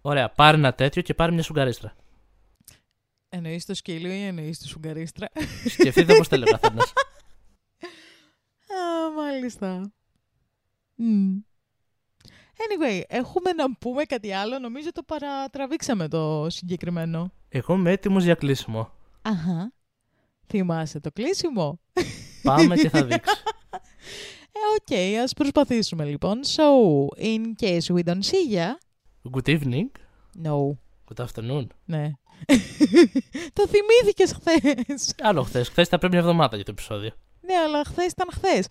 Ωραία, 0.00 0.30
πάρε 0.30 0.56
ένα 0.56 0.74
τέτοιο 0.74 1.02
και 1.02 1.14
πάρε 1.14 1.32
μια 1.32 1.42
σφουγγαρίστρα. 1.42 1.94
Εννοείς 3.28 3.64
το 3.66 3.74
σκύλο 3.74 4.08
ή 4.08 4.22
εννοείς 4.22 4.58
το 4.58 4.68
σουγκαρίστρα; 4.68 5.28
Σκεφτείτε 5.74 6.16
πώς 6.16 6.28
θέλει 6.28 6.42
ο 6.42 6.46
καθένας. 6.58 6.92
Α, 8.78 9.10
μάλιστα. 9.16 9.92
Μμ. 10.94 11.36
Anyway, 12.58 13.00
έχουμε 13.06 13.52
να 13.52 13.74
πούμε 13.74 14.04
κάτι 14.04 14.32
άλλο. 14.32 14.58
Νομίζω 14.58 14.92
το 14.92 15.02
παρατραβήξαμε 15.02 16.08
το 16.08 16.46
συγκεκριμένο. 16.48 17.32
Εγώ 17.48 17.74
είμαι 17.74 17.90
έτοιμος 17.90 18.24
για 18.24 18.34
κλείσιμο. 18.34 18.90
Αχα. 19.22 19.72
Θυμάσαι 20.46 21.00
το 21.00 21.10
κλείσιμο; 21.12 21.80
Πάμε 22.42 22.76
και 22.76 22.88
θα 22.88 23.04
δείξω. 23.04 23.32
Ε, 24.52 24.58
οκ, 24.80 25.22
ας 25.22 25.32
προσπαθήσουμε 25.32 26.04
λοιπόν. 26.04 26.40
So, 26.44 26.64
in 27.22 27.40
case 27.62 27.96
we 27.96 28.02
don't 28.04 28.22
see 28.22 28.54
ya... 28.56 28.68
Good 29.32 29.48
evening. 29.48 29.86
No. 30.42 30.76
Good 31.08 31.24
afternoon. 31.24 31.66
Ναι. 31.84 32.10
το 33.52 33.66
θυμήθηκες 33.66 34.32
χθες. 34.32 35.14
Άλλο 35.20 35.42
χθες. 35.42 35.68
Χθες 35.68 35.88
θα 35.88 35.98
πρέπει 35.98 36.14
μια 36.14 36.22
εβδομάδα 36.22 36.56
για 36.56 36.64
το 36.64 36.70
επεισόδιο. 36.70 37.10
Ναι, 37.40 37.54
αλλά 37.54 37.84
χθες 37.84 38.06
ήταν 38.06 38.28
χθες. 38.32 38.66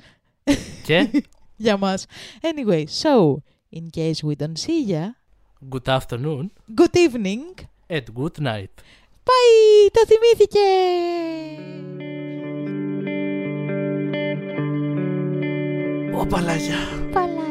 Και; 0.84 1.10
Για 1.66 1.78
μας. 1.78 2.06
Anyway, 2.42 2.84
so, 3.02 3.36
in 3.71 3.91
case 3.91 4.19
we 4.29 4.35
don't 4.35 4.59
see 4.67 4.81
ya... 4.93 5.05
good 5.75 5.89
afternoon 5.89 6.45
Good 6.81 6.97
evening. 7.05 7.43
and 7.89 8.07
good 8.15 8.37
night. 8.41 8.75
Bye! 9.29 9.91
Το 9.93 10.01
θυμήθηκε! 10.09 10.69
Ω 16.21 16.27
παλάγια. 16.27 16.77
Παλά. 17.13 17.43